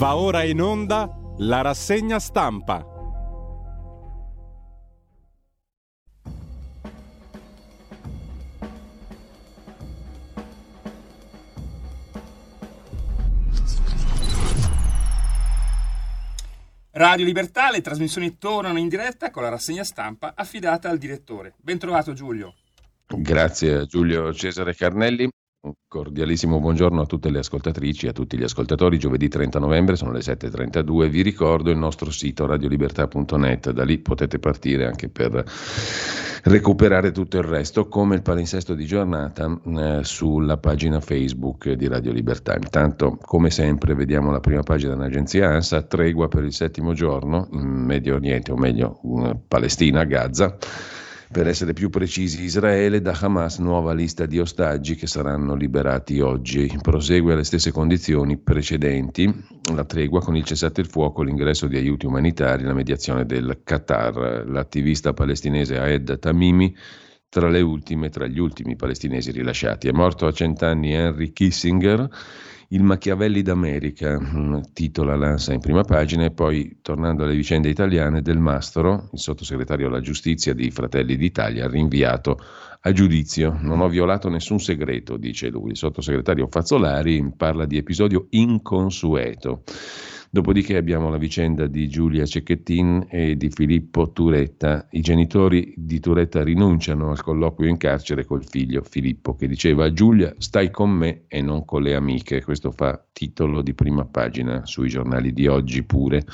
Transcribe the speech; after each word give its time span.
Va 0.00 0.16
ora 0.16 0.44
in 0.44 0.62
onda 0.62 1.14
la 1.40 1.60
rassegna 1.60 2.18
stampa. 2.18 2.82
Radio 16.92 17.26
Libertà, 17.26 17.70
le 17.70 17.82
trasmissioni 17.82 18.38
tornano 18.38 18.78
in 18.78 18.88
diretta 18.88 19.30
con 19.30 19.42
la 19.42 19.50
rassegna 19.50 19.84
stampa 19.84 20.32
affidata 20.34 20.88
al 20.88 20.96
direttore. 20.96 21.52
Bentrovato 21.58 22.14
Giulio. 22.14 22.54
Grazie 23.06 23.84
Giulio 23.84 24.32
Cesare 24.32 24.74
Carnelli. 24.74 25.28
Un 25.62 25.74
cordialissimo 25.88 26.58
buongiorno 26.58 27.02
a 27.02 27.04
tutte 27.04 27.28
le 27.28 27.40
ascoltatrici 27.40 28.06
e 28.06 28.08
a 28.08 28.12
tutti 28.12 28.38
gli 28.38 28.42
ascoltatori. 28.42 28.98
Giovedì 28.98 29.28
30 29.28 29.58
novembre 29.58 29.94
sono 29.94 30.10
le 30.10 30.20
7.32. 30.20 31.10
Vi 31.10 31.20
ricordo 31.20 31.70
il 31.70 31.76
nostro 31.76 32.10
sito 32.10 32.46
radiolibertà.net. 32.46 33.70
Da 33.70 33.84
lì 33.84 33.98
potete 33.98 34.38
partire 34.38 34.86
anche 34.86 35.10
per 35.10 35.44
recuperare 36.44 37.12
tutto 37.12 37.36
il 37.36 37.42
resto, 37.42 37.88
come 37.88 38.14
il 38.14 38.22
palinsesto 38.22 38.72
di 38.72 38.86
giornata 38.86 39.60
eh, 39.62 40.00
sulla 40.02 40.56
pagina 40.56 40.98
Facebook 40.98 41.70
di 41.72 41.88
Radio 41.88 42.12
Libertà. 42.12 42.54
Intanto, 42.54 43.18
come 43.20 43.50
sempre, 43.50 43.94
vediamo 43.94 44.30
la 44.30 44.40
prima 44.40 44.62
pagina 44.62 44.94
dell'agenzia 44.94 45.50
ANSA, 45.50 45.82
tregua 45.82 46.28
per 46.28 46.42
il 46.44 46.54
settimo 46.54 46.94
giorno 46.94 47.48
in 47.52 47.68
Medio 47.68 48.14
Oriente, 48.14 48.50
o 48.50 48.56
meglio, 48.56 48.98
Palestina, 49.46 50.04
Gaza 50.04 50.56
per 51.32 51.46
essere 51.46 51.74
più 51.74 51.90
precisi, 51.90 52.42
Israele 52.42 53.00
da 53.00 53.16
Hamas 53.18 53.58
nuova 53.58 53.92
lista 53.92 54.26
di 54.26 54.40
ostaggi 54.40 54.96
che 54.96 55.06
saranno 55.06 55.54
liberati 55.54 56.18
oggi. 56.18 56.76
Prosegue 56.80 57.34
alle 57.34 57.44
stesse 57.44 57.70
condizioni 57.70 58.36
precedenti 58.36 59.32
la 59.72 59.84
tregua 59.84 60.20
con 60.20 60.34
il 60.34 60.42
cessate 60.42 60.80
il 60.80 60.88
fuoco, 60.88 61.22
l'ingresso 61.22 61.68
di 61.68 61.76
aiuti 61.76 62.06
umanitari, 62.06 62.64
la 62.64 62.74
mediazione 62.74 63.26
del 63.26 63.60
Qatar. 63.62 64.44
L'attivista 64.48 65.12
palestinese 65.12 65.78
Aed 65.78 66.18
Tamimi 66.18 66.74
tra 67.28 67.48
le 67.48 67.60
ultime, 67.60 68.08
tra 68.08 68.26
gli 68.26 68.40
ultimi 68.40 68.74
palestinesi 68.74 69.30
rilasciati. 69.30 69.86
È 69.86 69.92
morto 69.92 70.26
a 70.26 70.32
cent'anni 70.32 70.92
Henry 70.94 71.32
Kissinger 71.32 72.08
il 72.72 72.84
Machiavelli 72.84 73.42
d'America, 73.42 74.18
mm, 74.20 74.60
titola 74.72 75.16
l'ANSA 75.16 75.52
in 75.52 75.60
prima 75.60 75.82
pagina, 75.82 76.24
e 76.24 76.30
poi, 76.30 76.78
tornando 76.82 77.24
alle 77.24 77.34
vicende 77.34 77.68
italiane, 77.68 78.22
Del 78.22 78.38
Mastro, 78.38 79.08
il 79.12 79.18
sottosegretario 79.18 79.88
alla 79.88 80.00
giustizia 80.00 80.54
di 80.54 80.70
Fratelli 80.70 81.16
d'Italia, 81.16 81.68
rinviato 81.68 82.38
a 82.82 82.92
giudizio. 82.92 83.58
Non 83.60 83.80
ho 83.80 83.88
violato 83.88 84.28
nessun 84.28 84.60
segreto, 84.60 85.16
dice 85.16 85.48
lui. 85.48 85.70
Il 85.70 85.76
sottosegretario 85.76 86.46
Fazzolari 86.48 87.32
parla 87.36 87.66
di 87.66 87.76
episodio 87.76 88.26
inconsueto. 88.30 89.64
Dopodiché 90.32 90.76
abbiamo 90.76 91.10
la 91.10 91.16
vicenda 91.16 91.66
di 91.66 91.88
Giulia 91.88 92.24
Cecchettin 92.24 93.06
e 93.10 93.36
di 93.36 93.50
Filippo 93.50 94.12
Turetta. 94.12 94.86
I 94.92 95.00
genitori 95.00 95.74
di 95.76 95.98
Turetta 95.98 96.44
rinunciano 96.44 97.10
al 97.10 97.20
colloquio 97.20 97.68
in 97.68 97.76
carcere 97.76 98.24
col 98.24 98.44
figlio 98.44 98.84
Filippo 98.84 99.34
che 99.34 99.48
diceva 99.48 99.86
a 99.86 99.92
Giulia 99.92 100.32
stai 100.38 100.70
con 100.70 100.90
me 100.90 101.24
e 101.26 101.42
non 101.42 101.64
con 101.64 101.82
le 101.82 101.96
amiche. 101.96 102.44
Questo 102.44 102.70
fa 102.70 103.04
titolo 103.12 103.60
di 103.60 103.74
prima 103.74 104.04
pagina 104.04 104.64
sui 104.66 104.88
giornali 104.88 105.32
di 105.32 105.48
oggi 105.48 105.82
pure. 105.82 106.24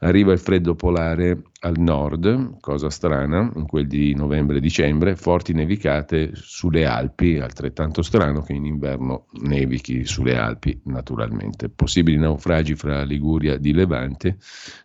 Arriva 0.00 0.32
il 0.32 0.40
freddo 0.40 0.74
polare 0.74 1.40
al 1.60 1.78
nord, 1.78 2.60
cosa 2.60 2.88
strana, 2.88 3.50
in 3.56 3.66
quel 3.66 3.88
di 3.88 4.14
novembre-dicembre, 4.14 5.16
forti 5.16 5.52
nevicate 5.52 6.30
sulle 6.34 6.86
Alpi, 6.86 7.38
altrettanto 7.38 8.02
strano 8.02 8.42
che 8.42 8.52
in 8.52 8.64
inverno 8.64 9.26
nevichi 9.40 10.04
sulle 10.04 10.36
Alpi 10.36 10.80
naturalmente. 10.84 11.68
Possibili 11.68 12.16
naufragi 12.16 12.76
fra 12.76 13.02
Liguria 13.02 13.56
di 13.56 13.72
Levante, 13.72 14.36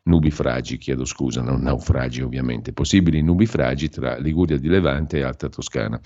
nubifragi, 0.04 0.78
chiedo 0.78 1.06
scusa, 1.06 1.42
non 1.44 1.62
naufragi 1.62 2.22
ovviamente, 2.22 2.74
possibili 2.74 3.22
nubifragi 3.22 3.90
tra 3.90 4.18
Liguria 4.18 4.58
di 4.58 4.68
Levante 4.68 5.20
e 5.20 5.24
Alta 5.24 5.50
Toscana. 5.50 6.00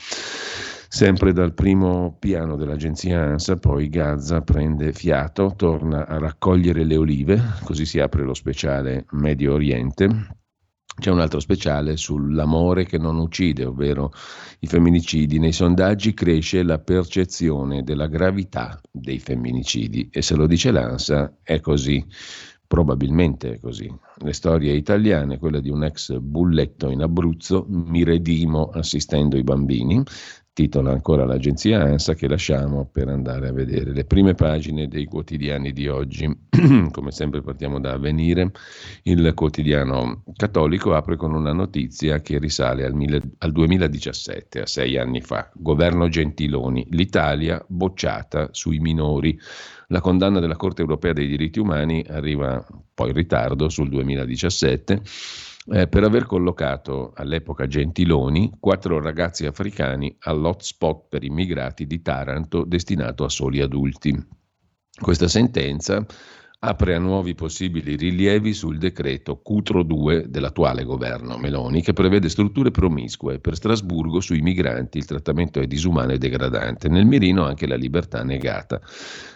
Sempre 0.89 1.33
dal 1.33 1.53
primo 1.53 2.15
piano 2.19 2.55
dell'agenzia 2.55 3.21
ANSA, 3.21 3.57
poi 3.57 3.87
Gaza 3.89 4.41
prende 4.41 4.93
fiato, 4.93 5.53
torna 5.55 6.07
a 6.07 6.17
raccogliere 6.17 6.83
le 6.83 6.95
olive, 6.97 7.41
così 7.63 7.85
si 7.85 7.99
apre 7.99 8.23
lo 8.23 8.33
speciale 8.33 9.05
Medio 9.11 9.53
Oriente. 9.53 10.45
C'è 10.99 11.11
un 11.11 11.19
altro 11.19 11.39
speciale 11.39 11.95
sull'amore 11.95 12.85
che 12.85 12.97
non 12.97 13.19
uccide, 13.19 13.65
ovvero 13.65 14.11
i 14.59 14.67
femminicidi. 14.67 15.37
Nei 15.37 15.51
sondaggi 15.51 16.15
cresce 16.15 16.63
la 16.63 16.79
percezione 16.79 17.83
della 17.83 18.07
gravità 18.07 18.81
dei 18.91 19.19
femminicidi 19.19 20.09
e 20.11 20.23
se 20.23 20.35
lo 20.35 20.47
dice 20.47 20.71
l'ANSA 20.71 21.37
è 21.43 21.59
così. 21.59 22.03
Probabilmente 22.65 23.53
è 23.53 23.59
così. 23.59 23.89
Le 24.17 24.33
storie 24.33 24.73
italiane, 24.73 25.37
quella 25.37 25.61
di 25.61 25.69
un 25.69 25.83
ex 25.83 26.17
bulletto 26.17 26.89
in 26.89 27.01
Abruzzo, 27.03 27.65
mi 27.69 28.03
redimo 28.03 28.69
assistendo 28.73 29.37
i 29.37 29.43
bambini, 29.43 30.03
titola 30.57 30.89
ancora 30.89 31.23
l'agenzia 31.23 31.83
ANSA 31.83 32.15
che 32.15 32.27
lasciamo 32.27 32.89
per 32.91 33.09
andare 33.09 33.49
a 33.49 33.51
vedere 33.51 33.93
le 33.93 34.05
prime 34.05 34.33
pagine 34.33 34.87
dei 34.87 35.05
quotidiani 35.05 35.71
di 35.71 35.87
oggi. 35.87 36.35
Come 36.89 37.11
sempre 37.11 37.43
partiamo 37.43 37.79
da 37.79 37.91
Avvenire, 37.91 38.51
il 39.03 39.33
quotidiano 39.35 40.23
cattolico 40.35 40.95
apre 40.95 41.15
con 41.15 41.35
una 41.35 41.53
notizia 41.53 42.21
che 42.21 42.39
risale 42.39 42.85
al, 42.85 42.95
mille, 42.95 43.21
al 43.37 43.51
2017, 43.51 44.61
a 44.61 44.65
sei 44.65 44.97
anni 44.97 45.21
fa. 45.21 45.47
Governo 45.53 46.07
Gentiloni, 46.07 46.87
l'Italia 46.89 47.63
bocciata 47.67 48.49
sui 48.51 48.79
minori. 48.79 49.39
La 49.89 50.01
condanna 50.01 50.39
della 50.39 50.55
Corte 50.55 50.81
europea 50.81 51.13
dei 51.13 51.27
diritti 51.27 51.59
umani 51.59 52.03
arriva 52.09 52.65
poi 52.95 53.09
in 53.09 53.15
ritardo 53.15 53.69
sul 53.69 53.89
2017 53.89 55.03
eh, 55.69 55.87
per 55.87 56.03
aver 56.03 56.25
collocato 56.25 57.11
all'epoca 57.13 57.67
Gentiloni 57.67 58.53
quattro 58.59 59.01
ragazzi 59.01 59.45
africani 59.45 60.15
all'hotspot 60.19 61.07
per 61.09 61.23
immigrati 61.23 61.85
di 61.85 62.01
Taranto 62.01 62.63
destinato 62.63 63.23
a 63.23 63.29
soli 63.29 63.61
adulti. 63.61 64.15
Questa 64.99 65.27
sentenza 65.27 66.05
apre 66.59 66.95
a 66.95 66.99
nuovi 66.99 67.35
possibili 67.35 67.95
rilievi 67.95 68.53
sul 68.53 68.79
decreto 68.79 69.41
Cutro 69.41 69.83
2 69.83 70.29
dell'attuale 70.29 70.83
governo 70.83 71.37
Meloni 71.37 71.83
che 71.83 71.93
prevede 71.93 72.29
strutture 72.29 72.71
promiscue. 72.71 73.39
Per 73.39 73.55
Strasburgo 73.55 74.21
sui 74.21 74.41
migranti 74.41 74.97
il 74.97 75.05
trattamento 75.05 75.59
è 75.59 75.67
disumano 75.67 76.13
e 76.13 76.17
degradante, 76.17 76.87
nel 76.87 77.05
mirino 77.05 77.43
anche 77.43 77.67
la 77.67 77.75
libertà 77.75 78.23
negata. 78.23 78.81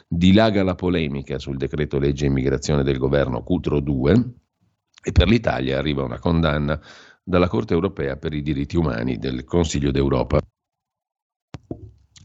Dilaga 0.08 0.64
la 0.64 0.76
polemica 0.76 1.38
sul 1.38 1.58
decreto 1.58 2.00
legge 2.00 2.26
immigrazione 2.26 2.84
del 2.84 2.98
governo 2.98 3.44
Cutro 3.44 3.80
2 3.80 4.41
e 5.04 5.12
per 5.12 5.28
l'Italia 5.28 5.78
arriva 5.78 6.04
una 6.04 6.20
condanna 6.20 6.80
dalla 7.24 7.48
Corte 7.48 7.74
europea 7.74 8.18
per 8.18 8.34
i 8.34 8.42
diritti 8.42 8.78
umani 8.78 9.18
del 9.18 9.44
Consiglio 9.44 9.92
d'Europa. 9.92 10.40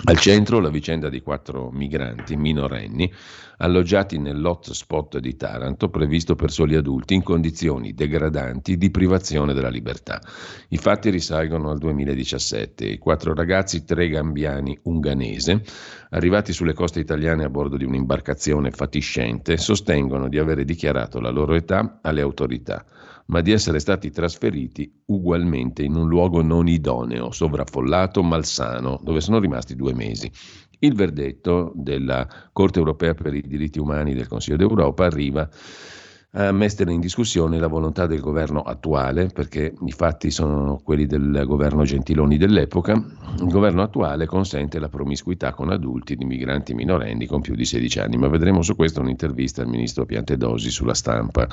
Al 0.08 0.18
centro 0.18 0.60
la 0.60 0.68
vicenda 0.68 1.08
di 1.08 1.20
quattro 1.20 1.70
migranti 1.70 2.36
minorenni 2.36 3.10
alloggiati 3.58 4.18
nell'hotspot 4.18 5.18
di 5.18 5.36
Taranto 5.36 5.88
previsto 5.88 6.36
per 6.36 6.50
soli 6.50 6.76
adulti 6.76 7.14
in 7.14 7.22
condizioni 7.22 7.94
degradanti 7.94 8.76
di 8.76 8.90
privazione 8.90 9.54
della 9.54 9.70
libertà. 9.70 10.20
I 10.68 10.76
fatti 10.76 11.08
risalgono 11.08 11.70
al 11.70 11.78
2017. 11.78 12.84
I 12.84 12.98
quattro 12.98 13.34
ragazzi, 13.34 13.84
tre 13.84 14.08
gambiani 14.08 14.78
unganese, 14.82 15.64
arrivati 16.16 16.54
sulle 16.54 16.72
coste 16.72 16.98
italiane 16.98 17.44
a 17.44 17.50
bordo 17.50 17.76
di 17.76 17.84
un'imbarcazione 17.84 18.70
fatiscente, 18.70 19.58
sostengono 19.58 20.28
di 20.28 20.38
avere 20.38 20.64
dichiarato 20.64 21.20
la 21.20 21.30
loro 21.30 21.54
età 21.54 21.98
alle 22.02 22.22
autorità 22.22 22.84
ma 23.26 23.40
di 23.40 23.50
essere 23.50 23.80
stati 23.80 24.10
trasferiti 24.10 25.02
ugualmente 25.06 25.82
in 25.82 25.96
un 25.96 26.06
luogo 26.06 26.42
non 26.42 26.68
idoneo, 26.68 27.32
sovraffollato, 27.32 28.22
malsano, 28.22 29.00
dove 29.02 29.20
sono 29.20 29.40
rimasti 29.40 29.74
due 29.74 29.94
mesi. 29.94 30.30
Il 30.78 30.94
verdetto 30.94 31.72
della 31.74 32.24
Corte 32.52 32.78
europea 32.78 33.14
per 33.14 33.34
i 33.34 33.42
diritti 33.42 33.80
umani 33.80 34.14
del 34.14 34.28
Consiglio 34.28 34.56
d'Europa 34.56 35.06
arriva 35.06 35.48
a 36.32 36.52
mettere 36.52 36.92
in 36.92 37.00
discussione 37.00 37.58
la 37.58 37.66
volontà 37.66 38.06
del 38.06 38.20
governo 38.20 38.60
attuale, 38.60 39.28
perché 39.28 39.72
i 39.86 39.92
fatti 39.92 40.30
sono 40.30 40.80
quelli 40.84 41.06
del 41.06 41.44
governo 41.46 41.84
Gentiloni 41.84 42.36
dell'epoca. 42.36 42.92
Il 42.92 43.48
governo 43.48 43.82
attuale 43.82 44.26
consente 44.26 44.78
la 44.78 44.90
promiscuità 44.90 45.52
con 45.52 45.70
adulti 45.70 46.14
di 46.14 46.26
migranti 46.26 46.74
minorenni 46.74 47.26
con 47.26 47.40
più 47.40 47.54
di 47.54 47.64
16 47.64 48.00
anni, 48.00 48.16
ma 48.18 48.28
vedremo 48.28 48.60
su 48.60 48.76
questo 48.76 49.00
un'intervista 49.00 49.62
al 49.62 49.68
ministro 49.68 50.04
Piantedosi 50.04 50.70
sulla 50.70 50.94
stampa 50.94 51.48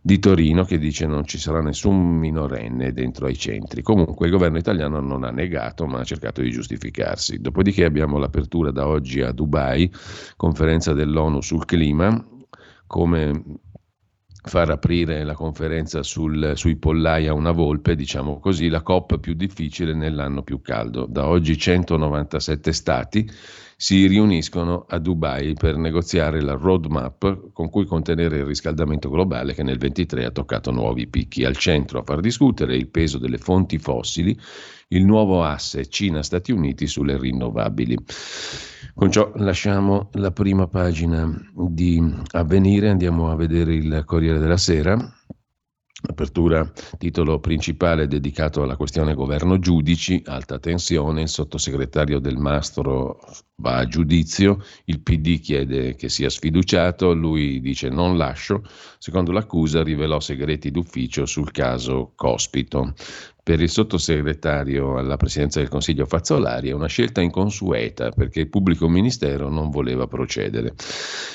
di 0.00 0.18
Torino 0.18 0.64
che 0.64 0.78
dice 0.78 1.06
non 1.06 1.26
ci 1.26 1.38
sarà 1.38 1.60
nessun 1.60 1.96
minorenne 2.18 2.92
dentro 2.92 3.26
ai 3.26 3.36
centri. 3.36 3.82
Comunque 3.82 4.26
il 4.26 4.32
governo 4.32 4.56
italiano 4.56 5.00
non 5.00 5.24
ha 5.24 5.30
negato, 5.30 5.86
ma 5.86 6.00
ha 6.00 6.04
cercato 6.04 6.40
di 6.40 6.50
giustificarsi. 6.50 7.40
Dopodiché 7.40 7.84
abbiamo 7.84 8.16
l'apertura 8.16 8.70
da 8.70 8.86
oggi 8.86 9.20
a 9.20 9.32
Dubai, 9.32 9.92
conferenza 10.36 10.94
dell'ONU 10.94 11.42
sul 11.42 11.66
clima, 11.66 12.24
come 12.86 13.62
far 14.46 14.70
aprire 14.70 15.24
la 15.24 15.34
conferenza 15.34 16.02
sul, 16.02 16.52
sui 16.54 16.76
pollai 16.76 17.26
a 17.26 17.32
una 17.32 17.50
volpe, 17.50 17.96
diciamo 17.96 18.38
così, 18.38 18.68
la 18.68 18.82
COP 18.82 19.18
più 19.18 19.32
difficile 19.32 19.94
nell'anno 19.94 20.42
più 20.42 20.60
caldo. 20.60 21.06
Da 21.06 21.26
oggi 21.26 21.56
197 21.56 22.72
stati 22.72 23.30
si 23.76 24.06
riuniscono 24.06 24.84
a 24.88 24.98
Dubai 24.98 25.54
per 25.54 25.76
negoziare 25.76 26.40
la 26.40 26.54
roadmap 26.54 27.52
con 27.52 27.70
cui 27.70 27.86
contenere 27.86 28.38
il 28.38 28.44
riscaldamento 28.44 29.10
globale 29.10 29.54
che 29.54 29.62
nel 29.62 29.78
23 29.78 30.24
ha 30.24 30.30
toccato 30.30 30.70
nuovi 30.70 31.06
picchi. 31.06 31.44
Al 31.44 31.56
centro 31.56 32.00
a 32.00 32.02
far 32.04 32.20
discutere 32.20 32.76
il 32.76 32.88
peso 32.88 33.18
delle 33.18 33.38
fonti 33.38 33.78
fossili, 33.78 34.38
il 34.88 35.04
nuovo 35.04 35.42
asse 35.42 35.86
Cina-Stati 35.86 36.52
Uniti 36.52 36.86
sulle 36.86 37.18
rinnovabili. 37.18 37.96
Con 38.94 39.10
ciò 39.10 39.32
lasciamo 39.36 40.10
la 40.12 40.30
prima 40.30 40.68
pagina 40.68 41.28
di 41.52 42.00
Avvenire, 42.32 42.90
andiamo 42.90 43.30
a 43.30 43.34
vedere 43.34 43.74
il 43.74 44.02
Corriere 44.06 44.38
della 44.38 44.56
Sera. 44.56 44.96
Apertura, 46.06 46.70
titolo 46.98 47.40
principale 47.40 48.06
dedicato 48.06 48.62
alla 48.62 48.76
questione 48.76 49.14
governo 49.14 49.58
giudici, 49.58 50.22
alta 50.26 50.58
tensione, 50.58 51.22
il 51.22 51.28
sottosegretario 51.28 52.18
del 52.18 52.36
Mastro 52.36 53.20
va 53.56 53.78
a 53.78 53.86
giudizio, 53.86 54.62
il 54.84 55.00
PD 55.00 55.40
chiede 55.40 55.94
che 55.94 56.10
sia 56.10 56.28
sfiduciato, 56.28 57.14
lui 57.14 57.58
dice 57.60 57.88
non 57.88 58.18
lascio, 58.18 58.62
secondo 58.98 59.32
l'accusa 59.32 59.82
rivelò 59.82 60.20
segreti 60.20 60.70
d'ufficio 60.70 61.24
sul 61.24 61.50
caso 61.52 62.12
Cospito 62.14 62.92
per 63.44 63.60
il 63.60 63.68
sottosegretario 63.68 64.96
alla 64.96 65.18
presidenza 65.18 65.60
del 65.60 65.68
Consiglio 65.68 66.06
Fazzolari 66.06 66.70
è 66.70 66.72
una 66.72 66.86
scelta 66.86 67.20
inconsueta 67.20 68.08
perché 68.08 68.40
il 68.40 68.48
pubblico 68.48 68.88
ministero 68.88 69.50
non 69.50 69.68
voleva 69.68 70.06
procedere. 70.06 70.72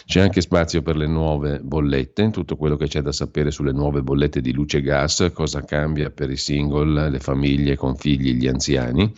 C'è 0.05 0.19
anche 0.19 0.41
spazio 0.41 0.81
per 0.81 0.97
le 0.97 1.05
nuove 1.05 1.59
bollette, 1.59 2.31
tutto 2.31 2.55
quello 2.57 2.77
che 2.77 2.87
c'è 2.87 3.01
da 3.01 3.11
sapere 3.11 3.51
sulle 3.51 3.73
nuove 3.73 4.01
bollette 4.01 4.41
di 4.41 4.51
luce 4.53 4.79
e 4.79 4.81
gas, 4.81 5.29
cosa 5.31 5.63
cambia 5.63 6.09
per 6.09 6.31
i 6.31 6.35
single, 6.35 7.11
le 7.11 7.19
famiglie 7.19 7.75
con 7.77 7.95
figli, 7.95 8.33
gli 8.33 8.47
anziani. 8.47 9.13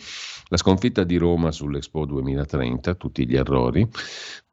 La 0.48 0.58
sconfitta 0.58 1.02
di 1.02 1.16
Roma 1.16 1.50
sull'Expo 1.50 2.04
2030, 2.04 2.94
tutti 2.96 3.26
gli 3.26 3.36
errori, 3.36 3.88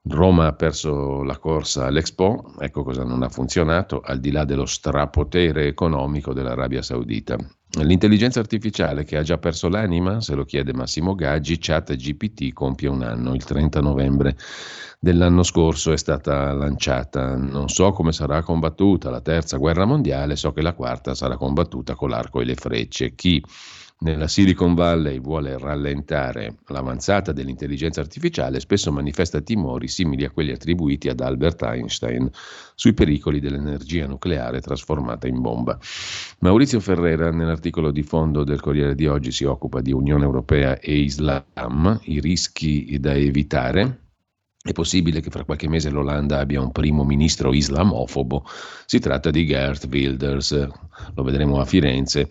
Roma 0.04 0.48
ha 0.48 0.54
perso 0.54 1.24
la 1.24 1.38
corsa 1.38 1.88
all'Expo, 1.88 2.54
ecco 2.58 2.84
cosa 2.84 3.04
non 3.04 3.22
ha 3.22 3.28
funzionato, 3.28 4.00
al 4.00 4.22
di 4.22 4.32
là 4.32 4.46
dello 4.46 4.66
strapotere 4.66 5.68
economico 5.68 6.32
dell'Arabia 6.32 6.82
Saudita. 6.82 7.38
L'intelligenza 7.78 8.40
artificiale 8.40 9.04
che 9.04 9.16
ha 9.16 9.22
già 9.22 9.38
perso 9.38 9.70
l'anima, 9.70 10.22
se 10.22 10.34
lo 10.34 10.44
chiede 10.44 10.74
Massimo 10.74 11.14
Gaggi, 11.14 11.60
chat 11.60 11.96
GPT 11.96 12.52
compie 12.52 12.90
un 12.90 13.04
anno, 13.04 13.36
il 13.36 13.44
30 13.44 13.80
novembre 13.80 14.36
dell'anno 15.00 15.44
scorso 15.44 15.92
è 15.92 15.98
stata 15.98 16.52
lanciata. 16.52 17.36
Non 17.36 17.70
so 17.70 17.92
come 17.92 18.12
sarà 18.12 18.42
combattuta 18.42 19.12
la 19.12 19.22
terza 19.22 19.58
guerra 19.58 19.86
mondiale, 19.86 20.36
so 20.36 20.52
che 20.52 20.64
la 20.64 20.74
quarta 20.74 21.14
sarà 21.14 21.38
combattuta 21.38 21.94
con 21.94 22.10
l'arco 22.10 22.42
e 22.42 22.46
le 22.46 22.56
frecce. 22.56 23.14
Chi 23.14 23.42
nella 24.02 24.30
Silicon 24.30 24.76
Valley 24.76 25.20
vuole 25.20 25.58
rallentare 25.58 26.56
l'avanzata 26.68 27.34
dell'intelligenza 27.34 28.00
artificiale, 28.00 28.62
spesso 28.62 28.94
manifesta 28.94 29.42
timori 29.42 29.90
simili 29.90 30.24
a 30.24 30.30
quelli 30.30 30.52
attribuiti 30.52 31.10
ad 31.10 31.20
Albert 31.20 31.64
Einstein 31.64 32.30
sui 32.76 32.94
pericoli 32.94 33.42
dell'energia 33.42 34.08
nucleare 34.08 34.62
trasformata 34.62 35.28
in 35.28 35.42
bomba. 35.42 35.78
Maurizio 36.40 36.80
Ferrera, 36.80 37.30
nell'articolo 37.32 37.92
di 37.92 38.04
fondo 38.04 38.46
del 38.46 38.62
Corriere 38.62 38.96
di 38.96 39.06
oggi, 39.06 39.32
si 39.32 39.44
occupa 39.44 39.82
di 39.82 39.92
Unione 39.92 40.24
Europea 40.24 40.80
e 40.80 40.98
Islam, 40.98 42.00
i 42.04 42.22
rischi 42.22 42.98
da 43.02 43.14
evitare. 43.14 44.04
È 44.62 44.72
possibile 44.72 45.20
che 45.20 45.30
fra 45.30 45.44
qualche 45.44 45.68
mese 45.68 45.90
l'Olanda 45.90 46.40
abbia 46.40 46.62
un 46.62 46.72
primo 46.72 47.04
ministro 47.04 47.54
islamofobo. 47.54 48.46
Si 48.86 49.00
tratta 49.00 49.30
di 49.30 49.46
Gert 49.46 49.88
Wilders, 49.92 50.68
lo 51.16 51.24
vedremo 51.24 51.60
a 51.60 51.66
Firenze 51.66 52.28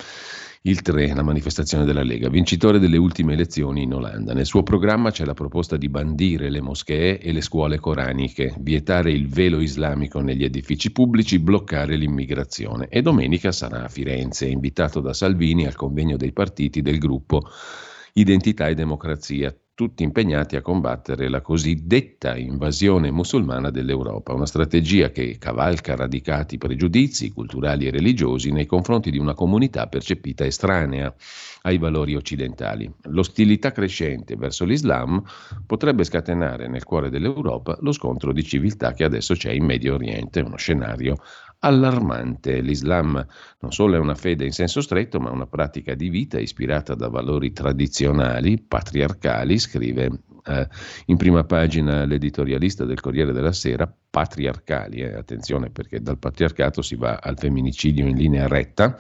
il 0.63 0.83
3, 0.83 1.15
la 1.15 1.23
manifestazione 1.23 1.85
della 1.85 2.03
Lega, 2.03 2.29
vincitore 2.29 2.79
delle 2.79 2.97
ultime 2.97 3.35
elezioni 3.35 3.83
in 3.83 3.95
Olanda. 3.95 4.35
Nel 4.35 4.47
suo 4.47 4.63
programma 4.63 5.11
c'è 5.11 5.25
la 5.25 5.35
proposta 5.35 5.77
di 5.77 5.89
bandire 5.89 6.51
le 6.51 6.61
moschee 6.61 7.21
e 7.21 7.33
le 7.33 7.41
scuole 7.41 7.79
coraniche, 7.79 8.55
vietare 8.59 9.13
il 9.13 9.29
velo 9.29 9.61
islamico 9.61 10.21
negli 10.21 10.45
edifici 10.45 10.91
pubblici, 10.91 11.39
bloccare 11.39 11.97
l'immigrazione. 11.97 12.89
E 12.89 13.03
domenica 13.03 13.53
sarà 13.53 13.85
a 13.85 13.89
Firenze, 13.89 14.47
invitato 14.47 15.01
da 15.01 15.13
Salvini 15.13 15.67
al 15.67 15.77
convegno 15.77 16.17
dei 16.17 16.33
partiti 16.33 16.83
del 16.83 16.99
gruppo 16.99 17.43
Identità 18.15 18.67
e 18.67 18.75
Democrazia, 18.75 19.55
tutti 19.79 20.03
impegnati 20.03 20.57
a 20.57 20.61
combattere 20.61 21.29
la 21.29 21.41
cosiddetta 21.41 22.37
invasione 22.37 23.13
musulmana 23.13 23.71
dell'Europa, 23.71 24.35
una 24.35 24.45
strategia 24.45 25.13
che 25.13 25.37
cavalca 25.39 25.95
radicati 25.95 26.59
pregiudizi 26.59 27.31
culturali 27.31 27.87
e 27.87 27.93
religiosi 27.93 28.51
nei 28.51 28.67
confronti 28.67 29.13
di 29.13 29.19
una 29.19 29.35
comunità 29.35 29.87
percepita 29.87 30.45
estranea 30.45 31.15
ai 31.63 31.79
valori 31.79 32.17
occidentali. 32.17 32.93
L'ostilità 33.03 33.71
crescente 33.71 34.35
verso 34.35 34.65
l'Islam 34.65 35.23
potrebbe 35.65 36.03
scatenare 36.03 36.67
nel 36.67 36.83
cuore 36.83 37.09
dell'Europa 37.09 37.79
lo 37.81 37.93
scontro 37.93 38.33
di 38.33 38.43
civiltà 38.43 38.95
che 38.95 39.05
adesso 39.05 39.35
c'è 39.35 39.53
in 39.53 39.65
Medio 39.65 39.95
Oriente, 39.95 40.41
uno 40.41 40.57
scenario 40.57 41.19
allarmante. 41.61 42.61
L'Islam 42.61 43.25
non 43.61 43.73
solo 43.73 43.97
è 43.97 43.99
una 43.99 44.15
fede 44.15 44.45
in 44.45 44.53
senso 44.53 44.81
stretto, 44.81 45.21
ma 45.21 45.31
una 45.31 45.47
pratica 45.47 45.95
di 45.95 46.09
vita 46.09 46.39
ispirata 46.39 46.95
da 46.95 47.09
valori 47.09 47.53
tradizionali, 47.53 48.61
patriarcali, 48.61 49.59
scrive 49.59 50.11
eh, 50.45 50.69
in 51.07 51.17
prima 51.17 51.45
pagina 51.45 52.05
l'editorialista 52.05 52.85
del 52.85 53.01
Corriere 53.01 53.33
della 53.33 53.53
Sera, 53.53 53.93
patriarcali, 54.11 55.01
eh, 55.01 55.15
attenzione 55.15 55.71
perché 55.71 56.01
dal 56.01 56.19
patriarcato 56.19 56.81
si 56.81 56.97
va 56.97 57.19
al 57.23 57.39
femminicidio 57.39 58.07
in 58.07 58.17
linea 58.17 58.49
retta. 58.49 58.97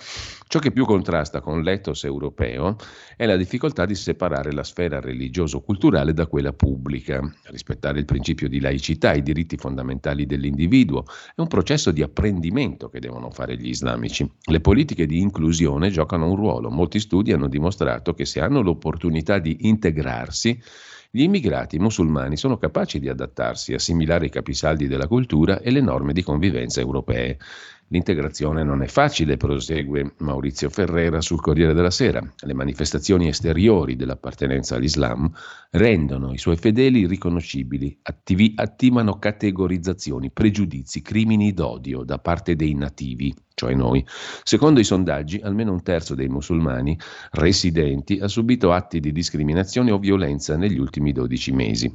Ciò 0.46 0.58
che 0.58 0.70
più 0.70 0.84
contrasta 0.84 1.40
con 1.40 1.62
l'ethos 1.62 2.04
europeo 2.04 2.76
è 3.16 3.26
la 3.26 3.36
difficoltà 3.36 3.84
di 3.86 3.94
separare 3.94 4.52
la 4.52 4.62
sfera 4.64 5.00
religioso-culturale 5.00 6.12
da 6.12 6.26
quella 6.26 6.52
pubblica, 6.52 7.20
rispettare 7.46 7.98
il 7.98 8.04
principio 8.04 8.48
di 8.48 8.60
laicità, 8.60 9.12
i 9.12 9.22
diritti 9.22 9.56
fondamentali 9.56 10.26
dell'individuo. 10.26 11.04
È 11.34 11.40
un 11.40 11.48
processo 11.48 11.90
di 11.90 12.02
apprendimento 12.02 12.88
che 12.88 13.00
devono 13.00 13.30
fare 13.30 13.56
gli 13.56 13.68
islamici. 13.68 14.30
Le 14.44 14.60
politiche 14.60 15.06
di 15.06 15.20
inclusione 15.20 15.90
giocano 15.90 16.28
un 16.28 16.36
ruolo. 16.36 16.70
Molti 16.70 17.00
studi 17.00 17.32
hanno 17.32 17.48
dimostrato 17.48 18.14
che 18.14 18.24
se 18.24 18.40
hanno 18.40 18.62
l'opportunità 18.62 19.38
di 19.38 19.56
integrarsi, 19.68 20.58
gli 21.10 21.22
immigrati 21.22 21.78
musulmani 21.78 22.36
sono 22.36 22.58
capaci 22.58 23.00
di 23.00 23.08
adattarsi, 23.08 23.72
assimilare 23.72 24.26
i 24.26 24.30
capisaldi 24.30 24.86
della 24.86 25.06
cultura 25.06 25.58
e 25.60 25.70
le 25.70 25.80
norme 25.80 26.12
di 26.12 26.22
convivenza 26.22 26.80
europee. 26.80 27.38
L'integrazione 27.90 28.64
non 28.64 28.82
è 28.82 28.86
facile, 28.86 29.38
prosegue 29.38 30.12
Maurizio 30.18 30.68
Ferrera 30.68 31.22
sul 31.22 31.40
Corriere 31.40 31.72
della 31.72 31.90
Sera. 31.90 32.22
Le 32.40 32.52
manifestazioni 32.52 33.28
esteriori 33.28 33.96
dell'appartenenza 33.96 34.76
all'Islam 34.76 35.30
rendono 35.70 36.34
i 36.34 36.38
suoi 36.38 36.58
fedeli 36.58 37.06
riconoscibili, 37.06 37.98
attivi, 38.02 38.52
attivano 38.56 39.18
categorizzazioni, 39.18 40.30
pregiudizi, 40.30 41.00
crimini 41.00 41.54
d'odio 41.54 42.02
da 42.04 42.18
parte 42.18 42.56
dei 42.56 42.74
nativi, 42.74 43.34
cioè 43.54 43.74
noi. 43.74 44.04
Secondo 44.42 44.80
i 44.80 44.84
sondaggi, 44.84 45.40
almeno 45.42 45.72
un 45.72 45.82
terzo 45.82 46.14
dei 46.14 46.28
musulmani 46.28 46.98
residenti 47.30 48.18
ha 48.18 48.28
subito 48.28 48.70
atti 48.70 49.00
di 49.00 49.12
discriminazione 49.12 49.92
o 49.92 49.98
violenza 49.98 50.58
negli 50.58 50.78
ultimi 50.78 51.12
12 51.12 51.52
mesi. 51.52 51.90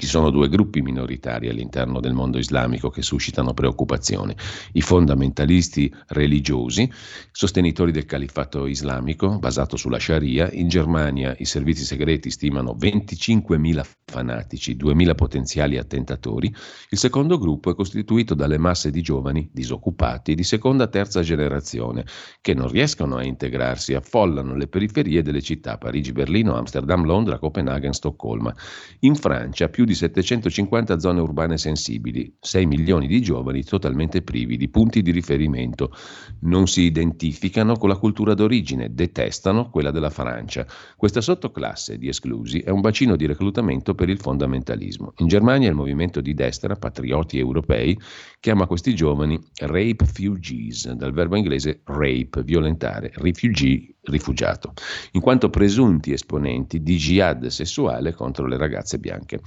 Ci 0.00 0.06
sono 0.06 0.30
due 0.30 0.48
gruppi 0.48 0.80
minoritari 0.80 1.50
all'interno 1.50 2.00
del 2.00 2.14
mondo 2.14 2.38
islamico 2.38 2.88
che 2.88 3.02
suscitano 3.02 3.52
preoccupazione. 3.52 4.34
I 4.72 4.80
fondamentalisti 4.80 5.94
religiosi, 6.06 6.90
sostenitori 7.30 7.92
del 7.92 8.06
califato 8.06 8.64
islamico 8.64 9.38
basato 9.38 9.76
sulla 9.76 9.98
Sharia. 9.98 10.50
In 10.52 10.68
Germania 10.68 11.34
i 11.36 11.44
servizi 11.44 11.84
segreti 11.84 12.30
stimano 12.30 12.74
25.000 12.80 13.84
fanatici, 14.06 14.74
2.000 14.74 15.14
potenziali 15.14 15.76
attentatori. 15.76 16.50
Il 16.88 16.96
secondo 16.96 17.36
gruppo 17.36 17.70
è 17.70 17.74
costituito 17.74 18.32
dalle 18.32 18.56
masse 18.56 18.90
di 18.90 19.02
giovani 19.02 19.50
disoccupati 19.52 20.34
di 20.34 20.44
seconda 20.44 20.84
e 20.84 20.88
terza 20.88 21.20
generazione 21.20 22.06
che 22.40 22.54
non 22.54 22.70
riescono 22.70 23.16
a 23.16 23.22
integrarsi, 23.22 23.92
affollano 23.92 24.56
le 24.56 24.66
periferie 24.66 25.20
delle 25.20 25.42
città 25.42 25.76
Parigi, 25.76 26.12
Berlino, 26.12 26.56
Amsterdam, 26.56 27.04
Londra, 27.04 27.38
Copenaghen, 27.38 27.92
Stoccolma. 27.92 28.54
In 29.00 29.14
Francia 29.14 29.68
più 29.68 29.88
di 29.90 29.96
750 29.96 31.00
zone 31.00 31.20
urbane 31.20 31.58
sensibili, 31.58 32.32
6 32.38 32.66
milioni 32.66 33.08
di 33.08 33.20
giovani 33.20 33.64
totalmente 33.64 34.22
privi 34.22 34.56
di 34.56 34.68
punti 34.68 35.02
di 35.02 35.10
riferimento. 35.10 35.92
Non 36.40 36.68
si 36.68 36.82
identificano 36.82 37.76
con 37.76 37.88
la 37.88 37.96
cultura 37.96 38.34
d'origine, 38.34 38.94
detestano 38.94 39.68
quella 39.68 39.90
della 39.90 40.10
Francia. 40.10 40.64
Questa 40.96 41.20
sottoclasse 41.20 41.98
di 41.98 42.08
esclusi 42.08 42.60
è 42.60 42.70
un 42.70 42.80
bacino 42.80 43.16
di 43.16 43.26
reclutamento 43.26 43.94
per 43.94 44.08
il 44.08 44.18
fondamentalismo. 44.18 45.12
In 45.18 45.26
Germania 45.26 45.68
il 45.68 45.74
movimento 45.74 46.20
di 46.20 46.34
destra, 46.34 46.76
patrioti 46.76 47.38
europei, 47.38 47.98
chiama 48.38 48.66
questi 48.66 48.94
giovani 48.94 49.40
rape 49.58 50.06
fugees, 50.06 50.92
dal 50.92 51.12
verbo 51.12 51.36
inglese 51.36 51.80
rape, 51.84 52.42
violentare, 52.44 53.10
refugee, 53.14 53.96
rifugiato, 54.04 54.72
in 55.12 55.20
quanto 55.20 55.50
presunti 55.50 56.12
esponenti 56.12 56.82
di 56.82 56.96
jihad 56.96 57.46
sessuale 57.46 58.14
contro 58.14 58.46
le 58.46 58.56
ragazze 58.56 58.98
bianche. 58.98 59.40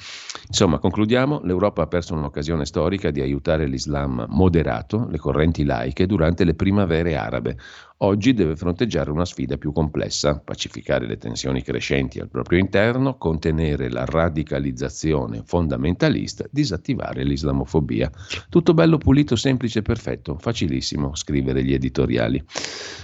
Insomma, 0.48 0.80
concludiamo, 0.80 1.42
l'Europa 1.44 1.84
ha 1.84 1.88
perso 1.88 2.14
un'occasione 2.14 2.66
storica 2.66 3.12
di 3.12 3.22
aiutare 3.22 3.66
l'Islam 3.66 4.26
moderato, 4.30 5.08
le 5.10 5.18
correnti 5.18 5.64
laiche, 5.64 6.06
durante 6.06 6.44
le 6.44 6.54
primavere 6.54 7.16
arabe. 7.16 7.58
Oggi 8.04 8.34
deve 8.34 8.56
fronteggiare 8.56 9.12
una 9.12 9.26
sfida 9.26 9.58
più 9.58 9.72
complessa, 9.72 10.40
pacificare 10.40 11.08
le 11.08 11.18
tensioni 11.18 11.62
crescenti 11.62 12.20
al 12.20 12.30
proprio 12.30 12.60
interno, 12.60 13.18
contenere 13.18 13.90
la 13.90 14.06
radicalizzazione 14.06 15.42
fondamentalista, 15.46 16.46
disattivare 16.50 17.24
l'islamofobia. 17.24 18.12
Tutto 18.50 18.74
bello, 18.74 18.98
pulito, 18.98 19.36
semplice, 19.36 19.82
perfetto, 19.82 20.38
facilissimo 20.38 21.16
scrivere 21.16 21.64
gli 21.64 21.74
editoriali. 21.74 22.44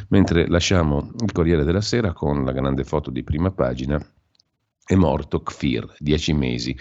Mentre 0.10 0.48
lasciamo 0.48 1.12
il 1.22 1.32
Corriere 1.32 1.64
della 1.64 1.82
Sera 1.82 2.14
con 2.14 2.44
la 2.44 2.52
grande 2.52 2.84
foto 2.84 3.10
di 3.10 3.24
prima 3.24 3.52
pagina, 3.52 4.00
è 4.86 4.96
morto 4.96 5.42
Kfir, 5.42 5.96
dieci 6.00 6.34
mesi 6.34 6.76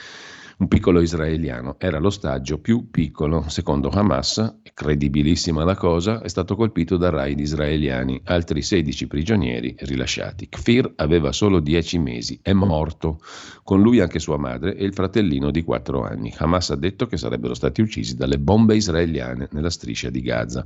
un 0.59 0.67
piccolo 0.67 1.01
israeliano. 1.01 1.77
Era 1.79 1.99
l'ostaggio 1.99 2.59
più 2.59 2.91
piccolo, 2.91 3.45
secondo 3.49 3.91
Hamas, 3.91 4.61
credibilissima 4.79 5.65
la 5.65 5.75
cosa, 5.75 6.23
è 6.23 6.29
stato 6.29 6.55
colpito 6.55 6.97
da 6.97 7.11
raid 7.11 7.41
israeliani, 7.41 8.21
altri 8.27 8.63
16 8.63 9.09
prigionieri 9.09 9.75
rilasciati. 9.77 10.49
Kfir 10.49 10.93
aveva 10.95 11.33
solo 11.33 11.59
10 11.59 11.99
mesi, 11.99 12.39
è 12.41 12.53
morto, 12.53 13.21
con 13.65 13.83
lui 13.83 13.99
anche 13.99 14.21
sua 14.21 14.37
madre 14.37 14.77
e 14.77 14.85
il 14.85 14.95
fratellino 14.95 15.51
di 15.51 15.65
4 15.65 16.05
anni. 16.05 16.33
Hamas 16.37 16.71
ha 16.71 16.77
detto 16.77 17.09
che 17.09 17.17
sarebbero 17.17 17.55
stati 17.55 17.81
uccisi 17.81 18.15
dalle 18.15 18.39
bombe 18.39 18.77
israeliane 18.77 19.49
nella 19.51 19.69
striscia 19.69 20.11
di 20.11 20.21
Gaza. 20.21 20.65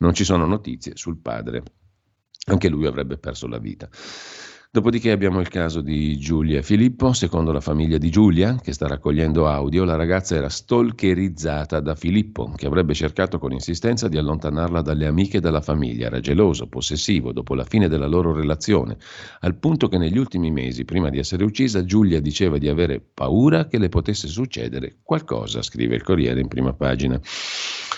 Non 0.00 0.12
ci 0.12 0.24
sono 0.24 0.44
notizie 0.44 0.92
sul 0.94 1.16
padre. 1.16 1.62
Anche 2.48 2.68
lui 2.68 2.84
avrebbe 2.84 3.16
perso 3.16 3.46
la 3.46 3.58
vita. 3.58 3.88
Dopodiché 4.76 5.10
abbiamo 5.10 5.40
il 5.40 5.48
caso 5.48 5.80
di 5.80 6.18
Giulia 6.18 6.60
Filippo. 6.60 7.14
Secondo 7.14 7.50
la 7.50 7.62
famiglia 7.62 7.96
di 7.96 8.10
Giulia, 8.10 8.60
che 8.62 8.74
sta 8.74 8.86
raccogliendo 8.86 9.48
audio, 9.48 9.84
la 9.84 9.96
ragazza 9.96 10.36
era 10.36 10.50
stalkerizzata 10.50 11.80
da 11.80 11.94
Filippo, 11.94 12.52
che 12.54 12.66
avrebbe 12.66 12.92
cercato 12.92 13.38
con 13.38 13.52
insistenza 13.52 14.06
di 14.06 14.18
allontanarla 14.18 14.82
dalle 14.82 15.06
amiche 15.06 15.38
e 15.38 15.40
dalla 15.40 15.62
famiglia. 15.62 16.08
Era 16.08 16.20
geloso, 16.20 16.66
possessivo, 16.66 17.32
dopo 17.32 17.54
la 17.54 17.64
fine 17.64 17.88
della 17.88 18.06
loro 18.06 18.34
relazione, 18.34 18.98
al 19.40 19.54
punto 19.54 19.88
che 19.88 19.96
negli 19.96 20.18
ultimi 20.18 20.50
mesi, 20.50 20.84
prima 20.84 21.08
di 21.08 21.16
essere 21.16 21.42
uccisa, 21.42 21.82
Giulia 21.86 22.20
diceva 22.20 22.58
di 22.58 22.68
avere 22.68 23.00
paura 23.00 23.68
che 23.68 23.78
le 23.78 23.88
potesse 23.88 24.28
succedere 24.28 24.96
qualcosa, 25.02 25.62
scrive 25.62 25.94
il 25.94 26.02
Corriere 26.02 26.38
in 26.38 26.48
prima 26.48 26.74
pagina. 26.74 27.18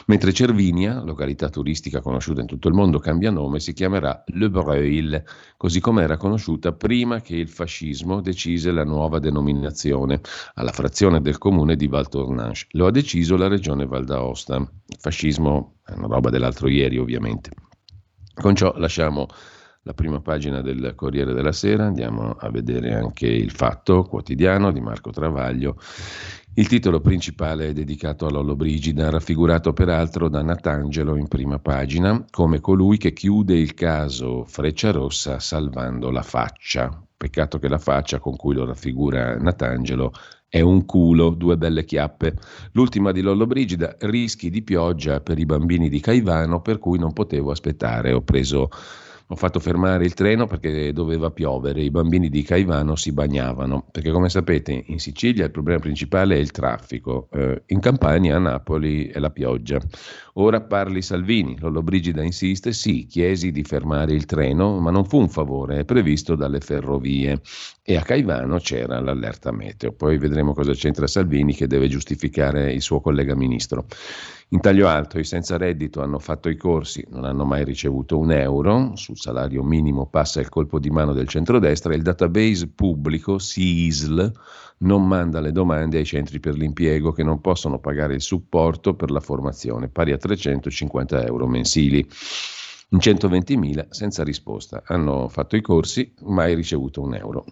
Mentre 0.09 0.33
Cervinia, 0.33 1.03
località 1.03 1.51
turistica 1.51 2.01
conosciuta 2.01 2.41
in 2.41 2.47
tutto 2.47 2.69
il 2.69 2.75
mondo, 2.75 2.99
cambia 2.99 3.31
nome, 3.31 3.61
si 3.61 3.75
chiamerà 3.75 4.25
Le 4.29 4.49
Breuil, 4.49 5.23
così 5.59 5.81
come 5.81 6.03
era 6.03 6.17
conosciuta 6.17 6.73
prima 6.73 7.21
che 7.21 7.37
il 7.37 7.51
fascismo 7.51 8.23
decise 8.23 8.71
la 8.71 8.85
nuova 8.85 9.19
denominazione 9.19 10.23
alla 10.55 10.73
frazione 10.73 11.21
del 11.21 11.37
comune 11.37 11.77
di 11.77 11.89
Val 11.89 12.09
Tournanche. 12.09 12.69
Lo 12.71 12.87
ha 12.87 12.91
deciso 12.91 13.37
la 13.37 13.49
regione 13.49 13.85
Val 13.85 14.07
d'Aosta. 14.07 14.57
Il 14.57 14.97
fascismo 14.99 15.75
è 15.85 15.93
una 15.93 16.07
roba 16.07 16.31
dell'altro 16.31 16.69
ieri, 16.69 16.97
ovviamente. 16.97 17.51
Con 18.33 18.55
ciò 18.55 18.73
lasciamo 18.79 19.27
la 19.89 19.95
prima 19.95 20.21
pagina 20.21 20.61
del 20.61 20.93
Corriere 20.95 21.33
della 21.33 21.51
Sera, 21.51 21.87
andiamo 21.87 22.37
a 22.39 22.51
vedere 22.51 22.93
anche 22.93 23.27
il 23.27 23.51
Fatto 23.51 24.03
quotidiano 24.03 24.71
di 24.71 24.83
Marco 24.83 25.11
Travaglio 25.11 25.79
il 26.59 26.67
titolo 26.67 27.01
principale 27.01 27.69
è 27.69 27.73
dedicato 27.73 28.27
a 28.27 28.31
Lollo 28.31 28.57
Brigida, 28.57 29.11
raffigurato 29.11 29.73
peraltro 29.73 30.29
da 30.29 30.43
Natangelo 30.43 31.15
in 31.15 31.29
prima 31.29 31.61
pagina 31.61 32.25
come 32.31 32.59
colui 32.59 32.99
che 32.99 33.13
chiude 33.13 33.57
il 33.57 33.75
caso 33.75 34.43
Freccia 34.45 34.91
Rossa 34.91 35.39
salvando 35.39 36.11
la 36.11 36.23
faccia. 36.23 37.01
Peccato 37.17 37.61
che 37.61 37.69
la 37.69 37.79
faccia 37.79 38.19
con 38.19 38.35
cui 38.35 38.55
lo 38.55 38.65
raffigura 38.65 39.37
Natangelo 39.37 40.13
è 40.49 40.61
un 40.61 40.85
culo, 40.85 41.31
due 41.31 41.57
belle 41.57 41.85
chiappe. 41.85 42.35
L'ultima 42.73 43.13
di 43.13 43.21
Lollo 43.21 43.47
Brigida, 43.47 43.95
rischi 44.01 44.51
di 44.51 44.63
pioggia 44.63 45.21
per 45.21 45.39
i 45.39 45.47
bambini 45.47 45.89
di 45.89 46.01
Caivano, 46.01 46.61
per 46.61 46.79
cui 46.79 46.99
non 46.99 47.13
potevo 47.13 47.53
aspettare. 47.53 48.13
Ho 48.13 48.23
preso 48.23 48.69
ho 49.31 49.37
fatto 49.37 49.61
fermare 49.61 50.07
il 50.07 50.15
treno 50.15 50.47
perché 50.47 50.91
doveva 50.93 51.31
piovere, 51.31 51.83
i 51.83 51.91
bambini 51.91 52.31
di 52.31 52.43
Caivano 52.43 52.97
si 52.97 53.13
bagnavano, 53.13 53.85
perché 53.91 54.11
come 54.11 54.31
sapete 54.31 54.85
in 54.87 54.99
Sicilia 54.99 55.45
il 55.45 55.51
problema 55.51 55.81
principale 55.81 56.37
è 56.37 56.39
il 56.39 56.51
traffico, 56.51 57.29
eh, 57.33 57.63
in 57.67 57.81
Campania 57.81 58.37
a 58.37 58.39
Napoli 58.39 59.09
è 59.09 59.19
la 59.19 59.31
pioggia. 59.31 59.81
Ora 60.35 60.63
parli 60.63 61.03
Salvini, 61.03 61.59
Lollobrigida 61.59 62.23
insiste, 62.23 62.73
sì, 62.73 63.07
chiesi 63.07 63.51
di 63.51 63.65
fermare 63.65 64.15
il 64.15 64.25
treno, 64.25 64.79
ma 64.79 64.91
non 64.91 65.05
fu 65.05 65.19
un 65.19 65.29
favore, 65.29 65.81
è 65.81 65.85
previsto 65.85 66.35
dalle 66.35 66.61
ferrovie 66.61 67.41
e 67.83 67.97
a 67.97 68.03
Caivano 68.03 68.59
c'era 68.59 68.99
l'allerta 68.99 69.53
meteo. 69.53 69.93
Poi 69.93 70.17
vedremo 70.17 70.55
cosa 70.55 70.73
c'entra 70.73 71.07
Salvini 71.07 71.55
che 71.55 71.67
deve 71.67 71.89
giustificare 71.89 72.73
il 72.73 72.81
suo 72.81 73.01
collega 73.01 73.35
ministro. 73.35 73.87
In 74.51 74.61
taglio 74.61 74.89
alto 74.89 75.19
i 75.19 75.25
senza 75.25 75.59
reddito 75.59 76.01
hanno 76.01 76.19
fatto 76.19 76.49
i 76.49 76.57
corsi, 76.57 77.05
non 77.11 77.25
hanno 77.25 77.45
mai 77.45 77.65
ricevuto 77.65 78.17
un 78.17 78.33
euro, 78.33 78.97
sul 78.97 79.19
salario 79.19 79.63
minimo 79.63 80.07
passa 80.07 80.41
il 80.41 80.49
colpo 80.49 80.79
di 80.79 80.89
mano 80.89 81.13
del 81.13 81.29
centrodestra 81.29 81.93
e 81.93 81.97
il 81.97 82.03
database 82.03 82.69
pubblico 82.69 83.39
SISL 83.39 84.33
non 84.79 85.07
manda 85.07 85.41
le 85.41 85.53
domande 85.53 85.99
ai 85.99 86.07
centri 86.07 86.41
per 86.41 86.57
l'impiego 86.57 87.13
che 87.13 87.23
non 87.23 87.43
possono 87.43 87.79
pagare 87.79 88.15
il 88.15 88.23
supporto 88.23 88.95
per 88.95 89.11
la 89.11 89.21
formazione, 89.21 89.89
pari 89.89 90.13
a 90.13 90.17
350 90.17 91.27
euro 91.27 91.47
mensili. 91.47 91.99
In 92.91 92.99
120.000 93.01 93.89
senza 93.91 94.25
risposta. 94.25 94.83
Hanno 94.87 95.29
fatto 95.29 95.57
i 95.57 95.61
corsi, 95.61 96.15
mai 96.21 96.55
ricevuto 96.55 97.03
un 97.03 97.15
euro. 97.15 97.45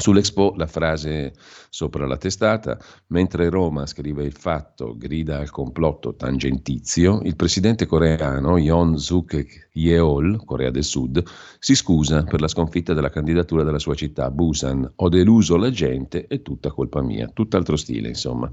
Sull'Expo 0.00 0.54
la 0.56 0.66
frase 0.66 1.34
sopra 1.68 2.06
la 2.06 2.16
testata, 2.16 2.78
mentre 3.08 3.50
Roma 3.50 3.84
scrive 3.84 4.24
il 4.24 4.32
fatto, 4.32 4.96
grida 4.96 5.38
al 5.38 5.50
complotto 5.50 6.14
tangentizio, 6.14 7.20
il 7.22 7.36
presidente 7.36 7.84
coreano 7.84 8.56
Yoon 8.56 8.98
Suk 8.98 9.68
Yeol, 9.72 10.42
Corea 10.44 10.70
del 10.70 10.84
Sud, 10.84 11.22
si 11.58 11.74
scusa 11.74 12.24
per 12.24 12.40
la 12.40 12.48
sconfitta 12.48 12.94
della 12.94 13.10
candidatura 13.10 13.62
della 13.62 13.78
sua 13.78 13.94
città, 13.94 14.30
Busan. 14.30 14.90
Ho 14.96 15.08
deluso 15.10 15.56
la 15.56 15.70
gente, 15.70 16.26
è 16.26 16.40
tutta 16.40 16.70
colpa 16.70 17.02
mia. 17.02 17.30
Tutt'altro 17.32 17.76
stile, 17.76 18.08
insomma. 18.08 18.50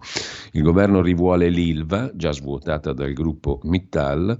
Il 0.52 0.62
governo 0.62 1.02
rivuole 1.02 1.50
l'Ilva, 1.50 2.12
già 2.14 2.34
svuotata 2.34 2.92
dal 2.92 3.14
gruppo 3.14 3.60
Mittal, 3.64 4.38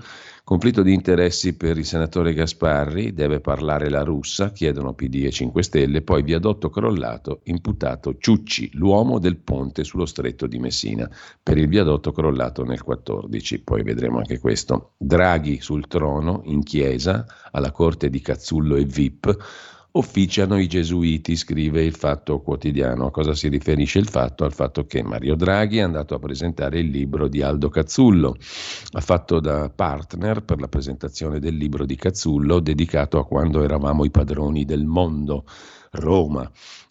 Conflitto 0.48 0.82
di 0.82 0.94
interessi 0.94 1.58
per 1.58 1.78
il 1.78 1.84
senatore 1.84 2.34
Gasparri, 2.34 3.12
deve 3.12 3.42
parlare 3.42 3.90
la 3.90 4.04
russa, 4.04 4.54
chiedono 4.54 4.94
PD 4.94 5.26
e 5.26 5.30
5 5.30 5.62
Stelle, 5.62 6.04
poi 6.04 6.24
viadotto 6.24 6.70
crollato, 6.70 7.42
imputato 7.44 8.16
Ciucci, 8.18 8.70
l'uomo 8.76 9.20
del 9.20 9.36
ponte 9.36 9.84
sullo 9.84 10.06
stretto 10.06 10.48
di 10.48 10.58
Messina, 10.58 11.12
per 11.44 11.58
il 11.58 11.68
viadotto 11.68 12.14
crollato 12.14 12.64
nel 12.64 12.82
14, 12.82 13.60
poi 13.60 13.84
vedremo 13.84 14.20
anche 14.20 14.40
questo. 14.40 14.94
Draghi 14.96 15.60
sul 15.60 15.86
trono, 15.88 16.44
in 16.46 16.64
chiesa, 16.64 17.26
alla 17.52 17.72
corte 17.72 18.10
di 18.10 18.22
Cazzullo 18.22 18.78
e 18.78 18.86
Vip, 18.86 19.38
officiano 19.98 20.60
i 20.60 20.68
gesuiti, 20.68 21.36
scrive 21.36 21.84
il 21.84 21.96
Fatto 21.96 22.40
Quotidiano. 22.40 23.08
A 23.08 23.12
cosa 23.12 23.34
si 23.34 23.48
riferisce 23.48 24.00
il 24.00 24.08
fatto? 24.08 24.44
Al 24.44 24.54
fatto 24.54 24.86
che 24.86 25.02
Mario 25.04 25.36
Draghi 25.36 25.78
è 25.78 25.82
andato 25.82 26.16
a 26.16 26.20
presentare 26.20 26.80
il 26.80 26.90
libro 26.90 27.28
di 27.28 27.42
Aldo 27.42 27.70
Cazzullo, 27.70 28.36
ha 28.92 29.02
fatto 29.02 29.40
da 29.40 29.70
partner 29.70 30.44
per 30.44 30.60
la 30.60 30.68
presentazione 30.68 31.40
del 31.40 31.56
libro 31.56 31.86
di 31.86 31.96
Cazzullo 31.96 32.60
dedicato 32.60 33.18
a 33.20 33.26
quando 33.26 33.64
eravamo 33.64 34.06
i 34.06 34.12
padroni 34.12 34.66
del 34.66 34.86
mondo, 34.86 35.46
Roma. 35.92 36.50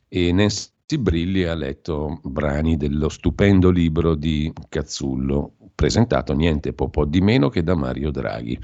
E 0.09 0.33
Nancy 0.33 0.99
Brilli 0.99 1.45
ha 1.45 1.55
letto 1.55 2.21
brani 2.23 2.77
dello 2.77 3.09
stupendo 3.09 3.71
libro 3.71 4.15
di 4.15 4.53
Cazzullo, 4.69 5.56
presentato 5.77 6.33
niente 6.33 6.73
po', 6.73 6.91
di 7.05 7.21
meno 7.21 7.49
che 7.49 7.63
da 7.63 7.77
Mario 7.77 8.11
Draghi. 8.11 8.59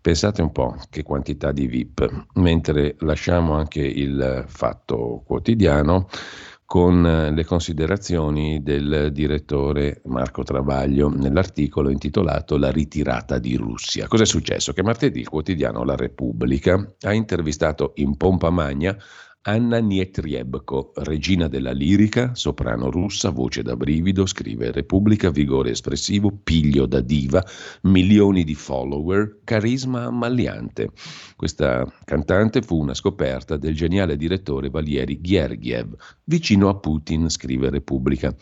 Pensate 0.00 0.42
un 0.42 0.52
po' 0.52 0.76
che 0.88 1.02
quantità 1.02 1.50
di 1.50 1.66
VIP, 1.66 2.26
mentre 2.34 2.94
lasciamo 3.00 3.54
anche 3.54 3.80
il 3.80 4.44
fatto 4.46 5.22
quotidiano 5.26 6.06
con 6.70 7.02
le 7.02 7.44
considerazioni 7.44 8.62
del 8.62 9.10
direttore 9.12 10.02
Marco 10.04 10.44
Travaglio 10.44 11.08
nell'articolo 11.08 11.90
intitolato 11.90 12.56
La 12.56 12.70
ritirata 12.70 13.40
di 13.40 13.56
Russia. 13.56 14.06
Cos'è 14.06 14.24
successo? 14.24 14.72
Che 14.72 14.84
martedì 14.84 15.18
il 15.18 15.28
quotidiano 15.28 15.82
La 15.82 15.96
Repubblica 15.96 16.94
ha 17.00 17.12
intervistato 17.12 17.90
in 17.96 18.16
pompa 18.16 18.50
magna 18.50 18.96
Anna 19.42 19.78
Nietriebko, 19.78 20.92
regina 20.96 21.48
della 21.48 21.72
lirica, 21.72 22.34
soprano 22.34 22.90
russa, 22.90 23.30
voce 23.30 23.62
da 23.62 23.74
brivido, 23.74 24.26
scrive 24.26 24.70
Repubblica, 24.70 25.30
vigore 25.30 25.70
espressivo, 25.70 26.30
piglio 26.30 26.84
da 26.84 27.00
diva, 27.00 27.42
milioni 27.84 28.44
di 28.44 28.54
follower, 28.54 29.38
carisma 29.42 30.04
ammaliante. 30.04 30.90
Questa 31.36 31.90
cantante 32.04 32.60
fu 32.60 32.80
una 32.80 32.92
scoperta 32.92 33.56
del 33.56 33.74
geniale 33.74 34.18
direttore 34.18 34.68
Valieri 34.68 35.22
Gergiev, 35.22 35.94
vicino 36.24 36.68
a 36.68 36.76
Putin, 36.76 37.30
scrive 37.30 37.70
Repubblica. 37.70 38.36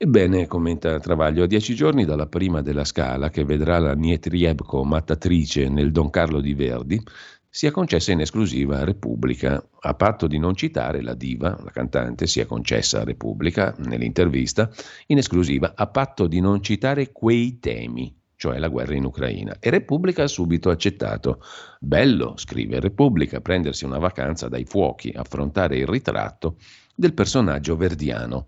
Ebbene, 0.00 0.46
commenta 0.46 1.00
Travaglio, 1.00 1.42
a 1.42 1.46
dieci 1.46 1.74
giorni 1.74 2.04
dalla 2.04 2.26
prima 2.28 2.60
della 2.60 2.84
scala, 2.84 3.30
che 3.30 3.44
vedrà 3.44 3.78
la 3.78 3.94
Nietriebko 3.94 4.84
mattatrice 4.84 5.68
nel 5.68 5.90
Don 5.90 6.10
Carlo 6.10 6.40
di 6.40 6.54
Verdi, 6.54 7.02
sia 7.50 7.70
concessa 7.70 8.12
in 8.12 8.20
esclusiva 8.20 8.78
a 8.78 8.84
Repubblica, 8.84 9.62
a 9.80 9.94
patto 9.94 10.26
di 10.26 10.38
non 10.38 10.54
citare 10.54 11.02
la 11.02 11.14
diva, 11.14 11.58
la 11.62 11.70
cantante, 11.70 12.26
sia 12.26 12.46
concessa 12.46 13.00
a 13.00 13.04
Repubblica 13.04 13.74
nell'intervista, 13.78 14.70
in 15.06 15.18
esclusiva 15.18 15.72
a 15.74 15.86
patto 15.86 16.26
di 16.26 16.40
non 16.40 16.62
citare 16.62 17.10
quei 17.10 17.58
temi. 17.58 18.14
cioè 18.38 18.58
la 18.58 18.68
guerra 18.68 18.94
in 18.94 19.04
Ucraina. 19.04 19.56
E 19.58 19.68
Repubblica 19.68 20.22
ha 20.22 20.28
subito 20.28 20.70
accettato. 20.70 21.42
Bello, 21.80 22.34
scrive 22.36 22.78
Repubblica, 22.78 23.40
prendersi 23.40 23.84
una 23.84 23.98
vacanza 23.98 24.48
dai 24.48 24.64
fuochi, 24.64 25.12
affrontare 25.12 25.76
il 25.76 25.88
ritratto 25.88 26.56
del 26.94 27.14
personaggio 27.14 27.76
verdiano. 27.76 28.46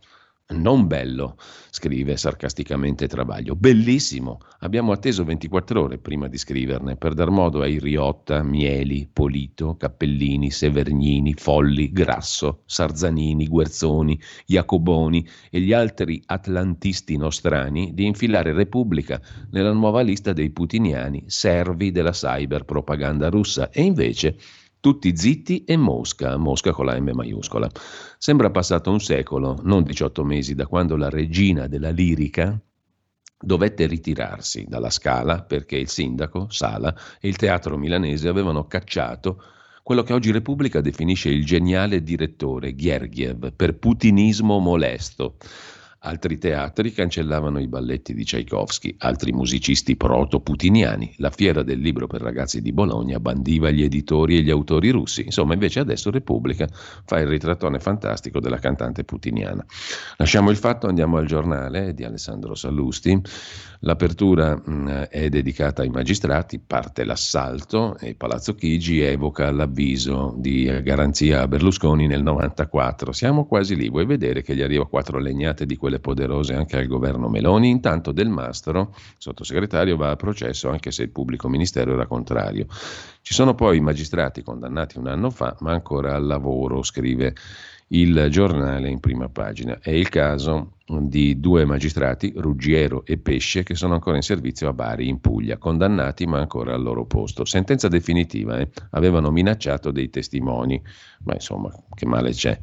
Non 0.50 0.88
bello, 0.88 1.36
scrive 1.70 2.16
sarcasticamente 2.16 3.06
Travaglio. 3.06 3.54
Bellissimo. 3.54 4.40
Abbiamo 4.60 4.90
atteso 4.90 5.22
24 5.22 5.82
ore 5.82 5.98
prima 5.98 6.26
di 6.26 6.38
scriverne 6.38 6.96
per 6.96 7.14
dar 7.14 7.30
modo 7.30 7.62
ai 7.62 7.78
Riotta, 7.78 8.42
Mieli, 8.42 9.08
Polito, 9.12 9.76
Cappellini, 9.76 10.50
Severnini, 10.50 11.34
Folli, 11.34 11.92
Grasso, 11.92 12.62
Sarzanini, 12.66 13.46
Guerzoni, 13.46 14.20
Jacoboni 14.44 15.24
e 15.50 15.60
gli 15.60 15.72
altri 15.72 16.20
atlantisti 16.26 17.16
nostrani 17.16 17.94
di 17.94 18.06
infilare 18.06 18.52
Repubblica 18.52 19.20
nella 19.50 19.72
nuova 19.72 20.00
lista 20.00 20.32
dei 20.32 20.50
putiniani 20.50 21.24
servi 21.26 21.92
della 21.92 22.10
cyber 22.10 22.64
propaganda 22.64 23.28
russa 23.28 23.70
e 23.70 23.82
invece 23.82 24.36
tutti 24.80 25.16
zitti 25.16 25.64
e 25.64 25.76
Mosca, 25.76 26.36
Mosca 26.36 26.72
con 26.72 26.86
la 26.86 26.98
M 26.98 27.10
maiuscola. 27.12 27.68
Sembra 28.18 28.50
passato 28.50 28.90
un 28.90 29.00
secolo, 29.00 29.58
non 29.62 29.82
18 29.82 30.24
mesi, 30.24 30.54
da 30.54 30.66
quando 30.66 30.96
la 30.96 31.08
regina 31.08 31.66
della 31.66 31.90
lirica 31.90 32.58
dovette 33.42 33.86
ritirarsi 33.86 34.66
dalla 34.68 34.90
Scala 34.90 35.42
perché 35.42 35.76
il 35.76 35.88
sindaco, 35.88 36.48
Sala 36.50 36.94
e 37.20 37.28
il 37.28 37.36
teatro 37.36 37.76
milanese 37.78 38.28
avevano 38.28 38.66
cacciato 38.66 39.42
quello 39.82 40.04
che 40.04 40.12
oggi 40.12 40.30
Repubblica 40.30 40.80
definisce 40.80 41.30
il 41.30 41.44
geniale 41.44 42.02
direttore 42.02 42.74
Ghergiev 42.74 43.52
per 43.52 43.76
putinismo 43.76 44.58
molesto. 44.60 45.36
Altri 46.02 46.38
teatri 46.38 46.92
cancellavano 46.92 47.58
i 47.58 47.68
balletti 47.68 48.14
di 48.14 48.24
Tchaikovsky, 48.24 48.94
altri 49.00 49.32
musicisti 49.32 49.96
proto-putiniani. 49.98 51.16
La 51.18 51.28
fiera 51.28 51.62
del 51.62 51.78
libro 51.78 52.06
per 52.06 52.22
ragazzi 52.22 52.62
di 52.62 52.72
Bologna 52.72 53.20
bandiva 53.20 53.68
gli 53.68 53.82
editori 53.82 54.38
e 54.38 54.40
gli 54.40 54.48
autori 54.48 54.88
russi. 54.88 55.26
Insomma, 55.26 55.52
invece 55.52 55.80
adesso 55.80 56.10
Repubblica 56.10 56.66
fa 57.04 57.18
il 57.18 57.26
ritrattone 57.26 57.80
fantastico 57.80 58.40
della 58.40 58.56
cantante 58.56 59.04
putiniana. 59.04 59.62
Lasciamo 60.16 60.48
il 60.48 60.56
fatto, 60.56 60.86
andiamo 60.86 61.18
al 61.18 61.26
giornale 61.26 61.92
di 61.92 62.02
Alessandro 62.02 62.54
Sallusti. 62.54 63.20
L'apertura 63.80 64.56
mh, 64.56 65.08
è 65.10 65.28
dedicata 65.28 65.82
ai 65.82 65.90
magistrati, 65.90 66.60
parte 66.60 67.04
l'assalto 67.04 67.98
e 67.98 68.14
Palazzo 68.14 68.54
Chigi 68.54 69.00
evoca 69.00 69.50
l'avviso 69.50 70.34
di 70.36 70.64
garanzia 70.82 71.42
a 71.42 71.48
Berlusconi 71.48 72.06
nel 72.06 72.22
94. 72.22 73.12
Siamo 73.12 73.46
quasi 73.46 73.76
lì, 73.76 73.90
vuoi 73.90 74.06
vedere 74.06 74.40
che 74.40 74.54
gli 74.54 74.62
arriva 74.62 74.86
quattro 74.86 75.18
legnate 75.18 75.66
di 75.66 75.76
quel 75.76 75.88
quelle 75.90 75.98
poderose 75.98 76.54
anche 76.54 76.78
al 76.78 76.86
governo 76.86 77.28
Meloni. 77.28 77.68
Intanto 77.68 78.12
Del 78.12 78.28
Mastro, 78.28 78.94
sottosegretario, 79.18 79.96
va 79.96 80.10
a 80.10 80.16
processo 80.16 80.70
anche 80.70 80.92
se 80.92 81.02
il 81.02 81.10
pubblico 81.10 81.48
ministero 81.48 81.92
era 81.92 82.06
contrario. 82.06 82.66
Ci 83.20 83.34
sono 83.34 83.54
poi 83.54 83.78
i 83.78 83.80
magistrati 83.80 84.42
condannati 84.42 84.98
un 84.98 85.08
anno 85.08 85.30
fa, 85.30 85.56
ma 85.60 85.72
ancora 85.72 86.14
al 86.14 86.26
lavoro, 86.26 86.82
scrive 86.82 87.34
il 87.92 88.28
giornale 88.30 88.88
in 88.88 89.00
prima 89.00 89.28
pagina. 89.28 89.78
È 89.80 89.90
il 89.90 90.08
caso 90.08 90.74
di 90.86 91.40
due 91.40 91.64
magistrati, 91.64 92.32
Ruggiero 92.36 93.04
e 93.04 93.18
Pesce, 93.18 93.64
che 93.64 93.74
sono 93.74 93.94
ancora 93.94 94.14
in 94.14 94.22
servizio 94.22 94.68
a 94.68 94.72
Bari, 94.72 95.08
in 95.08 95.20
Puglia, 95.20 95.58
condannati 95.58 96.24
ma 96.26 96.38
ancora 96.38 96.72
al 96.72 96.82
loro 96.82 97.04
posto. 97.04 97.44
Sentenza 97.44 97.88
definitiva, 97.88 98.58
eh? 98.58 98.68
avevano 98.90 99.32
minacciato 99.32 99.90
dei 99.90 100.08
testimoni, 100.08 100.80
ma 101.24 101.34
insomma, 101.34 101.70
che 101.94 102.06
male 102.06 102.30
c'è 102.30 102.58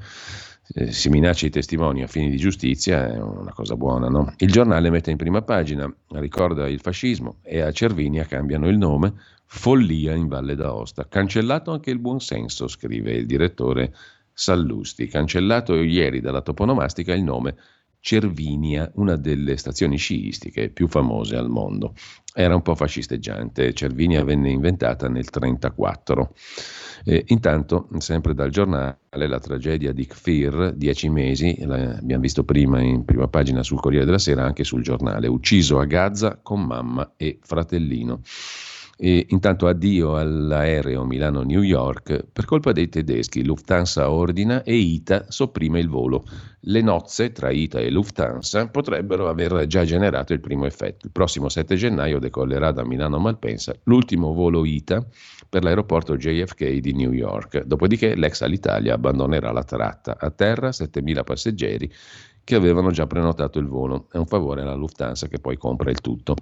eh, 0.74 0.91
si 0.91 1.09
minaccia 1.09 1.45
i 1.45 1.50
testimoni 1.50 2.03
a 2.03 2.07
fini 2.07 2.29
di 2.29 2.38
giustizia 2.38 3.13
è 3.13 3.19
una 3.19 3.53
cosa 3.53 3.75
buona. 3.75 4.07
No? 4.07 4.33
Il 4.38 4.51
giornale 4.51 4.89
mette 4.89 5.12
in 5.12 5.17
prima 5.17 5.41
pagina, 5.41 5.91
ricorda 6.09 6.67
il 6.67 6.81
fascismo 6.81 7.38
e 7.41 7.62
a 7.62 7.71
Cervinia 7.71 8.25
cambiano 8.25 8.67
il 8.67 8.77
nome, 8.77 9.13
follia 9.45 10.13
in 10.13 10.27
Valle 10.27 10.55
d'Aosta. 10.55 11.07
Cancellato 11.07 11.71
anche 11.71 11.91
il 11.91 12.00
buonsenso, 12.00 12.67
scrive 12.67 13.13
il 13.13 13.25
direttore 13.25 13.93
Sallusti. 14.33 15.07
Cancellato 15.07 15.75
ieri 15.75 16.19
dalla 16.19 16.41
toponomastica 16.41 17.13
il 17.13 17.24
nome 17.24 17.55
Cervinia, 18.00 18.89
una 18.96 19.16
delle 19.16 19.58
stazioni 19.58 19.98
sciistiche 19.98 20.70
più 20.70 20.88
famose 20.88 21.36
al 21.36 21.50
mondo. 21.50 21.94
Era 22.34 22.56
un 22.56 22.62
po' 22.62 22.75
fascisteggiante, 22.75 23.74
Cervinia 23.74 24.24
venne 24.24 24.51
inventata 24.51 25.07
nel 25.07 25.25
1934. 25.31 26.33
Eh, 27.05 27.24
intanto, 27.27 27.88
sempre 27.98 28.33
dal 28.33 28.50
giornale, 28.50 29.00
la 29.10 29.40
tragedia 29.40 29.92
di 29.92 30.05
Kfir, 30.05 30.74
dieci 30.75 31.10
mesi, 31.10 31.57
l'abbiamo 31.66 32.22
visto 32.22 32.44
prima 32.44 32.79
in 32.81 33.05
prima 33.05 33.27
pagina 33.27 33.64
sul 33.64 33.79
Corriere 33.79 34.05
della 34.05 34.20
Sera, 34.20 34.46
anche 34.46 34.64
sul 34.64 34.83
giornale, 34.83 35.27
ucciso 35.27 35.79
a 35.79 35.86
Gaza 35.86 36.40
con 36.42 36.64
mamma 36.64 37.14
e 37.18 37.40
fratellino. 37.42 38.22
E 39.00 39.27
intanto 39.29 39.68
addio 39.68 40.18
all'aereo 40.18 41.05
Milano-New 41.05 41.62
York 41.62 42.25
per 42.33 42.46
colpa 42.46 42.72
dei 42.72 42.90
tedeschi. 42.90 43.46
Lufthansa 43.46 44.10
ordina 44.10 44.64
e 44.64 44.74
ITA 44.74 45.25
sopprime 45.27 45.79
il 45.79 45.88
volo. 45.88 46.25
Le 46.62 46.81
nozze 46.81 47.31
tra 47.31 47.51
ITA 47.51 47.79
e 47.79 47.92
Lufthansa 47.92 48.70
potrebbero 48.70 49.29
aver 49.29 49.68
già 49.68 49.86
generato 49.86 50.33
il 50.33 50.40
primo 50.40 50.66
effetto. 50.66 51.05
Il 51.05 51.12
prossimo 51.12 51.48
7 51.48 51.75
gennaio 51.75 52.18
decollerà 52.18 52.72
da 52.72 52.83
Milano 52.83 53.20
Malpensa 53.20 53.75
l'ultimo 53.83 54.33
volo 54.33 54.66
ITA 54.66 55.05
per 55.48 55.64
l'aeroporto 55.64 56.18
JFK 56.18 56.79
di 56.79 56.94
New 56.94 57.12
York. 57.12 57.66
Dopodiché 57.66 58.16
l'ex 58.16 58.42
Alitalia 58.42 58.96
abbandonerà 58.96 59.51
la 59.51 59.64
tratta. 59.64 60.18
A 60.20 60.31
terra 60.31 60.70
7.000 60.70 61.24
passeggeri 61.24 61.92
che 62.44 62.55
avevano 62.55 62.92
già 62.92 63.05
prenotato 63.05 63.60
il 63.60 63.68
volo. 63.68 64.07
È 64.10 64.18
un 64.18 64.25
favore 64.25 64.62
alla 64.62 64.74
Lufthansa 64.74 65.27
che 65.27 65.38
poi 65.38 65.57
compra 65.57 65.92
il 65.92 66.01
tutto. 66.01 66.36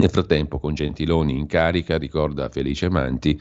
Nel 0.00 0.08
frattempo, 0.08 0.58
con 0.58 0.72
Gentiloni 0.72 1.36
in 1.36 1.46
carica, 1.46 1.98
ricorda 1.98 2.48
Felice 2.48 2.88
Manti, 2.88 3.38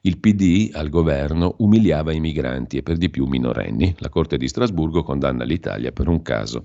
il 0.00 0.18
PD 0.18 0.70
al 0.74 0.88
governo 0.88 1.54
umiliava 1.58 2.12
i 2.12 2.18
migranti 2.18 2.78
e 2.78 2.82
per 2.82 2.96
di 2.96 3.10
più 3.10 3.26
minorenni. 3.26 3.94
La 3.98 4.08
Corte 4.08 4.36
di 4.36 4.48
Strasburgo 4.48 5.04
condanna 5.04 5.44
l'Italia 5.44 5.92
per 5.92 6.08
un 6.08 6.20
caso 6.22 6.64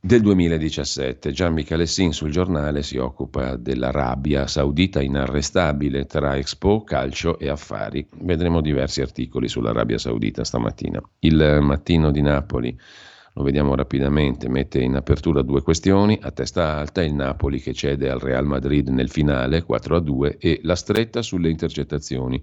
del 0.00 0.22
2017. 0.22 1.30
Gian 1.30 1.52
Michalessin 1.52 2.12
sul 2.12 2.32
giornale 2.32 2.82
si 2.82 2.96
occupa 2.96 3.54
dell'Arabia 3.54 4.48
Saudita 4.48 5.00
inarrestabile 5.00 6.06
tra 6.06 6.36
Expo, 6.36 6.82
calcio 6.82 7.38
e 7.38 7.48
affari. 7.48 8.04
Vedremo 8.22 8.60
diversi 8.60 9.02
articoli 9.02 9.46
sull'Arabia 9.46 9.98
Saudita 9.98 10.42
stamattina. 10.42 11.00
Il 11.20 11.58
mattino 11.62 12.10
di 12.10 12.22
Napoli 12.22 12.76
lo 13.36 13.42
vediamo 13.42 13.74
rapidamente, 13.74 14.48
mette 14.48 14.80
in 14.80 14.94
apertura 14.94 15.42
due 15.42 15.60
questioni, 15.60 16.18
a 16.22 16.30
testa 16.30 16.78
alta 16.78 17.02
il 17.02 17.12
Napoli 17.12 17.60
che 17.60 17.74
cede 17.74 18.08
al 18.08 18.18
Real 18.18 18.46
Madrid 18.46 18.88
nel 18.88 19.10
finale 19.10 19.62
4-2 19.62 20.36
e 20.38 20.60
la 20.62 20.74
stretta 20.74 21.20
sulle 21.20 21.50
intercettazioni. 21.50 22.42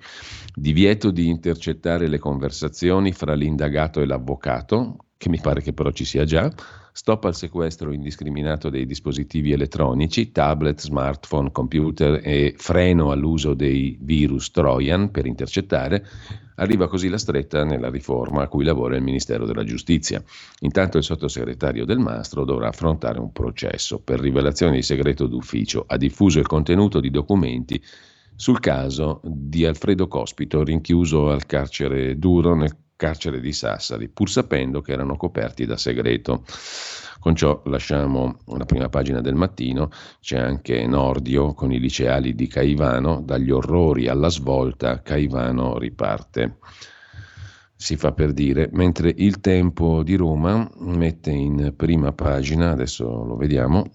Divieto 0.53 1.09
di 1.09 1.29
intercettare 1.29 2.07
le 2.07 2.19
conversazioni 2.19 3.11
fra 3.11 3.33
l'indagato 3.33 4.01
e 4.01 4.05
l'avvocato, 4.05 4.97
che 5.17 5.29
mi 5.29 5.39
pare 5.41 5.63
che 5.63 5.73
però 5.73 5.89
ci 5.89 6.05
sia 6.05 6.25
già, 6.25 6.53
stop 6.91 7.23
al 7.25 7.33
sequestro 7.33 7.91
indiscriminato 7.91 8.69
dei 8.69 8.85
dispositivi 8.85 9.51
elettronici, 9.51 10.31
tablet, 10.31 10.79
smartphone, 10.79 11.51
computer 11.51 12.21
e 12.23 12.53
freno 12.55 13.09
all'uso 13.09 13.55
dei 13.55 13.97
virus 13.99 14.51
Trojan 14.51 15.09
per 15.09 15.25
intercettare, 15.25 16.05
arriva 16.55 16.87
così 16.87 17.09
la 17.09 17.17
stretta 17.17 17.63
nella 17.63 17.89
riforma 17.89 18.43
a 18.43 18.47
cui 18.47 18.63
lavora 18.63 18.95
il 18.95 19.03
Ministero 19.03 19.45
della 19.45 19.63
Giustizia. 19.63 20.23
Intanto 20.59 20.97
il 20.97 21.03
sottosegretario 21.03 21.85
Del 21.85 21.99
Mastro 21.99 22.45
dovrà 22.45 22.67
affrontare 22.67 23.19
un 23.19 23.31
processo 23.31 23.99
per 23.99 24.19
rivelazione 24.19 24.75
di 24.75 24.81
segreto 24.81 25.27
d'ufficio. 25.27 25.85
Ha 25.87 25.97
diffuso 25.97 26.39
il 26.39 26.47
contenuto 26.47 26.99
di 26.99 27.09
documenti 27.09 27.81
sul 28.35 28.59
caso 28.59 29.21
di 29.23 29.65
Alfredo 29.65 30.07
Cospito, 30.07 30.63
rinchiuso 30.63 31.29
al 31.29 31.45
carcere 31.45 32.17
duro 32.17 32.55
nel 32.55 32.75
carcere 33.03 33.41
di 33.41 33.51
Sassari, 33.51 34.07
pur 34.07 34.29
sapendo 34.29 34.79
che 34.79 34.93
erano 34.93 35.17
coperti 35.17 35.65
da 35.65 35.75
segreto. 35.75 36.45
Con 37.19 37.35
ciò 37.35 37.61
lasciamo 37.65 38.39
la 38.45 38.63
prima 38.63 38.87
pagina 38.87 39.19
del 39.19 39.35
mattino, 39.35 39.89
c'è 40.21 40.39
anche 40.39 40.87
Nordio 40.87 41.53
con 41.53 41.73
i 41.73 41.79
liceali 41.79 42.33
di 42.33 42.47
Caivano, 42.47 43.21
dagli 43.21 43.51
orrori 43.51 44.07
alla 44.07 44.29
svolta 44.29 45.01
Caivano 45.01 45.77
riparte. 45.77 46.59
Si 47.75 47.97
fa 47.97 48.13
per 48.13 48.31
dire, 48.31 48.69
mentre 48.71 49.13
il 49.17 49.41
tempo 49.41 50.01
di 50.01 50.15
Roma 50.15 50.69
mette 50.77 51.31
in 51.31 51.73
prima 51.75 52.13
pagina, 52.13 52.71
adesso 52.71 53.03
lo 53.25 53.35
vediamo, 53.35 53.91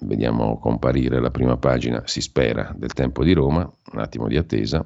vediamo 0.00 0.58
comparire 0.58 1.18
la 1.18 1.30
prima 1.30 1.56
pagina, 1.56 2.02
si 2.04 2.20
spera, 2.20 2.74
del 2.76 2.92
tempo 2.92 3.24
di 3.24 3.32
Roma, 3.32 3.60
un 3.92 3.98
attimo 3.98 4.28
di 4.28 4.36
attesa, 4.36 4.84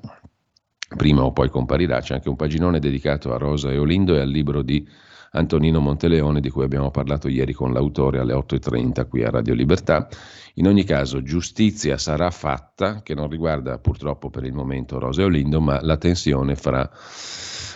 prima 0.96 1.22
o 1.22 1.32
poi 1.32 1.50
comparirà, 1.50 2.00
c'è 2.00 2.14
anche 2.14 2.28
un 2.28 2.36
paginone 2.36 2.78
dedicato 2.78 3.32
a 3.32 3.38
Rosa 3.38 3.70
e 3.70 3.78
Olindo 3.78 4.14
e 4.14 4.20
al 4.20 4.30
libro 4.30 4.62
di 4.62 4.86
Antonino 5.32 5.80
Monteleone 5.80 6.40
di 6.40 6.48
cui 6.48 6.64
abbiamo 6.64 6.90
parlato 6.90 7.28
ieri 7.28 7.52
con 7.52 7.72
l'autore 7.72 8.18
alle 8.18 8.32
8.30 8.32 9.06
qui 9.08 9.24
a 9.24 9.30
Radio 9.30 9.54
Libertà. 9.54 10.08
In 10.54 10.66
ogni 10.66 10.84
caso 10.84 11.22
giustizia 11.22 11.98
sarà 11.98 12.30
fatta, 12.30 13.02
che 13.02 13.14
non 13.14 13.28
riguarda 13.28 13.78
purtroppo 13.78 14.30
per 14.30 14.44
il 14.44 14.54
momento 14.54 14.98
Rosa 14.98 15.22
e 15.22 15.24
Olindo, 15.24 15.60
ma 15.60 15.80
la 15.82 15.96
tensione 15.96 16.56
fra 16.56 16.90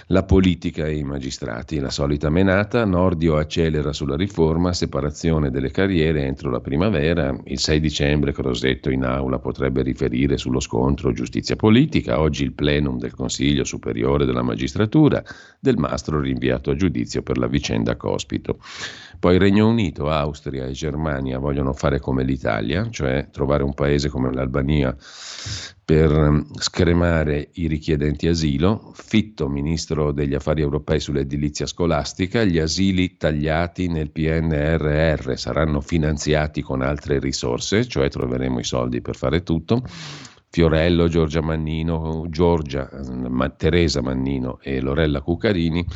la 0.07 0.25
politica 0.25 0.87
e 0.87 0.97
i 0.97 1.05
magistrati. 1.05 1.79
La 1.79 1.91
solita 1.91 2.31
menata, 2.31 2.85
Nordio 2.85 3.37
accelera 3.37 3.93
sulla 3.93 4.17
riforma, 4.17 4.73
separazione 4.73 5.51
delle 5.51 5.71
carriere 5.71 6.25
entro 6.25 6.51
la 6.51 6.61
primavera, 6.61 7.37
il 7.45 7.59
6 7.59 7.81
dicembre 7.81 8.33
Crosetto 8.33 8.91
in 8.91 9.05
aula 9.05 9.39
potrebbe 9.39 9.83
riferire 9.83 10.37
sullo 10.37 10.61
scontro 10.61 11.13
giustizia 11.13 11.57
politica, 11.57 12.21
oggi 12.21 12.45
il 12.45 12.53
plenum 12.53 12.99
del 12.99 13.15
Consiglio 13.15 13.65
Superiore 13.65 14.25
della 14.25 14.43
Magistratura, 14.43 15.23
del 15.59 15.77
mastro 15.77 16.21
rinviato 16.21 16.71
a 16.71 16.75
giudizio 16.75 17.23
per 17.23 17.39
la 17.39 17.47
vicenda 17.47 17.97
Cospito. 17.97 18.59
Poi 19.23 19.39
Regno 19.39 19.69
Unito, 19.69 20.11
Austria 20.11 20.67
e 20.67 20.73
Germania 20.73 21.39
vogliono 21.39 21.73
fare 21.75 22.01
come 22.01 22.25
l'Italia, 22.25 22.91
cioè 22.91 23.29
trovare 23.31 23.63
un 23.63 23.73
paese 23.73 24.09
come 24.09 24.33
l'Albania 24.33 24.97
per 25.85 26.11
ehm, 26.11 26.53
scremare 26.57 27.51
i 27.53 27.69
richiedenti 27.69 28.27
asilo. 28.27 28.91
Fitto, 28.97 29.49
ministro 29.49 30.11
degli 30.11 30.35
affari 30.35 30.63
europei 30.63 30.99
sull'edilizia 30.99 31.67
scolastica, 31.67 32.43
gli 32.43 32.59
asili 32.59 33.17
tagliati 33.17 33.87
nel 33.87 34.11
PNRR 34.11 35.37
saranno 35.37 35.81
finanziati 35.81 36.61
con 36.61 36.83
altre 36.83 37.21
risorse, 37.21 37.87
cioè 37.87 38.09
troveremo 38.11 38.59
i 38.59 38.65
soldi 38.65 39.01
per 39.03 39.15
fare 39.15 39.45
tutto. 39.45 39.85
Fiorello, 40.49 41.07
Giorgia 41.07 41.41
Mannino, 41.41 42.27
Giorgia, 42.29 42.91
Teresa 43.57 44.03
Mannino 44.03 44.59
e 44.61 44.81
Lorella 44.81 45.21
Cuccarini 45.21 45.87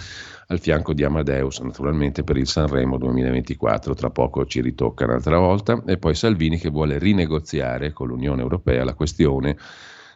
al 0.49 0.61
fianco 0.61 0.93
di 0.93 1.03
Amadeus, 1.03 1.59
naturalmente 1.61 2.23
per 2.23 2.37
il 2.37 2.47
Sanremo 2.47 2.99
2024. 2.99 3.95
Tra 3.95 4.11
poco 4.11 4.47
ci 4.47 4.61
ritocca 4.61 5.05
un'altra 5.05 5.39
volta. 5.39 5.83
E 5.87 5.99
poi 5.99 6.15
Salvini 6.15 6.59
che 6.59 6.71
vuole 6.71 6.99
rinegoziare 6.99 7.93
con 7.93 8.09
l'Unione 8.09 8.43
Europea 8.43 8.85
la 8.85 8.95
questione 8.95 9.57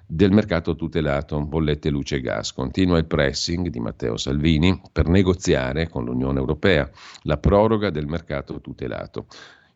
del 0.06 0.32
mercato 0.32 0.74
tutelato, 0.74 1.40
bollette 1.40 1.88
luce 1.88 2.16
e 2.16 2.20
gas. 2.20 2.52
Continua 2.52 2.98
il 2.98 3.06
pressing 3.06 3.68
di 3.68 3.80
Matteo 3.80 4.16
Salvini 4.16 4.80
per 4.92 5.06
negoziare 5.06 5.88
con 5.88 6.04
l'Unione 6.04 6.38
Europea 6.38 6.88
la 7.22 7.36
proroga 7.36 7.90
del 7.90 8.06
mercato 8.06 8.60
tutelato. 8.60 9.26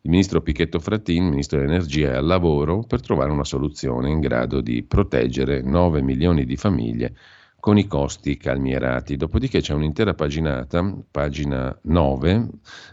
Il 0.01 0.11
ministro 0.11 0.41
Pichetto 0.41 0.79
Frattin, 0.79 1.29
ministro 1.29 1.57
dell'Energia, 1.57 2.11
è 2.11 2.15
al 2.15 2.25
lavoro 2.25 2.81
per 2.81 3.01
trovare 3.01 3.31
una 3.31 3.43
soluzione 3.43 4.09
in 4.09 4.19
grado 4.19 4.61
di 4.61 4.83
proteggere 4.83 5.61
9 5.61 6.01
milioni 6.01 6.45
di 6.45 6.55
famiglie 6.57 7.15
con 7.65 7.79
i 7.79 7.87
costi 7.87 8.37
calmierati. 8.37 9.15
Dopodiché 9.15 9.59
c'è 9.59 9.73
un'intera 9.73 10.13
paginata, 10.13 10.87
pagina 11.09 11.75
9 11.81 12.49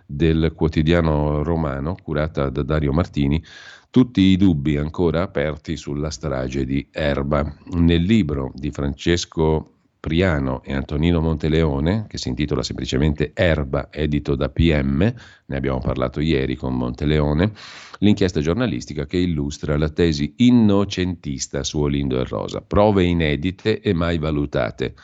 del 0.07 0.55
quotidiano 0.57 1.43
romano, 1.43 1.95
curata 2.03 2.49
da 2.49 2.63
Dario 2.63 2.91
Martini, 2.95 3.45
tutti 3.91 4.23
i 4.23 4.39
dubbi 4.39 4.79
ancora 4.79 5.21
aperti 5.21 5.77
sulla 5.77 6.09
strage 6.09 6.65
di 6.65 6.89
Erba. 6.91 7.55
Nel 7.73 8.01
libro 8.01 8.51
di 8.55 8.71
Francesco 8.71 9.72
Priano 10.03 10.65
e 10.65 10.75
Antonino 10.75 11.21
Monteleone, 11.21 12.07
che 12.09 12.19
si 12.19 12.29
intitola 12.29 12.65
semplicemente 12.65 13.31
Erba, 13.35 13.87
edito 13.89 14.35
da 14.35 14.49
PM, 14.49 14.99
ne 15.47 15.57
abbiamo 15.57 15.79
parlato 15.79 16.19
ieri 16.19 16.57
con 16.57 16.75
Monteleone, 16.75 17.53
l'inchiesta 17.99 18.41
giornalistica 18.41 19.07
che 19.07 19.19
illustra 19.19 19.79
la 19.79 19.91
tesi 19.91 20.35
innocentista 20.39 21.63
su 21.63 21.79
Olindo 21.79 22.19
e 22.19 22.25
Rosa, 22.25 22.63
prove 22.63 23.05
inedite 23.05 23.81
e 23.81 23.93
mai 23.93 24.19
valutate, 24.19 24.95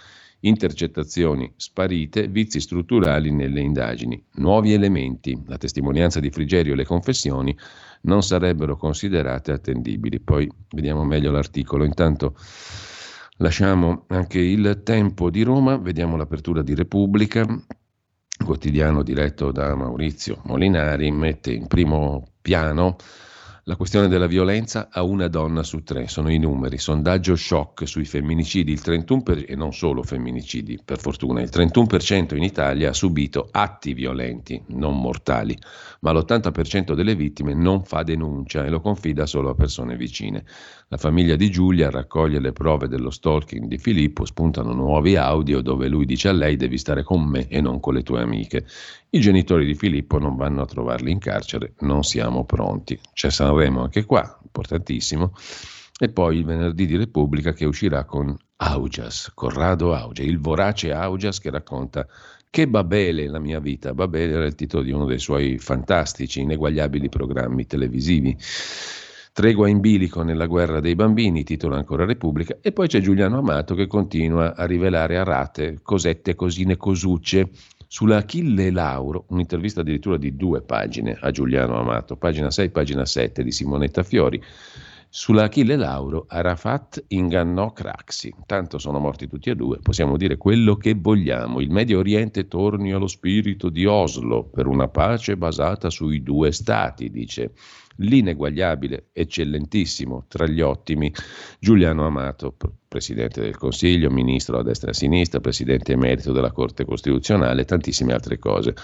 intercettazioni 0.41 1.53
sparite, 1.55 2.27
vizi 2.27 2.59
strutturali 2.59 3.31
nelle 3.31 3.61
indagini, 3.61 4.21
nuovi 4.39 4.73
elementi, 4.73 5.41
la 5.47 5.59
testimonianza 5.59 6.19
di 6.19 6.31
Frigerio 6.31 6.73
e 6.73 6.77
le 6.77 6.85
confessioni 6.85 7.57
non 8.01 8.25
sarebbero 8.25 8.77
considerate 8.77 9.53
attendibili. 9.53 10.19
Poi 10.19 10.51
vediamo 10.71 11.05
meglio 11.05 11.31
l'articolo. 11.31 11.85
Intanto 11.85 12.35
lasciamo 13.39 14.05
anche 14.09 14.39
il 14.39 14.83
tempo 14.85 15.31
di 15.31 15.43
Roma, 15.43 15.77
vediamo 15.77 16.17
l'apertura 16.17 16.63
di 16.63 16.75
Repubblica 16.75 17.47
quotidiano 18.45 19.03
diretto 19.03 19.51
da 19.51 19.75
Maurizio 19.75 20.41
Molinari, 20.45 21.11
mette 21.11 21.53
in 21.53 21.67
primo 21.67 22.33
piano 22.41 22.97
la 23.65 23.77
questione 23.77 24.09
della 24.09 24.27
violenza 24.27 24.89
a 24.91 25.03
una 25.03 25.29
donna 25.29 25.63
su 25.63 25.83
tre, 25.83 26.09
sono 26.09 26.31
i 26.31 26.39
numeri. 26.39 26.79
Sondaggio 26.79 27.37
shock 27.37 27.87
sui 27.87 28.07
femminicidi, 28.07 28.73
il 28.73 28.81
31% 28.83 29.23
per, 29.23 29.45
e 29.47 29.55
non 29.55 29.75
solo 29.75 30.03
femminicidi, 30.03 30.81
per 30.83 30.99
fortuna, 30.99 31.43
il 31.43 31.51
31% 31.53 32.35
in 32.35 32.45
Italia 32.45 32.89
ha 32.89 32.95
subito 32.95 33.47
atti 33.51 33.93
violenti, 33.93 34.63
non 34.69 34.99
mortali, 34.99 35.55
ma 36.01 36.13
l'80% 36.13 36.95
delle 36.95 37.15
vittime 37.15 37.53
non 37.53 37.85
fa 37.85 38.03
denuncia 38.03 38.65
e 38.65 38.71
lo 38.71 38.81
confida 38.81 39.27
solo 39.27 39.51
a 39.51 39.55
persone 39.55 39.97
vicine. 39.97 40.47
La 40.91 40.97
famiglia 40.97 41.37
di 41.37 41.51
Giulia 41.51 41.91
raccoglie 41.91 42.41
le 42.41 42.53
prove 42.53 42.89
dello 42.89 43.11
stalking 43.11 43.67
di 43.67 43.77
Filippo, 43.77 44.25
spuntano 44.25 44.73
nuovi 44.73 45.17
audio 45.17 45.61
dove 45.61 45.87
lui 45.87 46.07
dice 46.07 46.29
a 46.29 46.33
lei 46.33 46.57
devi 46.57 46.79
stare 46.79 47.03
con 47.03 47.29
me 47.29 47.47
e 47.49 47.61
non 47.61 47.79
con 47.79 47.93
le 47.93 48.03
tue 48.03 48.23
amiche. 48.23 48.65
I 49.11 49.21
genitori 49.21 49.67
di 49.67 49.75
Filippo 49.75 50.19
non 50.19 50.35
vanno 50.37 50.63
a 50.63 50.67
trovarli 50.67 51.11
in 51.11 51.19
carcere, 51.19 51.75
non 51.81 52.05
siamo 52.05 52.47
pronti. 52.47 52.99
C'è 53.13 53.29
Sanremo 53.29 53.83
anche 53.83 54.07
qua, 54.07 54.39
importantissimo. 54.43 55.35
E 56.01 56.09
poi 56.09 56.39
il 56.39 56.47
venerdì 56.47 56.87
di 56.87 56.97
Repubblica 56.97 57.53
che 57.53 57.67
uscirà 57.67 58.05
con 58.05 58.35
Augias, 58.57 59.33
Corrado 59.35 59.93
Augias, 59.93 60.27
il 60.27 60.41
vorace 60.41 60.91
Augias 60.91 61.39
che 61.39 61.51
racconta 61.51 62.07
che 62.49 62.67
Babele 62.67 63.29
la 63.29 63.41
mia 63.41 63.61
vita. 63.61 63.93
Babele 63.93 64.33
era 64.33 64.47
il 64.47 64.55
titolo 64.55 64.83
di 64.83 64.93
uno 64.93 65.05
dei 65.05 65.19
suoi 65.19 65.59
fantastici, 65.59 66.41
ineguagliabili 66.41 67.11
programmi 67.11 67.67
televisivi. 67.67 68.35
Tregua 69.39 69.69
in 69.69 69.79
bilico 69.79 70.25
nella 70.25 70.47
guerra 70.47 70.81
dei 70.81 70.97
bambini, 70.97 71.45
titola 71.45 71.77
ancora 71.77 72.05
Repubblica, 72.05 72.57
e 72.61 72.73
poi 72.73 72.89
c'è 72.89 73.01
Giuliano 73.01 73.39
Amato 73.39 73.77
che 73.77 73.87
continua 73.87 74.57
a 74.57 74.67
rivelare 74.67 75.17
a 75.17 75.23
rate 75.23 75.79
cosette, 75.81 76.35
cosine, 76.35 76.77
cosucce 76.77 77.51
sulla 77.87 78.17
Achille 78.17 78.73
Lauro, 78.73 79.27
un'intervista 79.29 79.83
addirittura 79.83 80.17
di 80.17 80.35
due 80.35 80.63
pagine 80.63 81.17
a 81.21 81.31
Giuliano 81.31 81.79
Amato, 81.79 82.17
pagina 82.17 82.51
6, 82.51 82.71
pagina 82.71 83.07
7 83.07 83.45
di 83.45 83.53
Simonetta 83.53 84.03
Fiori. 84.03 84.43
Sulla 85.09 85.45
Achille 85.45 85.77
Lauro, 85.77 86.25
Arafat 86.27 87.05
ingannò 87.07 87.73
Craxi. 87.73 88.35
Tanto 88.45 88.79
sono 88.79 88.99
morti 88.99 89.29
tutti 89.29 89.51
e 89.51 89.55
due, 89.55 89.79
possiamo 89.79 90.17
dire 90.17 90.37
quello 90.37 90.75
che 90.75 90.95
vogliamo. 90.95 91.61
Il 91.61 91.71
Medio 91.71 92.01
Oriente 92.01 92.49
torni 92.49 92.93
allo 92.93 93.07
spirito 93.07 93.69
di 93.69 93.87
Oslo 93.87 94.43
per 94.43 94.67
una 94.67 94.89
pace 94.89 95.37
basata 95.37 95.91
sui 95.91 96.25
due 96.25 96.51
stati, 96.51 97.09
dice 97.09 97.53
l'ineguagliabile, 97.99 99.09
eccellentissimo, 99.13 100.25
tra 100.29 100.47
gli 100.47 100.61
ottimi, 100.61 101.13
Giuliano 101.59 102.07
Amato, 102.07 102.55
Presidente 102.89 103.41
del 103.41 103.57
Consiglio, 103.57 104.11
Ministro 104.11 104.59
a 104.59 104.63
destra 104.63 104.89
e 104.89 104.91
a 104.91 104.95
sinistra, 104.95 105.41
Presidente 105.41 105.93
emerito 105.93 106.33
della 106.33 106.53
Corte 106.53 106.85
Costituzionale 106.85 107.63
e 107.63 107.65
tantissime 107.65 108.13
altre 108.13 108.39
cose. 108.39 108.75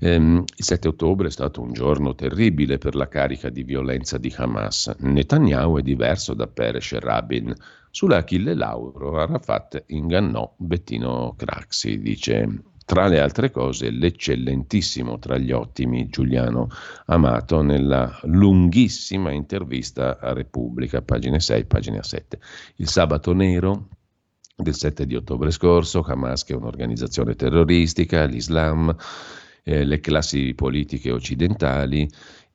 Ehm, 0.00 0.44
il 0.56 0.64
7 0.64 0.88
ottobre 0.88 1.28
è 1.28 1.30
stato 1.30 1.60
un 1.60 1.72
giorno 1.72 2.14
terribile 2.14 2.78
per 2.78 2.94
la 2.94 3.08
carica 3.08 3.48
di 3.48 3.62
violenza 3.62 4.18
di 4.18 4.32
Hamas. 4.36 4.94
Netanyahu 4.98 5.78
è 5.78 5.82
diverso 5.82 6.34
da 6.34 6.46
Peres 6.46 6.92
e 6.92 7.00
Rabin. 7.00 7.54
Sulla 7.90 8.18
Achille 8.18 8.54
Lauro 8.54 9.18
Arafat 9.18 9.84
ingannò 9.86 10.54
Bettino 10.56 11.34
Craxi, 11.36 12.00
dice 12.00 12.62
tra 12.88 13.06
le 13.06 13.20
altre 13.20 13.50
cose 13.50 13.90
l'eccellentissimo 13.90 15.18
tra 15.18 15.36
gli 15.36 15.52
ottimi 15.52 16.08
Giuliano 16.08 16.70
Amato 17.04 17.60
nella 17.60 18.18
lunghissima 18.22 19.30
intervista 19.30 20.18
a 20.18 20.32
Repubblica, 20.32 21.02
pagine 21.02 21.38
6, 21.38 21.66
pagina 21.66 22.02
7. 22.02 22.40
Il 22.76 22.88
sabato 22.88 23.34
nero 23.34 23.88
del 24.56 24.74
7 24.74 25.04
di 25.04 25.16
ottobre 25.16 25.50
scorso, 25.50 26.00
Hamas 26.00 26.44
che 26.44 26.54
è 26.54 26.56
un'organizzazione 26.56 27.34
terroristica, 27.34 28.24
l'Islam, 28.24 28.96
eh, 29.64 29.84
le 29.84 30.00
classi 30.00 30.54
politiche 30.54 31.10
occidentali, 31.10 32.08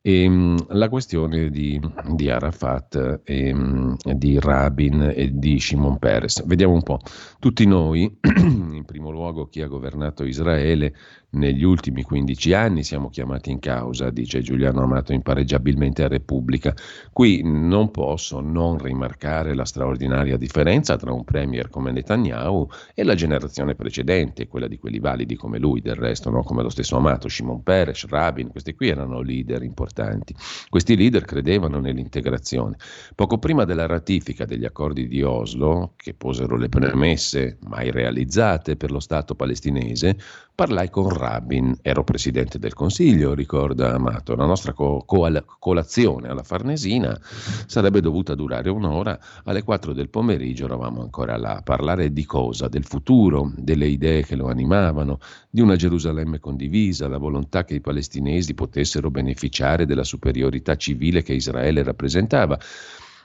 e, 0.06 0.28
mh, 0.28 0.66
la 0.74 0.90
questione 0.90 1.48
di, 1.48 1.80
di 2.12 2.28
Arafat, 2.28 3.22
e, 3.24 3.54
mh, 3.54 3.96
di 4.16 4.38
Rabin 4.38 5.14
e 5.16 5.30
di 5.32 5.58
Shimon 5.58 5.98
Peres. 5.98 6.44
Vediamo 6.44 6.74
un 6.74 6.82
po'. 6.82 6.98
Tutti 7.38 7.64
noi, 7.64 8.14
in 8.20 8.84
primo 8.84 9.10
luogo 9.10 9.46
chi 9.46 9.62
ha 9.62 9.66
governato 9.66 10.24
Israele, 10.24 10.94
negli 11.34 11.64
ultimi 11.64 12.02
15 12.02 12.52
anni 12.52 12.82
siamo 12.82 13.10
chiamati 13.10 13.50
in 13.50 13.58
causa, 13.58 14.10
dice 14.10 14.40
Giuliano 14.40 14.82
Amato 14.82 15.12
impareggiabilmente 15.12 16.04
a 16.04 16.08
Repubblica. 16.08 16.74
Qui 17.12 17.42
non 17.44 17.90
posso 17.90 18.40
non 18.40 18.78
rimarcare 18.78 19.54
la 19.54 19.64
straordinaria 19.64 20.36
differenza 20.36 20.96
tra 20.96 21.12
un 21.12 21.24
premier 21.24 21.68
come 21.68 21.92
Netanyahu 21.92 22.68
e 22.94 23.02
la 23.02 23.14
generazione 23.14 23.74
precedente, 23.74 24.48
quella 24.48 24.68
di 24.68 24.78
quelli 24.78 24.98
validi 24.98 25.36
come 25.36 25.58
lui, 25.58 25.80
del 25.80 25.96
resto, 25.96 26.30
no? 26.30 26.42
come 26.42 26.62
lo 26.62 26.70
stesso 26.70 26.96
Amato, 26.96 27.28
Shimon 27.28 27.62
Peres, 27.62 28.06
Rabin, 28.06 28.48
questi 28.48 28.74
qui 28.74 28.88
erano 28.88 29.20
leader 29.20 29.62
importanti. 29.62 30.34
Questi 30.68 30.96
leader 30.96 31.24
credevano 31.24 31.80
nell'integrazione. 31.80 32.76
Poco 33.14 33.38
prima 33.38 33.64
della 33.64 33.86
ratifica 33.86 34.44
degli 34.44 34.64
accordi 34.64 35.08
di 35.08 35.22
Oslo, 35.22 35.92
che 35.96 36.14
posero 36.14 36.56
le 36.56 36.68
premesse 36.68 37.58
mai 37.66 37.90
realizzate 37.90 38.76
per 38.76 38.90
lo 38.90 39.00
Stato 39.00 39.34
palestinese, 39.34 40.16
parlai 40.54 40.88
con 40.88 41.08
Rabin, 41.08 41.76
ero 41.82 42.04
presidente 42.04 42.60
del 42.60 42.74
Consiglio, 42.74 43.34
ricorda 43.34 43.92
Amato. 43.92 44.36
La 44.36 44.46
nostra 44.46 44.72
co- 44.72 45.02
co- 45.04 45.28
colazione 45.58 46.28
alla 46.28 46.44
Farnesina 46.44 47.18
sarebbe 47.66 48.00
dovuta 48.00 48.36
durare 48.36 48.70
un'ora, 48.70 49.18
alle 49.44 49.64
4 49.64 49.92
del 49.92 50.10
pomeriggio 50.10 50.66
eravamo 50.66 51.02
ancora 51.02 51.36
là 51.36 51.56
a 51.56 51.62
parlare 51.62 52.12
di 52.12 52.24
cosa? 52.24 52.68
Del 52.68 52.84
futuro, 52.84 53.52
delle 53.56 53.86
idee 53.86 54.22
che 54.22 54.36
lo 54.36 54.46
animavano, 54.46 55.18
di 55.50 55.60
una 55.60 55.74
Gerusalemme 55.74 56.38
condivisa, 56.38 57.08
la 57.08 57.18
volontà 57.18 57.64
che 57.64 57.74
i 57.74 57.80
palestinesi 57.80 58.54
potessero 58.54 59.10
beneficiare 59.10 59.86
della 59.86 60.04
superiorità 60.04 60.76
civile 60.76 61.22
che 61.24 61.32
Israele 61.32 61.82
rappresentava. 61.82 62.56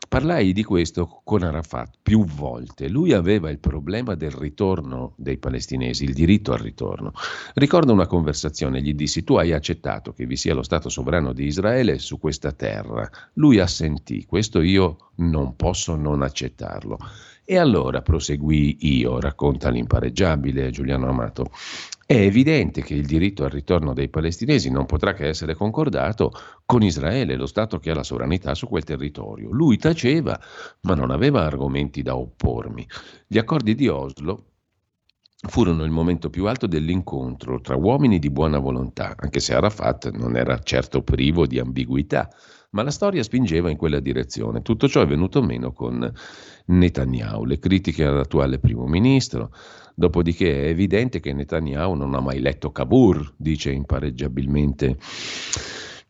Parlai 0.09 0.53
di 0.53 0.63
questo 0.63 1.21
con 1.23 1.43
Arafat 1.43 1.99
più 2.01 2.25
volte. 2.25 2.89
Lui 2.89 3.13
aveva 3.13 3.51
il 3.51 3.59
problema 3.59 4.15
del 4.15 4.31
ritorno 4.31 5.13
dei 5.17 5.37
palestinesi, 5.37 6.03
il 6.03 6.15
diritto 6.15 6.51
al 6.51 6.57
ritorno. 6.57 7.11
Ricordo 7.53 7.93
una 7.93 8.07
conversazione, 8.07 8.81
gli 8.81 8.95
dissi 8.95 9.23
tu 9.23 9.35
hai 9.35 9.53
accettato 9.53 10.11
che 10.11 10.25
vi 10.25 10.35
sia 10.35 10.55
lo 10.55 10.63
Stato 10.63 10.89
sovrano 10.89 11.31
di 11.31 11.45
Israele 11.45 11.99
su 11.99 12.17
questa 12.17 12.51
terra. 12.51 13.07
Lui 13.33 13.59
assentì, 13.59 14.25
questo 14.25 14.61
io 14.61 15.11
non 15.17 15.55
posso 15.55 15.95
non 15.95 16.23
accettarlo. 16.23 16.97
E 17.51 17.57
allora 17.57 18.03
proseguì 18.03 18.77
io, 18.81 19.19
racconta 19.19 19.71
l'impareggiabile 19.71 20.69
Giuliano 20.69 21.07
Amato. 21.07 21.49
È 22.05 22.13
evidente 22.13 22.83
che 22.83 22.93
il 22.93 23.07
diritto 23.07 23.43
al 23.43 23.49
ritorno 23.49 23.95
dei 23.95 24.07
palestinesi 24.07 24.69
non 24.69 24.85
potrà 24.85 25.13
che 25.13 25.25
essere 25.25 25.55
concordato 25.55 26.31
con 26.63 26.83
Israele, 26.83 27.35
lo 27.35 27.47
Stato 27.47 27.79
che 27.79 27.89
ha 27.89 27.95
la 27.95 28.03
sovranità 28.03 28.53
su 28.53 28.67
quel 28.67 28.83
territorio. 28.83 29.49
Lui 29.51 29.77
taceva, 29.77 30.39
ma 30.81 30.93
non 30.93 31.09
aveva 31.09 31.43
argomenti 31.43 32.03
da 32.03 32.15
oppormi. 32.15 32.87
Gli 33.25 33.39
accordi 33.39 33.73
di 33.73 33.87
Oslo 33.87 34.43
furono 35.47 35.83
il 35.83 35.91
momento 35.91 36.29
più 36.29 36.45
alto 36.45 36.67
dell'incontro 36.67 37.61
tra 37.61 37.75
uomini 37.75 38.19
di 38.19 38.29
buona 38.29 38.59
volontà, 38.59 39.15
anche 39.17 39.39
se 39.39 39.55
Arafat 39.55 40.11
non 40.11 40.37
era 40.37 40.59
certo 40.59 41.01
privo 41.01 41.47
di 41.47 41.57
ambiguità 41.57 42.29
ma 42.71 42.83
la 42.83 42.91
storia 42.91 43.23
spingeva 43.23 43.69
in 43.69 43.77
quella 43.77 43.99
direzione. 43.99 44.61
Tutto 44.61 44.87
ciò 44.87 45.01
è 45.01 45.07
venuto 45.07 45.41
meno 45.41 45.71
con 45.71 46.11
Netanyahu, 46.65 47.45
le 47.45 47.59
critiche 47.59 48.05
all'attuale 48.05 48.59
primo 48.59 48.85
ministro, 48.85 49.51
dopodiché 49.95 50.65
è 50.65 50.67
evidente 50.67 51.19
che 51.19 51.33
Netanyahu 51.33 51.93
non 51.95 52.13
ha 52.13 52.19
mai 52.19 52.39
letto 52.39 52.71
Cavour, 52.71 53.33
dice 53.35 53.71
impareggiabilmente 53.71 54.97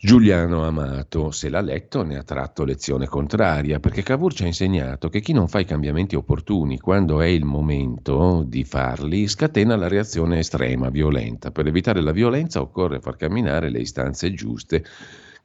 Giuliano 0.02 0.66
Amato, 0.66 1.30
se 1.32 1.50
l'ha 1.50 1.60
letto, 1.60 2.04
ne 2.04 2.18
ha 2.18 2.24
tratto 2.24 2.64
lezione 2.64 3.06
contraria, 3.06 3.82
perché 3.82 4.02
Cavour 4.02 4.34
ci 4.34 4.44
ha 4.44 4.48
insegnato 4.48 5.10
che 5.10 5.20
chi 5.20 5.34
non 5.34 5.50
fa 5.50 5.60
i 5.60 5.66
cambiamenti 5.66 6.16
opportuni 6.16 6.80
quando 6.80 7.20
è 7.20 7.26
il 7.26 7.44
momento 7.44 8.46
di 8.48 8.64
farli 8.64 9.28
scatena 9.28 9.76
la 9.76 9.90
reazione 9.90 10.40
estrema, 10.40 10.90
violenta. 10.90 11.52
Per 11.52 11.68
evitare 11.68 12.02
la 12.02 12.14
violenza 12.14 12.62
occorre 12.62 13.02
far 13.02 13.18
camminare 13.18 13.70
le 13.70 13.80
istanze 13.80 14.34
giuste 14.34 14.86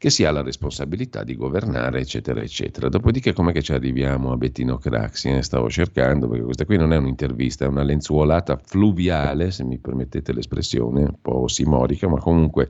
che 0.05 0.11
si 0.11 0.23
ha 0.27 0.31
la 0.31 0.43
responsabilità 0.43 1.25
di 1.25 1.35
governare, 1.35 2.01
eccetera, 2.01 2.43
eccetera. 2.43 2.91
Dopodiché, 2.91 3.33
come 3.33 3.53
che 3.53 3.63
ci 3.63 3.73
arriviamo 3.73 4.33
a 4.33 4.37
Bettino 4.37 4.77
Craxi? 4.77 5.31
Eh? 5.31 5.43
Stavo 5.43 5.71
cercando, 5.71 6.29
perché 6.29 6.45
questa 6.45 6.67
qui 6.67 6.77
non 6.77 6.93
è 6.93 6.99
un'intervista, 6.99 7.65
è 7.65 7.69
una 7.69 7.83
lenzuolata 7.83 8.61
fluviale, 8.63 9.51
se 9.51 9.65
mi 9.65 9.79
permettete 9.79 10.35
l'espressione, 10.35 11.05
un 11.05 11.17
po' 11.23 11.49
simorica, 11.49 12.07
ma 12.07 12.19
comunque 12.19 12.69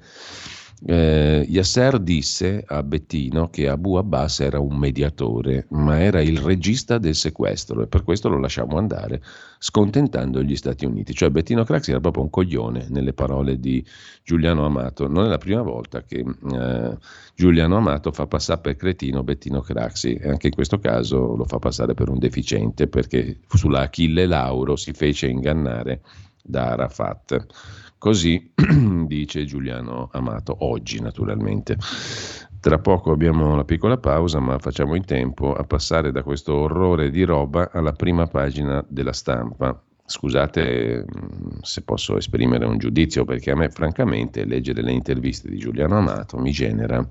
eh, 0.86 1.46
Yasser 1.48 1.98
disse 1.98 2.62
a 2.66 2.82
Bettino 2.82 3.48
che 3.48 3.68
Abu 3.68 3.94
Abbas 3.94 4.40
era 4.40 4.58
un 4.58 4.76
mediatore, 4.76 5.66
ma 5.70 5.98
era 5.98 6.20
il 6.20 6.38
regista 6.38 6.98
del 6.98 7.14
sequestro 7.14 7.82
e 7.82 7.86
per 7.86 8.04
questo 8.04 8.28
lo 8.28 8.38
lasciamo 8.38 8.76
andare, 8.76 9.22
scontentando 9.58 10.42
gli 10.42 10.56
Stati 10.56 10.84
Uniti. 10.84 11.14
Cioè 11.14 11.30
Bettino 11.30 11.64
Craxi 11.64 11.90
era 11.90 12.00
proprio 12.00 12.24
un 12.24 12.30
coglione 12.30 12.86
nelle 12.90 13.14
parole 13.14 13.58
di 13.58 13.82
Giuliano 14.22 14.66
Amato. 14.66 15.08
Non 15.08 15.24
è 15.24 15.28
la 15.28 15.38
prima 15.38 15.62
volta 15.62 16.02
che 16.02 16.18
eh, 16.18 16.98
Giuliano 17.34 17.76
Amato 17.76 18.12
fa 18.12 18.26
passare 18.26 18.60
per 18.60 18.76
cretino 18.76 19.22
Bettino 19.22 19.62
Craxi 19.62 20.14
e 20.14 20.28
anche 20.28 20.48
in 20.48 20.54
questo 20.54 20.78
caso 20.78 21.34
lo 21.34 21.44
fa 21.44 21.58
passare 21.58 21.94
per 21.94 22.10
un 22.10 22.18
deficiente 22.18 22.88
perché 22.88 23.38
sulla 23.48 23.80
Achille 23.80 24.26
Lauro 24.26 24.76
si 24.76 24.92
fece 24.92 25.28
ingannare 25.28 26.02
da 26.42 26.72
Arafat. 26.72 27.46
Così 28.04 28.52
dice 29.06 29.46
Giuliano 29.46 30.10
Amato, 30.12 30.54
oggi 30.58 31.00
naturalmente. 31.00 31.78
Tra 32.60 32.78
poco 32.78 33.12
abbiamo 33.12 33.56
la 33.56 33.64
piccola 33.64 33.96
pausa, 33.96 34.40
ma 34.40 34.58
facciamo 34.58 34.94
in 34.94 35.06
tempo 35.06 35.54
a 35.54 35.64
passare 35.64 36.12
da 36.12 36.22
questo 36.22 36.54
orrore 36.54 37.08
di 37.08 37.24
roba 37.24 37.70
alla 37.72 37.92
prima 37.92 38.26
pagina 38.26 38.84
della 38.86 39.14
stampa. 39.14 39.82
Scusate 40.04 41.02
mm, 41.02 41.60
se 41.62 41.80
posso 41.80 42.18
esprimere 42.18 42.66
un 42.66 42.76
giudizio, 42.76 43.24
perché 43.24 43.52
a 43.52 43.56
me 43.56 43.70
francamente 43.70 44.44
leggere 44.44 44.82
le 44.82 44.92
interviste 44.92 45.48
di 45.48 45.56
Giuliano 45.56 45.96
Amato 45.96 46.36
mi 46.36 46.50
genera 46.50 47.02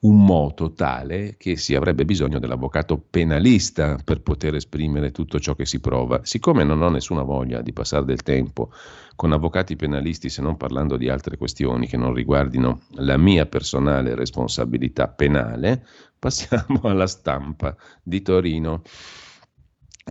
un 0.00 0.24
moto 0.24 0.72
tale 0.72 1.34
che 1.36 1.56
si 1.56 1.74
avrebbe 1.74 2.06
bisogno 2.06 2.38
dell'avvocato 2.38 2.96
penalista 2.98 3.98
per 4.02 4.22
poter 4.22 4.54
esprimere 4.54 5.10
tutto 5.10 5.38
ciò 5.38 5.54
che 5.54 5.66
si 5.66 5.78
prova. 5.78 6.20
Siccome 6.24 6.64
non 6.64 6.80
ho 6.80 6.88
nessuna 6.88 7.22
voglia 7.22 7.60
di 7.60 7.72
passare 7.72 8.06
del 8.06 8.22
tempo 8.22 8.72
con 9.14 9.32
avvocati 9.32 9.76
penalisti, 9.76 10.30
se 10.30 10.40
non 10.40 10.56
parlando 10.56 10.96
di 10.96 11.10
altre 11.10 11.36
questioni 11.36 11.86
che 11.86 11.98
non 11.98 12.14
riguardino 12.14 12.80
la 12.92 13.18
mia 13.18 13.44
personale 13.44 14.14
responsabilità 14.14 15.08
penale, 15.08 15.84
passiamo 16.18 16.80
alla 16.88 17.06
stampa 17.06 17.76
di 18.02 18.22
Torino 18.22 18.82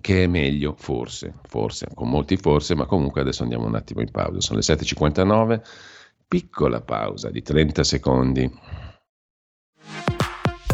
che 0.01 0.23
è 0.23 0.27
meglio, 0.27 0.75
forse, 0.77 1.33
forse, 1.47 1.87
con 1.93 2.09
molti 2.09 2.37
forse, 2.37 2.75
ma 2.75 2.85
comunque 2.85 3.21
adesso 3.21 3.41
andiamo 3.41 3.65
un 3.65 3.75
attimo 3.75 4.01
in 4.01 4.11
pausa. 4.11 4.39
Sono 4.39 4.59
le 4.59 4.65
7.59, 4.65 5.61
piccola 6.27 6.79
pausa 6.79 7.31
di 7.31 7.41
30 7.41 7.83
secondi. 7.83 8.51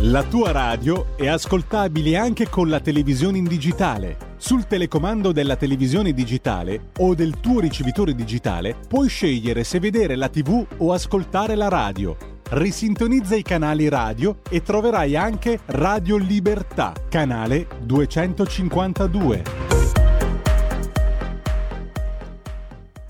La 0.01 0.23
tua 0.23 0.51
radio 0.51 1.15
è 1.15 1.27
ascoltabile 1.27 2.17
anche 2.17 2.49
con 2.49 2.67
la 2.67 2.81
televisione 2.81 3.37
in 3.37 3.45
digitale. 3.45 4.33
Sul 4.35 4.67
telecomando 4.67 5.31
della 5.31 5.55
televisione 5.55 6.11
digitale 6.11 6.89
o 6.99 7.15
del 7.15 7.39
tuo 7.39 7.61
ricevitore 7.61 8.13
digitale 8.13 8.75
puoi 8.87 9.07
scegliere 9.07 9.63
se 9.63 9.79
vedere 9.79 10.17
la 10.17 10.27
TV 10.27 10.65
o 10.77 10.91
ascoltare 10.91 11.55
la 11.55 11.69
radio. 11.69 12.17
Risintonizza 12.49 13.35
i 13.35 13.41
canali 13.41 13.87
radio 13.87 14.41
e 14.49 14.61
troverai 14.61 15.15
anche 15.15 15.61
Radio 15.67 16.17
Libertà, 16.17 16.93
canale 17.09 17.65
252. 17.81 19.43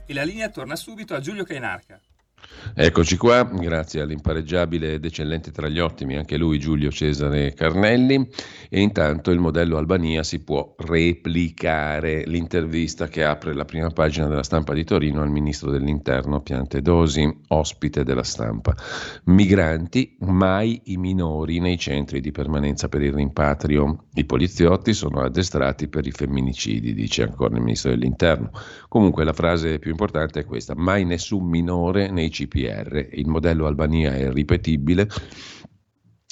E 0.06 0.14
la 0.14 0.24
linea 0.24 0.50
torna 0.50 0.76
subito 0.76 1.16
a 1.16 1.20
Giulio 1.20 1.44
Cainarca. 1.44 2.00
Eccoci 2.74 3.18
qua, 3.18 3.44
grazie 3.44 4.02
all'impareggiabile 4.02 4.94
ed 4.94 5.06
eccellente 5.06 5.52
tra 5.52 5.70
gli 5.70 5.80
ottimi, 5.80 6.18
anche 6.18 6.36
lui 6.38 6.60
Giulio 6.60 6.92
Cesare 6.92 7.54
Carnelli. 7.54 8.28
E 8.70 8.82
intanto 8.82 9.32
il 9.32 9.40
modello 9.40 9.78
Albania 9.78 10.24
si 10.24 10.44
può 10.44 10.76
replicare. 10.78 12.24
L'intervista 12.26 13.08
che 13.08 13.24
apre 13.24 13.54
la 13.54 13.66
prima 13.66 13.90
pagina 13.90 14.28
della 14.28 14.44
stampa 14.44 14.74
di 14.74 14.84
Torino 14.84 15.22
al 15.22 15.30
ministro 15.30 15.72
dell'interno 15.72 16.42
Piantedosi, 16.42 17.42
ospite 17.50 18.04
della 18.04 18.24
stampa. 18.24 18.76
Migranti, 19.26 20.18
mai 20.22 20.82
i 20.86 20.98
minori 20.98 21.60
nei 21.60 21.78
centri 21.78 22.20
di 22.20 22.32
permanenza 22.32 22.90
per 22.90 23.02
il 23.02 23.14
rimpatrio. 23.14 24.06
I 24.16 24.26
poliziotti 24.26 24.94
sono 24.94 25.22
addestrati 25.22 25.88
per 25.88 26.06
i 26.08 26.12
femminicidi, 26.12 26.94
dice 26.94 27.24
ancora 27.24 27.56
il 27.56 27.62
ministro 27.62 27.92
dell'interno. 27.92 28.52
Comunque 28.90 29.24
la 29.24 29.34
frase 29.34 29.80
più 29.80 29.92
importante 29.92 30.42
è 30.42 30.46
questa: 30.46 30.74
mai 30.76 31.06
nessun 31.06 31.48
minore 31.48 32.10
nei 32.10 32.30
CPR. 32.46 33.10
Il 33.14 33.28
modello 33.28 33.66
Albania 33.66 34.16
è 34.16 34.32
ripetibile. 34.32 35.08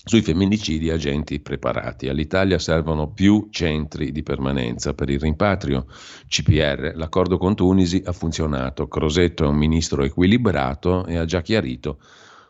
Sui 0.06 0.22
femminicidi 0.22 0.90
agenti 0.90 1.40
preparati. 1.40 2.10
All'Italia 2.10 2.60
servono 2.60 3.12
più 3.12 3.48
centri 3.50 4.12
di 4.12 4.22
permanenza 4.22 4.94
per 4.94 5.10
il 5.10 5.20
rimpatrio. 5.20 5.88
CPR, 6.28 6.94
l'accordo 6.96 7.38
con 7.38 7.56
Tunisi 7.56 8.02
ha 8.06 8.12
funzionato. 8.12 8.88
Crosetto 8.88 9.46
è 9.46 9.48
un 9.48 9.56
ministro 9.56 10.04
equilibrato 10.04 11.06
e 11.06 11.18
ha 11.18 11.26
già 11.26 11.42
chiarito 11.42 12.00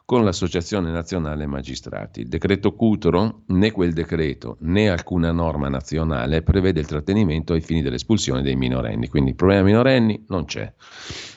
con 0.06 0.26
l'Associazione 0.26 0.92
Nazionale 0.92 1.46
Magistrati. 1.46 2.22
Il 2.22 2.28
decreto 2.28 2.74
Cutro, 2.74 3.44
né 3.48 3.72
quel 3.72 3.94
decreto 3.94 4.58
né 4.62 4.90
alcuna 4.90 5.32
norma 5.32 5.70
nazionale 5.70 6.42
prevede 6.42 6.82
il 6.82 6.86
trattenimento 6.86 7.54
ai 7.54 7.62
fini 7.62 7.82
dell'espulsione 7.82 8.42
dei 8.42 8.56
minorenni, 8.56 9.08
quindi 9.08 9.30
il 9.30 9.36
problema 9.36 9.64
minorenni 9.64 10.26
non 10.28 10.46
c'è. 10.46 10.72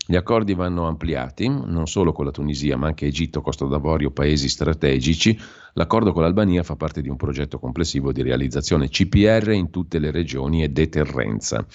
Gli 0.09 0.17
accordi 0.17 0.55
vanno 0.55 0.87
ampliati, 0.87 1.49
non 1.49 1.87
solo 1.87 2.13
con 2.13 2.25
la 2.25 2.31
Tunisia, 2.31 2.77
ma 2.77 2.87
anche 2.87 3.07
Egitto, 3.07 3.41
Costa 3.41 3.67
d'Avorio, 3.67 4.11
paesi 4.11 4.49
strategici. 4.49 5.37
L'accordo 5.75 6.13
con 6.13 6.23
l'Albania 6.23 6.63
fa 6.63 6.77
parte 6.77 7.03
di 7.03 7.09
un 7.09 7.17
progetto 7.17 7.59
complessivo 7.59 8.13
di 8.13 8.23
realizzazione 8.23 8.89
CPR 8.89 9.51
in 9.51 9.71
tutte 9.71 9.99
le 9.99 10.11
regioni 10.11 10.63
e 10.63 10.69
deterrenza. 10.69 11.67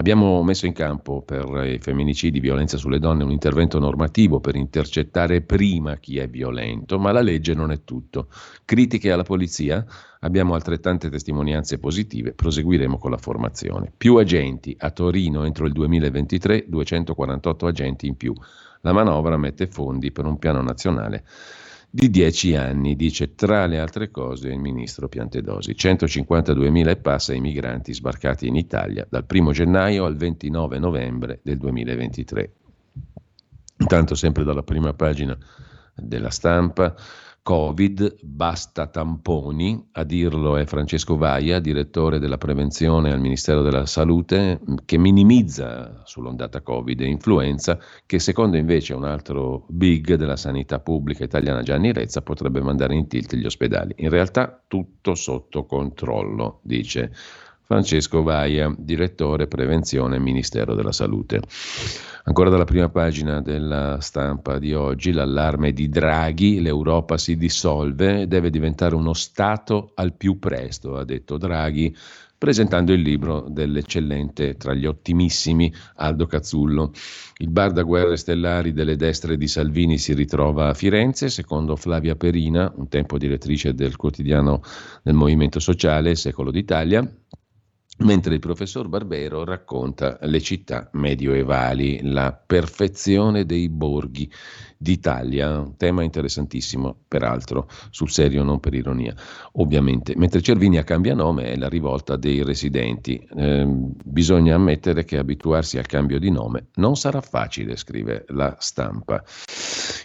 Abbiamo 0.00 0.42
messo 0.42 0.64
in 0.64 0.72
campo 0.72 1.20
per 1.20 1.44
i 1.66 1.78
femminicidi, 1.78 2.40
violenza 2.40 2.78
sulle 2.78 2.98
donne, 2.98 3.22
un 3.22 3.30
intervento 3.30 3.78
normativo 3.78 4.40
per 4.40 4.56
intercettare 4.56 5.42
prima 5.42 5.96
chi 5.96 6.16
è 6.16 6.26
violento, 6.26 6.98
ma 6.98 7.12
la 7.12 7.20
legge 7.20 7.52
non 7.52 7.70
è 7.70 7.84
tutto. 7.84 8.28
Critiche 8.64 9.12
alla 9.12 9.24
polizia? 9.24 9.84
Abbiamo 10.20 10.54
altrettante 10.54 11.10
testimonianze 11.10 11.78
positive, 11.78 12.32
proseguiremo 12.32 12.96
con 12.96 13.10
la 13.10 13.18
formazione. 13.18 13.92
Più 13.94 14.16
agenti 14.16 14.74
a 14.78 14.90
Torino 14.90 15.44
entro 15.44 15.66
il 15.66 15.72
2023, 15.72 16.64
248 16.66 17.66
agenti 17.66 18.06
in 18.06 18.16
più. 18.16 18.32
La 18.80 18.94
manovra 18.94 19.36
mette 19.36 19.66
fondi 19.66 20.12
per 20.12 20.24
un 20.24 20.38
piano 20.38 20.62
nazionale 20.62 21.24
di 21.92 22.08
10 22.08 22.54
anni, 22.54 22.94
dice 22.94 23.34
tra 23.34 23.66
le 23.66 23.80
altre 23.80 24.10
cose 24.10 24.48
il 24.48 24.60
ministro 24.60 25.08
Piantedosi. 25.08 25.72
152.000 25.72 26.88
e 26.88 26.96
passa 26.96 27.34
i 27.34 27.40
migranti 27.40 27.92
sbarcati 27.92 28.46
in 28.46 28.54
Italia 28.54 29.04
dal 29.10 29.26
1 29.28 29.50
gennaio 29.50 30.04
al 30.04 30.16
29 30.16 30.78
novembre 30.78 31.40
del 31.42 31.58
2023. 31.58 32.52
Intanto 33.78 34.14
sempre 34.14 34.44
dalla 34.44 34.62
prima 34.62 34.92
pagina 34.94 35.36
della 35.96 36.30
stampa 36.30 36.94
Covid, 37.42 38.18
basta 38.22 38.86
tamponi, 38.88 39.88
a 39.92 40.04
dirlo 40.04 40.56
è 40.56 40.66
Francesco 40.66 41.16
Vaia, 41.16 41.58
direttore 41.58 42.18
della 42.18 42.36
prevenzione 42.36 43.12
al 43.12 43.20
Ministero 43.20 43.62
della 43.62 43.86
Salute, 43.86 44.60
che 44.84 44.98
minimizza 44.98 46.02
sull'ondata 46.04 46.60
Covid 46.60 47.00
e 47.00 47.06
influenza, 47.06 47.78
che 48.04 48.18
secondo 48.18 48.58
invece 48.58 48.92
un 48.92 49.04
altro 49.04 49.64
big 49.68 50.14
della 50.16 50.36
sanità 50.36 50.80
pubblica 50.80 51.24
italiana 51.24 51.62
Gianni 51.62 51.92
Rezza 51.92 52.20
potrebbe 52.20 52.60
mandare 52.60 52.94
in 52.94 53.08
tilt 53.08 53.34
gli 53.34 53.46
ospedali. 53.46 53.94
In 53.96 54.10
realtà 54.10 54.62
tutto 54.68 55.14
sotto 55.14 55.64
controllo, 55.64 56.60
dice 56.62 57.10
Francesco 57.70 58.24
Vaia, 58.24 58.74
direttore 58.76 59.46
prevenzione 59.46 60.18
Ministero 60.18 60.74
della 60.74 60.90
Salute. 60.90 61.40
Ancora 62.24 62.50
dalla 62.50 62.64
prima 62.64 62.88
pagina 62.88 63.40
della 63.40 64.00
stampa 64.00 64.58
di 64.58 64.74
oggi, 64.74 65.12
l'allarme 65.12 65.72
di 65.72 65.88
Draghi, 65.88 66.60
l'Europa 66.60 67.16
si 67.16 67.36
dissolve, 67.36 68.26
deve 68.26 68.50
diventare 68.50 68.96
uno 68.96 69.12
Stato 69.12 69.92
al 69.94 70.14
più 70.14 70.40
presto, 70.40 70.96
ha 70.96 71.04
detto 71.04 71.38
Draghi, 71.38 71.96
presentando 72.36 72.92
il 72.92 73.02
libro 73.02 73.46
dell'eccellente, 73.48 74.56
tra 74.56 74.74
gli 74.74 74.86
ottimissimi, 74.86 75.72
Aldo 75.94 76.26
Cazzullo. 76.26 76.90
Il 77.36 77.50
bar 77.50 77.70
da 77.70 77.84
guerre 77.84 78.16
stellari 78.16 78.72
delle 78.72 78.96
destre 78.96 79.36
di 79.36 79.46
Salvini 79.46 79.96
si 79.96 80.12
ritrova 80.12 80.70
a 80.70 80.74
Firenze, 80.74 81.28
secondo 81.28 81.76
Flavia 81.76 82.16
Perina, 82.16 82.72
un 82.74 82.88
tempo 82.88 83.16
direttrice 83.16 83.74
del 83.74 83.94
quotidiano 83.94 84.60
del 85.04 85.14
Movimento 85.14 85.60
Sociale, 85.60 86.16
Secolo 86.16 86.50
d'Italia 86.50 87.08
mentre 88.00 88.34
il 88.34 88.40
professor 88.40 88.88
Barbero 88.88 89.44
racconta 89.44 90.18
le 90.22 90.40
città 90.40 90.88
medioevali, 90.92 92.00
la 92.02 92.32
perfezione 92.32 93.44
dei 93.44 93.68
borghi 93.68 94.30
d'Italia, 94.76 95.58
un 95.58 95.76
tema 95.76 96.02
interessantissimo 96.02 96.96
peraltro, 97.06 97.68
sul 97.90 98.10
serio 98.10 98.42
non 98.42 98.60
per 98.60 98.72
ironia, 98.72 99.14
ovviamente. 99.52 100.14
Mentre 100.16 100.40
Cervinia 100.40 100.84
cambia 100.84 101.14
nome 101.14 101.52
è 101.52 101.56
la 101.56 101.68
rivolta 101.68 102.16
dei 102.16 102.42
residenti. 102.42 103.16
Eh, 103.36 103.66
bisogna 103.66 104.54
ammettere 104.54 105.04
che 105.04 105.18
abituarsi 105.18 105.76
al 105.76 105.86
cambio 105.86 106.18
di 106.18 106.30
nome 106.30 106.68
non 106.76 106.96
sarà 106.96 107.20
facile, 107.20 107.76
scrive 107.76 108.24
la 108.28 108.56
stampa. 108.58 109.22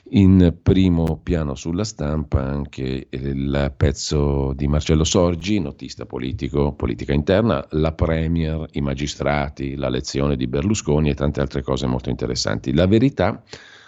In 0.09 0.59
primo 0.61 1.17
piano 1.17 1.55
sulla 1.55 1.83
stampa 1.83 2.39
anche 2.39 3.07
il 3.09 3.73
pezzo 3.75 4.53
di 4.53 4.67
Marcello 4.67 5.03
Sorgi, 5.03 5.59
notista 5.59 6.05
politico, 6.05 6.73
politica 6.73 7.11
interna, 7.11 7.65
la 7.71 7.91
Premier, 7.91 8.67
i 8.73 8.81
magistrati, 8.81 9.75
la 9.75 9.89
lezione 9.89 10.35
di 10.35 10.45
Berlusconi 10.45 11.09
e 11.09 11.15
tante 11.15 11.41
altre 11.41 11.63
cose 11.63 11.87
molto 11.87 12.11
interessanti. 12.11 12.71
La 12.71 12.85
verità 12.85 13.41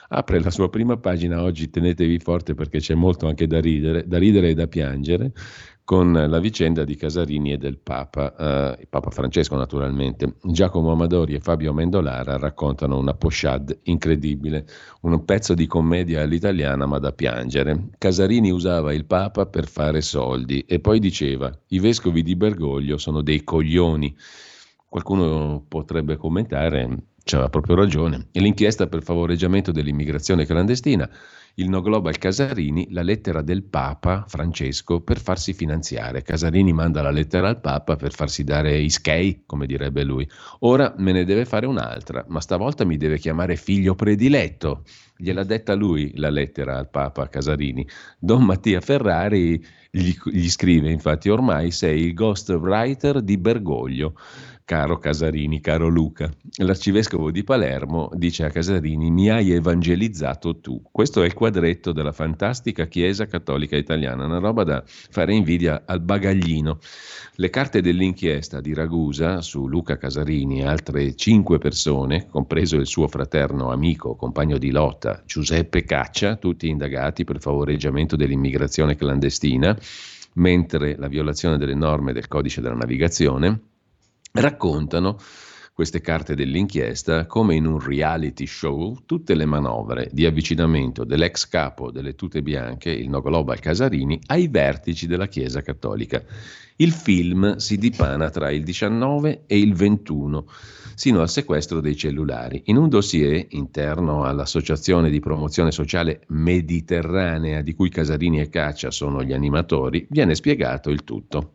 apre 0.10 0.42
la 0.42 0.50
sua 0.50 0.70
prima 0.70 0.98
pagina 0.98 1.44
oggi, 1.44 1.70
tenetevi 1.70 2.18
forte 2.18 2.56
perché 2.56 2.80
c'è 2.80 2.96
molto 2.96 3.28
anche 3.28 3.46
da 3.46 3.60
ridere, 3.60 4.08
da 4.08 4.18
ridere 4.18 4.50
e 4.50 4.54
da 4.56 4.66
piangere, 4.66 5.32
con 5.88 6.12
la 6.12 6.40
vicenda 6.40 6.84
di 6.84 6.98
Casarini 6.98 7.54
e 7.54 7.58
del 7.58 7.78
Papa, 7.78 8.76
eh, 8.76 8.88
Papa 8.90 9.10
Francesco 9.10 9.56
naturalmente. 9.56 10.34
Giacomo 10.44 10.92
Amadori 10.92 11.34
e 11.34 11.40
Fabio 11.40 11.72
Mendolara 11.72 12.36
raccontano 12.36 12.98
una 12.98 13.14
pochade 13.14 13.80
incredibile, 13.84 14.66
un 15.04 15.24
pezzo 15.24 15.54
di 15.54 15.66
commedia 15.66 16.24
all'italiana 16.24 16.86
ma 16.86 17.00
da 17.00 17.14
piangere. 17.14 17.88
Casarini 17.98 18.52
usava 18.52 18.94
il 18.94 19.06
Papa 19.06 19.46
per 19.46 19.66
fare 19.70 20.02
soldi 20.02 20.60
e 20.68 20.82
poi 20.82 21.00
diceva 21.00 21.58
i 21.68 21.80
vescovi 21.80 22.22
di 22.22 22.36
Bergoglio 22.36 22.98
sono 22.98 23.22
dei 23.22 23.46
coglioni. 23.46 24.14
Qualcuno 24.90 25.64
potrebbe 25.70 26.18
commentare 26.18 27.16
C'aveva 27.28 27.50
proprio 27.50 27.76
ragione. 27.76 28.30
E 28.32 28.40
l'inchiesta 28.40 28.88
per 28.88 29.04
favoreggiamento 29.04 29.74
dell'immigrazione 29.74 30.46
clandestina, 30.46 31.08
il 31.60 31.70
No 31.70 31.82
Global 31.82 32.20
Casarini, 32.20 32.88
la 32.92 33.02
lettera 33.02 33.42
del 33.42 33.64
Papa 33.64 34.26
Francesco 34.28 35.02
per 35.02 35.20
farsi 35.20 35.54
finanziare. 35.54 36.22
Casarini 36.22 36.72
manda 36.72 37.02
la 37.02 37.10
lettera 37.10 37.48
al 37.48 37.60
Papa 37.62 37.96
per 37.96 38.14
farsi 38.14 38.44
dare 38.44 38.78
i 38.78 38.92
skei, 38.92 39.42
come 39.44 39.66
direbbe 39.66 40.04
lui. 40.04 40.28
Ora 40.60 40.94
me 40.98 41.14
ne 41.14 41.26
deve 41.26 41.46
fare 41.46 41.66
un'altra, 41.66 42.24
ma 42.28 42.42
stavolta 42.42 42.86
mi 42.86 42.98
deve 42.98 43.18
chiamare 43.18 43.56
figlio 43.56 43.96
prediletto. 43.96 44.84
Gliel'ha 45.18 45.44
detta 45.44 45.74
lui 45.74 46.12
la 46.18 46.30
lettera 46.30 46.78
al 46.78 46.92
Papa 46.92 47.28
Casarini. 47.28 47.88
Don 48.20 48.44
Mattia 48.44 48.80
Ferrari 48.80 49.60
gli, 49.90 50.14
gli 50.26 50.50
scrive 50.50 50.92
infatti 50.92 51.30
ormai 51.30 51.72
sei 51.72 52.04
il 52.04 52.14
ghostwriter 52.14 53.24
di 53.24 53.36
Bergoglio 53.40 54.14
caro 54.68 54.98
Casarini, 54.98 55.62
caro 55.62 55.88
Luca. 55.88 56.30
L'arcivescovo 56.58 57.32
di 57.32 57.46
Palermo 57.46 58.10
dice 58.16 58.44
a 58.44 58.50
Casarini: 58.50 59.10
Mi 59.10 59.30
hai 59.30 59.52
evangelizzato 59.52 60.60
tu. 60.60 60.82
Questo 60.92 61.24
è 61.24 61.26
il 61.26 61.34
quadretto 61.34 61.94
della 61.94 62.12
fantastica 62.12 62.86
Chiesa 62.88 63.28
Cattolica 63.28 63.78
Italiana, 63.78 64.26
una 64.26 64.40
roba 64.40 64.66
da 64.66 64.84
fare 64.86 65.34
invidia 65.34 65.84
al 65.86 66.02
bagaglino. 66.02 66.80
Le 67.36 67.50
carte 67.50 67.80
dell'inchiesta 67.80 68.60
di 68.60 68.74
Ragusa 68.74 69.42
su 69.42 69.70
Luca 69.70 69.96
Casarini 69.96 70.60
e 70.60 70.66
altre 70.66 71.16
cinque 71.16 71.60
persone, 71.60 72.28
compreso 72.28 72.76
il 72.76 72.88
suo 72.88 73.08
fraterno 73.08 73.72
amico, 73.72 74.16
compagno 74.16 74.58
di 74.58 74.72
lotta 74.72 75.24
Giuseppe 75.26 75.86
Caccia, 75.86 76.36
tutti 76.36 76.68
indagati 76.68 77.24
per 77.24 77.40
favoreggiamento 77.40 78.18
dell'immigrazione 78.18 78.98
clandestina, 78.98 79.78
mentre 80.34 80.98
la 80.98 81.08
violazione 81.08 81.58
delle 81.58 81.74
norme 81.74 82.12
del 82.12 82.28
codice 82.28 82.60
della 82.60 82.76
navigazione 82.76 83.62
raccontano 84.34 85.18
queste 85.78 86.02
carte 86.02 86.34
dell'inchiesta 86.34 87.28
come 87.28 87.54
in 87.54 87.68
un 87.68 87.80
reality 87.80 88.48
show 88.48 88.98
tutte 89.06 89.36
le 89.36 89.46
manovre 89.46 90.10
di 90.12 90.26
avvicinamento 90.26 91.04
dell'ex 91.04 91.48
capo 91.48 91.92
delle 91.92 92.16
tute 92.16 92.42
bianche, 92.42 92.90
il 92.90 93.10
no 93.10 93.22
global 93.22 93.60
Casarini, 93.60 94.20
ai 94.26 94.48
vertici 94.48 95.06
della 95.06 95.28
Chiesa 95.28 95.62
Cattolica. 95.62 96.24
Il 96.78 96.92
film 96.92 97.58
si 97.58 97.78
dipana 97.78 98.32
tra 98.32 98.50
il 98.50 98.64
19 98.64 99.44
e 99.46 99.60
il 99.60 99.76
21, 99.76 100.48
sino 100.96 101.22
al 101.22 101.30
sequestro 101.30 101.80
dei 101.80 101.96
cellulari. 101.96 102.64
In 102.66 102.78
un 102.78 102.90
dossier 102.90 103.46
interno 103.50 104.24
all'Associazione 104.24 105.12
di 105.12 105.20
Promozione 105.20 105.72
Sociale 105.72 106.22
Mediterranea, 106.30 107.62
di 107.62 107.76
cui 107.76 107.90
Casarini 107.90 108.40
e 108.40 108.50
Caccia 108.50 108.90
sono 108.90 109.22
gli 109.22 109.32
animatori, 109.32 110.08
viene 110.10 110.34
spiegato 110.34 110.90
il 110.90 111.04
tutto. 111.04 111.52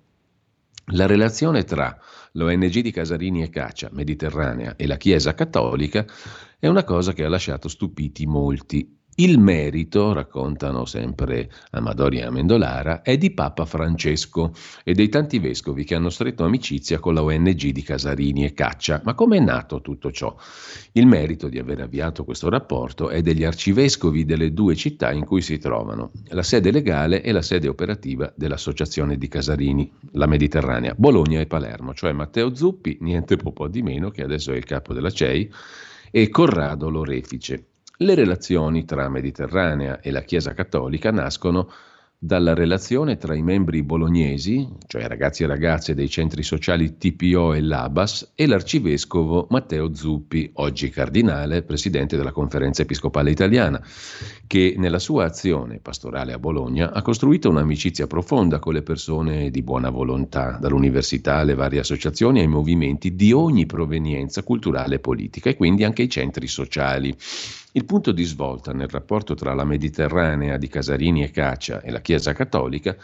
La 0.92 1.06
relazione 1.06 1.64
tra 1.64 1.96
l'ONG 2.32 2.80
di 2.80 2.90
Casarini 2.90 3.42
e 3.42 3.48
Caccia, 3.48 3.88
Mediterranea, 3.92 4.76
e 4.76 4.86
la 4.86 4.96
Chiesa 4.96 5.34
Cattolica 5.34 6.04
è 6.58 6.66
una 6.66 6.84
cosa 6.84 7.12
che 7.12 7.24
ha 7.24 7.28
lasciato 7.28 7.68
stupiti 7.68 8.26
molti 8.26 9.00
il 9.16 9.38
merito, 9.38 10.14
raccontano 10.14 10.86
sempre 10.86 11.50
Amadori 11.72 12.18
e 12.18 12.24
Amendolara, 12.24 13.02
è 13.02 13.18
di 13.18 13.30
Papa 13.32 13.66
Francesco 13.66 14.54
e 14.82 14.94
dei 14.94 15.10
tanti 15.10 15.38
vescovi 15.38 15.84
che 15.84 15.94
hanno 15.94 16.08
stretto 16.08 16.44
amicizia 16.44 16.98
con 16.98 17.12
la 17.12 17.22
ONG 17.22 17.68
di 17.68 17.82
Casarini 17.82 18.46
e 18.46 18.54
Caccia. 18.54 19.02
Ma 19.04 19.12
come 19.12 19.36
è 19.36 19.40
nato 19.40 19.82
tutto 19.82 20.10
ciò? 20.10 20.34
Il 20.92 21.06
merito 21.06 21.48
di 21.48 21.58
aver 21.58 21.82
avviato 21.82 22.24
questo 22.24 22.48
rapporto 22.48 23.10
è 23.10 23.20
degli 23.20 23.44
arcivescovi 23.44 24.24
delle 24.24 24.54
due 24.54 24.74
città 24.76 25.12
in 25.12 25.26
cui 25.26 25.42
si 25.42 25.58
trovano, 25.58 26.10
la 26.28 26.42
sede 26.42 26.70
legale 26.70 27.22
e 27.22 27.32
la 27.32 27.42
sede 27.42 27.68
operativa 27.68 28.32
dell'Associazione 28.34 29.18
di 29.18 29.28
Casarini, 29.28 29.92
la 30.12 30.26
Mediterranea, 30.26 30.94
Bologna 30.96 31.38
e 31.38 31.46
Palermo, 31.46 31.92
cioè 31.92 32.12
Matteo 32.12 32.54
Zuppi, 32.54 32.96
niente 33.02 33.36
po' 33.36 33.68
di 33.68 33.82
meno, 33.82 34.10
che 34.10 34.22
adesso 34.22 34.52
è 34.52 34.56
il 34.56 34.64
capo 34.64 34.94
della 34.94 35.10
CEI, 35.10 35.52
e 36.10 36.28
Corrado 36.28 36.88
Lorefice. 36.88 37.71
Le 38.02 38.16
relazioni 38.16 38.84
tra 38.84 39.08
Mediterranea 39.08 40.00
e 40.00 40.10
la 40.10 40.22
Chiesa 40.22 40.54
Cattolica 40.54 41.12
nascono 41.12 41.70
dalla 42.18 42.52
relazione 42.52 43.16
tra 43.16 43.34
i 43.34 43.42
membri 43.42 43.84
bolognesi, 43.84 44.68
cioè 44.88 45.06
ragazzi 45.06 45.44
e 45.44 45.46
ragazze 45.46 45.94
dei 45.94 46.08
centri 46.08 46.42
sociali 46.42 46.96
TPO 46.96 47.52
e 47.52 47.60
Labas, 47.60 48.32
e 48.34 48.46
l'arcivescovo 48.46 49.46
Matteo 49.50 49.94
Zuppi, 49.94 50.50
oggi 50.54 50.88
cardinale, 50.90 51.62
presidente 51.62 52.16
della 52.16 52.32
conferenza 52.32 52.82
episcopale 52.82 53.30
italiana, 53.30 53.80
che 54.48 54.74
nella 54.78 54.98
sua 54.98 55.26
azione 55.26 55.78
pastorale 55.78 56.32
a 56.32 56.40
Bologna 56.40 56.92
ha 56.92 57.02
costruito 57.02 57.50
un'amicizia 57.50 58.08
profonda 58.08 58.58
con 58.58 58.72
le 58.72 58.82
persone 58.82 59.50
di 59.50 59.62
buona 59.62 59.90
volontà, 59.90 60.58
dall'università 60.60 61.36
alle 61.36 61.54
varie 61.54 61.80
associazioni 61.80 62.40
ai 62.40 62.48
movimenti 62.48 63.14
di 63.14 63.32
ogni 63.32 63.66
provenienza 63.66 64.42
culturale 64.42 64.96
e 64.96 65.00
politica 65.00 65.50
e 65.50 65.56
quindi 65.56 65.84
anche 65.84 66.02
i 66.02 66.08
centri 66.08 66.48
sociali. 66.48 67.16
Il 67.74 67.86
punto 67.86 68.12
di 68.12 68.24
svolta 68.24 68.74
nel 68.74 68.88
rapporto 68.88 69.32
tra 69.32 69.54
la 69.54 69.64
Mediterranea 69.64 70.58
di 70.58 70.68
Casarini 70.68 71.22
e 71.22 71.30
Caccia 71.30 71.80
e 71.80 71.90
la 71.90 72.02
Chiesa 72.02 72.34
Cattolica 72.34 72.94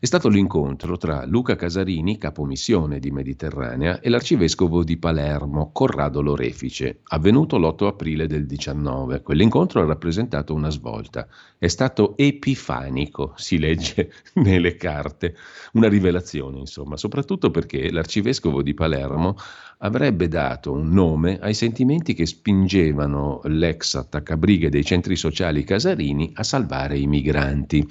è 0.00 0.06
stato 0.06 0.28
l'incontro 0.28 0.96
tra 0.96 1.24
Luca 1.26 1.54
Casarini, 1.54 2.18
capomissione 2.18 2.98
di 2.98 3.12
Mediterranea, 3.12 4.00
e 4.00 4.08
l'arcivescovo 4.08 4.82
di 4.82 4.96
Palermo, 4.96 5.70
Corrado 5.72 6.22
Lorefice, 6.22 7.02
avvenuto 7.04 7.58
l'8 7.58 7.86
aprile 7.86 8.26
del 8.26 8.46
19. 8.46 9.20
Quell'incontro 9.20 9.82
ha 9.82 9.86
rappresentato 9.86 10.54
una 10.54 10.70
svolta. 10.70 11.28
È 11.58 11.68
stato 11.68 12.16
epifanico, 12.16 13.34
si 13.36 13.58
legge 13.58 14.10
nelle 14.42 14.74
carte, 14.76 15.36
una 15.74 15.88
rivelazione, 15.88 16.58
insomma, 16.58 16.96
soprattutto 16.96 17.50
perché 17.50 17.92
l'arcivescovo 17.92 18.62
di 18.62 18.72
Palermo 18.72 19.36
avrebbe 19.82 20.28
dato 20.28 20.72
un 20.72 20.90
nome 20.90 21.38
ai 21.40 21.54
sentimenti 21.54 22.14
che 22.14 22.26
spingevano 22.26 23.40
l'ex 23.44 23.94
attaccabrighe 23.94 24.68
dei 24.68 24.84
centri 24.84 25.16
sociali 25.16 25.64
casarini 25.64 26.32
a 26.34 26.42
salvare 26.42 26.98
i 26.98 27.06
migranti. 27.06 27.86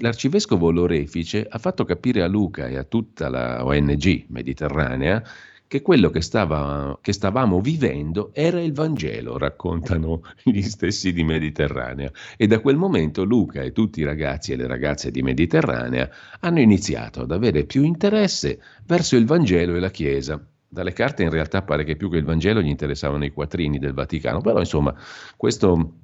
L'arcivescovo 0.00 0.70
Lorefice 0.70 1.46
ha 1.48 1.58
fatto 1.58 1.84
capire 1.84 2.22
a 2.22 2.26
Luca 2.26 2.66
e 2.66 2.76
a 2.76 2.84
tutta 2.84 3.28
la 3.28 3.64
ONG 3.64 4.24
mediterranea 4.28 5.22
che 5.68 5.82
quello 5.82 6.10
che, 6.10 6.20
stava, 6.20 6.98
che, 7.00 7.12
stavamo 7.12 7.60
vivendo 7.60 8.30
era 8.34 8.60
il 8.60 8.72
Vangelo, 8.72 9.38
raccontano 9.38 10.22
gli 10.42 10.62
stessi 10.62 11.12
di 11.12 11.22
Mediterranea. 11.22 12.10
E 12.36 12.48
da 12.48 12.58
quel 12.58 12.74
momento 12.74 13.22
Luca 13.22 13.62
e 13.62 13.70
tutti 13.70 14.00
i 14.00 14.04
ragazzi 14.04 14.50
e 14.50 14.56
le 14.56 14.66
ragazze 14.66 15.12
di 15.12 15.22
Mediterranea 15.22 16.10
hanno 16.40 16.58
iniziato 16.58 17.20
ad 17.20 17.30
avere 17.30 17.62
più 17.62 17.84
interesse 17.84 18.60
verso 18.84 19.14
il 19.14 19.26
Vangelo 19.26 19.76
e 19.76 19.78
la 19.78 19.90
Chiesa. 19.90 20.44
Dalle 20.72 20.92
carte 20.92 21.24
in 21.24 21.30
realtà 21.30 21.62
pare 21.62 21.82
che 21.82 21.96
più 21.96 22.08
che 22.08 22.18
il 22.18 22.24
Vangelo 22.24 22.62
gli 22.62 22.68
interessavano 22.68 23.24
i 23.24 23.32
quattrini 23.32 23.80
del 23.80 23.92
Vaticano, 23.92 24.40
però 24.40 24.60
insomma 24.60 24.94
questo 25.36 25.94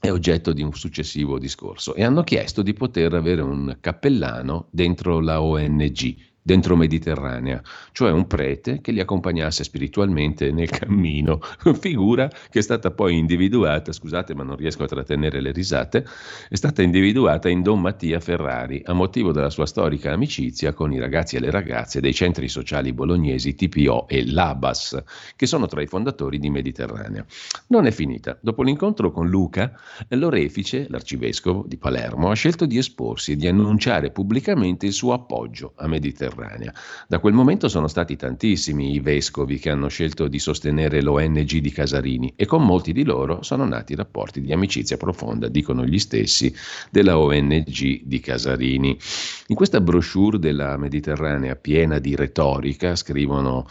è 0.00 0.12
oggetto 0.12 0.52
di 0.52 0.62
un 0.62 0.72
successivo 0.72 1.40
discorso. 1.40 1.92
E 1.94 2.04
hanno 2.04 2.22
chiesto 2.22 2.62
di 2.62 2.72
poter 2.72 3.14
avere 3.14 3.42
un 3.42 3.78
cappellano 3.80 4.68
dentro 4.70 5.18
la 5.18 5.42
ONG 5.42 6.14
dentro 6.46 6.76
Mediterranea, 6.76 7.60
cioè 7.90 8.12
un 8.12 8.28
prete 8.28 8.80
che 8.80 8.92
li 8.92 9.00
accompagnasse 9.00 9.64
spiritualmente 9.64 10.52
nel 10.52 10.70
cammino, 10.70 11.40
figura 11.80 12.28
che 12.28 12.60
è 12.60 12.62
stata 12.62 12.92
poi 12.92 13.18
individuata, 13.18 13.90
scusate 13.90 14.32
ma 14.32 14.44
non 14.44 14.54
riesco 14.54 14.84
a 14.84 14.86
trattenere 14.86 15.40
le 15.40 15.50
risate, 15.50 16.06
è 16.48 16.54
stata 16.54 16.82
individuata 16.82 17.48
in 17.48 17.62
Don 17.62 17.80
Mattia 17.80 18.20
Ferrari 18.20 18.80
a 18.84 18.92
motivo 18.92 19.32
della 19.32 19.50
sua 19.50 19.66
storica 19.66 20.12
amicizia 20.12 20.72
con 20.72 20.92
i 20.92 21.00
ragazzi 21.00 21.34
e 21.34 21.40
le 21.40 21.50
ragazze 21.50 22.00
dei 22.00 22.14
centri 22.14 22.46
sociali 22.46 22.92
bolognesi 22.92 23.56
TPO 23.56 24.06
e 24.06 24.30
Labas, 24.30 25.02
che 25.34 25.46
sono 25.46 25.66
tra 25.66 25.82
i 25.82 25.88
fondatori 25.88 26.38
di 26.38 26.48
Mediterranea. 26.48 27.26
Non 27.68 27.86
è 27.86 27.90
finita. 27.90 28.38
Dopo 28.40 28.62
l'incontro 28.62 29.10
con 29.10 29.28
Luca, 29.28 29.72
l'orefice, 30.10 30.86
l'arcivescovo 30.88 31.64
di 31.66 31.76
Palermo, 31.76 32.30
ha 32.30 32.34
scelto 32.34 32.66
di 32.66 32.78
esporsi 32.78 33.32
e 33.32 33.36
di 33.36 33.48
annunciare 33.48 34.12
pubblicamente 34.12 34.86
il 34.86 34.92
suo 34.92 35.12
appoggio 35.12 35.72
a 35.74 35.88
Mediterranea 35.88 36.34
Mediterranea. 36.36 36.72
Da 37.08 37.18
quel 37.18 37.32
momento 37.32 37.68
sono 37.68 37.88
stati 37.88 38.16
tantissimi 38.16 38.94
i 38.94 39.00
vescovi 39.00 39.58
che 39.58 39.70
hanno 39.70 39.88
scelto 39.88 40.28
di 40.28 40.38
sostenere 40.38 41.02
l'ONG 41.02 41.58
di 41.58 41.70
Casarini 41.70 42.34
e 42.36 42.46
con 42.46 42.64
molti 42.64 42.92
di 42.92 43.04
loro 43.04 43.42
sono 43.42 43.64
nati 43.64 43.94
rapporti 43.94 44.40
di 44.40 44.52
amicizia 44.52 44.96
profonda, 44.96 45.48
dicono 45.48 45.84
gli 45.84 45.98
stessi, 45.98 46.54
della 46.90 47.18
ONG 47.18 48.02
di 48.04 48.20
Casarini. 48.20 48.98
In 49.48 49.56
questa 49.56 49.80
brochure 49.80 50.38
della 50.38 50.76
Mediterranea 50.76 51.56
piena 51.56 51.98
di 51.98 52.14
retorica 52.14 52.94
scrivono 52.94 53.66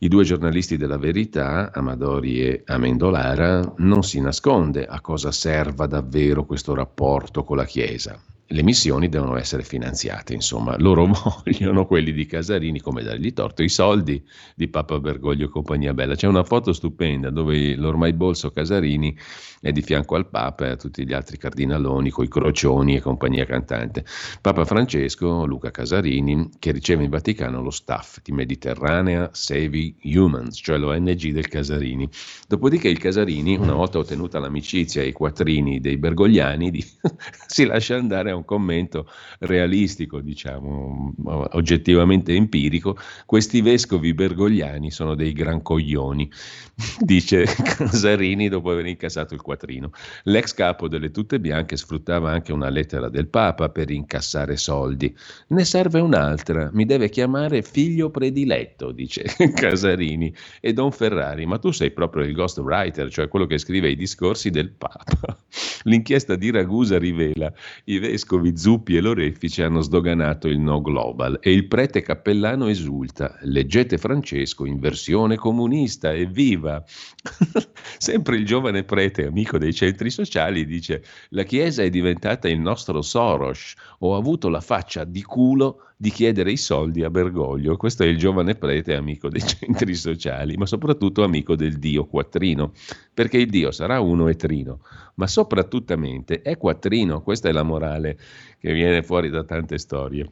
i 0.00 0.08
due 0.08 0.24
giornalisti 0.24 0.76
della 0.76 0.98
verità, 0.98 1.72
Amadori 1.72 2.42
e 2.42 2.62
Amendolara, 2.66 3.74
non 3.78 4.02
si 4.02 4.20
nasconde 4.20 4.84
a 4.84 5.00
cosa 5.00 5.32
serva 5.32 5.86
davvero 5.86 6.44
questo 6.44 6.74
rapporto 6.74 7.44
con 7.44 7.56
la 7.56 7.64
Chiesa 7.64 8.20
le 8.48 8.62
missioni 8.62 9.08
devono 9.08 9.36
essere 9.36 9.62
finanziate, 9.62 10.32
insomma, 10.32 10.76
loro 10.78 11.06
vogliono 11.44 11.86
quelli 11.86 12.12
di 12.12 12.26
Casarini, 12.26 12.80
come 12.80 13.02
dargli 13.02 13.32
torto, 13.32 13.62
i 13.62 13.68
soldi 13.68 14.22
di 14.54 14.68
Papa 14.68 15.00
Bergoglio 15.00 15.46
e 15.46 15.48
compagnia 15.48 15.92
bella. 15.92 16.14
C'è 16.14 16.28
una 16.28 16.44
foto 16.44 16.72
stupenda 16.72 17.30
dove 17.30 17.74
l'ormai 17.74 18.12
bolso 18.12 18.50
Casarini 18.50 19.16
è 19.60 19.72
di 19.72 19.82
fianco 19.82 20.14
al 20.14 20.28
Papa 20.28 20.66
e 20.66 20.70
a 20.70 20.76
tutti 20.76 21.04
gli 21.04 21.12
altri 21.12 21.38
cardinaloni, 21.38 22.10
coi 22.10 22.28
crocioni 22.28 22.96
e 22.96 23.00
compagnia 23.00 23.44
cantante. 23.44 24.04
Papa 24.40 24.64
Francesco, 24.64 25.44
Luca 25.44 25.72
Casarini, 25.72 26.50
che 26.60 26.70
riceve 26.70 27.02
in 27.02 27.10
Vaticano 27.10 27.62
lo 27.62 27.70
staff 27.70 28.18
di 28.22 28.30
Mediterranea 28.30 29.28
Saving 29.32 29.94
Humans, 30.04 30.60
cioè 30.62 30.78
l'ONG 30.78 31.32
del 31.32 31.48
Casarini. 31.48 32.08
Dopodiché 32.46 32.88
il 32.88 32.98
Casarini, 32.98 33.56
una 33.56 33.74
volta 33.74 33.98
ottenuta 33.98 34.38
l'amicizia 34.38 35.02
e 35.02 35.08
i 35.08 35.12
quattrini 35.12 35.80
dei 35.80 35.96
bergogliani, 35.96 36.70
di, 36.70 36.84
si 37.46 37.64
lascia 37.64 37.96
andare 37.96 38.30
a 38.30 38.35
un 38.36 38.44
commento 38.44 39.08
realistico, 39.40 40.20
diciamo, 40.20 41.14
oggettivamente 41.52 42.34
empirico, 42.34 42.96
questi 43.24 43.60
vescovi 43.60 44.14
bergogliani 44.14 44.90
sono 44.90 45.14
dei 45.14 45.32
gran 45.32 45.62
coglioni, 45.62 46.30
dice 47.00 47.44
Casarini 47.44 48.50
dopo 48.50 48.70
aver 48.70 48.84
incassato 48.84 49.32
il 49.32 49.40
quattrino. 49.40 49.90
L'ex 50.24 50.52
capo 50.52 50.88
delle 50.88 51.10
tutte 51.10 51.40
bianche 51.40 51.76
sfruttava 51.76 52.30
anche 52.30 52.52
una 52.52 52.68
lettera 52.68 53.08
del 53.08 53.28
Papa 53.28 53.70
per 53.70 53.90
incassare 53.90 54.58
soldi. 54.58 55.14
Ne 55.48 55.64
serve 55.64 56.00
un'altra, 56.00 56.68
mi 56.74 56.84
deve 56.84 57.08
chiamare 57.08 57.62
figlio 57.62 58.10
prediletto, 58.10 58.92
dice 58.92 59.24
Casarini, 59.54 60.34
e 60.60 60.74
Don 60.74 60.92
Ferrari, 60.92 61.46
ma 61.46 61.58
tu 61.58 61.70
sei 61.70 61.92
proprio 61.92 62.24
il 62.24 62.34
ghostwriter, 62.34 63.10
cioè 63.10 63.28
quello 63.28 63.46
che 63.46 63.56
scrive 63.56 63.88
i 63.88 63.96
discorsi 63.96 64.50
del 64.50 64.70
Papa. 64.70 65.38
L'inchiesta 65.84 66.36
di 66.36 66.50
Ragusa 66.50 66.98
rivela 66.98 67.50
i 67.84 67.98
vescovi 67.98 68.54
Zuppi 68.56 68.96
e 68.96 69.00
Lorefice 69.00 69.62
hanno 69.62 69.80
sdoganato 69.80 70.48
il 70.48 70.58
no 70.58 70.82
global 70.82 71.38
e 71.40 71.52
il 71.52 71.66
prete 71.68 72.02
cappellano 72.02 72.66
esulta. 72.66 73.38
Leggete 73.42 73.96
Francesco 73.96 74.66
in 74.66 74.78
versione 74.78 75.36
comunista, 75.36 76.12
evviva! 76.12 76.65
Sempre 77.98 78.36
il 78.36 78.46
giovane 78.46 78.84
prete, 78.84 79.26
amico 79.26 79.58
dei 79.58 79.72
centri 79.72 80.10
sociali, 80.10 80.66
dice: 80.66 81.02
La 81.30 81.44
Chiesa 81.44 81.82
è 81.82 81.90
diventata 81.90 82.48
il 82.48 82.58
nostro 82.58 83.02
Soros. 83.02 83.74
Ho 84.00 84.16
avuto 84.16 84.48
la 84.48 84.60
faccia 84.60 85.04
di 85.04 85.22
culo 85.22 85.82
di 85.96 86.10
chiedere 86.10 86.52
i 86.52 86.56
soldi 86.56 87.02
a 87.02 87.10
Bergoglio. 87.10 87.76
Questo 87.76 88.02
è 88.02 88.06
il 88.06 88.18
giovane 88.18 88.54
prete, 88.54 88.94
amico 88.94 89.28
dei 89.28 89.40
centri 89.46 89.94
sociali, 89.94 90.56
ma 90.56 90.66
soprattutto 90.66 91.22
amico 91.22 91.56
del 91.56 91.78
Dio 91.78 92.06
quattrino, 92.06 92.72
perché 93.14 93.38
il 93.38 93.48
Dio 93.48 93.70
sarà 93.70 94.00
uno 94.00 94.28
e 94.28 94.36
trino, 94.36 94.80
ma 95.14 95.26
soprattutto 95.26 95.94
è 96.42 96.56
quattrino. 96.56 97.22
Questa 97.22 97.48
è 97.48 97.52
la 97.52 97.62
morale 97.62 98.18
che 98.58 98.72
viene 98.72 99.02
fuori 99.02 99.30
da 99.30 99.44
tante 99.44 99.78
storie. 99.78 100.30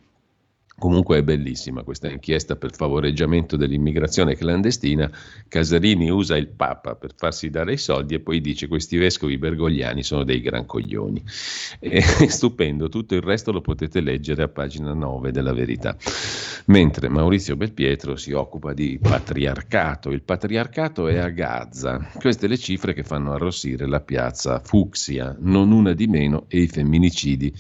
Comunque 0.76 1.18
è 1.18 1.22
bellissima 1.22 1.84
questa 1.84 2.10
inchiesta 2.10 2.56
per 2.56 2.74
favoreggiamento 2.74 3.56
dell'immigrazione 3.56 4.34
clandestina. 4.34 5.08
Casarini 5.46 6.10
usa 6.10 6.36
il 6.36 6.48
Papa 6.48 6.96
per 6.96 7.14
farsi 7.16 7.48
dare 7.48 7.74
i 7.74 7.78
soldi 7.78 8.14
e 8.14 8.20
poi 8.20 8.40
dice 8.40 8.66
questi 8.66 8.96
vescovi 8.96 9.38
bergogliani 9.38 10.02
sono 10.02 10.24
dei 10.24 10.40
gran 10.40 10.66
coglioni. 10.66 11.22
È 11.78 12.00
stupendo, 12.26 12.88
tutto 12.88 13.14
il 13.14 13.22
resto 13.22 13.52
lo 13.52 13.60
potete 13.60 14.00
leggere 14.00 14.42
a 14.42 14.48
pagina 14.48 14.92
9 14.92 15.30
della 15.30 15.52
verità. 15.52 15.96
Mentre 16.66 17.08
Maurizio 17.08 17.54
Belpietro 17.54 18.16
si 18.16 18.32
occupa 18.32 18.72
di 18.72 18.98
patriarcato. 19.00 20.10
Il 20.10 20.22
patriarcato 20.22 21.06
è 21.06 21.18
a 21.18 21.28
Gaza. 21.28 22.10
Queste 22.18 22.48
le 22.48 22.58
cifre 22.58 22.94
che 22.94 23.04
fanno 23.04 23.32
arrossire 23.32 23.86
la 23.86 24.00
piazza 24.00 24.58
Fucsia, 24.58 25.36
non 25.38 25.70
una 25.70 25.92
di 25.92 26.08
meno, 26.08 26.46
e 26.48 26.62
i 26.62 26.66
femminicidi 26.66 27.54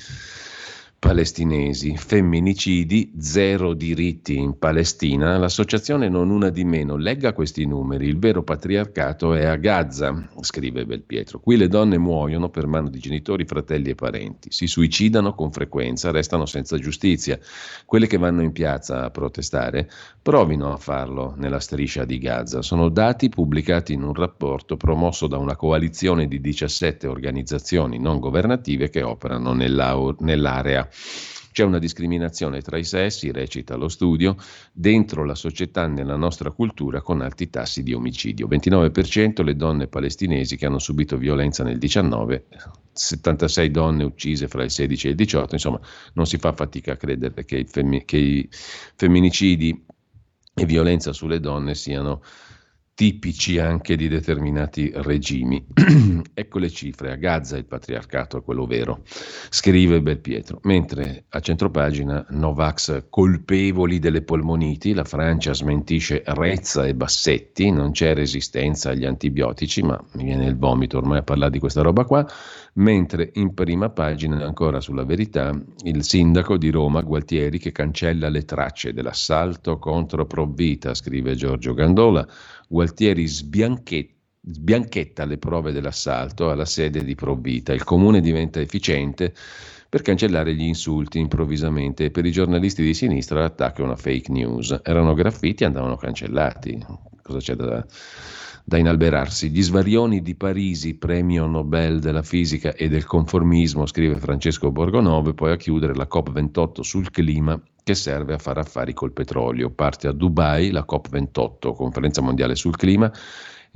palestinesi, 1.04 1.98
femminicidi, 1.98 3.12
zero 3.18 3.74
diritti 3.74 4.38
in 4.38 4.58
Palestina, 4.58 5.36
l'associazione 5.36 6.08
non 6.08 6.30
una 6.30 6.48
di 6.48 6.64
meno 6.64 6.96
legga 6.96 7.34
questi 7.34 7.66
numeri, 7.66 8.06
il 8.06 8.18
vero 8.18 8.42
patriarcato 8.42 9.34
è 9.34 9.44
a 9.44 9.56
Gaza, 9.56 10.30
scrive 10.40 10.86
Belpietro. 10.86 11.40
Qui 11.40 11.58
le 11.58 11.68
donne 11.68 11.98
muoiono 11.98 12.48
per 12.48 12.66
mano 12.66 12.88
di 12.88 13.00
genitori, 13.00 13.44
fratelli 13.44 13.90
e 13.90 13.94
parenti, 13.94 14.50
si 14.50 14.66
suicidano 14.66 15.34
con 15.34 15.52
frequenza, 15.52 16.10
restano 16.10 16.46
senza 16.46 16.78
giustizia. 16.78 17.38
Quelle 17.84 18.06
che 18.06 18.16
vanno 18.16 18.40
in 18.40 18.52
piazza 18.52 19.04
a 19.04 19.10
protestare 19.10 19.90
provino 20.22 20.72
a 20.72 20.78
farlo 20.78 21.34
nella 21.36 21.60
striscia 21.60 22.06
di 22.06 22.16
Gaza. 22.16 22.62
Sono 22.62 22.88
dati 22.88 23.28
pubblicati 23.28 23.92
in 23.92 24.04
un 24.04 24.14
rapporto 24.14 24.78
promosso 24.78 25.26
da 25.26 25.36
una 25.36 25.54
coalizione 25.54 26.26
di 26.26 26.40
17 26.40 27.06
organizzazioni 27.06 27.98
non 27.98 28.20
governative 28.20 28.88
che 28.88 29.02
operano 29.02 29.52
nell'area. 29.52 30.88
C'è 31.54 31.62
una 31.62 31.78
discriminazione 31.78 32.62
tra 32.62 32.78
i 32.78 32.82
sessi, 32.82 33.30
recita 33.30 33.76
lo 33.76 33.88
studio, 33.88 34.36
dentro 34.72 35.24
la 35.24 35.36
società 35.36 35.86
nella 35.86 36.16
nostra 36.16 36.50
cultura 36.50 37.00
con 37.00 37.20
alti 37.20 37.48
tassi 37.48 37.84
di 37.84 37.92
omicidio. 37.92 38.48
29% 38.48 39.44
le 39.44 39.54
donne 39.54 39.86
palestinesi 39.86 40.56
che 40.56 40.66
hanno 40.66 40.80
subito 40.80 41.16
violenza 41.16 41.62
nel 41.62 41.78
19, 41.78 42.46
76 42.92 43.70
donne 43.70 44.02
uccise 44.02 44.48
fra 44.48 44.64
il 44.64 44.72
16 44.72 45.06
e 45.06 45.10
il 45.10 45.16
18, 45.16 45.54
insomma 45.54 45.80
non 46.14 46.26
si 46.26 46.38
fa 46.38 46.52
fatica 46.52 46.94
a 46.94 46.96
credere 46.96 47.44
che 47.44 47.64
femmi- 47.64 48.04
che 48.04 48.16
i 48.16 48.48
femminicidi 48.50 49.84
e 50.56 50.66
violenza 50.66 51.12
sulle 51.12 51.38
donne 51.38 51.76
siano 51.76 52.20
tipici 52.94 53.58
anche 53.58 53.96
di 53.96 54.08
determinati 54.08 54.90
regimi. 54.94 55.64
ecco 56.32 56.58
le 56.58 56.70
cifre, 56.70 57.12
a 57.12 57.16
Gaza 57.16 57.56
il 57.56 57.66
patriarcato 57.66 58.38
è 58.38 58.42
quello 58.42 58.66
vero, 58.66 59.02
scrive 59.50 60.00
Belpietro, 60.00 60.60
mentre 60.62 61.24
a 61.28 61.40
centropagina 61.40 62.24
Novax 62.30 63.06
colpevoli 63.10 63.98
delle 63.98 64.22
polmoniti, 64.22 64.94
la 64.94 65.04
Francia 65.04 65.52
smentisce 65.52 66.22
Rezza 66.24 66.86
e 66.86 66.94
Bassetti, 66.94 67.70
non 67.70 67.90
c'è 67.90 68.14
resistenza 68.14 68.90
agli 68.90 69.04
antibiotici, 69.04 69.82
ma 69.82 70.02
mi 70.12 70.24
viene 70.24 70.46
il 70.46 70.56
vomito 70.56 70.98
ormai 70.98 71.18
a 71.18 71.22
parlare 71.22 71.50
di 71.50 71.58
questa 71.58 71.82
roba 71.82 72.04
qua, 72.04 72.26
mentre 72.74 73.30
in 73.34 73.54
prima 73.54 73.90
pagina 73.90 74.44
ancora 74.44 74.80
sulla 74.80 75.04
verità 75.04 75.52
il 75.84 76.02
sindaco 76.02 76.56
di 76.56 76.70
Roma 76.70 77.02
Gualtieri 77.02 77.58
che 77.58 77.72
cancella 77.72 78.28
le 78.28 78.44
tracce 78.44 78.92
dell'assalto 78.92 79.78
contro 79.78 80.26
Provvita, 80.26 80.94
scrive 80.94 81.34
Giorgio 81.34 81.74
Gandola, 81.74 82.26
Gualtieri 82.68 83.26
sbianchetta 83.26 84.12
sbianchetta 84.46 85.24
le 85.24 85.38
prove 85.38 85.72
dell'assalto 85.72 86.50
alla 86.50 86.66
sede 86.66 87.02
di 87.02 87.14
Provvita. 87.14 87.72
Il 87.72 87.84
comune 87.84 88.20
diventa 88.20 88.60
efficiente 88.60 89.32
per 89.88 90.02
cancellare 90.02 90.54
gli 90.54 90.64
insulti 90.64 91.18
improvvisamente 91.18 92.10
per 92.10 92.26
i 92.26 92.32
giornalisti 92.32 92.82
di 92.82 92.94
sinistra 92.94 93.40
l'attacco 93.40 93.82
è 93.82 93.84
una 93.84 93.96
fake 93.96 94.30
news. 94.30 94.80
Erano 94.82 95.14
graffiti 95.14 95.62
e 95.62 95.66
andavano 95.66 95.96
cancellati. 95.96 96.84
Cosa 97.22 97.38
c'è 97.38 97.54
da, 97.54 97.86
da 98.64 98.78
inalberarsi? 98.78 99.50
Gli 99.50 99.62
svarioni 99.62 100.22
di 100.22 100.34
Parisi, 100.34 100.94
premio 100.94 101.46
Nobel 101.46 102.00
della 102.00 102.22
fisica 102.22 102.72
e 102.72 102.88
del 102.88 103.04
conformismo, 103.04 103.84
scrive 103.84 104.16
Francesco 104.16 104.72
Borgonove, 104.72 105.34
poi 105.34 105.52
a 105.52 105.56
chiudere 105.56 105.94
la 105.94 106.08
COP28 106.10 106.80
sul 106.80 107.10
clima 107.10 107.60
che 107.82 107.94
serve 107.94 108.32
a 108.32 108.38
fare 108.38 108.60
affari 108.60 108.94
col 108.94 109.12
petrolio. 109.12 109.70
Parte 109.70 110.08
a 110.08 110.12
Dubai 110.12 110.70
la 110.70 110.86
COP28, 110.88 111.74
conferenza 111.74 112.22
mondiale 112.22 112.54
sul 112.54 112.76
clima. 112.76 113.12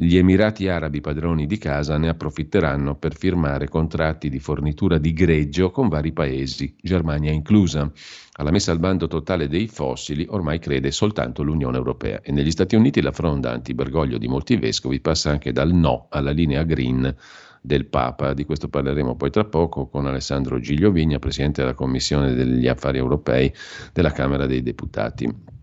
Gli 0.00 0.16
Emirati 0.16 0.68
Arabi 0.68 1.00
padroni 1.00 1.44
di 1.48 1.58
casa 1.58 1.98
ne 1.98 2.08
approfitteranno 2.08 2.94
per 2.94 3.16
firmare 3.16 3.68
contratti 3.68 4.28
di 4.28 4.38
fornitura 4.38 4.96
di 4.96 5.12
greggio 5.12 5.72
con 5.72 5.88
vari 5.88 6.12
paesi, 6.12 6.72
Germania 6.80 7.32
inclusa. 7.32 7.90
Alla 8.34 8.52
messa 8.52 8.70
al 8.70 8.78
bando 8.78 9.08
totale 9.08 9.48
dei 9.48 9.66
fossili 9.66 10.24
ormai 10.28 10.60
crede 10.60 10.92
soltanto 10.92 11.42
l'Unione 11.42 11.78
Europea 11.78 12.20
e 12.22 12.30
negli 12.30 12.52
Stati 12.52 12.76
Uniti 12.76 13.02
la 13.02 13.10
fronda 13.10 13.50
antibergoglio 13.50 14.18
di 14.18 14.28
molti 14.28 14.54
vescovi 14.54 15.00
passa 15.00 15.30
anche 15.30 15.50
dal 15.50 15.72
no 15.72 16.06
alla 16.10 16.30
linea 16.30 16.62
green 16.62 17.12
del 17.60 17.86
Papa. 17.86 18.34
Di 18.34 18.44
questo 18.44 18.68
parleremo 18.68 19.16
poi 19.16 19.30
tra 19.30 19.46
poco 19.46 19.88
con 19.88 20.06
Alessandro 20.06 20.60
Giglio 20.60 20.92
Vigna, 20.92 21.18
Presidente 21.18 21.62
della 21.62 21.74
Commissione 21.74 22.34
degli 22.34 22.68
Affari 22.68 22.98
Europei 22.98 23.52
della 23.92 24.12
Camera 24.12 24.46
dei 24.46 24.62
Deputati 24.62 25.56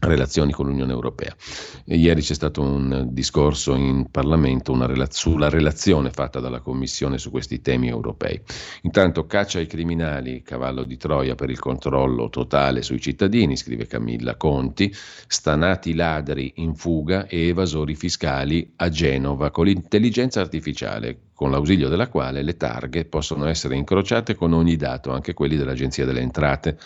relazioni 0.00 0.52
con 0.52 0.66
l'Unione 0.66 0.92
Europea. 0.92 1.34
E 1.84 1.96
ieri 1.96 2.22
c'è 2.22 2.34
stato 2.34 2.62
un 2.62 3.08
discorso 3.10 3.74
in 3.74 4.10
Parlamento 4.10 4.76
rela- 4.86 5.08
sulla 5.10 5.48
relazione 5.48 6.10
fatta 6.10 6.40
dalla 6.40 6.60
Commissione 6.60 7.18
su 7.18 7.30
questi 7.30 7.60
temi 7.60 7.88
europei. 7.88 8.40
Intanto 8.82 9.26
caccia 9.26 9.58
ai 9.58 9.66
criminali, 9.66 10.42
cavallo 10.42 10.84
di 10.84 10.96
Troia 10.96 11.34
per 11.34 11.50
il 11.50 11.58
controllo 11.58 12.28
totale 12.28 12.82
sui 12.82 13.00
cittadini, 13.00 13.56
scrive 13.56 13.86
Camilla 13.86 14.36
Conti, 14.36 14.92
stanati 15.26 15.94
ladri 15.94 16.52
in 16.56 16.74
fuga 16.74 17.26
e 17.26 17.48
evasori 17.48 17.94
fiscali 17.94 18.72
a 18.76 18.88
Genova 18.88 19.50
con 19.50 19.66
l'intelligenza 19.66 20.40
artificiale 20.40 21.27
con 21.38 21.52
l'ausilio 21.52 21.88
della 21.88 22.08
quale 22.08 22.42
le 22.42 22.56
targhe 22.56 23.04
possono 23.04 23.46
essere 23.46 23.76
incrociate 23.76 24.34
con 24.34 24.52
ogni 24.52 24.74
dato, 24.74 25.12
anche 25.12 25.34
quelli 25.34 25.54
dell'Agenzia 25.54 26.04
delle 26.04 26.18
Entrate. 26.18 26.76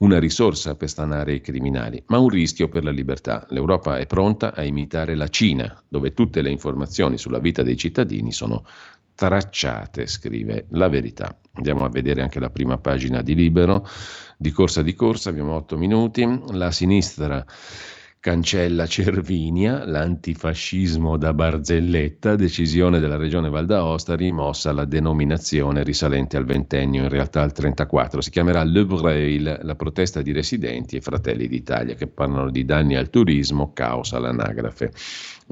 Una 0.00 0.18
risorsa 0.18 0.74
per 0.74 0.90
stanare 0.90 1.32
i 1.32 1.40
criminali, 1.40 2.02
ma 2.08 2.18
un 2.18 2.28
rischio 2.28 2.68
per 2.68 2.84
la 2.84 2.90
libertà. 2.90 3.46
L'Europa 3.48 3.96
è 3.96 4.04
pronta 4.04 4.54
a 4.54 4.64
imitare 4.64 5.14
la 5.14 5.28
Cina, 5.28 5.82
dove 5.88 6.12
tutte 6.12 6.42
le 6.42 6.50
informazioni 6.50 7.16
sulla 7.16 7.38
vita 7.38 7.62
dei 7.62 7.78
cittadini 7.78 8.32
sono 8.32 8.66
tracciate, 9.14 10.06
scrive 10.06 10.66
la 10.72 10.90
verità. 10.90 11.34
Andiamo 11.54 11.86
a 11.86 11.88
vedere 11.88 12.20
anche 12.20 12.38
la 12.38 12.50
prima 12.50 12.76
pagina 12.76 13.22
di 13.22 13.34
Libero. 13.34 13.88
Di 14.36 14.50
corsa 14.50 14.82
di 14.82 14.92
corsa, 14.92 15.30
abbiamo 15.30 15.54
otto 15.54 15.78
minuti. 15.78 16.28
La 16.50 16.70
sinistra 16.70 17.42
cancella 18.22 18.86
Cervinia, 18.86 19.84
l'antifascismo 19.84 21.16
da 21.16 21.34
barzelletta, 21.34 22.36
decisione 22.36 23.00
della 23.00 23.16
regione 23.16 23.50
Val 23.50 23.66
d'Aosta, 23.66 24.14
rimossa 24.14 24.70
la 24.70 24.84
denominazione 24.84 25.82
risalente 25.82 26.36
al 26.36 26.44
ventennio, 26.44 27.02
in 27.02 27.08
realtà 27.08 27.42
al 27.42 27.50
34. 27.50 28.20
Si 28.20 28.30
chiamerà 28.30 28.62
Le 28.62 28.86
Braille, 28.86 29.58
la 29.62 29.74
protesta 29.74 30.22
di 30.22 30.30
residenti 30.30 30.94
e 30.94 31.00
fratelli 31.00 31.48
d'Italia 31.48 31.96
che 31.96 32.06
parlano 32.06 32.48
di 32.52 32.64
danni 32.64 32.94
al 32.94 33.10
turismo, 33.10 33.72
caos 33.72 34.12
all'anagrafe. 34.12 34.92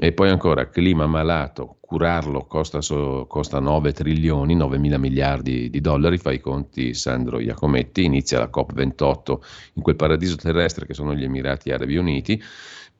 E 0.03 0.13
poi 0.13 0.29
ancora 0.29 0.67
clima 0.67 1.05
malato, 1.05 1.77
curarlo 1.79 2.47
costa, 2.47 2.81
so, 2.81 3.27
costa 3.29 3.59
9 3.59 3.93
trilioni, 3.93 4.55
9 4.55 4.79
mila 4.79 4.97
miliardi 4.97 5.69
di 5.69 5.79
dollari, 5.79 6.17
fa 6.17 6.31
i 6.31 6.39
conti 6.39 6.95
Sandro 6.95 7.39
Iacometti, 7.39 8.03
inizia 8.03 8.39
la 8.39 8.49
COP28 8.51 9.37
in 9.73 9.83
quel 9.83 9.95
paradiso 9.95 10.37
terrestre 10.37 10.87
che 10.87 10.95
sono 10.95 11.13
gli 11.13 11.23
Emirati 11.23 11.71
Arabi 11.71 11.97
Uniti. 11.97 12.41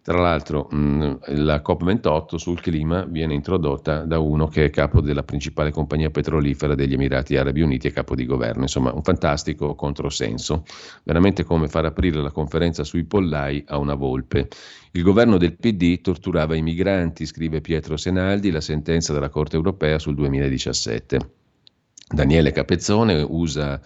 Tra 0.04 0.20
l'altro 0.20 0.68
mh, 0.72 1.20
la 1.44 1.62
COP28 1.64 2.36
sul 2.36 2.60
clima 2.60 3.06
viene 3.06 3.36
introdotta 3.36 4.04
da 4.04 4.18
uno 4.18 4.48
che 4.48 4.66
è 4.66 4.70
capo 4.72 5.00
della 5.00 5.22
principale 5.22 5.70
compagnia 5.70 6.10
petrolifera 6.10 6.74
degli 6.74 6.94
Emirati 6.94 7.38
Arabi 7.38 7.62
Uniti 7.62 7.86
e 7.86 7.92
capo 7.92 8.16
di 8.16 8.26
governo, 8.26 8.64
insomma 8.64 8.92
un 8.92 9.04
fantastico 9.04 9.76
controsenso, 9.76 10.64
veramente 11.04 11.44
come 11.44 11.68
far 11.68 11.86
aprire 11.86 12.20
la 12.20 12.32
conferenza 12.32 12.84
sui 12.84 13.04
pollai 13.04 13.64
a 13.68 13.78
una 13.78 13.94
volpe. 13.94 14.48
Il 14.94 15.04
governo 15.04 15.38
del 15.38 15.56
PD 15.56 16.02
torturava 16.02 16.56
i 16.56 16.64
migranti, 16.64 17.28
scrive 17.28 17.62
Pietro 17.62 17.96
Senaldi, 17.96 18.50
la 18.50 18.60
sentenza 18.60 19.14
della 19.14 19.30
Corte 19.30 19.56
europea 19.56 20.00
sul 20.00 20.16
2017. 20.16 21.20
Daniele 22.10 22.52
Capezzone 22.52 23.22
usa 23.22 23.80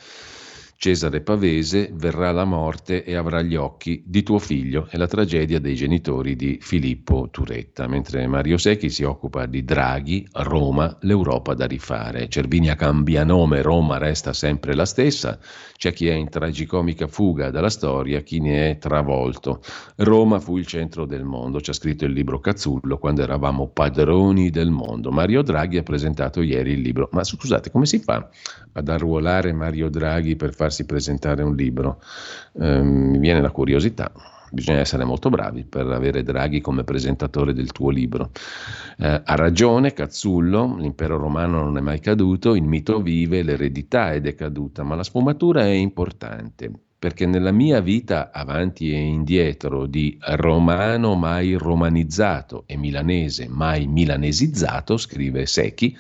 Cesare 0.86 1.22
Pavese 1.22 1.90
verrà 1.96 2.32
la 2.32 2.46
morte 2.46 3.04
e 3.04 3.16
avrà 3.16 3.42
gli 3.42 3.56
occhi 3.56 4.04
di 4.06 4.22
tuo 4.22 4.38
figlio 4.38 4.86
è 4.88 4.98
la 4.98 5.08
tragedia 5.08 5.60
dei 5.60 5.74
genitori 5.74 6.36
di 6.36 6.60
Filippo 6.62 7.28
Turetta, 7.32 7.88
mentre 7.88 8.28
Mario 8.28 8.60
Secchi 8.60 8.92
si 8.92 9.02
occupa 9.02 9.48
di 9.48 9.64
Draghi, 9.64 10.28
Roma, 10.32 10.96
l'Europa 11.02 11.56
da 11.56 11.66
rifare. 11.66 12.30
Cervinia 12.30 12.76
cambia 12.76 13.24
nome, 13.24 13.64
Roma 13.64 13.98
resta 13.98 14.32
sempre 14.32 14.76
la 14.76 14.86
stessa, 14.86 15.40
c'è 15.76 15.92
chi 15.92 16.08
è 16.08 16.14
in 16.14 16.30
tragicomica 16.30 17.08
fuga 17.08 17.50
dalla 17.50 17.72
storia, 17.72 18.22
chi 18.22 18.40
ne 18.40 18.70
è 18.70 18.78
travolto. 18.78 19.64
Roma 19.96 20.40
fu 20.40 20.58
il 20.58 20.68
centro 20.68 21.08
del 21.08 21.24
mondo, 21.24 21.62
ci 21.62 21.72
ha 21.72 21.74
scritto 21.74 22.06
il 22.06 22.12
libro 22.12 22.40
Cazzullo 22.40 23.00
quando 23.00 23.24
eravamo 23.24 23.70
padroni 23.70 24.52
del 24.52 24.70
mondo. 24.70 25.10
Mario 25.10 25.42
Draghi 25.42 25.78
ha 25.78 25.84
presentato 25.84 26.44
ieri 26.44 26.74
il 26.74 26.82
libro, 26.82 27.10
ma 27.12 27.24
scusate, 27.24 27.72
come 27.72 27.88
si 27.88 27.98
fa 27.98 28.30
ad 28.74 28.88
arruolare 28.88 29.52
Mario 29.52 29.90
Draghi 29.90 30.36
per 30.36 30.54
farsi 30.54 30.75
presentare 30.84 31.44
un 31.44 31.56
libro. 31.56 32.02
Eh, 32.60 32.82
mi 32.82 33.18
viene 33.20 33.40
la 33.40 33.52
curiosità. 33.52 34.12
Bisogna 34.52 34.80
essere 34.80 35.06
molto 35.06 35.30
bravi 35.30 35.64
per 35.64 35.88
avere 35.88 36.24
Draghi 36.24 36.60
come 36.60 36.84
presentatore 36.84 37.54
del 37.54 37.72
tuo 37.72 37.90
libro. 37.90 38.32
Eh, 38.98 39.22
ha 39.24 39.36
ragione 39.36 39.94
Cazzullo, 39.94 40.76
l'impero 40.78 41.18
romano 41.18 41.64
non 41.64 41.78
è 41.78 41.82
mai 41.82 42.00
caduto, 42.00 42.56
il 42.56 42.64
mito 42.64 43.02
vive, 43.02 43.44
l'eredità 43.44 44.12
è 44.12 44.20
decaduta, 44.20 44.84
ma 44.84 44.96
la 44.96 45.04
sfumatura 45.04 45.62
è 45.62 45.72
importante 45.72 46.72
perché 47.06 47.28
nella 47.28 47.52
mia 47.52 47.82
vita 47.82 48.32
avanti 48.32 48.92
e 48.92 48.98
indietro 48.98 49.86
di 49.86 50.18
romano 50.20 51.14
mai 51.14 51.54
romanizzato 51.54 52.64
e 52.66 52.78
milanese 52.78 53.48
mai 53.48 53.86
milanesizzato, 53.86 54.98
scrive 54.98 55.46
Secchi, 55.46 55.96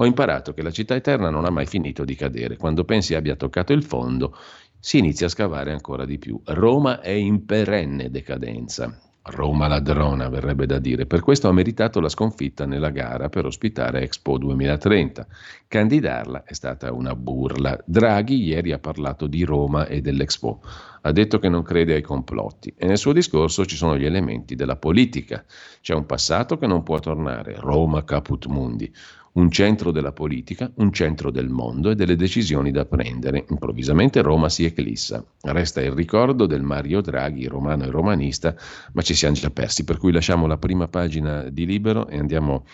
ho 0.00 0.06
imparato 0.06 0.54
che 0.54 0.62
la 0.62 0.70
città 0.70 0.94
eterna 0.94 1.28
non 1.28 1.44
ha 1.44 1.50
mai 1.50 1.66
finito 1.66 2.04
di 2.04 2.14
cadere. 2.14 2.56
Quando 2.56 2.84
pensi 2.84 3.14
abbia 3.14 3.34
toccato 3.34 3.72
il 3.72 3.82
fondo, 3.82 4.36
si 4.78 4.98
inizia 4.98 5.26
a 5.26 5.30
scavare 5.30 5.72
ancora 5.72 6.04
di 6.04 6.18
più. 6.18 6.40
Roma 6.44 7.00
è 7.00 7.10
in 7.10 7.44
perenne 7.44 8.08
decadenza. 8.08 8.96
Roma 9.30 9.66
ladrona, 9.66 10.28
verrebbe 10.28 10.66
da 10.66 10.78
dire. 10.78 11.04
Per 11.04 11.20
questo 11.20 11.48
ha 11.48 11.52
meritato 11.52 11.98
la 12.00 12.08
sconfitta 12.08 12.64
nella 12.64 12.90
gara 12.90 13.28
per 13.28 13.44
ospitare 13.44 14.02
Expo 14.02 14.38
2030. 14.38 15.26
Candidarla 15.66 16.44
è 16.44 16.54
stata 16.54 16.92
una 16.92 17.16
burla. 17.16 17.76
Draghi 17.84 18.40
ieri 18.40 18.70
ha 18.70 18.78
parlato 18.78 19.26
di 19.26 19.42
Roma 19.42 19.86
e 19.86 20.00
dell'Expo. 20.00 20.62
Ha 21.02 21.10
detto 21.10 21.40
che 21.40 21.48
non 21.48 21.62
crede 21.62 21.94
ai 21.94 22.02
complotti 22.02 22.72
e 22.76 22.86
nel 22.86 22.98
suo 22.98 23.12
discorso 23.12 23.66
ci 23.66 23.76
sono 23.76 23.98
gli 23.98 24.04
elementi 24.04 24.54
della 24.54 24.76
politica. 24.76 25.44
C'è 25.80 25.94
un 25.94 26.06
passato 26.06 26.56
che 26.56 26.68
non 26.68 26.82
può 26.84 26.98
tornare, 27.00 27.56
Roma 27.58 28.04
caput 28.04 28.46
mundi 28.46 28.92
un 29.32 29.50
centro 29.50 29.90
della 29.90 30.12
politica, 30.12 30.70
un 30.76 30.92
centro 30.92 31.30
del 31.30 31.48
mondo 31.48 31.90
e 31.90 31.94
delle 31.94 32.16
decisioni 32.16 32.70
da 32.70 32.84
prendere. 32.84 33.44
Improvvisamente 33.48 34.22
Roma 34.22 34.48
si 34.48 34.64
eclissa. 34.64 35.24
Resta 35.42 35.80
il 35.80 35.92
ricordo 35.92 36.46
del 36.46 36.62
Mario 36.62 37.00
Draghi, 37.00 37.46
romano 37.46 37.84
e 37.84 37.90
romanista, 37.90 38.54
ma 38.92 39.02
ci 39.02 39.14
siamo 39.14 39.34
già 39.34 39.50
persi, 39.50 39.84
per 39.84 39.98
cui 39.98 40.12
lasciamo 40.12 40.46
la 40.46 40.58
prima 40.58 40.88
pagina 40.88 41.48
di 41.50 41.66
Libero 41.66 42.08
e 42.08 42.18
andiamo 42.18 42.64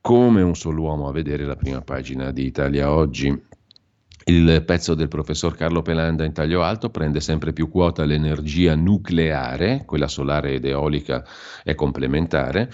come 0.00 0.42
un 0.42 0.54
solo 0.54 0.82
uomo 0.82 1.08
a 1.08 1.12
vedere 1.12 1.44
la 1.44 1.56
prima 1.56 1.80
pagina 1.82 2.30
di 2.30 2.44
Italia 2.46 2.92
Oggi. 2.92 3.46
Il 4.24 4.62
pezzo 4.66 4.94
del 4.94 5.08
professor 5.08 5.54
Carlo 5.54 5.80
Pelanda 5.80 6.22
in 6.22 6.34
taglio 6.34 6.62
alto 6.62 6.90
prende 6.90 7.18
sempre 7.18 7.54
più 7.54 7.70
quota 7.70 8.04
l'energia 8.04 8.74
nucleare, 8.74 9.84
quella 9.86 10.06
solare 10.06 10.52
ed 10.52 10.66
eolica 10.66 11.24
è 11.64 11.74
complementare 11.74 12.70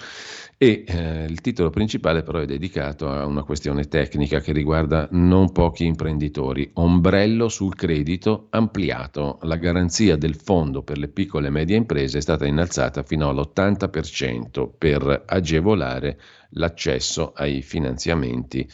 e 0.57 0.85
eh, 0.87 1.25
il 1.25 1.41
titolo 1.41 1.69
principale 1.69 2.23
però 2.23 2.39
è 2.39 2.45
dedicato 2.45 3.09
a 3.09 3.25
una 3.25 3.43
questione 3.43 3.87
tecnica 3.87 4.39
che 4.39 4.53
riguarda 4.53 5.07
non 5.11 5.51
pochi 5.51 5.85
imprenditori. 5.85 6.69
Ombrello 6.73 7.49
sul 7.49 7.75
credito 7.75 8.47
ampliato. 8.51 9.39
La 9.41 9.57
garanzia 9.57 10.15
del 10.15 10.35
fondo 10.35 10.81
per 10.81 10.97
le 10.97 11.09
piccole 11.09 11.47
e 11.47 11.51
medie 11.51 11.75
imprese 11.75 12.19
è 12.19 12.21
stata 12.21 12.45
innalzata 12.45 13.03
fino 13.03 13.27
all'80% 13.27 14.69
per 14.77 15.23
agevolare 15.25 16.19
l'accesso 16.51 17.33
ai 17.35 17.61
finanziamenti 17.61 18.67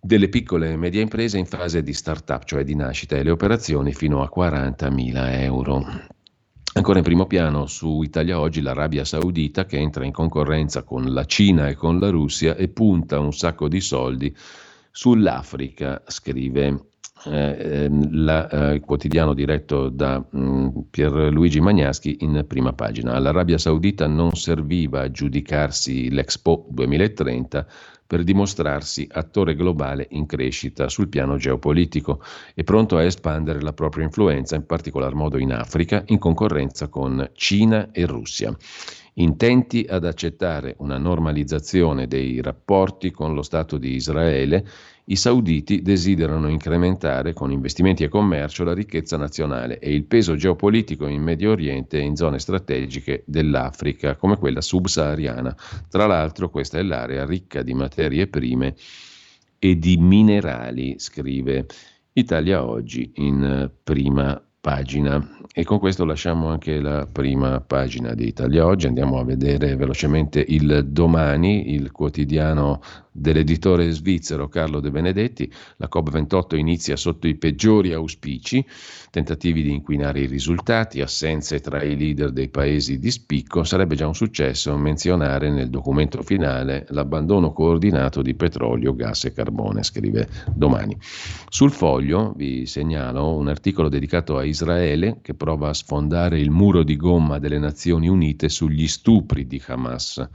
delle 0.00 0.28
piccole 0.28 0.72
e 0.72 0.76
medie 0.76 1.02
imprese 1.02 1.36
in 1.36 1.46
fase 1.46 1.82
di 1.82 1.92
start-up, 1.92 2.44
cioè 2.44 2.64
di 2.64 2.74
nascita, 2.74 3.16
e 3.16 3.22
le 3.22 3.30
operazioni 3.30 3.92
fino 3.92 4.22
a 4.22 4.30
40.000 4.34 5.42
euro. 5.42 5.84
Ancora 6.76 6.98
in 6.98 7.04
primo 7.04 7.24
piano 7.26 7.64
su 7.64 8.02
Italia 8.02 8.38
Oggi 8.38 8.60
l'Arabia 8.60 9.02
Saudita 9.02 9.64
che 9.64 9.78
entra 9.78 10.04
in 10.04 10.12
concorrenza 10.12 10.82
con 10.82 11.10
la 11.10 11.24
Cina 11.24 11.68
e 11.68 11.74
con 11.74 11.98
la 11.98 12.10
Russia 12.10 12.54
e 12.54 12.68
punta 12.68 13.18
un 13.18 13.32
sacco 13.32 13.66
di 13.66 13.80
soldi 13.80 14.36
sull'Africa, 14.90 16.02
scrive 16.06 16.88
eh, 17.24 17.56
ehm, 17.84 18.22
la, 18.22 18.48
eh, 18.48 18.74
il 18.74 18.80
quotidiano 18.82 19.32
diretto 19.32 19.88
da 19.88 20.18
mh, 20.18 20.38
mm, 20.38 20.68
Pierluigi 20.90 21.60
Magnaschi 21.60 22.18
in 22.20 22.44
prima 22.46 22.74
pagina. 22.74 23.14
All'Arabia 23.14 23.56
Saudita 23.56 24.06
non 24.06 24.32
serviva 24.32 25.00
a 25.00 25.10
giudicarsi 25.10 26.10
l'Expo 26.10 26.66
2030 26.68 27.66
per 28.06 28.22
dimostrarsi 28.22 29.08
attore 29.10 29.54
globale 29.54 30.06
in 30.10 30.26
crescita 30.26 30.88
sul 30.88 31.08
piano 31.08 31.36
geopolitico. 31.36 32.22
E 32.54 32.62
pronto 32.64 32.96
a 32.96 33.02
espandere 33.02 33.60
la 33.60 33.72
propria 33.72 34.04
influenza, 34.04 34.56
in 34.56 34.66
particolar 34.66 35.14
modo 35.14 35.38
in 35.38 35.52
Africa, 35.52 36.02
in 36.06 36.18
concorrenza 36.18 36.88
con 36.88 37.30
Cina 37.34 37.90
e 37.90 38.06
Russia. 38.06 38.56
Intenti 39.18 39.86
ad 39.88 40.04
accettare 40.04 40.74
una 40.78 40.98
normalizzazione 40.98 42.06
dei 42.06 42.42
rapporti 42.42 43.10
con 43.10 43.34
lo 43.34 43.42
Stato 43.42 43.78
di 43.78 43.94
Israele 43.94 44.66
i 45.08 45.16
sauditi 45.16 45.82
desiderano 45.82 46.48
incrementare 46.48 47.32
con 47.32 47.52
investimenti 47.52 48.02
e 48.02 48.08
commercio 48.08 48.64
la 48.64 48.74
ricchezza 48.74 49.16
nazionale 49.16 49.78
e 49.78 49.94
il 49.94 50.04
peso 50.04 50.34
geopolitico 50.34 51.06
in 51.06 51.22
Medio 51.22 51.52
Oriente 51.52 51.98
e 51.98 52.02
in 52.02 52.16
zone 52.16 52.40
strategiche 52.40 53.22
dell'Africa, 53.26 54.16
come 54.16 54.36
quella 54.36 54.60
subsahariana. 54.60 55.54
Tra 55.88 56.06
l'altro 56.06 56.50
questa 56.50 56.78
è 56.78 56.82
l'area 56.82 57.24
ricca 57.24 57.62
di 57.62 57.72
materie 57.72 58.26
prime 58.26 58.74
e 59.58 59.78
di 59.78 59.96
minerali, 59.96 60.98
scrive 60.98 61.66
Italia 62.12 62.64
Oggi 62.64 63.12
in 63.16 63.70
prima 63.84 64.45
pagina. 64.66 65.24
E 65.58 65.64
con 65.64 65.78
questo 65.78 66.04
lasciamo 66.04 66.48
anche 66.48 66.80
la 66.80 67.06
prima 67.10 67.60
pagina 67.60 68.14
di 68.14 68.26
Italia 68.26 68.66
Oggi, 68.66 68.88
andiamo 68.88 69.18
a 69.18 69.24
vedere 69.24 69.76
velocemente 69.76 70.44
il 70.46 70.86
domani, 70.88 71.72
il 71.72 71.92
quotidiano 71.92 72.82
dell'editore 73.10 73.90
svizzero 73.90 74.48
Carlo 74.48 74.80
De 74.80 74.90
Benedetti, 74.90 75.50
la 75.76 75.88
COP28 75.90 76.56
inizia 76.56 76.96
sotto 76.96 77.26
i 77.26 77.36
peggiori 77.36 77.94
auspici, 77.94 78.62
tentativi 79.10 79.62
di 79.62 79.72
inquinare 79.72 80.20
i 80.20 80.26
risultati, 80.26 81.00
assenze 81.00 81.60
tra 81.60 81.82
i 81.82 81.96
leader 81.96 82.32
dei 82.32 82.48
paesi 82.50 82.98
di 82.98 83.10
spicco, 83.10 83.64
sarebbe 83.64 83.94
già 83.94 84.06
un 84.06 84.14
successo 84.14 84.76
menzionare 84.76 85.48
nel 85.50 85.70
documento 85.70 86.20
finale 86.20 86.84
l'abbandono 86.90 87.52
coordinato 87.52 88.20
di 88.20 88.34
petrolio, 88.34 88.94
gas 88.94 89.24
e 89.24 89.32
carbone, 89.32 89.82
scrive 89.82 90.28
domani. 90.54 90.94
Sul 91.48 91.70
foglio 91.70 92.34
vi 92.36 92.66
segnalo 92.66 93.34
un 93.34 93.48
articolo 93.48 93.88
dedicato 93.88 94.36
a 94.36 94.44
Israele 94.44 94.55
che 95.20 95.34
prova 95.34 95.68
a 95.68 95.74
sfondare 95.74 96.38
il 96.38 96.50
muro 96.50 96.82
di 96.82 96.96
gomma 96.96 97.38
delle 97.38 97.58
Nazioni 97.58 98.08
Unite 98.08 98.48
sugli 98.48 98.86
stupri 98.88 99.46
di 99.46 99.62
Hamas. 99.66 100.26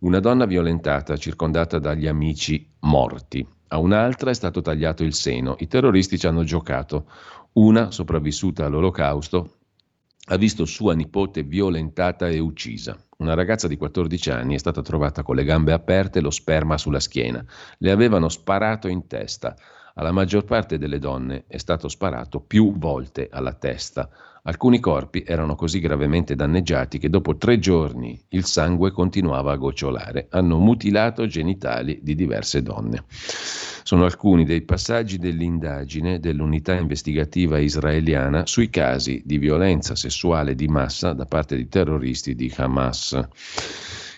Una 0.00 0.20
donna 0.20 0.44
violentata, 0.44 1.16
circondata 1.16 1.78
dagli 1.78 2.06
amici 2.06 2.68
morti. 2.80 3.46
A 3.68 3.78
un'altra 3.78 4.30
è 4.30 4.34
stato 4.34 4.60
tagliato 4.60 5.02
il 5.02 5.14
seno. 5.14 5.56
I 5.60 5.66
terroristi 5.66 6.18
ci 6.18 6.26
hanno 6.26 6.44
giocato. 6.44 7.08
Una, 7.52 7.90
sopravvissuta 7.90 8.66
all'olocausto, 8.66 9.56
ha 10.28 10.36
visto 10.36 10.64
sua 10.64 10.94
nipote 10.94 11.42
violentata 11.42 12.28
e 12.28 12.38
uccisa. 12.38 12.96
Una 13.18 13.34
ragazza 13.34 13.68
di 13.68 13.76
14 13.76 14.30
anni 14.30 14.54
è 14.54 14.58
stata 14.58 14.82
trovata 14.82 15.22
con 15.22 15.36
le 15.36 15.44
gambe 15.44 15.72
aperte 15.72 16.18
e 16.18 16.22
lo 16.22 16.30
sperma 16.30 16.78
sulla 16.78 17.00
schiena. 17.00 17.44
Le 17.78 17.90
avevano 17.90 18.28
sparato 18.28 18.88
in 18.88 19.06
testa. 19.06 19.54
Alla 19.96 20.10
maggior 20.10 20.44
parte 20.44 20.76
delle 20.76 20.98
donne 20.98 21.44
è 21.46 21.56
stato 21.56 21.88
sparato 21.88 22.40
più 22.40 22.76
volte 22.76 23.28
alla 23.30 23.52
testa. 23.54 24.08
Alcuni 24.42 24.80
corpi 24.80 25.22
erano 25.24 25.54
così 25.54 25.78
gravemente 25.78 26.34
danneggiati 26.34 26.98
che 26.98 27.08
dopo 27.08 27.36
tre 27.36 27.60
giorni 27.60 28.20
il 28.30 28.44
sangue 28.44 28.90
continuava 28.90 29.52
a 29.52 29.56
gocciolare. 29.56 30.26
Hanno 30.30 30.58
mutilato 30.58 31.28
genitali 31.28 32.00
di 32.02 32.16
diverse 32.16 32.60
donne. 32.60 33.04
Sono 33.06 34.04
alcuni 34.04 34.44
dei 34.44 34.62
passaggi 34.62 35.16
dell'indagine 35.16 36.18
dell'unità 36.18 36.74
investigativa 36.74 37.60
israeliana 37.60 38.46
sui 38.46 38.70
casi 38.70 39.22
di 39.24 39.38
violenza 39.38 39.94
sessuale 39.94 40.56
di 40.56 40.66
massa 40.66 41.12
da 41.12 41.26
parte 41.26 41.54
di 41.54 41.68
terroristi 41.68 42.34
di 42.34 42.52
Hamas. 42.56 43.28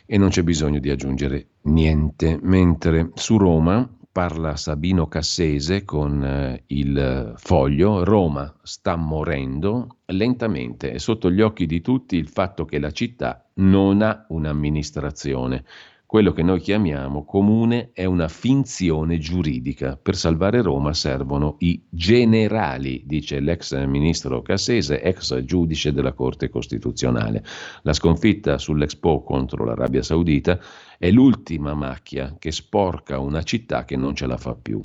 E 0.07 0.16
non 0.16 0.31
c'è 0.31 0.43
bisogno 0.43 0.79
di 0.79 0.89
aggiungere 0.89 1.49
niente. 1.62 2.39
Mentre 2.41 3.11
su 3.14 3.37
Roma 3.37 3.87
parla 4.17 4.57
Sabino 4.57 5.09
Cassese 5.09 5.85
con 5.85 6.25
eh, 6.25 6.62
il 6.69 7.35
foglio, 7.37 8.03
Roma 8.03 8.51
sta 8.62 8.97
morendo 8.97 9.99
lentamente, 10.07 10.93
è 10.93 10.97
sotto 10.97 11.31
gli 11.31 11.43
occhi 11.43 11.67
di 11.67 11.83
tutti 11.83 12.17
il 12.17 12.27
fatto 12.27 12.64
che 12.64 12.79
la 12.79 12.93
città 12.93 13.47
non 13.57 14.01
ha 14.01 14.25
un'amministrazione. 14.31 15.67
Quello 16.09 16.33
che 16.33 16.45
noi 16.45 16.61
chiamiamo 16.61 17.25
comune 17.25 17.91
è 17.93 18.05
una 18.05 18.29
finzione 18.29 19.19
giuridica. 19.19 19.99
Per 20.01 20.15
salvare 20.15 20.63
Roma 20.63 20.95
servono 20.95 21.57
i 21.59 21.83
generali, 21.89 23.03
dice 23.05 23.41
l'ex 23.41 23.75
ministro 23.87 24.41
Cassese, 24.41 25.03
ex 25.03 25.43
giudice 25.43 25.93
della 25.93 26.13
Corte 26.13 26.49
Costituzionale. 26.49 27.45
La 27.83 27.93
sconfitta 27.93 28.57
sull'Expo 28.57 29.25
contro 29.25 29.65
l'Arabia 29.65 30.05
Saudita 30.05 30.61
è 30.97 31.11
l'ultima 31.11 31.75
macchia 31.75 32.37
che 32.39 32.53
sporca 32.53 33.19
una 33.19 33.43
città 33.43 33.85
che 33.85 33.97
non 33.97 34.15
ce 34.15 34.27
la 34.29 34.37
fa 34.37 34.55
più. 34.55 34.81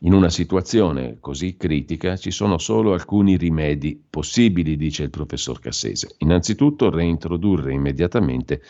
In 0.00 0.12
una 0.12 0.28
situazione 0.28 1.16
così 1.20 1.56
critica 1.56 2.16
ci 2.16 2.30
sono 2.30 2.58
solo 2.58 2.92
alcuni 2.92 3.38
rimedi 3.38 4.02
possibili, 4.10 4.76
dice 4.76 5.04
il 5.04 5.10
professor 5.10 5.58
Cassese. 5.58 6.14
Innanzitutto 6.18 6.90
reintrodurre 6.90 7.72
immediatamente 7.72 8.60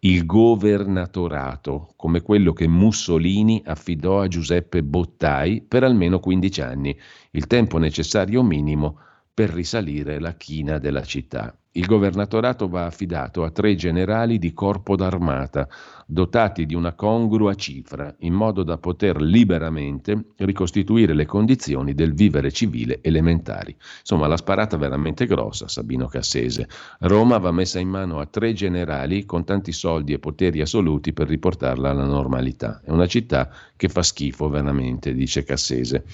il 0.00 0.24
governatorato, 0.24 1.92
come 1.96 2.22
quello 2.22 2.52
che 2.52 2.66
Mussolini 2.66 3.62
affidò 3.64 4.20
a 4.22 4.28
Giuseppe 4.28 4.82
Bottai 4.82 5.62
per 5.62 5.84
almeno 5.84 6.20
15 6.20 6.60
anni, 6.62 6.98
il 7.32 7.46
tempo 7.46 7.76
necessario 7.78 8.42
minimo 8.42 8.98
per 9.34 9.50
risalire 9.50 10.18
la 10.18 10.34
china 10.36 10.78
della 10.78 11.02
città. 11.02 11.59
Il 11.72 11.86
governatorato 11.86 12.66
va 12.68 12.86
affidato 12.86 13.44
a 13.44 13.50
tre 13.52 13.76
generali 13.76 14.40
di 14.40 14.52
corpo 14.52 14.96
d'armata, 14.96 15.68
dotati 16.04 16.66
di 16.66 16.74
una 16.74 16.94
congrua 16.94 17.54
cifra, 17.54 18.12
in 18.20 18.34
modo 18.34 18.64
da 18.64 18.76
poter 18.76 19.22
liberamente 19.22 20.32
ricostituire 20.38 21.14
le 21.14 21.26
condizioni 21.26 21.94
del 21.94 22.12
vivere 22.12 22.50
civile 22.50 22.98
elementari. 23.02 23.76
Insomma, 24.00 24.26
la 24.26 24.36
sparata 24.36 24.76
veramente 24.76 25.26
grossa, 25.26 25.68
Sabino 25.68 26.08
Cassese. 26.08 26.68
Roma 27.02 27.38
va 27.38 27.52
messa 27.52 27.78
in 27.78 27.88
mano 27.88 28.18
a 28.18 28.26
tre 28.26 28.52
generali 28.52 29.24
con 29.24 29.44
tanti 29.44 29.70
soldi 29.70 30.12
e 30.12 30.18
poteri 30.18 30.60
assoluti 30.62 31.12
per 31.12 31.28
riportarla 31.28 31.90
alla 31.90 32.04
normalità. 32.04 32.80
È 32.84 32.90
una 32.90 33.06
città 33.06 33.48
che 33.76 33.88
fa 33.88 34.02
schifo 34.02 34.48
veramente, 34.48 35.14
dice 35.14 35.44
Cassese. 35.44 36.04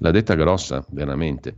L'ha 0.00 0.10
detta 0.10 0.34
grossa, 0.34 0.84
veramente. 0.90 1.56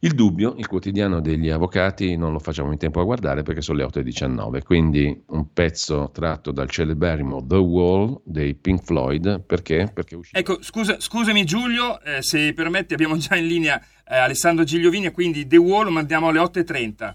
Il 0.00 0.14
dubbio, 0.14 0.54
il 0.56 0.68
quotidiano 0.68 1.20
degli 1.20 1.50
avvocati, 1.50 2.16
non 2.16 2.30
lo 2.30 2.38
facciamo 2.38 2.70
in 2.70 2.78
tempo 2.78 3.00
a 3.00 3.04
guardare 3.04 3.42
perché 3.42 3.60
sono 3.60 3.78
le 3.78 3.84
8.19, 3.84 4.62
quindi 4.62 5.24
un 5.30 5.52
pezzo 5.52 6.10
tratto 6.12 6.52
dal 6.52 6.70
celeberrimo 6.70 7.44
The 7.44 7.56
Wall 7.56 8.20
dei 8.24 8.54
Pink 8.54 8.84
Floyd, 8.84 9.42
perché? 9.42 9.90
perché 9.92 10.20
ecco, 10.30 10.62
scusa, 10.62 11.00
scusami 11.00 11.44
Giulio, 11.44 12.00
eh, 12.02 12.22
se 12.22 12.52
permetti 12.52 12.94
abbiamo 12.94 13.16
già 13.16 13.34
in 13.34 13.48
linea 13.48 13.80
eh, 14.08 14.16
Alessandro 14.16 14.62
Gigliovini, 14.62 15.10
quindi 15.10 15.48
The 15.48 15.56
Wall 15.56 15.88
mandiamo 15.88 16.28
alle 16.28 16.38
8.30. 16.38 17.14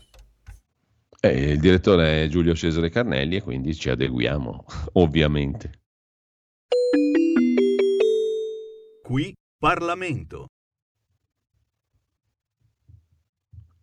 Eh, 1.21 1.51
il 1.51 1.59
direttore 1.59 2.23
è 2.23 2.27
Giulio 2.27 2.53
Cesare 2.53 2.89
Carnelli 2.89 3.37
e 3.37 3.41
quindi 3.41 3.73
ci 3.73 3.89
adeguiamo, 3.89 4.65
ovviamente. 4.99 5.71
Qui 9.01 9.33
Parlamento. 9.57 10.47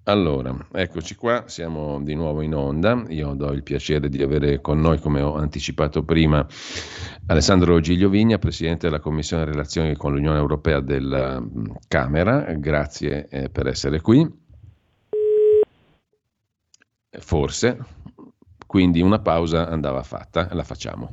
Allora, 0.05 0.57
eccoci 0.73 1.15
qua, 1.15 1.45
siamo 1.47 2.03
di 2.03 2.15
nuovo 2.15 2.41
in 2.41 2.55
onda. 2.55 3.05
Io 3.09 3.35
do 3.35 3.53
il 3.53 3.63
piacere 3.63 4.09
di 4.09 4.23
avere 4.23 4.61
con 4.61 4.81
noi, 4.81 4.99
come 4.99 5.21
ho 5.21 5.37
anticipato 5.37 6.03
prima, 6.05 6.45
Alessandro 7.27 7.79
Gigliovigna, 7.81 8.39
Presidente 8.39 8.87
della 8.87 8.99
Commissione 8.99 9.45
Relazioni 9.45 9.95
con 9.97 10.13
l'Unione 10.15 10.39
Europea 10.39 10.81
della 10.81 11.39
mm, 11.39 11.67
Camera. 11.87 12.41
Grazie 12.55 13.29
eh, 13.29 13.51
per 13.51 13.67
essere 13.67 14.01
qui. 14.01 14.27
Forse, 17.11 17.79
quindi 18.67 19.03
una 19.03 19.21
pausa 19.21 19.69
andava 19.69 20.03
fatta, 20.03 20.49
la 20.53 20.65
facciamo. 20.65 21.13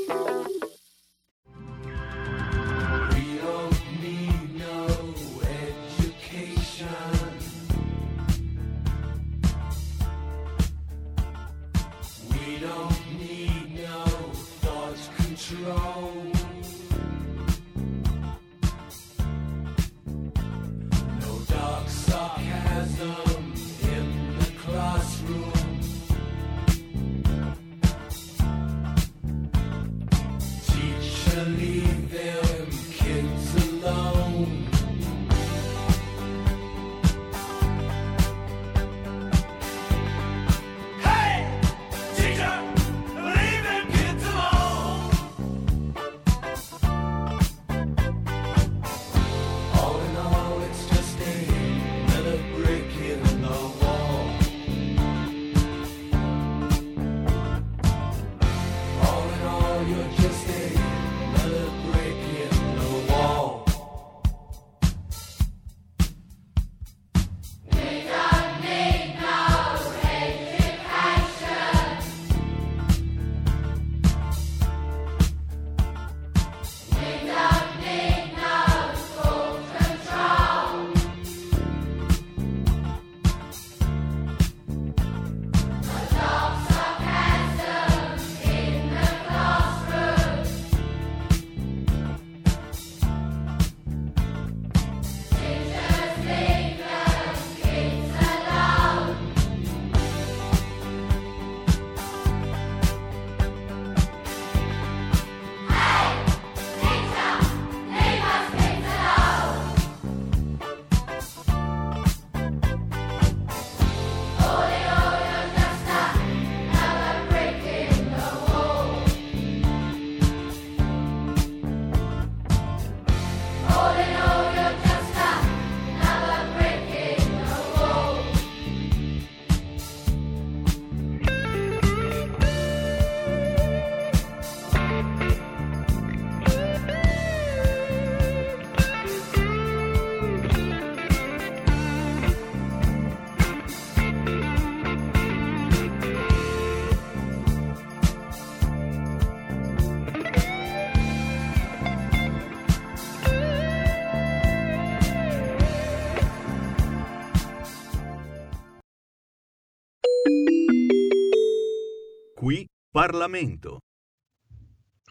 Parlamento. 162.89 163.77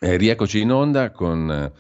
Eh, 0.01 0.17
rieccoci 0.17 0.59
in 0.59 0.73
onda 0.73 1.13
con 1.13 1.49
eh, 1.49 1.73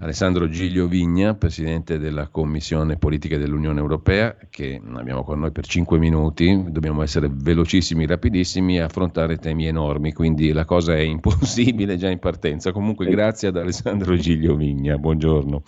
Alessandro 0.00 0.48
Giglio 0.48 0.86
Vigna, 0.86 1.34
Presidente 1.34 1.98
della 1.98 2.28
Commissione 2.28 2.96
Politica 2.96 3.36
dell'Unione 3.36 3.80
Europea, 3.80 4.36
che 4.48 4.80
abbiamo 4.94 5.24
con 5.24 5.40
noi 5.40 5.50
per 5.50 5.66
5 5.66 5.98
minuti, 5.98 6.64
dobbiamo 6.68 7.02
essere 7.02 7.28
velocissimi, 7.32 8.06
rapidissimi 8.06 8.76
e 8.76 8.82
affrontare 8.82 9.38
temi 9.38 9.66
enormi, 9.66 10.12
quindi 10.12 10.52
la 10.52 10.64
cosa 10.64 10.94
è 10.94 11.00
impossibile 11.00 11.96
già 11.96 12.08
in 12.08 12.20
partenza. 12.20 12.70
Comunque 12.70 13.06
grazie 13.06 13.48
ad 13.48 13.56
Alessandro 13.56 14.16
Giglio 14.16 14.54
Vigna, 14.54 14.96
buongiorno. 14.98 15.62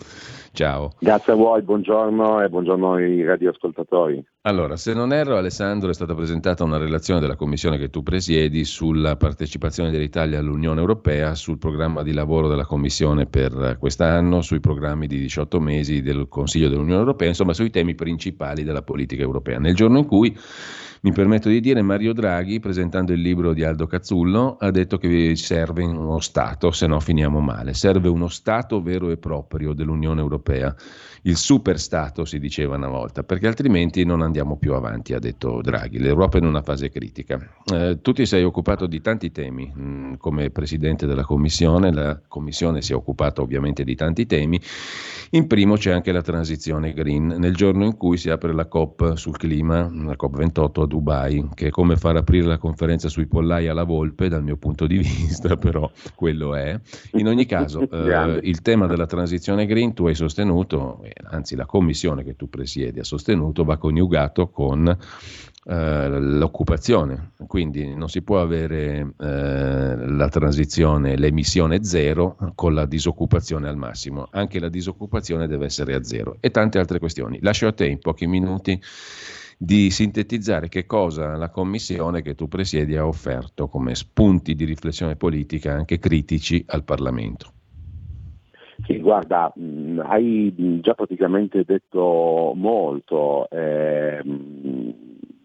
Ciao. 0.53 0.91
Grazie 0.99 1.31
a 1.31 1.35
voi, 1.37 1.61
buongiorno 1.61 2.41
e 2.41 2.49
buongiorno 2.49 2.93
ai 2.93 3.23
radioascoltatori. 3.23 4.21
Allora, 4.41 4.75
se 4.75 4.93
non 4.93 5.13
erro, 5.13 5.37
Alessandro, 5.37 5.89
è 5.89 5.93
stata 5.93 6.13
presentata 6.13 6.65
una 6.65 6.77
relazione 6.77 7.21
della 7.21 7.37
commissione 7.37 7.77
che 7.77 7.89
tu 7.89 8.03
presiedi 8.03 8.65
sulla 8.65 9.15
partecipazione 9.15 9.91
dell'Italia 9.91 10.39
all'Unione 10.39 10.81
Europea, 10.81 11.35
sul 11.35 11.57
programma 11.57 12.03
di 12.03 12.11
lavoro 12.11 12.49
della 12.49 12.65
commissione 12.65 13.27
per 13.27 13.77
quest'anno, 13.79 14.19
sui 14.41 14.59
programmi 14.59 15.07
di 15.07 15.19
18 15.19 15.59
mesi 15.59 16.01
del 16.01 16.27
Consiglio 16.29 16.69
dell'Unione 16.69 16.99
Europea, 16.99 17.27
insomma 17.29 17.53
sui 17.53 17.69
temi 17.69 17.95
principali 17.95 18.63
della 18.63 18.83
politica 18.83 19.23
europea. 19.23 19.59
Nel 19.59 19.75
giorno 19.75 19.97
in 19.97 20.05
cui 20.05 20.37
mi 21.03 21.11
permetto 21.13 21.49
di 21.49 21.59
dire, 21.61 21.81
Mario 21.81 22.13
Draghi, 22.13 22.59
presentando 22.59 23.11
il 23.11 23.21
libro 23.21 23.53
di 23.53 23.63
Aldo 23.63 23.87
Cazzullo, 23.87 24.57
ha 24.59 24.69
detto 24.69 24.97
che 24.97 25.35
serve 25.35 25.83
uno 25.83 26.19
Stato, 26.19 26.69
se 26.69 26.85
no 26.85 26.99
finiamo 26.99 27.39
male. 27.39 27.73
Serve 27.73 28.07
uno 28.07 28.27
Stato 28.27 28.83
vero 28.83 29.09
e 29.09 29.17
proprio 29.17 29.73
dell'Unione 29.73 30.21
Europea 30.21 30.75
il 31.23 31.37
super 31.37 31.79
Stato, 31.79 32.25
si 32.25 32.39
diceva 32.39 32.77
una 32.77 32.87
volta, 32.87 33.23
perché 33.23 33.47
altrimenti 33.47 34.03
non 34.03 34.21
andiamo 34.21 34.57
più 34.57 34.73
avanti, 34.73 35.13
ha 35.13 35.19
detto 35.19 35.61
Draghi. 35.61 35.99
L'Europa 35.99 36.37
è 36.37 36.41
in 36.41 36.47
una 36.47 36.63
fase 36.63 36.89
critica. 36.89 37.39
Eh, 37.71 37.99
tu 38.01 38.11
ti 38.11 38.25
sei 38.25 38.43
occupato 38.43 38.87
di 38.87 39.01
tanti 39.01 39.31
temi 39.31 39.71
mh, 39.73 39.81
mm, 39.81 40.13
come 40.15 40.49
Presidente 40.49 41.05
della 41.05 41.23
Commissione, 41.23 41.91
la 41.93 42.19
Commissione 42.27 42.81
si 42.81 42.93
è 42.93 42.95
occupata 42.95 43.41
ovviamente 43.41 43.83
di 43.83 43.95
tanti 43.95 44.25
temi. 44.25 44.59
In 45.31 45.47
primo 45.47 45.75
c'è 45.75 45.91
anche 45.91 46.11
la 46.11 46.21
transizione 46.21 46.93
green, 46.93 47.27
nel 47.37 47.55
giorno 47.55 47.85
in 47.85 47.97
cui 47.97 48.17
si 48.17 48.29
apre 48.29 48.53
la 48.53 48.65
COP 48.65 49.13
sul 49.15 49.37
clima, 49.37 49.89
la 49.93 50.15
COP28 50.19 50.81
a 50.81 50.85
Dubai, 50.91 51.47
che 51.53 51.67
è 51.67 51.69
come 51.69 51.95
far 51.95 52.17
aprire 52.17 52.45
la 52.45 52.57
conferenza 52.57 53.07
sui 53.07 53.25
pollai 53.25 53.69
alla 53.69 53.85
volpe, 53.85 54.27
dal 54.27 54.43
mio 54.43 54.57
punto 54.57 54.87
di 54.87 54.97
vista, 54.99 55.55
però 55.55 55.89
quello 56.15 56.53
è. 56.53 56.77
In 57.13 57.27
ogni 57.27 57.45
caso, 57.45 57.87
eh, 57.89 58.39
il 58.43 58.61
tema 58.61 58.87
della 58.87 59.05
transizione 59.05 59.65
green 59.65 59.93
tu 59.93 60.07
hai 60.07 60.15
sostenuto, 60.15 61.01
anzi 61.29 61.55
la 61.55 61.65
commissione 61.65 62.25
che 62.25 62.35
tu 62.35 62.49
presiedi 62.49 62.99
ha 62.99 63.05
sostenuto, 63.05 63.63
va 63.63 63.77
coniugato 63.77 64.49
con 64.49 64.85
eh, 65.63 66.09
l'occupazione, 66.19 67.31
quindi 67.47 67.95
non 67.95 68.09
si 68.09 68.21
può 68.21 68.41
avere 68.41 69.13
eh, 69.17 69.95
la 69.95 70.27
transizione, 70.27 71.15
l'emissione 71.15 71.85
zero 71.85 72.35
con 72.53 72.73
la 72.73 72.85
disoccupazione 72.85 73.69
al 73.69 73.77
massimo, 73.77 74.27
anche 74.31 74.59
la 74.59 74.69
disoccupazione 74.69 75.47
deve 75.47 75.65
essere 75.65 75.95
a 75.95 76.03
zero 76.03 76.35
e 76.41 76.51
tante 76.51 76.79
altre 76.79 76.99
questioni. 76.99 77.39
Lascio 77.41 77.67
a 77.67 77.71
te 77.71 77.85
in 77.85 77.99
pochi 77.99 78.27
minuti 78.27 78.77
di 79.63 79.91
sintetizzare 79.91 80.69
che 80.69 80.87
cosa 80.87 81.35
la 81.37 81.51
commissione 81.51 82.23
che 82.23 82.33
tu 82.33 82.47
presiedi 82.47 82.95
ha 82.95 83.05
offerto 83.05 83.67
come 83.67 83.93
spunti 83.93 84.55
di 84.55 84.65
riflessione 84.65 85.15
politica 85.15 85.71
anche 85.71 85.99
critici 85.99 86.63
al 86.65 86.83
Parlamento. 86.83 87.51
Sì, 88.87 88.97
guarda, 88.97 89.53
mm, 89.59 89.99
hai 89.99 90.79
già 90.81 90.95
praticamente 90.95 91.63
detto 91.63 92.53
molto. 92.55 93.47
Eh, 93.51 94.23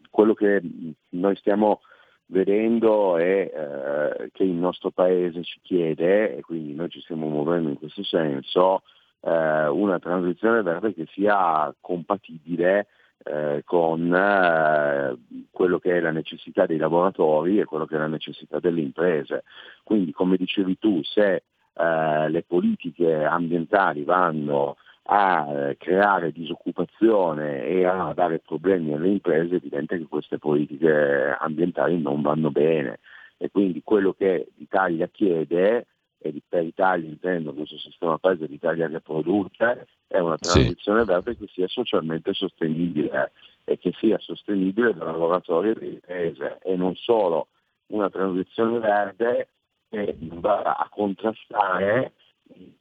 quello 0.08 0.32
che 0.32 0.62
noi 1.10 1.36
stiamo 1.36 1.80
vedendo 2.28 3.18
è 3.18 3.52
eh, 3.52 4.30
che 4.32 4.44
il 4.44 4.54
nostro 4.54 4.92
Paese 4.92 5.42
ci 5.42 5.60
chiede, 5.60 6.38
e 6.38 6.40
quindi 6.40 6.72
noi 6.72 6.88
ci 6.88 7.02
stiamo 7.02 7.28
muovendo 7.28 7.68
in 7.68 7.76
questo 7.76 8.02
senso, 8.02 8.80
eh, 9.20 9.66
una 9.68 9.98
transizione 9.98 10.62
verde 10.62 10.94
che 10.94 11.06
sia 11.12 11.70
compatibile 11.82 12.86
eh, 13.26 13.62
con 13.64 14.14
eh, 14.14 15.16
quello 15.50 15.78
che 15.78 15.96
è 15.96 16.00
la 16.00 16.10
necessità 16.10 16.66
dei 16.66 16.78
lavoratori 16.78 17.58
e 17.58 17.64
quello 17.64 17.86
che 17.86 17.96
è 17.96 17.98
la 17.98 18.06
necessità 18.06 18.60
delle 18.60 18.80
imprese. 18.80 19.44
Quindi, 19.82 20.12
come 20.12 20.36
dicevi 20.36 20.78
tu, 20.78 21.02
se 21.02 21.42
eh, 21.74 22.28
le 22.28 22.44
politiche 22.46 23.24
ambientali 23.24 24.04
vanno 24.04 24.76
a 25.08 25.74
creare 25.78 26.32
disoccupazione 26.32 27.64
e 27.64 27.84
a 27.84 28.12
dare 28.12 28.40
problemi 28.40 28.92
alle 28.92 29.08
imprese, 29.08 29.54
è 29.54 29.56
evidente 29.56 29.98
che 29.98 30.06
queste 30.08 30.38
politiche 30.38 31.36
ambientali 31.38 32.00
non 32.00 32.22
vanno 32.22 32.50
bene 32.50 32.98
e 33.38 33.50
quindi 33.50 33.82
quello 33.84 34.12
che 34.14 34.48
l'Italia 34.56 35.08
chiede, 35.08 35.86
per 36.48 36.64
Italia 36.64 37.08
intendo 37.08 37.52
questo 37.52 37.78
sistema 37.78 38.18
paese 38.18 38.46
l'Italia 38.46 38.88
che 38.88 39.00
produce, 39.00 39.86
è 40.06 40.18
una 40.18 40.36
transizione 40.36 41.00
sì. 41.00 41.06
verde 41.06 41.36
che 41.36 41.46
sia 41.48 41.68
socialmente 41.68 42.32
sostenibile 42.32 43.32
e 43.64 43.78
che 43.78 43.92
sia 43.98 44.18
sostenibile 44.18 44.94
dai 44.94 45.06
lavoratori 45.06 45.70
e 45.70 45.74
dalle 45.74 45.86
imprese 45.86 46.58
e 46.62 46.76
non 46.76 46.94
solo 46.94 47.48
una 47.88 48.08
transizione 48.10 48.78
verde 48.78 49.48
che 49.88 50.16
va 50.20 50.62
a 50.62 50.88
contrastare 50.90 52.12
il 52.54 52.72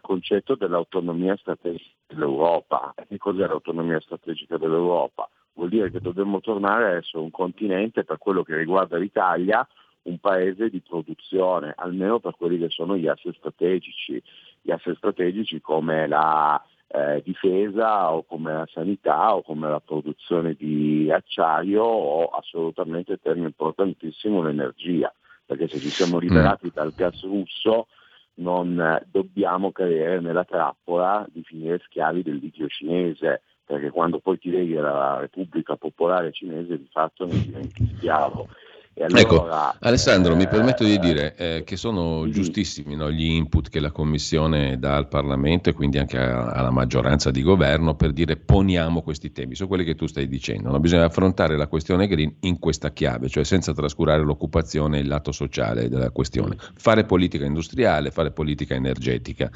concetto 0.00 0.54
dell'autonomia 0.54 1.36
strategica 1.36 1.94
dell'Europa. 2.06 2.94
Che 3.08 3.18
cos'è 3.18 3.46
l'autonomia 3.46 4.00
strategica 4.00 4.56
dell'Europa? 4.56 5.28
Vuol 5.54 5.68
dire 5.68 5.90
che 5.90 6.00
dobbiamo 6.00 6.40
tornare 6.40 6.84
a 6.84 6.96
essere 6.96 7.22
un 7.22 7.30
continente, 7.30 8.04
per 8.04 8.18
quello 8.18 8.42
che 8.42 8.56
riguarda 8.56 8.96
l'Italia, 8.96 9.66
un 10.02 10.18
paese 10.18 10.70
di 10.70 10.80
produzione, 10.80 11.74
almeno 11.76 12.20
per 12.20 12.34
quelli 12.36 12.58
che 12.58 12.70
sono 12.70 12.96
gli 12.96 13.06
asset 13.06 13.34
strategici, 13.36 14.22
gli 14.60 14.70
asset 14.70 14.96
strategici 14.96 15.60
come 15.60 16.06
la 16.06 16.62
eh, 16.88 17.22
difesa 17.24 18.12
o 18.12 18.24
come 18.24 18.52
la 18.52 18.68
sanità 18.72 19.34
o 19.34 19.42
come 19.42 19.68
la 19.68 19.80
produzione 19.80 20.54
di 20.54 21.10
acciaio 21.10 21.82
o 21.82 22.26
assolutamente 22.26 23.18
tema 23.18 23.46
importantissimo 23.46 24.42
l'energia, 24.42 25.12
perché 25.44 25.68
se 25.68 25.78
ci 25.78 25.88
siamo 25.88 26.18
liberati 26.18 26.66
mm. 26.66 26.74
dal 26.74 26.92
gas 26.94 27.22
russo 27.22 27.86
non 28.34 29.00
dobbiamo 29.10 29.70
cadere 29.70 30.20
nella 30.20 30.44
trappola 30.44 31.26
di 31.30 31.42
finire 31.42 31.80
schiavi 31.84 32.22
del 32.22 32.36
litio 32.36 32.66
cinese, 32.68 33.42
perché 33.64 33.90
quando 33.90 34.18
poi 34.18 34.38
ti 34.38 34.50
leghi 34.50 34.76
alla 34.76 35.18
Repubblica 35.20 35.76
Popolare 35.76 36.32
Cinese 36.32 36.76
di 36.76 36.88
fatto 36.90 37.24
ne 37.26 37.40
diventi 37.40 37.86
schiavo. 37.96 38.48
Allora, 38.96 39.20
ecco, 39.20 39.48
Alessandro, 39.86 40.32
eh, 40.32 40.36
mi 40.36 40.48
permetto 40.48 40.82
di 40.82 40.98
dire 40.98 41.34
eh, 41.36 41.62
che 41.64 41.76
sono 41.76 42.24
sì. 42.24 42.32
giustissimi 42.32 42.96
no, 42.96 43.10
gli 43.10 43.24
input 43.24 43.68
che 43.68 43.78
la 43.78 43.92
Commissione 43.92 44.80
dà 44.80 44.96
al 44.96 45.06
Parlamento 45.06 45.70
e 45.70 45.74
quindi 45.74 45.98
anche 45.98 46.18
a, 46.18 46.50
alla 46.50 46.70
maggioranza 46.70 47.30
di 47.30 47.40
governo 47.42 47.94
per 47.94 48.12
dire 48.12 48.36
poniamo 48.36 49.00
questi 49.02 49.30
temi, 49.30 49.54
sono 49.54 49.68
quelli 49.68 49.84
che 49.84 49.94
tu 49.94 50.06
stai 50.06 50.26
dicendo. 50.26 50.70
No? 50.70 50.80
Bisogna 50.80 51.04
affrontare 51.04 51.56
la 51.56 51.68
questione 51.68 52.08
green 52.08 52.34
in 52.40 52.58
questa 52.58 52.90
chiave, 52.90 53.28
cioè 53.28 53.44
senza 53.44 53.72
trascurare 53.72 54.22
l'occupazione 54.22 54.98
e 54.98 55.02
il 55.02 55.08
lato 55.08 55.30
sociale 55.30 55.88
della 55.88 56.10
questione. 56.10 56.56
Fare 56.74 57.04
politica 57.04 57.44
industriale, 57.44 58.10
fare 58.10 58.32
politica 58.32 58.74
energetica, 58.74 59.50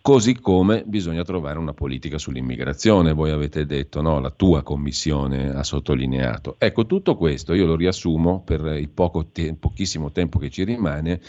così 0.00 0.40
come 0.40 0.84
bisogna 0.86 1.22
trovare 1.22 1.58
una 1.58 1.74
politica 1.74 2.16
sull'immigrazione, 2.16 3.12
voi 3.12 3.30
avete 3.30 3.66
detto, 3.66 4.00
no? 4.00 4.20
la 4.20 4.30
tua 4.30 4.62
Commissione 4.62 5.50
ha 5.50 5.62
sottolineato. 5.62 6.56
Ecco, 6.58 6.86
tutto 6.86 7.14
questo 7.16 7.52
io 7.52 7.66
lo 7.66 7.76
riassumo 7.76 8.42
per 8.42 8.69
il 8.78 8.88
poco 8.90 9.26
te- 9.30 9.54
pochissimo 9.54 10.10
tempo 10.12 10.38
che 10.38 10.50
ci 10.50 10.64
rimane, 10.64 11.20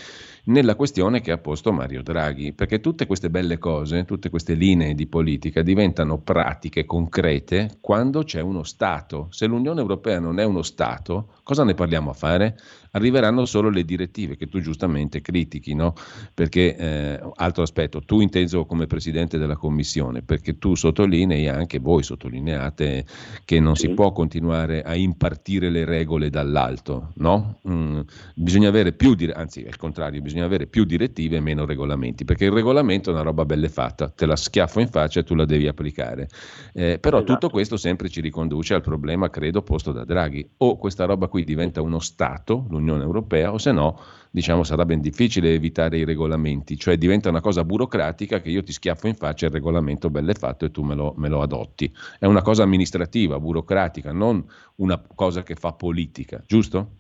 nella 0.46 0.76
questione 0.76 1.22
che 1.22 1.32
ha 1.32 1.38
posto 1.38 1.72
Mario 1.72 2.02
Draghi, 2.02 2.54
perché 2.54 2.80
tutte 2.80 3.06
queste 3.06 3.30
belle 3.30 3.58
cose, 3.58 4.06
tutte 4.06 4.30
queste 4.30 4.54
linee 4.54 4.96
di 4.96 5.08
politica 5.08 5.62
diventano 5.62 6.18
pratiche, 6.18 6.86
concrete, 6.86 7.78
quando 7.80 8.24
c'è 8.24 8.42
uno 8.42 8.64
Stato. 8.64 9.28
Se 9.30 9.46
l'Unione 9.46 9.82
Europea 9.82 10.20
non 10.20 10.40
è 10.40 10.44
uno 10.44 10.62
Stato, 10.62 11.36
cosa 11.44 11.64
ne 11.64 11.74
parliamo 11.74 12.10
a 12.10 12.14
fare? 12.14 12.58
arriveranno 12.92 13.46
solo 13.46 13.70
le 13.70 13.84
direttive 13.84 14.36
che 14.36 14.48
tu 14.48 14.60
giustamente 14.60 15.22
critichi, 15.22 15.74
no? 15.74 15.94
perché 16.34 16.76
eh, 16.76 17.20
altro 17.36 17.64
aspetto, 17.64 18.02
tu 18.02 18.22
inteso 18.22 18.66
come 18.66 18.88
Presidente 18.88 19.38
della 19.38 19.56
Commissione, 19.56 20.22
perché 20.22 20.58
tu 20.58 20.76
sottolinei, 20.76 21.48
anche 21.48 21.80
voi 21.80 22.04
sottolineate, 22.04 23.06
che 23.46 23.60
non 23.60 23.76
sì. 23.76 23.88
si 23.88 23.94
può 23.94 24.12
continuare 24.12 24.82
a 24.82 24.96
impartire 24.96 25.70
le 25.70 25.86
regole 25.86 26.30
dall'alto, 26.30 27.12
no? 27.16 27.60
Mm, 27.70 28.02
bisogna 28.36 28.70
avere 28.70 28.94
più, 28.94 29.16
anzi 29.34 29.66
al 29.66 29.78
contrario, 29.78 30.22
bisogna 30.22 30.31
avere 30.40 30.68
più 30.68 30.86
direttive 30.86 31.38
e 31.38 31.40
meno 31.42 31.66
regolamenti, 31.66 32.24
perché 32.24 32.46
il 32.46 32.52
regolamento 32.52 33.10
è 33.10 33.14
una 33.14 33.22
roba 33.24 33.44
belle 33.44 33.68
fatta, 33.68 34.10
te 34.10 34.26
la 34.26 34.36
schiaffo 34.36 34.80
in 34.80 34.88
faccia 34.88 35.20
e 35.20 35.24
tu 35.24 35.36
la 35.36 35.46
devi 35.46 35.68
applicare. 35.68 36.30
Eh, 36.74 37.00
però 37.00 37.18
esatto. 37.18 37.34
tutto 37.34 37.50
questo 37.50 37.76
sempre 37.76 38.10
ci 38.10 38.22
riconduce 38.22 38.74
al 38.74 38.82
problema, 38.82 39.30
credo, 39.30 39.62
posto 39.62 39.92
da 39.92 40.06
Draghi. 40.06 40.48
O 40.58 40.78
questa 40.78 41.06
roba 41.06 41.28
qui 41.28 41.44
diventa 41.44 41.82
uno 41.82 42.00
Stato, 42.00 42.66
l'Unione 42.70 43.04
Europea, 43.04 43.52
o 43.52 43.58
se 43.58 43.72
no, 43.72 44.00
diciamo, 44.32 44.64
sarà 44.64 44.86
ben 44.86 45.02
difficile 45.02 45.54
evitare 45.54 45.98
i 45.98 46.06
regolamenti, 46.06 46.78
cioè 46.78 46.98
diventa 46.98 47.30
una 47.30 47.42
cosa 47.42 47.64
burocratica 47.64 48.40
che 48.40 48.50
io 48.50 48.64
ti 48.64 48.72
schiaffo 48.72 49.08
in 49.08 49.16
faccia 49.16 49.48
il 49.48 49.52
regolamento 49.52 50.10
belle 50.10 50.34
fatto 50.34 50.66
e 50.66 50.72
tu 50.72 50.84
me 50.84 50.96
lo, 50.96 51.14
me 51.18 51.28
lo 51.28 51.42
adotti. 51.42 51.92
È 52.18 52.26
una 52.26 52.42
cosa 52.42 52.64
amministrativa, 52.64 53.40
burocratica, 53.40 54.12
non 54.12 54.44
una 54.76 55.02
cosa 55.16 55.44
che 55.44 55.56
fa 55.56 55.74
politica, 55.74 56.42
giusto? 56.48 57.00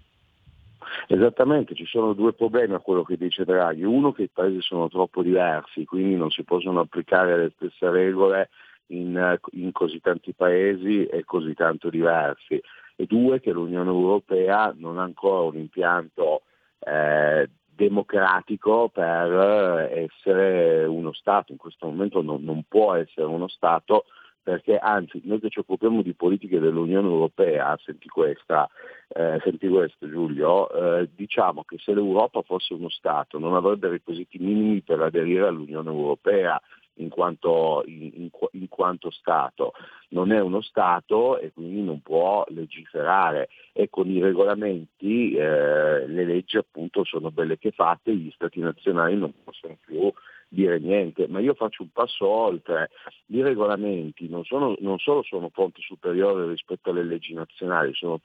Esattamente, 1.07 1.75
ci 1.75 1.85
sono 1.85 2.13
due 2.13 2.33
problemi 2.33 2.73
a 2.73 2.79
quello 2.79 3.03
che 3.03 3.17
dice 3.17 3.45
Draghi. 3.45 3.83
Uno 3.83 4.11
che 4.11 4.23
i 4.23 4.29
paesi 4.29 4.61
sono 4.61 4.89
troppo 4.89 5.21
diversi, 5.21 5.85
quindi 5.85 6.15
non 6.15 6.29
si 6.31 6.43
possono 6.43 6.81
applicare 6.81 7.37
le 7.37 7.51
stesse 7.55 7.89
regole 7.89 8.49
in, 8.87 9.39
in 9.51 9.71
così 9.71 9.99
tanti 9.99 10.33
paesi 10.33 11.05
e 11.05 11.23
così 11.23 11.53
tanto 11.53 11.89
diversi. 11.89 12.61
E 12.95 13.05
due 13.05 13.39
che 13.39 13.51
l'Unione 13.51 13.89
Europea 13.89 14.73
non 14.77 14.99
ha 14.99 15.03
ancora 15.03 15.41
un 15.41 15.57
impianto 15.57 16.43
eh, 16.79 17.49
democratico 17.73 18.89
per 18.89 19.89
essere 19.91 20.85
uno 20.85 21.13
Stato, 21.13 21.51
in 21.51 21.57
questo 21.57 21.87
momento 21.87 22.21
non, 22.21 22.43
non 22.43 22.63
può 22.67 22.93
essere 22.93 23.25
uno 23.25 23.47
Stato 23.47 24.05
perché 24.43 24.77
anzi 24.77 25.21
noi 25.23 25.39
che 25.39 25.49
ci 25.49 25.59
occupiamo 25.59 26.01
di 26.01 26.13
politiche 26.13 26.59
dell'Unione 26.59 27.07
Europea, 27.07 27.77
senti 27.83 28.07
questa, 28.07 28.69
eh, 29.09 29.39
senti 29.43 29.67
questo 29.67 30.09
Giulio, 30.09 30.69
eh, 30.71 31.09
diciamo 31.13 31.63
che 31.63 31.77
se 31.79 31.93
l'Europa 31.93 32.41
fosse 32.41 32.73
uno 32.73 32.89
Stato 32.89 33.37
non 33.37 33.53
avrebbe 33.53 33.89
requisiti 33.89 34.39
minimi 34.39 34.81
per 34.81 34.99
aderire 35.01 35.47
all'Unione 35.47 35.89
Europea 35.89 36.59
in 36.95 37.09
quanto, 37.09 37.83
in, 37.85 38.11
in, 38.15 38.29
in 38.51 38.67
quanto, 38.67 39.11
Stato. 39.11 39.73
Non 40.09 40.31
è 40.31 40.39
uno 40.39 40.61
Stato 40.61 41.39
e 41.39 41.51
quindi 41.53 41.81
non 41.81 42.01
può 42.01 42.43
legiferare 42.49 43.49
e 43.73 43.89
con 43.89 44.09
i 44.09 44.21
regolamenti 44.21 45.33
eh, 45.33 46.07
le 46.07 46.25
leggi 46.25 46.57
appunto 46.57 47.03
sono 47.03 47.31
belle 47.31 47.57
che 47.57 47.71
fatte, 47.71 48.15
gli 48.15 48.31
Stati 48.31 48.59
nazionali 48.59 49.15
non 49.15 49.33
possono 49.43 49.77
più 49.85 50.11
dire 50.53 50.79
niente, 50.79 51.27
ma 51.29 51.39
io 51.39 51.53
faccio 51.53 51.81
un 51.81 51.91
passo 51.93 52.27
oltre. 52.27 52.89
I 53.27 53.41
regolamenti 53.41 54.27
non, 54.27 54.43
sono, 54.43 54.75
non 54.79 54.99
solo 54.99 55.23
sono 55.23 55.49
fonte 55.49 55.79
superiore 55.81 56.45
rispetto 56.47 56.89
alle 56.89 57.03
leggi 57.03 57.33
nazionali, 57.33 57.93
sono, 57.93 58.19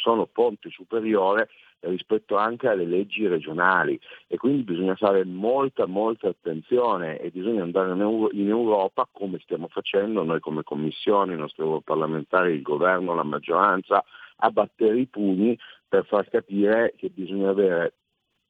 sono 0.00 0.28
fonte 0.32 0.70
superiore 0.70 1.48
rispetto 1.80 2.36
anche 2.36 2.68
alle 2.68 2.84
leggi 2.84 3.26
regionali 3.26 3.98
e 4.28 4.36
quindi 4.36 4.62
bisogna 4.62 4.94
fare 4.94 5.24
molta 5.24 5.86
molta 5.86 6.28
attenzione 6.28 7.18
e 7.18 7.30
bisogna 7.30 7.64
andare 7.64 7.90
in 7.92 8.48
Europa 8.48 9.08
come 9.10 9.40
stiamo 9.42 9.66
facendo 9.66 10.22
noi 10.22 10.38
come 10.38 10.62
commissione, 10.62 11.34
i 11.34 11.38
nostri 11.38 11.64
parlamentari, 11.82 12.52
il 12.52 12.62
governo, 12.62 13.16
la 13.16 13.24
maggioranza, 13.24 14.04
a 14.36 14.50
battere 14.50 15.00
i 15.00 15.06
pugni 15.06 15.58
per 15.88 16.06
far 16.06 16.28
capire 16.28 16.94
che 16.96 17.10
bisogna 17.10 17.50
avere 17.50 17.94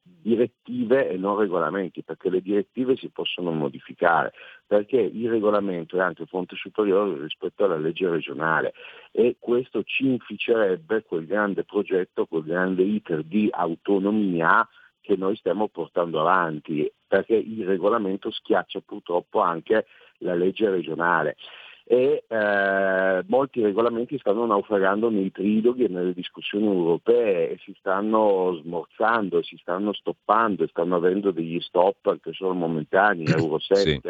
direttive 0.03 1.09
e 1.09 1.17
non 1.17 1.37
regolamenti, 1.37 2.03
perché 2.03 2.29
le 2.29 2.41
direttive 2.41 2.95
si 2.97 3.09
possono 3.09 3.51
modificare, 3.51 4.33
perché 4.65 4.97
il 4.97 5.29
regolamento 5.29 5.97
è 5.97 6.01
anche 6.01 6.25
fonte 6.25 6.55
superiore 6.55 7.21
rispetto 7.21 7.63
alla 7.63 7.77
legge 7.77 8.09
regionale 8.09 8.73
e 9.11 9.37
questo 9.39 9.83
ci 9.83 10.07
inficerebbe 10.07 11.03
quel 11.03 11.25
grande 11.25 11.63
progetto, 11.63 12.25
quel 12.25 12.43
grande 12.43 12.83
iter 12.83 13.23
di 13.23 13.47
autonomia 13.51 14.67
che 14.99 15.15
noi 15.17 15.35
stiamo 15.35 15.67
portando 15.67 16.21
avanti, 16.21 16.89
perché 17.05 17.35
il 17.35 17.65
regolamento 17.65 18.31
schiaccia 18.31 18.79
purtroppo 18.79 19.41
anche 19.41 19.85
la 20.19 20.33
legge 20.33 20.69
regionale 20.69 21.35
e 21.85 22.23
eh, 22.27 23.23
molti 23.27 23.61
regolamenti 23.61 24.17
stanno 24.17 24.45
naufragando 24.45 25.09
nei 25.09 25.31
triloghi 25.31 25.83
e 25.83 25.89
nelle 25.89 26.13
discussioni 26.13 26.65
europee 26.65 27.51
e 27.51 27.57
si 27.63 27.75
stanno 27.77 28.57
smorzando 28.61 29.39
e 29.39 29.43
si 29.43 29.57
stanno 29.57 29.91
stoppando 29.91 30.63
e 30.63 30.67
stanno 30.69 30.95
avendo 30.95 31.31
degli 31.31 31.59
stop 31.59 32.05
anche 32.05 32.31
solo 32.31 32.53
momentanei, 32.53 33.25
Euro 33.37 33.59
7, 33.59 33.81
sì. 33.83 34.07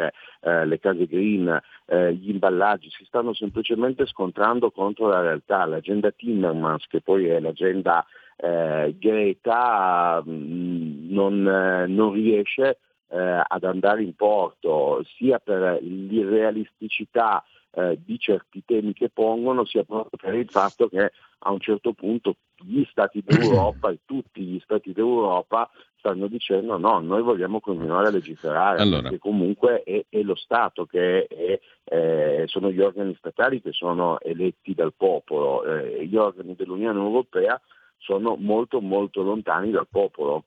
eh, 0.48 0.66
le 0.66 0.78
case 0.78 1.06
green, 1.06 1.60
eh, 1.86 2.14
gli 2.14 2.30
imballaggi, 2.30 2.90
si 2.90 3.04
stanno 3.04 3.34
semplicemente 3.34 4.06
scontrando 4.06 4.70
contro 4.70 5.08
la 5.08 5.20
realtà. 5.20 5.64
L'agenda 5.64 6.12
Timmermans, 6.12 6.86
che 6.86 7.00
poi 7.00 7.26
è 7.26 7.40
l'agenda 7.40 8.06
eh, 8.36 8.94
Greta, 8.98 10.22
mh, 10.24 10.30
mm, 10.30 11.12
non, 11.12 11.48
eh, 11.48 11.86
non 11.88 12.12
riesce 12.12 12.78
eh, 13.14 13.44
ad 13.46 13.62
andare 13.62 14.02
in 14.02 14.14
porto 14.14 15.04
sia 15.16 15.38
per 15.38 15.78
l'irrealisticità 15.80 17.44
eh, 17.76 17.98
di 18.04 18.18
certi 18.18 18.64
temi 18.64 18.92
che 18.92 19.08
pongono, 19.08 19.64
sia 19.64 19.84
proprio 19.84 20.18
per 20.20 20.34
il 20.34 20.48
fatto 20.48 20.88
che 20.88 21.12
a 21.46 21.52
un 21.52 21.60
certo 21.60 21.92
punto 21.92 22.36
gli 22.56 22.82
Stati 22.90 23.22
d'Europa 23.24 23.90
e 23.90 24.00
tutti 24.04 24.42
gli 24.42 24.58
Stati 24.60 24.92
d'Europa 24.92 25.70
stanno 25.98 26.26
dicendo 26.26 26.76
no, 26.76 26.98
noi 26.98 27.22
vogliamo 27.22 27.60
continuare 27.60 28.08
a 28.08 28.10
legiferare, 28.10 28.80
allora. 28.80 29.02
perché 29.02 29.18
comunque 29.18 29.82
è, 29.84 30.04
è, 30.08 30.20
lo 30.22 30.34
Stato 30.34 30.84
che 30.84 31.26
è, 31.26 31.60
eh, 31.84 32.42
sono 32.46 32.70
gli 32.70 32.80
organi 32.80 33.14
statali 33.16 33.62
che 33.62 33.72
sono 33.72 34.18
eletti 34.20 34.74
dal 34.74 34.92
popolo, 34.92 35.64
eh, 35.64 36.04
gli 36.06 36.16
organi 36.16 36.54
dell'Unione 36.56 36.98
Europea 36.98 37.60
sono 37.98 38.36
molto 38.38 38.80
molto 38.80 39.22
lontani 39.22 39.70
dal 39.70 39.86
popolo. 39.88 40.44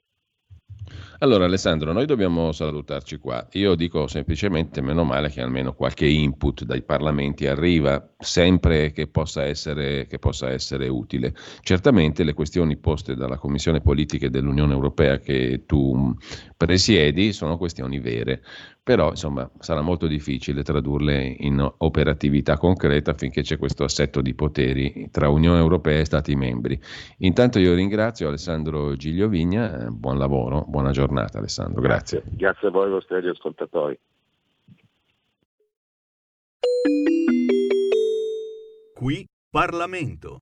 Allora 1.19 1.45
Alessandro, 1.45 1.93
noi 1.93 2.05
dobbiamo 2.05 2.51
salutarci 2.51 3.17
qua. 3.17 3.47
Io 3.53 3.73
dico 3.73 4.05
semplicemente 4.05 4.81
meno 4.81 5.03
male 5.03 5.29
che 5.29 5.41
almeno 5.41 5.73
qualche 5.73 6.05
input 6.05 6.63
dai 6.63 6.83
parlamenti 6.83 7.47
arriva, 7.47 8.07
sempre 8.19 8.91
che 8.91 9.07
possa 9.07 9.43
essere, 9.43 10.05
che 10.05 10.19
possa 10.19 10.51
essere 10.51 10.87
utile. 10.87 11.33
Certamente 11.61 12.23
le 12.23 12.33
questioni 12.33 12.77
poste 12.77 13.15
dalla 13.15 13.37
Commissione 13.37 13.81
Politiche 13.81 14.29
dell'Unione 14.29 14.73
Europea 14.73 15.17
che 15.17 15.63
tu 15.65 16.15
presiedi 16.57 17.31
sono 17.31 17.57
questioni 17.57 17.99
vere, 17.99 18.41
però 18.81 19.11
insomma 19.11 19.49
sarà 19.59 19.81
molto 19.81 20.07
difficile 20.07 20.63
tradurle 20.63 21.35
in 21.39 21.65
operatività 21.77 22.57
concreta 22.57 23.13
finché 23.13 23.43
c'è 23.43 23.57
questo 23.57 23.83
assetto 23.83 24.21
di 24.21 24.33
poteri 24.33 25.09
tra 25.11 25.29
Unione 25.29 25.59
Europea 25.59 25.99
e 25.99 26.05
Stati 26.05 26.35
membri. 26.35 26.79
Intanto 27.19 27.59
io 27.59 27.75
ringrazio 27.75 28.27
Alessandro 28.27 28.95
Gigliovigna, 28.95 29.87
buon 29.91 30.17
lavoro, 30.17 30.65
buona 30.67 30.91
giornata 30.91 31.37
Alessandro, 31.37 31.79
grazie. 31.79 32.21
Grazie, 32.21 32.37
grazie 32.37 32.67
a 32.67 32.71
voi 32.71 32.89
vostri 32.89 33.29
ascoltatori. 33.29 33.99
Qui 38.95 39.27
Parlamento. 39.49 40.41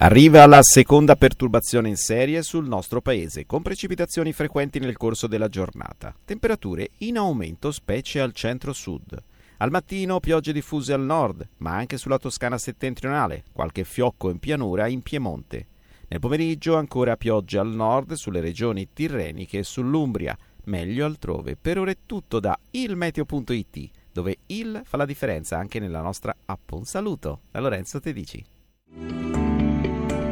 Arriva 0.00 0.46
la 0.46 0.62
seconda 0.62 1.16
perturbazione 1.16 1.88
in 1.88 1.96
serie 1.96 2.42
sul 2.42 2.68
nostro 2.68 3.00
paese, 3.00 3.46
con 3.46 3.62
precipitazioni 3.62 4.32
frequenti 4.32 4.78
nel 4.78 4.96
corso 4.96 5.26
della 5.26 5.48
giornata. 5.48 6.14
Temperature 6.24 6.90
in 6.98 7.18
aumento 7.18 7.72
specie 7.72 8.20
al 8.20 8.32
centro-sud. 8.32 9.20
Al 9.56 9.72
mattino 9.72 10.20
piogge 10.20 10.52
diffuse 10.52 10.92
al 10.92 11.00
nord, 11.00 11.44
ma 11.56 11.74
anche 11.74 11.98
sulla 11.98 12.18
Toscana 12.18 12.58
settentrionale, 12.58 13.42
qualche 13.52 13.82
fiocco 13.82 14.30
in 14.30 14.38
pianura 14.38 14.86
in 14.86 15.02
Piemonte. 15.02 15.66
Nel 16.06 16.20
pomeriggio 16.20 16.76
ancora 16.76 17.16
piogge 17.16 17.58
al 17.58 17.74
nord 17.74 18.12
sulle 18.12 18.38
regioni 18.38 18.90
tirreniche 18.92 19.58
e 19.58 19.64
sull'Umbria, 19.64 20.38
meglio 20.66 21.06
altrove. 21.06 21.56
Per 21.60 21.76
ora 21.76 21.90
è 21.90 21.96
tutto 22.06 22.38
da 22.38 22.56
ilmeteo.it, 22.70 23.90
dove 24.12 24.36
il 24.46 24.80
fa 24.84 24.96
la 24.96 25.04
differenza 25.04 25.58
anche 25.58 25.80
nella 25.80 26.02
nostra 26.02 26.32
app. 26.44 26.70
Un 26.70 26.84
saluto 26.84 27.40
da 27.50 27.58
Lorenzo 27.58 27.98
Tedici. 27.98 28.44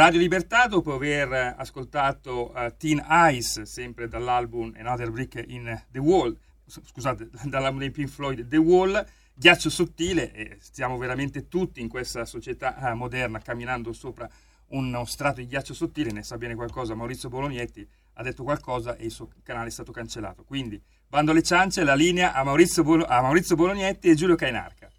Radio 0.00 0.18
Libertà, 0.18 0.66
dopo 0.66 0.94
aver 0.94 1.56
ascoltato 1.58 2.54
uh, 2.54 2.74
Teen 2.78 3.04
Eyes, 3.06 3.60
sempre 3.64 4.08
dall'album 4.08 4.72
Another 4.78 5.10
Brick 5.10 5.44
in 5.46 5.78
The 5.90 5.98
Wall, 5.98 6.34
scusate, 6.66 7.28
dall'album 7.44 7.80
dei 7.80 7.90
Pink 7.90 8.08
Floyd 8.08 8.48
The 8.48 8.56
Wall, 8.56 9.06
Ghiaccio 9.34 9.68
sottile, 9.68 10.32
e 10.32 10.56
stiamo 10.58 10.96
veramente 10.96 11.48
tutti 11.48 11.82
in 11.82 11.88
questa 11.88 12.24
società 12.24 12.78
uh, 12.80 12.96
moderna 12.96 13.40
camminando 13.40 13.92
sopra 13.92 14.26
uno 14.68 15.04
strato 15.04 15.40
di 15.40 15.46
ghiaccio 15.46 15.74
sottile, 15.74 16.12
ne 16.12 16.22
sa 16.22 16.38
bene 16.38 16.54
qualcosa 16.54 16.94
Maurizio 16.94 17.28
Bolognetti, 17.28 17.86
ha 18.14 18.22
detto 18.22 18.42
qualcosa 18.42 18.96
e 18.96 19.04
il 19.04 19.10
suo 19.10 19.28
canale 19.42 19.68
è 19.68 19.70
stato 19.70 19.92
cancellato. 19.92 20.44
Quindi, 20.44 20.80
bando 21.08 21.32
alle 21.32 21.42
ciance, 21.42 21.84
la 21.84 21.94
linea 21.94 22.32
a 22.32 22.42
Maurizio, 22.42 22.82
Bolo- 22.82 23.04
a 23.04 23.20
Maurizio 23.20 23.54
Bolognetti 23.54 24.08
e 24.08 24.14
Giulio 24.14 24.34
Cainarca. 24.34 24.89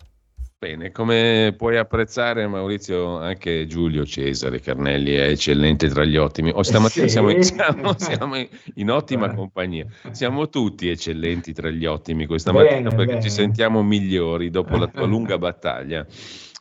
Bene, 0.63 0.91
come 0.91 1.55
puoi 1.57 1.75
apprezzare 1.77 2.45
Maurizio, 2.45 3.17
anche 3.17 3.65
Giulio 3.65 4.05
Cesare 4.05 4.59
Carnelli 4.59 5.13
è 5.15 5.29
eccellente 5.29 5.87
tra 5.87 6.03
gli 6.05 6.17
ottimi. 6.17 6.51
O 6.53 6.61
stamattina 6.61 7.05
Sì. 7.07 7.13
siamo, 7.13 7.41
siamo- 7.41 7.95
siamo 7.97 8.35
in 8.75 8.91
ottima 8.91 9.33
compagnia. 9.33 9.87
Siamo 10.11 10.49
tutti 10.49 10.87
eccellenti 10.87 11.51
tra 11.51 11.71
gli 11.71 11.87
ottimi 11.87 12.27
questa 12.27 12.51
Bene, 12.51 12.69
mattina 12.69 12.89
perché 12.91 13.05
bene. 13.13 13.21
ci 13.23 13.31
sentiamo 13.31 13.81
migliori 13.81 14.51
dopo 14.51 14.77
la 14.77 14.85
tua 14.85 15.05
lunga 15.07 15.39
battaglia. 15.39 16.05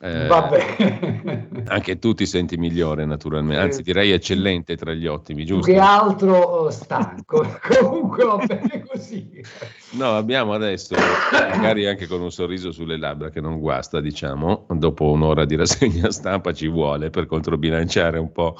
Eh, 0.02 0.26
Vabbè, 0.28 1.46
anche 1.68 1.98
tu 1.98 2.14
ti 2.14 2.24
senti 2.24 2.56
migliore 2.56 3.04
naturalmente, 3.04 3.62
anzi 3.62 3.82
direi 3.82 4.12
eccellente 4.12 4.74
tra 4.74 4.94
gli 4.94 5.06
ottimi, 5.06 5.44
giusto? 5.44 5.70
che 5.70 5.78
altro 5.78 6.68
eh, 6.68 6.72
stanco. 6.72 7.44
Comunque 7.78 8.24
va 8.24 8.36
bene 8.38 8.82
così. 8.86 9.28
No, 9.90 10.16
abbiamo 10.16 10.54
adesso, 10.54 10.94
magari 11.32 11.86
anche 11.86 12.06
con 12.06 12.22
un 12.22 12.32
sorriso 12.32 12.72
sulle 12.72 12.96
labbra 12.96 13.28
che 13.28 13.42
non 13.42 13.58
guasta, 13.60 14.00
diciamo, 14.00 14.64
dopo 14.70 15.10
un'ora 15.10 15.44
di 15.44 15.56
rassegna 15.56 16.10
stampa 16.10 16.54
ci 16.54 16.68
vuole 16.68 17.10
per 17.10 17.26
controbilanciare 17.26 18.18
un 18.18 18.32
po' 18.32 18.56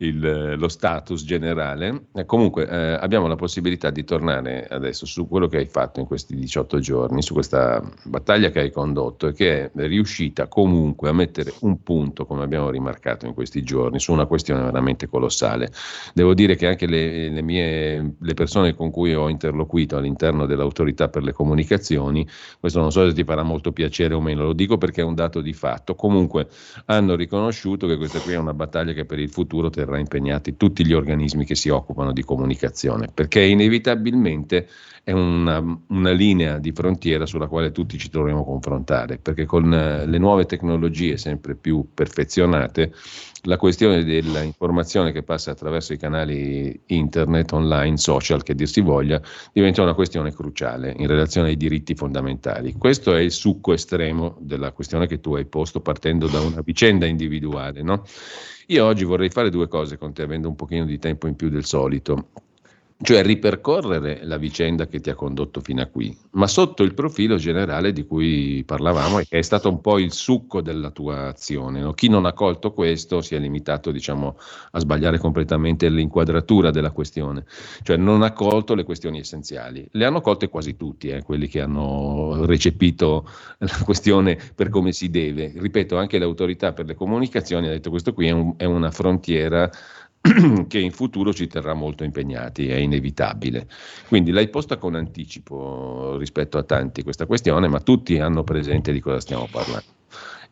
il- 0.00 0.56
lo 0.56 0.68
status 0.68 1.24
generale. 1.24 2.06
Eh, 2.14 2.24
comunque 2.24 2.66
eh, 2.68 2.92
abbiamo 2.94 3.26
la 3.26 3.36
possibilità 3.36 3.90
di 3.90 4.04
tornare 4.04 4.66
adesso 4.68 5.06
su 5.06 5.28
quello 5.28 5.46
che 5.46 5.58
hai 5.58 5.66
fatto 5.66 6.00
in 6.00 6.06
questi 6.06 6.34
18 6.34 6.78
giorni, 6.78 7.22
su 7.22 7.34
questa 7.34 7.82
battaglia 8.04 8.50
che 8.50 8.60
hai 8.60 8.70
condotto 8.70 9.28
e 9.28 9.32
che 9.32 9.64
è 9.64 9.86
riuscita 9.86 10.48
comunque 10.48 11.08
a 11.08 11.12
mettere 11.12 11.52
un 11.60 11.82
punto, 11.82 12.24
come 12.26 12.42
abbiamo 12.42 12.70
rimarcato 12.70 13.26
in 13.26 13.34
questi 13.34 13.62
giorni, 13.62 14.00
su 14.00 14.12
una 14.12 14.26
questione 14.26 14.62
veramente 14.62 15.06
colossale. 15.06 15.70
Devo 16.14 16.34
dire 16.34 16.56
che 16.56 16.66
anche 16.66 16.86
le, 16.86 17.28
le 17.28 17.42
mie 17.42 18.14
le 18.18 18.34
persone 18.34 18.74
con 18.74 18.90
cui 18.90 19.14
ho 19.14 19.28
interloquito 19.28 19.96
all'interno 19.96 20.46
dell'autorità 20.46 21.08
per 21.08 21.22
le 21.22 21.32
comunicazioni, 21.32 22.26
questo 22.58 22.80
non 22.80 22.90
so 22.90 23.06
se 23.06 23.14
ti 23.14 23.24
farà 23.24 23.42
molto 23.42 23.72
piacere 23.72 24.14
o 24.14 24.20
meno, 24.20 24.44
lo 24.44 24.52
dico 24.52 24.78
perché 24.78 25.02
è 25.02 25.04
un 25.04 25.14
dato 25.14 25.40
di 25.40 25.52
fatto, 25.52 25.94
comunque 25.94 26.48
hanno 26.86 27.14
riconosciuto 27.16 27.86
che 27.86 27.96
questa 27.96 28.20
qui 28.20 28.32
è 28.32 28.36
una 28.36 28.54
battaglia 28.54 28.92
che 28.92 29.04
per 29.04 29.18
il 29.18 29.28
futuro 29.30 29.68
terrà 29.70 29.89
impegnati 29.98 30.56
tutti 30.56 30.86
gli 30.86 30.92
organismi 30.92 31.44
che 31.44 31.54
si 31.54 31.68
occupano 31.68 32.12
di 32.12 32.22
comunicazione, 32.22 33.08
perché 33.12 33.40
inevitabilmente 33.40 34.68
è 35.02 35.12
una, 35.12 35.62
una 35.88 36.10
linea 36.10 36.58
di 36.58 36.72
frontiera 36.72 37.26
sulla 37.26 37.46
quale 37.46 37.72
tutti 37.72 37.98
ci 37.98 38.10
dovremo 38.10 38.44
confrontare, 38.44 39.18
perché 39.18 39.46
con 39.46 39.72
eh, 39.72 40.06
le 40.06 40.18
nuove 40.18 40.44
tecnologie 40.44 41.16
sempre 41.16 41.54
più 41.54 41.88
perfezionate, 41.92 42.92
la 43.44 43.56
questione 43.56 44.04
dell'informazione 44.04 45.12
che 45.12 45.22
passa 45.22 45.52
attraverso 45.52 45.94
i 45.94 45.96
canali 45.96 46.78
internet, 46.86 47.52
online, 47.52 47.96
social, 47.96 48.42
che 48.42 48.54
dir 48.54 48.68
si 48.68 48.82
voglia, 48.82 49.20
diventa 49.52 49.82
una 49.82 49.94
questione 49.94 50.32
cruciale 50.32 50.94
in 50.98 51.06
relazione 51.06 51.48
ai 51.48 51.56
diritti 51.56 51.94
fondamentali. 51.94 52.74
Questo 52.74 53.14
è 53.14 53.20
il 53.20 53.32
succo 53.32 53.72
estremo 53.72 54.36
della 54.40 54.72
questione 54.72 55.06
che 55.06 55.20
tu 55.20 55.34
hai 55.34 55.46
posto 55.46 55.80
partendo 55.80 56.26
da 56.26 56.40
una 56.40 56.60
vicenda 56.60 57.06
individuale. 57.06 57.82
No? 57.82 58.04
Io 58.70 58.84
oggi 58.84 59.02
vorrei 59.02 59.30
fare 59.30 59.50
due 59.50 59.66
cose 59.66 59.98
con 59.98 60.12
te, 60.12 60.22
avendo 60.22 60.48
un 60.48 60.54
pochino 60.54 60.84
di 60.84 60.96
tempo 60.96 61.26
in 61.26 61.34
più 61.34 61.48
del 61.48 61.64
solito. 61.64 62.28
Cioè 63.02 63.22
ripercorrere 63.22 64.20
la 64.24 64.36
vicenda 64.36 64.86
che 64.86 65.00
ti 65.00 65.08
ha 65.08 65.14
condotto 65.14 65.62
fino 65.62 65.80
a 65.80 65.86
qui, 65.86 66.14
ma 66.32 66.46
sotto 66.46 66.82
il 66.82 66.92
profilo 66.92 67.36
generale 67.36 67.92
di 67.92 68.04
cui 68.04 68.62
parlavamo 68.66 69.20
e 69.20 69.26
che 69.26 69.38
è 69.38 69.42
stato 69.42 69.70
un 69.70 69.80
po' 69.80 69.98
il 69.98 70.12
succo 70.12 70.60
della 70.60 70.90
tua 70.90 71.28
azione. 71.28 71.80
no? 71.80 71.94
Chi 71.94 72.08
non 72.08 72.26
ha 72.26 72.34
colto 72.34 72.74
questo 72.74 73.22
si 73.22 73.34
è 73.34 73.38
limitato 73.38 73.90
diciamo, 73.90 74.36
a 74.72 74.78
sbagliare 74.80 75.16
completamente 75.16 75.88
l'inquadratura 75.88 76.70
della 76.70 76.90
questione, 76.90 77.46
cioè 77.82 77.96
non 77.96 78.20
ha 78.22 78.32
colto 78.32 78.74
le 78.74 78.84
questioni 78.84 79.20
essenziali. 79.20 79.88
Le 79.92 80.04
hanno 80.04 80.20
colte 80.20 80.50
quasi 80.50 80.76
tutti, 80.76 81.08
eh, 81.08 81.22
quelli 81.22 81.48
che 81.48 81.62
hanno 81.62 82.44
recepito 82.44 83.26
la 83.58 83.78
questione 83.82 84.38
per 84.54 84.68
come 84.68 84.92
si 84.92 85.08
deve. 85.08 85.54
Ripeto, 85.56 85.96
anche 85.96 86.18
l'autorità 86.18 86.74
per 86.74 86.84
le 86.84 86.94
comunicazioni 86.94 87.66
ha 87.66 87.70
detto 87.70 87.88
questo 87.88 88.12
qui 88.12 88.26
è, 88.26 88.32
un- 88.32 88.54
è 88.58 88.64
una 88.64 88.90
frontiera 88.90 89.70
che 90.68 90.78
in 90.78 90.92
futuro 90.92 91.32
ci 91.32 91.46
terrà 91.46 91.74
molto 91.74 92.04
impegnati, 92.04 92.68
è 92.68 92.76
inevitabile. 92.76 93.66
Quindi 94.08 94.30
l'hai 94.30 94.48
posta 94.48 94.76
con 94.76 94.94
anticipo 94.94 96.16
rispetto 96.18 96.58
a 96.58 96.62
tanti 96.62 97.02
questa 97.02 97.26
questione, 97.26 97.68
ma 97.68 97.80
tutti 97.80 98.18
hanno 98.18 98.44
presente 98.44 98.92
di 98.92 99.00
cosa 99.00 99.20
stiamo 99.20 99.48
parlando. 99.50 99.98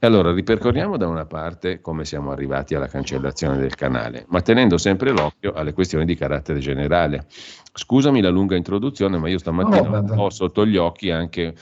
E 0.00 0.06
allora 0.06 0.32
ripercorriamo 0.32 0.96
da 0.96 1.08
una 1.08 1.26
parte 1.26 1.80
come 1.80 2.04
siamo 2.04 2.30
arrivati 2.30 2.76
alla 2.76 2.86
cancellazione 2.86 3.58
del 3.58 3.74
canale, 3.74 4.26
ma 4.28 4.40
tenendo 4.40 4.78
sempre 4.78 5.10
l'occhio 5.10 5.52
alle 5.52 5.72
questioni 5.72 6.04
di 6.04 6.14
carattere 6.14 6.60
generale. 6.60 7.26
Scusami 7.72 8.20
la 8.20 8.30
lunga 8.30 8.54
introduzione, 8.54 9.18
ma 9.18 9.28
io 9.28 9.38
stamattina 9.38 10.00
No, 10.00 10.22
ho 10.22 10.30
sotto 10.30 10.64
gli 10.64 10.76
occhi 10.76 11.10
anche 11.10 11.52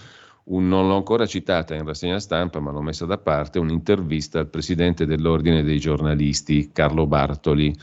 un, 0.49 0.69
non 0.69 0.87
l'ho 0.87 0.97
ancora 0.97 1.27
citata 1.27 1.75
in 1.75 1.85
rassegna 1.85 2.19
stampa, 2.19 2.61
ma 2.61 2.71
l'ho 2.71 2.83
messa 2.83 3.07
da 3.07 3.19
parte, 3.19 3.59
un'intervista 3.59 4.39
al 4.39 4.49
presidente 4.49 5.07
dell'Ordine 5.07 5.63
dei 5.63 5.79
giornalisti, 5.79 6.71
Carlo 6.73 7.07
Bartoli, 7.07 7.75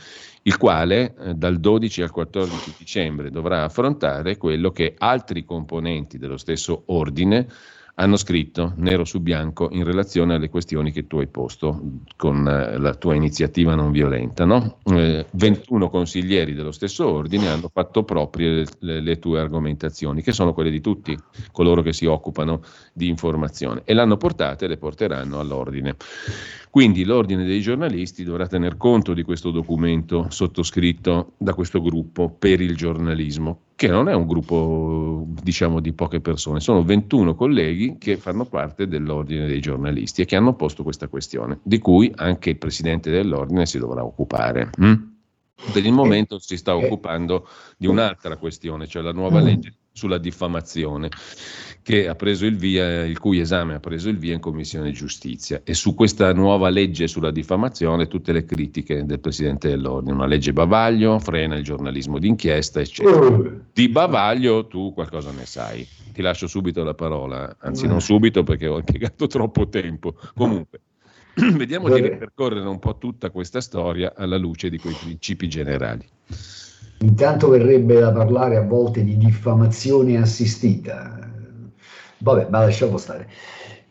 il 0.42 0.56
quale 0.56 1.14
eh, 1.18 1.34
dal 1.34 1.58
12 1.58 2.02
al 2.02 2.10
14 2.10 2.74
dicembre 2.78 3.30
dovrà 3.30 3.64
affrontare 3.64 4.36
quello 4.36 4.70
che 4.70 4.94
altri 4.96 5.44
componenti 5.44 6.18
dello 6.18 6.36
stesso 6.36 6.84
ordine 6.86 7.46
hanno 7.96 8.16
scritto 8.16 8.72
nero 8.76 9.04
su 9.04 9.20
bianco 9.20 9.68
in 9.70 9.84
relazione 9.84 10.34
alle 10.34 10.48
questioni 10.48 10.90
che 10.90 11.06
tu 11.06 11.18
hai 11.18 11.28
posto 11.28 11.80
con 12.16 12.46
eh, 12.46 12.76
la 12.78 12.94
tua 12.94 13.14
iniziativa 13.14 13.74
non 13.74 13.92
violenta. 13.92 14.44
No? 14.44 14.78
Eh, 14.84 15.26
21 15.30 15.88
consiglieri 15.90 16.54
dello 16.54 16.72
stesso 16.72 17.08
ordine 17.08 17.48
hanno 17.48 17.70
fatto 17.72 18.02
proprie 18.02 18.50
le, 18.50 18.66
le- 18.80 19.00
le 19.00 19.18
tue 19.18 19.38
argomentazioni, 19.38 20.22
che 20.22 20.32
sono 20.32 20.52
quelle 20.52 20.70
di 20.70 20.80
tutti 20.80 21.16
coloro 21.52 21.82
che 21.82 21.92
si 21.92 22.06
occupano 22.06 22.62
di 22.92 23.08
informazione, 23.08 23.82
e 23.84 23.94
l'hanno 23.94 24.16
portate 24.16 24.64
e 24.64 24.68
le 24.68 24.76
porteranno 24.76 25.38
all'ordine. 25.38 25.96
Quindi 26.70 27.04
l'ordine 27.04 27.44
dei 27.44 27.60
giornalisti 27.60 28.24
dovrà 28.24 28.48
tener 28.48 28.76
conto 28.76 29.14
di 29.14 29.22
questo 29.22 29.52
documento 29.52 30.26
sottoscritto 30.30 31.34
da 31.36 31.54
questo 31.54 31.80
gruppo 31.80 32.28
per 32.28 32.60
il 32.60 32.74
giornalismo, 32.74 33.60
che 33.76 33.88
non 33.88 34.08
è 34.08 34.14
un 34.14 34.26
gruppo 34.26 35.26
diciamo 35.42 35.80
di 35.80 35.92
poche 35.92 36.20
persone, 36.20 36.60
sono 36.60 36.84
21 36.84 37.34
colleghi 37.34 37.96
che 37.98 38.16
fanno 38.16 38.44
parte 38.44 38.86
dell'ordine 38.86 39.46
dei 39.46 39.60
giornalisti 39.60 40.22
e 40.22 40.24
che 40.24 40.36
hanno 40.36 40.54
posto 40.54 40.82
questa 40.82 41.08
questione, 41.08 41.58
di 41.62 41.78
cui 41.78 42.12
anche 42.14 42.50
il 42.50 42.58
presidente 42.58 43.10
dell'ordine 43.10 43.66
si 43.66 43.78
dovrà 43.78 44.04
occupare. 44.04 44.70
mm? 44.80 44.94
Per 45.72 45.84
il 45.84 45.92
momento 45.92 46.38
si 46.38 46.56
sta 46.56 46.76
occupando 46.76 47.48
di 47.76 47.86
un'altra 47.86 48.36
questione, 48.36 48.86
cioè 48.86 49.02
la 49.02 49.12
nuova 49.12 49.40
legge 49.40 49.74
sulla 49.92 50.18
diffamazione, 50.18 51.08
che 51.84 52.08
ha 52.08 52.14
preso 52.14 52.46
il 52.46 52.56
via, 52.56 53.04
il 53.04 53.18
cui 53.18 53.40
esame 53.40 53.74
ha 53.74 53.78
preso 53.78 54.08
il 54.08 54.16
via 54.16 54.32
in 54.32 54.40
Commissione 54.40 54.90
Giustizia. 54.90 55.60
E 55.62 55.74
su 55.74 55.94
questa 55.94 56.32
nuova 56.32 56.70
legge 56.70 57.06
sulla 57.06 57.30
diffamazione 57.30 58.08
tutte 58.08 58.32
le 58.32 58.46
critiche 58.46 59.04
del 59.04 59.20
Presidente 59.20 59.68
dell'Ordine. 59.68 60.14
Una 60.14 60.24
legge 60.24 60.54
bavaglio, 60.54 61.18
frena 61.18 61.56
il 61.56 61.62
giornalismo 61.62 62.18
d'inchiesta, 62.18 62.80
eccetera. 62.80 63.38
Di 63.70 63.88
bavaglio 63.90 64.66
tu 64.66 64.94
qualcosa 64.94 65.30
ne 65.30 65.44
sai. 65.44 65.86
Ti 66.10 66.22
lascio 66.22 66.46
subito 66.46 66.82
la 66.84 66.94
parola, 66.94 67.54
anzi 67.58 67.86
non 67.86 68.00
subito 68.00 68.44
perché 68.44 68.66
ho 68.66 68.78
impiegato 68.78 69.26
troppo 69.26 69.68
tempo. 69.68 70.14
Comunque, 70.34 70.80
vediamo 71.54 71.90
di 71.90 72.00
ripercorrere 72.00 72.66
un 72.66 72.78
po' 72.78 72.96
tutta 72.96 73.28
questa 73.28 73.60
storia 73.60 74.14
alla 74.16 74.38
luce 74.38 74.70
di 74.70 74.78
quei 74.78 74.96
principi 74.98 75.48
generali. 75.50 76.08
Intanto 77.00 77.50
verrebbe 77.50 78.00
da 78.00 78.10
parlare 78.10 78.56
a 78.56 78.62
volte 78.62 79.04
di 79.04 79.18
diffamazione 79.18 80.16
assistita. 80.16 81.32
Vabbè, 82.24 82.48
ma 82.48 82.60
lasciamo 82.60 82.96
stare. 82.96 83.28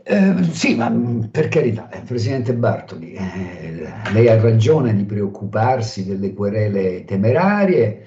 Eh, 0.05 0.43
sì, 0.51 0.75
ma 0.75 0.89
mh, 0.89 1.29
per 1.31 1.47
carità, 1.49 1.89
eh, 1.89 2.01
Presidente 2.01 2.53
Bartoli, 2.55 3.13
eh, 3.13 3.87
lei 4.11 4.27
ha 4.27 4.41
ragione 4.41 4.93
di 4.95 5.03
preoccuparsi 5.05 6.05
delle 6.05 6.33
querele 6.33 7.05
temerarie, 7.05 8.03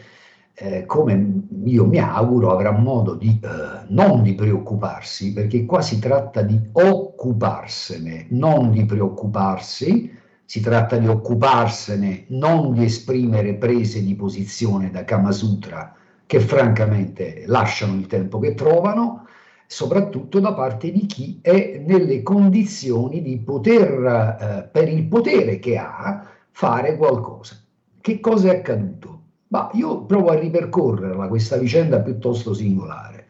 eh, 0.54 0.84
come 0.84 1.42
io 1.64 1.86
mi 1.86 1.98
auguro, 1.98 2.50
avrà 2.50 2.72
modo 2.72 3.14
di 3.14 3.38
eh, 3.42 3.84
non 3.88 4.22
di 4.22 4.34
preoccuparsi, 4.34 5.32
perché 5.32 5.64
qua 5.64 5.80
si 5.80 5.98
tratta 6.00 6.42
di 6.42 6.58
occuparsene, 6.72 8.26
non 8.30 8.72
di 8.72 8.84
preoccuparsi, 8.84 10.12
si 10.44 10.60
tratta 10.60 10.96
di 10.98 11.06
occuparsene, 11.06 12.24
non 12.28 12.72
di 12.74 12.84
esprimere 12.84 13.54
prese 13.54 14.02
di 14.02 14.14
posizione 14.14 14.90
da 14.90 15.04
Kamasutra 15.04 15.94
che 16.26 16.40
francamente 16.40 17.44
lasciano 17.46 17.94
il 17.94 18.06
tempo 18.06 18.38
che 18.38 18.54
trovano, 18.54 19.26
soprattutto 19.66 20.40
da 20.40 20.54
parte 20.54 20.92
di 20.92 21.06
chi 21.06 21.38
è 21.42 21.82
nelle 21.84 22.22
condizioni 22.22 23.22
di 23.22 23.38
poter, 23.38 24.38
eh, 24.40 24.68
per 24.70 24.88
il 24.88 25.04
potere 25.04 25.58
che 25.58 25.76
ha, 25.76 26.26
fare 26.50 26.96
qualcosa. 26.96 27.56
Che 28.00 28.20
cosa 28.20 28.50
è 28.50 28.56
accaduto? 28.56 29.20
Ma 29.48 29.68
io 29.74 30.04
provo 30.04 30.30
a 30.30 30.38
ripercorrerla 30.38 31.28
questa 31.28 31.56
vicenda 31.56 32.00
piuttosto 32.00 32.54
singolare. 32.54 33.26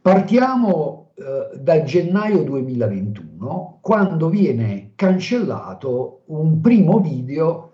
Partiamo 0.00 1.12
eh, 1.14 1.58
da 1.58 1.82
gennaio 1.82 2.42
2021, 2.42 3.78
quando 3.80 4.28
viene 4.28 4.92
cancellato 4.96 6.22
un 6.26 6.60
primo 6.60 6.98
video 6.98 7.72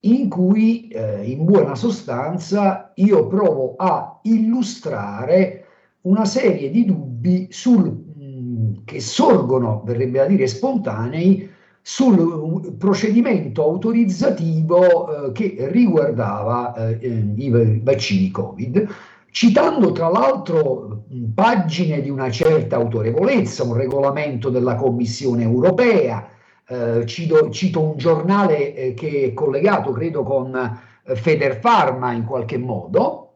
in 0.00 0.28
cui, 0.28 0.88
eh, 0.88 1.22
in 1.30 1.44
buona 1.44 1.74
sostanza, 1.74 2.92
io 2.96 3.26
provo 3.26 3.74
a 3.76 4.18
illustrare 4.22 5.64
una 6.02 6.24
serie 6.24 6.70
di 6.70 6.84
dubbi 6.84 7.09
sul, 7.50 7.90
mm, 8.18 8.72
che 8.84 9.00
sorgono, 9.00 9.82
verrebbe 9.84 10.18
da 10.18 10.26
dire, 10.26 10.46
spontanei 10.46 11.48
sul 11.82 12.74
procedimento 12.78 13.62
autorizzativo 13.62 15.28
eh, 15.28 15.32
che 15.32 15.68
riguardava 15.70 16.74
eh, 16.74 17.32
i 17.36 17.80
vaccini 17.82 18.30
Covid, 18.30 18.86
citando 19.30 19.92
tra 19.92 20.08
l'altro 20.08 21.04
pagine 21.34 22.00
di 22.00 22.10
una 22.10 22.30
certa 22.30 22.76
autorevolezza, 22.76 23.64
un 23.64 23.74
regolamento 23.74 24.50
della 24.50 24.74
Commissione 24.74 25.42
europea, 25.42 26.28
eh, 26.66 27.04
cito, 27.06 27.50
cito, 27.50 27.80
un 27.80 27.96
giornale 27.96 28.74
eh, 28.74 28.94
che 28.94 29.24
è 29.24 29.34
collegato, 29.34 29.92
credo, 29.92 30.22
con 30.22 30.54
eh, 30.54 31.14
Federpharma 31.16 32.12
in 32.12 32.24
qualche 32.24 32.58
modo, 32.58 33.26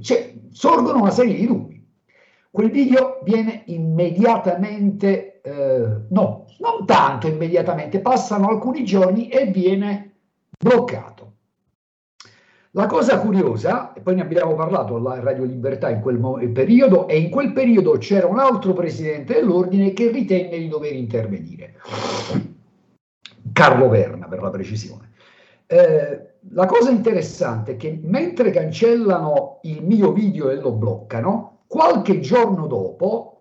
cioè, 0.00 0.34
sorgono 0.50 1.00
una 1.00 1.10
serie 1.10 1.34
di 1.34 1.46
dubbi. 1.46 1.75
Quel 2.56 2.70
video 2.70 3.20
viene 3.22 3.64
immediatamente, 3.66 5.42
eh, 5.42 5.86
no, 6.08 6.46
non 6.58 6.86
tanto 6.86 7.26
immediatamente, 7.26 8.00
passano 8.00 8.48
alcuni 8.48 8.82
giorni 8.82 9.28
e 9.28 9.44
viene 9.44 10.14
bloccato. 10.58 11.34
La 12.70 12.86
cosa 12.86 13.20
curiosa, 13.20 13.92
e 13.92 14.00
poi 14.00 14.14
ne 14.14 14.22
abbiamo 14.22 14.54
parlato 14.54 14.96
alla 14.96 15.20
Radio 15.20 15.44
Libertà 15.44 15.90
in 15.90 16.00
quel 16.00 16.18
periodo, 16.50 17.08
e 17.08 17.18
in 17.18 17.28
quel 17.28 17.52
periodo 17.52 17.98
c'era 17.98 18.26
un 18.26 18.38
altro 18.38 18.72
presidente 18.72 19.34
dell'ordine 19.34 19.92
che 19.92 20.10
ritenne 20.10 20.56
di 20.56 20.68
dover 20.68 20.94
intervenire, 20.94 21.74
Carlo 23.52 23.90
Verna 23.90 24.28
per 24.28 24.40
la 24.40 24.48
precisione. 24.48 25.10
Eh, 25.66 26.36
la 26.52 26.64
cosa 26.64 26.90
interessante 26.90 27.72
è 27.72 27.76
che 27.76 28.00
mentre 28.02 28.50
cancellano 28.50 29.58
il 29.64 29.84
mio 29.84 30.10
video 30.12 30.48
e 30.48 30.54
lo 30.54 30.72
bloccano, 30.72 31.50
qualche 31.66 32.20
giorno 32.20 32.66
dopo 32.66 33.40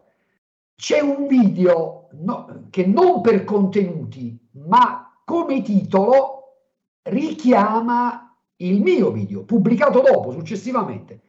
c'è 0.75 0.99
un 0.99 1.27
video 1.27 2.09
no, 2.13 2.67
che 2.69 2.85
non 2.85 3.21
per 3.21 3.43
contenuti, 3.43 4.37
ma 4.67 5.21
come 5.23 5.61
titolo 5.61 6.57
richiama 7.03 8.35
il 8.57 8.81
mio 8.81 9.11
video, 9.11 9.43
pubblicato 9.43 10.01
dopo, 10.01 10.31
successivamente. 10.31 11.21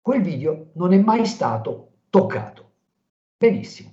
Quel 0.00 0.22
video 0.22 0.70
non 0.74 0.92
è 0.92 0.98
mai 0.98 1.26
stato 1.26 1.92
toccato. 2.10 2.70
Benissimo. 3.36 3.90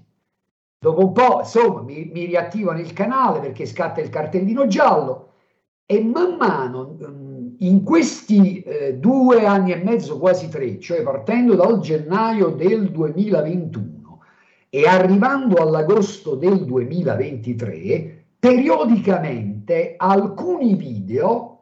Dopo 0.79 1.05
un 1.05 1.11
po', 1.11 1.39
insomma, 1.39 1.81
mi, 1.81 2.09
mi 2.13 2.25
riattivano 2.25 2.79
il 2.79 2.93
canale 2.93 3.39
perché 3.39 3.65
scatta 3.65 3.99
il 3.99 4.09
cartellino 4.09 4.67
giallo 4.67 5.33
e 5.85 6.03
man 6.03 6.35
mano 6.35 6.97
mm, 7.01 7.36
in 7.59 7.83
questi 7.83 8.61
eh, 8.61 8.95
due 8.95 9.45
anni 9.45 9.71
e 9.71 9.83
mezzo, 9.83 10.19
quasi 10.19 10.49
tre, 10.49 10.79
cioè 10.79 11.01
partendo 11.01 11.55
dal 11.55 11.79
gennaio 11.79 12.49
del 12.49 12.91
2021, 12.91 14.19
e 14.69 14.85
arrivando 14.85 15.55
all'agosto 15.55 16.35
del 16.35 16.65
2023, 16.65 18.25
periodicamente 18.39 19.95
alcuni 19.97 20.75
video, 20.75 21.53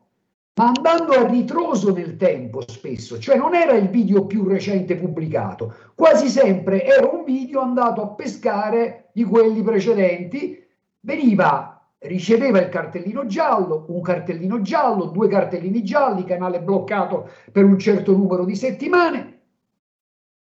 ma 0.56 0.72
andando 0.74 1.12
a 1.14 1.28
ritroso 1.28 1.94
nel 1.94 2.16
tempo 2.16 2.62
spesso, 2.68 3.20
cioè 3.20 3.38
non 3.38 3.56
era 3.56 3.74
il 3.74 3.90
video 3.90 4.26
più 4.26 4.48
recente 4.48 4.96
pubblicato, 4.96 5.74
quasi 5.96 6.30
sempre 6.30 6.84
era 6.86 7.08
un 7.08 7.24
video 7.24 7.60
andato 7.62 8.02
a 8.02 8.08
pescare 8.08 9.10
di 9.14 9.24
quelli 9.24 9.62
precedenti, 9.62 10.64
veniva 11.02 11.75
riceveva 12.00 12.60
il 12.60 12.70
cartellino 12.70 13.26
giallo, 13.26 13.86
un 13.90 14.02
cartellino 14.02 14.62
giallo, 14.62 15.06
due 15.06 15.28
cartellini 15.28 15.84
gialli, 15.84 16.24
canale 16.24 16.62
bloccato 16.62 17.30
per 17.52 17.64
un 17.64 17.78
certo 17.80 18.12
numero 18.12 18.46
di 18.46 18.56
settimane. 18.56 19.40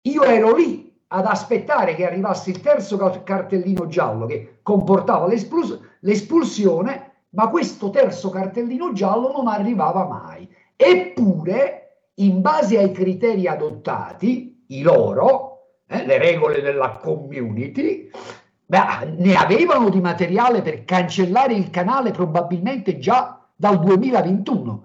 Io 0.02 0.22
ero 0.22 0.54
lì 0.54 0.90
ad 1.08 1.26
aspettare 1.26 1.94
che 1.94 2.06
arrivasse 2.06 2.50
il 2.50 2.60
terzo 2.60 2.96
cartellino 2.96 3.86
giallo 3.86 4.26
che 4.26 4.60
comportava 4.62 5.26
l'espuls- 5.26 5.78
l'espulsione, 6.00 7.12
ma 7.30 7.48
questo 7.48 7.90
terzo 7.90 8.30
cartellino 8.30 8.92
giallo 8.92 9.32
non 9.32 9.46
arrivava 9.46 10.06
mai. 10.06 10.48
Eppure, 10.76 11.80
in 12.14 12.40
base 12.40 12.78
ai 12.78 12.92
criteri 12.92 13.46
adottati, 13.46 14.64
i 14.68 14.82
loro, 14.82 15.50
eh, 15.86 16.06
le 16.06 16.18
regole 16.18 16.62
della 16.62 16.96
community, 16.96 18.10
beh, 18.70 19.16
ne 19.16 19.34
avevano 19.34 19.88
di 19.90 20.00
materiale 20.00 20.62
per 20.62 20.84
cancellare 20.84 21.54
il 21.54 21.70
canale 21.70 22.12
probabilmente 22.12 22.98
già 22.98 23.44
dal 23.56 23.80
2021. 23.80 24.84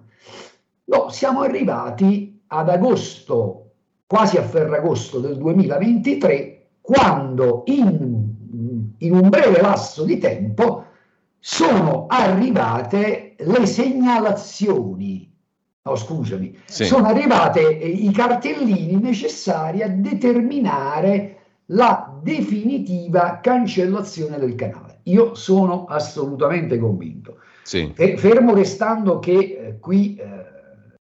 No, 0.86 1.10
siamo 1.10 1.42
arrivati 1.42 2.42
ad 2.48 2.70
agosto 2.70 3.74
quasi 4.08 4.38
a 4.38 4.42
Ferragosto 4.42 5.20
del 5.20 5.38
2023, 5.38 6.68
quando 6.82 7.62
in, 7.68 8.96
in 8.98 9.14
un 9.14 9.30
breve 9.30 9.62
lasso 9.62 10.04
di 10.04 10.18
tempo 10.18 10.86
sono 11.40 12.08
arrivate 12.08 13.36
le 13.38 13.66
segnalazioni 13.68 15.32
no 15.88 15.96
scusami, 15.96 16.58
sì. 16.66 16.86
sono 16.86 17.06
arrivate 17.06 17.62
i 17.62 18.12
cartellini 18.12 19.00
necessari 19.00 19.84
a 19.84 19.88
determinare 19.88 21.35
la 21.68 22.20
definitiva 22.22 23.40
cancellazione 23.42 24.38
del 24.38 24.56
canale. 24.56 25.00
Io 25.04 25.36
sono 25.36 25.86
assolutamente 25.86 26.78
convinto. 26.78 27.38
Sì. 27.64 27.92
Fermo 27.96 28.54
restando 28.54 29.20
che 29.20 29.34
eh, 29.34 29.80
qui 29.80 30.16
eh, 30.16 30.98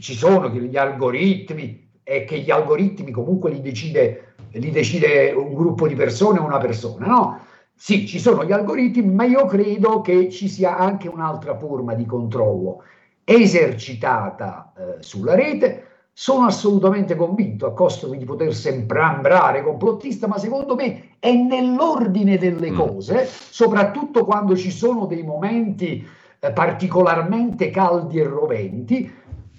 ci 0.00 0.14
sono 0.14 0.48
gli 0.48 0.76
algoritmi 0.76 1.90
e 2.02 2.24
che 2.24 2.38
gli 2.40 2.50
algoritmi 2.50 3.10
comunque 3.10 3.50
li 3.50 3.62
decide, 3.62 4.34
li 4.52 4.70
decide 4.70 5.30
un 5.30 5.54
gruppo 5.54 5.88
di 5.88 5.94
persone 5.94 6.38
o 6.38 6.44
una 6.44 6.58
persona, 6.58 7.06
no? 7.06 7.40
Sì, 7.76 8.06
ci 8.06 8.18
sono 8.18 8.44
gli 8.44 8.52
algoritmi, 8.52 9.12
ma 9.12 9.24
io 9.24 9.46
credo 9.46 10.00
che 10.00 10.30
ci 10.30 10.48
sia 10.48 10.76
anche 10.76 11.08
un'altra 11.08 11.56
forma 11.56 11.94
di 11.94 12.06
controllo 12.06 12.84
esercitata 13.24 14.72
eh, 14.76 15.02
sulla 15.02 15.34
rete. 15.34 15.88
Sono 16.16 16.46
assolutamente 16.46 17.16
convinto, 17.16 17.66
a 17.66 17.74
costo 17.74 18.08
di 18.08 18.24
poter 18.24 18.54
sembrare 18.54 19.64
complottista, 19.64 20.28
ma 20.28 20.38
secondo 20.38 20.76
me 20.76 21.16
è 21.18 21.32
nell'ordine 21.32 22.38
delle 22.38 22.70
mm. 22.70 22.76
cose, 22.76 23.26
soprattutto 23.26 24.24
quando 24.24 24.56
ci 24.56 24.70
sono 24.70 25.06
dei 25.06 25.24
momenti 25.24 26.06
eh, 26.38 26.52
particolarmente 26.52 27.70
caldi 27.70 28.20
e 28.20 28.24
roventi, 28.24 29.12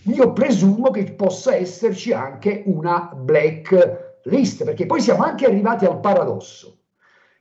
io 0.04 0.32
presumo 0.32 0.92
che 0.92 1.04
possa 1.12 1.56
esserci 1.56 2.14
anche 2.14 2.64
una 2.68 3.12
black 3.14 4.20
list, 4.24 4.64
perché 4.64 4.86
poi 4.86 5.02
siamo 5.02 5.24
anche 5.24 5.46
arrivati 5.46 5.84
al 5.84 6.00
paradosso 6.00 6.78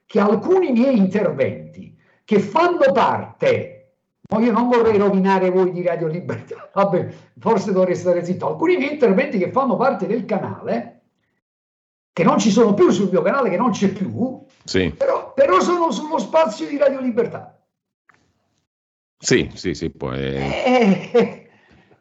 che 0.07 0.19
alcuni 0.19 0.73
miei 0.73 0.97
interventi 0.97 1.97
che 2.25 2.41
fanno 2.41 2.91
parte 2.93 3.74
ma 4.35 4.45
io 4.45 4.53
non 4.53 4.69
vorrei 4.69 4.99
rovinare 4.99 5.51
voi 5.51 5.71
di 5.71 5.83
Radio 5.83 6.09
Libertà, 6.09 6.69
vabbè, 6.73 7.09
forse 7.39 7.73
dovrei 7.73 7.95
stare 7.95 8.25
zitto. 8.25 8.49
Alcuni 8.49 8.77
miei 8.77 8.93
interventi 8.93 9.39
che 9.39 9.53
fanno 9.53 9.77
parte 9.77 10.07
del 10.07 10.25
canale, 10.25 11.03
che 12.13 12.25
non 12.25 12.39
ci 12.39 12.51
sono 12.51 12.75
più 12.75 12.91
sul 12.91 13.11
mio 13.11 13.23
canale, 13.23 13.51
che 13.51 13.57
non 13.57 13.71
c'è 13.71 13.89
più, 13.89 14.45
sì. 14.65 14.91
però, 14.91 15.33
però, 15.33 15.61
sono 15.61 15.93
sullo 15.93 16.19
spazio 16.19 16.67
di 16.67 16.77
Radio 16.77 17.01
Libertà. 17.01 17.57
Sì, 19.17 19.51
sì, 19.55 19.73
sì, 19.75 19.91
poi... 19.91 20.19
Eh, 20.19 21.44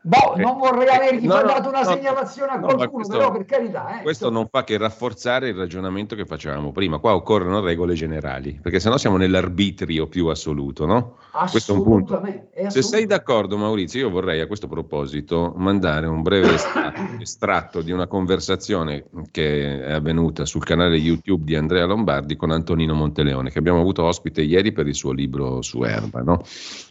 Boh, 0.06 0.34
non 0.36 0.58
vorrei 0.58 0.90
avergli 0.90 1.26
No, 1.26 1.36
no, 1.36 1.44
dato 1.44 1.70
una 1.70 1.80
no, 1.82 1.86
segnalazione 1.86 2.52
a 2.52 2.56
no, 2.56 2.66
qualcuno, 2.66 2.90
questo- 2.90 3.18
però 3.18 3.32
per 3.32 3.46
carità, 3.46 4.00
eh, 4.00 4.04
Questo 4.04 4.30
non 4.30 4.48
fa 4.52 4.66
che 4.66 4.78
rafforzare 4.78 5.48
il 5.48 5.56
ragionamento 5.56 6.14
che 6.16 6.26
facevamo 6.26 6.74
prima. 6.74 6.98
Qua 6.98 7.16
occorrono 7.16 7.62
regole 7.62 7.94
generali, 7.94 8.60
perché 8.62 8.82
sennò 8.82 8.98
siamo 8.98 9.16
nell'arbitrio 9.16 10.08
più 10.08 10.28
assoluto, 10.28 10.86
no? 10.86 11.16
Questo 11.50 11.74
è 11.74 11.78
un 11.78 11.84
punto. 11.84 12.22
è 12.22 12.70
Se 12.70 12.82
sei 12.82 13.06
d'accordo, 13.06 13.58
Maurizio, 13.58 14.02
io 14.02 14.10
vorrei 14.10 14.42
a 14.42 14.46
questo 14.48 14.68
proposito 14.68 15.54
mandare 15.56 16.06
un 16.06 16.22
breve 16.22 16.52
estra- 16.54 16.94
estratto 17.20 17.82
di 17.82 17.92
una 17.92 18.06
conversazione 18.08 19.06
che 19.32 19.86
è 19.86 19.94
avvenuta 19.94 20.46
sul 20.46 20.66
canale 20.66 20.98
YouTube 20.98 21.46
di 21.46 21.56
Andrea 21.56 21.86
Lombardi 21.86 22.36
con 22.36 22.52
Antonino 22.52 22.94
Monteleone, 22.94 23.52
che 23.52 23.58
abbiamo 23.60 23.80
avuto 23.80 24.04
ospite 24.04 24.42
ieri 24.42 24.74
per 24.74 24.86
il 24.88 24.96
suo 24.96 25.14
libro 25.14 25.62
su 25.62 25.82
Erba. 25.84 26.22
no? 26.22 26.42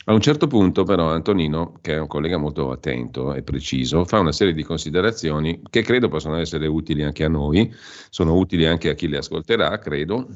A 0.04 0.12
un 0.12 0.20
certo 0.20 0.46
punto, 0.48 0.82
però, 0.84 1.12
Antonino, 1.12 1.78
che 1.80 1.94
è 1.94 1.98
un 2.00 2.06
collega 2.08 2.36
molto 2.36 2.70
attento 2.72 3.34
e 3.34 3.42
preciso, 3.42 4.04
fa 4.04 4.18
una 4.18 4.32
serie 4.32 4.52
di 4.52 4.64
considerazioni 4.64 5.60
che 5.70 5.82
credo 5.82 6.08
possano 6.08 6.38
essere 6.38 6.66
utili 6.66 7.02
anche 7.04 7.24
a 7.24 7.28
noi, 7.28 7.72
sono 8.10 8.34
utili 8.36 8.66
anche 8.66 8.90
a 8.90 8.94
chi 8.94 9.06
le 9.08 9.18
ascolterà, 9.18 9.78
credo, 9.78 10.26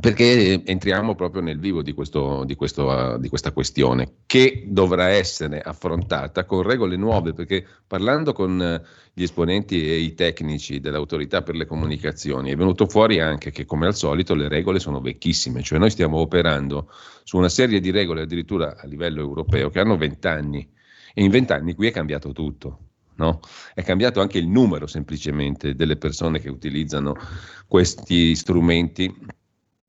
perché 0.00 0.62
entriamo 0.64 1.14
proprio 1.14 1.42
nel 1.42 1.58
vivo 1.58 1.82
di, 1.82 1.92
questo, 1.92 2.44
di, 2.44 2.54
questo, 2.54 2.86
uh, 2.86 3.18
di 3.18 3.28
questa 3.28 3.52
questione 3.52 4.18
che 4.26 4.64
dovrà 4.66 5.08
essere 5.08 5.60
affrontata 5.60 6.44
con 6.44 6.62
regole 6.62 6.96
nuove, 6.96 7.32
perché 7.32 7.66
parlando 7.86 8.32
con 8.32 8.60
eh, 8.62 8.82
gli 9.12 9.22
esponenti 9.22 9.88
e 9.88 9.96
i 9.96 10.14
tecnici 10.14 10.80
dell'autorità 10.80 11.42
per 11.42 11.56
le 11.56 11.66
comunicazioni 11.66 12.50
è 12.50 12.56
venuto 12.56 12.86
fuori 12.86 13.20
anche 13.20 13.50
che 13.50 13.64
come 13.64 13.86
al 13.86 13.94
solito 13.94 14.34
le 14.34 14.48
regole 14.48 14.78
sono 14.78 15.00
vecchissime, 15.00 15.62
cioè 15.62 15.78
noi 15.78 15.90
stiamo 15.90 16.18
operando 16.18 16.90
su 17.24 17.36
una 17.36 17.48
serie 17.48 17.80
di 17.80 17.90
regole 17.90 18.22
addirittura 18.22 18.76
a 18.76 18.86
livello 18.86 19.20
europeo 19.20 19.70
che 19.70 19.80
hanno 19.80 19.96
vent'anni 19.96 20.68
e 21.14 21.24
in 21.24 21.30
vent'anni 21.30 21.74
qui 21.74 21.88
è 21.88 21.90
cambiato 21.90 22.32
tutto. 22.32 22.80
No? 23.18 23.40
È 23.74 23.82
cambiato 23.82 24.20
anche 24.20 24.38
il 24.38 24.46
numero 24.46 24.86
semplicemente 24.86 25.74
delle 25.74 25.96
persone 25.96 26.38
che 26.38 26.48
utilizzano 26.48 27.16
questi 27.66 28.36
strumenti 28.36 29.12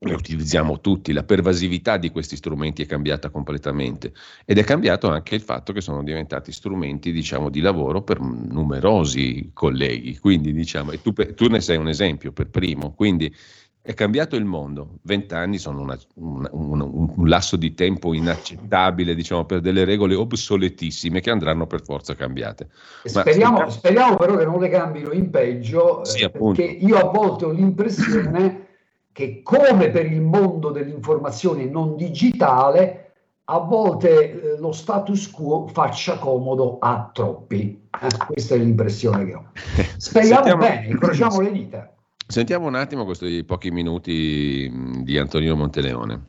li 0.02 0.14
utilizziamo 0.14 0.80
tutti, 0.80 1.12
la 1.12 1.24
pervasività 1.24 1.98
di 1.98 2.10
questi 2.10 2.36
strumenti 2.36 2.82
è 2.82 2.86
cambiata 2.86 3.28
completamente 3.28 4.12
ed 4.46 4.56
è 4.56 4.64
cambiato 4.64 5.10
anche 5.10 5.34
il 5.34 5.42
fatto 5.42 5.74
che 5.74 5.82
sono 5.82 6.02
diventati 6.02 6.52
strumenti 6.52 7.12
diciamo, 7.12 7.50
di 7.50 7.60
lavoro 7.60 8.00
per 8.02 8.18
numerosi 8.18 9.50
colleghi, 9.52 10.16
quindi 10.18 10.54
diciamo, 10.54 10.92
e 10.92 11.02
tu, 11.02 11.12
tu 11.12 11.48
ne 11.48 11.60
sei 11.60 11.76
un 11.76 11.88
esempio 11.88 12.32
per 12.32 12.48
primo, 12.48 12.94
quindi 12.94 13.34
è 13.82 13.92
cambiato 13.92 14.36
il 14.36 14.44
mondo, 14.46 14.98
vent'anni 15.02 15.58
sono 15.58 15.82
una- 15.82 15.98
un, 16.14 16.48
un- 16.50 17.12
un 17.16 17.28
lasso 17.28 17.56
di 17.56 17.74
tempo 17.74 18.14
inaccettabile 18.14 19.14
diciamo, 19.14 19.44
per 19.44 19.60
delle 19.60 19.84
regole 19.84 20.14
obsoletissime 20.14 21.20
che 21.20 21.30
andranno 21.30 21.66
per 21.66 21.82
forza 21.82 22.14
cambiate. 22.14 22.68
Ma 23.04 23.20
Speriamo, 23.20 23.68
speriamo 23.68 24.16
però 24.16 24.36
che 24.36 24.44
non 24.46 24.60
le 24.60 24.68
cambino 24.70 25.12
in 25.12 25.28
peggio, 25.28 26.02
eh, 26.02 26.06
Sì, 26.06 26.24
appunto. 26.24 26.62
perché 26.62 26.72
io 26.72 26.96
a 26.96 27.04
volte 27.10 27.44
ho 27.44 27.50
l'impressione 27.50 28.68
che 29.12 29.42
come 29.42 29.90
per 29.90 30.10
il 30.10 30.20
mondo 30.20 30.70
dell'informazione 30.70 31.64
non 31.64 31.96
digitale, 31.96 33.12
a 33.44 33.58
volte 33.58 34.54
eh, 34.54 34.58
lo 34.58 34.72
status 34.72 35.30
quo 35.30 35.66
faccia 35.66 36.18
comodo 36.18 36.78
a 36.78 37.10
troppi. 37.12 37.88
Eh, 38.00 38.26
questa 38.26 38.54
è 38.54 38.58
l'impressione 38.58 39.24
che 39.26 39.34
ho. 39.34 39.44
Speriamo 39.98 40.44
Sentiamo- 40.44 40.62
bene, 40.62 40.86
incrociamo 40.86 41.40
le 41.40 41.52
dita. 41.52 41.94
Sentiamo 42.26 42.68
un 42.68 42.76
attimo 42.76 43.04
questi 43.04 43.42
pochi 43.42 43.72
minuti 43.72 44.70
mh, 44.72 45.02
di 45.02 45.18
Antonino 45.18 45.56
Monteleone. 45.56 46.26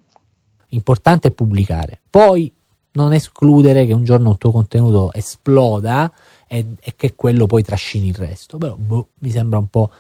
Importante 0.69 1.27
è 1.27 1.31
pubblicare. 1.31 1.99
Poi 2.09 2.51
non 2.93 3.13
escludere 3.13 3.85
che 3.85 3.93
un 3.93 4.03
giorno 4.03 4.31
il 4.31 4.37
tuo 4.37 4.51
contenuto 4.51 5.13
esploda 5.13 6.11
e, 6.47 6.65
e 6.81 6.93
che 6.95 7.13
quello 7.13 7.45
poi 7.45 7.61
trascini 7.61 8.07
il 8.07 8.15
resto. 8.15 8.57
Però 8.57 8.75
boh, 8.75 9.09
mi 9.19 9.29
sembra 9.29 9.59
un 9.59 9.67
po'. 9.67 9.91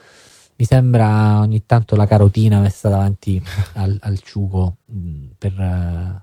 Mi 0.61 0.67
sembra 0.67 1.39
ogni 1.39 1.65
tanto 1.65 1.95
la 1.95 2.05
carotina 2.05 2.59
messa 2.59 2.87
davanti 2.87 3.41
al, 3.73 3.97
al 3.99 4.19
ciuco 4.19 4.75
mh, 4.85 5.25
per 5.39 5.59
eh, 5.59 6.21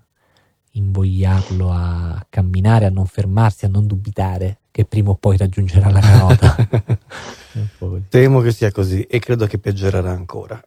invogliarlo 0.78 1.72
a 1.72 2.24
camminare, 2.28 2.86
a 2.86 2.90
non 2.90 3.06
fermarsi, 3.06 3.64
a 3.64 3.68
non 3.68 3.88
dubitare 3.88 4.58
che 4.70 4.84
prima 4.84 5.10
o 5.10 5.16
poi 5.16 5.36
raggiungerà 5.38 5.90
la 5.90 5.98
carota. 5.98 6.54
Temo 8.08 8.40
che 8.40 8.52
sia 8.52 8.70
così 8.70 9.02
e 9.02 9.18
credo 9.18 9.46
che 9.46 9.58
peggiorerà 9.58 10.12
ancora. 10.12 10.62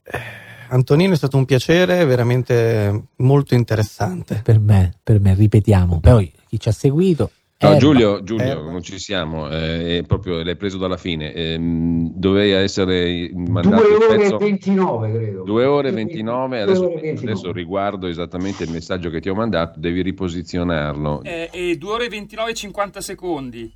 Antonino 0.68 1.14
è 1.14 1.15
stato 1.15 1.38
un 1.38 1.45
piacere 1.45 2.03
veramente 2.03 3.03
molto 3.18 3.56
interessante. 3.56 4.41
per 4.43 4.60
me, 4.60 4.95
per 5.02 5.22
me, 5.22 5.34
ripetiamo. 5.34 6.02
Poi 6.02 6.30
chi 6.45 6.60
ci 6.60 6.68
ha 6.68 6.73
seguito. 6.73 7.31
No, 7.62 7.78
Giulio, 7.78 8.24
Giulio, 8.24 8.44
Erba. 8.44 8.72
non 8.72 8.82
ci 8.82 8.98
siamo, 8.98 9.48
eh, 9.50 10.00
è 10.00 10.04
proprio, 10.04 10.42
l'hai 10.44 10.56
preso 10.56 10.78
dalla 10.78 10.98
fine. 10.98 11.32
Ehm, 11.34 12.12
doveva 12.16 12.58
essere 12.60 13.30
mandato 13.34 13.84
Due 13.84 13.88
il 13.96 14.02
ore 14.02 14.18
pezzo- 14.18 14.36
e 14.40 14.44
29, 14.44 15.12
credo. 15.12 15.44
2 15.44 15.66
ore 15.66 15.90
e 15.90 15.92
29, 15.92 16.48
Due 16.56 16.62
adesso, 16.64 16.86
ore 16.86 16.94
e 16.94 17.02
29. 17.02 17.32
adesso 17.32 17.52
riguardo 17.52 18.08
esattamente 18.08 18.64
il 18.64 18.72
messaggio 18.72 19.10
che 19.12 19.20
ti 19.22 19.30
ho 19.30 19.36
mandato, 19.36 19.80
devi 19.80 20.02
riposizionarlo. 20.02 21.22
Eh, 21.24 21.50
e 21.52 21.78
2 21.78 21.92
ore 21.92 22.06
e 22.06 22.10
29 22.10 22.52
e 22.52 22.54
50 22.56 23.00
secondi. 23.02 23.72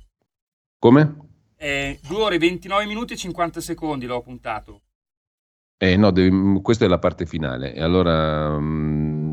Come? 0.78 1.16
Eh, 1.56 1.98
2 2.08 2.22
ore 2.22 2.34
e 2.34 2.38
29 2.38 2.86
minuti 2.86 3.12
e 3.12 3.16
50 3.16 3.60
secondi 3.60 4.06
l'ho 4.06 4.20
puntato. 4.20 4.80
Eh, 5.78 5.96
no, 5.96 6.10
devi- 6.10 6.60
questa 6.62 6.86
è 6.86 6.88
la 6.88 6.98
parte 6.98 7.24
finale. 7.26 7.74
E 7.74 7.82
allora 7.82 8.58
mm, 8.58 9.25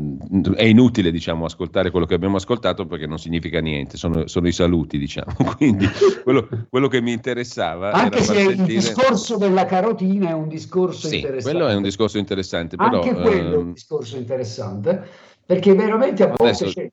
è 0.54 0.64
inutile, 0.64 1.10
diciamo, 1.10 1.44
ascoltare 1.44 1.90
quello 1.90 2.06
che 2.06 2.14
abbiamo 2.14 2.36
ascoltato 2.36 2.86
perché 2.86 3.06
non 3.06 3.18
significa 3.18 3.60
niente, 3.60 3.96
sono, 3.96 4.26
sono 4.26 4.48
i 4.48 4.52
saluti, 4.52 4.98
diciamo. 4.98 5.34
Quindi 5.56 5.86
quello, 6.22 6.48
quello 6.68 6.88
che 6.88 7.00
mi 7.00 7.12
interessava 7.12 7.92
Anche 7.92 8.22
se 8.22 8.32
il 8.40 8.56
sentire... 8.56 8.64
discorso 8.66 9.36
della 9.36 9.64
carotina 9.64 10.30
è 10.30 10.32
un 10.32 10.48
discorso 10.48 11.06
Sì, 11.08 11.16
interessante. 11.16 11.50
quello 11.56 11.70
è 11.70 11.74
un 11.74 11.82
discorso 11.82 12.18
interessante, 12.18 12.76
però... 12.76 13.02
Anche 13.02 13.14
quello 13.14 13.52
è 13.52 13.56
un 13.56 13.66
ehm, 13.68 13.72
discorso 13.74 14.16
interessante, 14.16 15.06
perché 15.44 15.74
veramente 15.74 16.22
a 16.22 16.26
volte 16.26 16.44
Adesso- 16.44 16.66
c'è, 16.66 16.90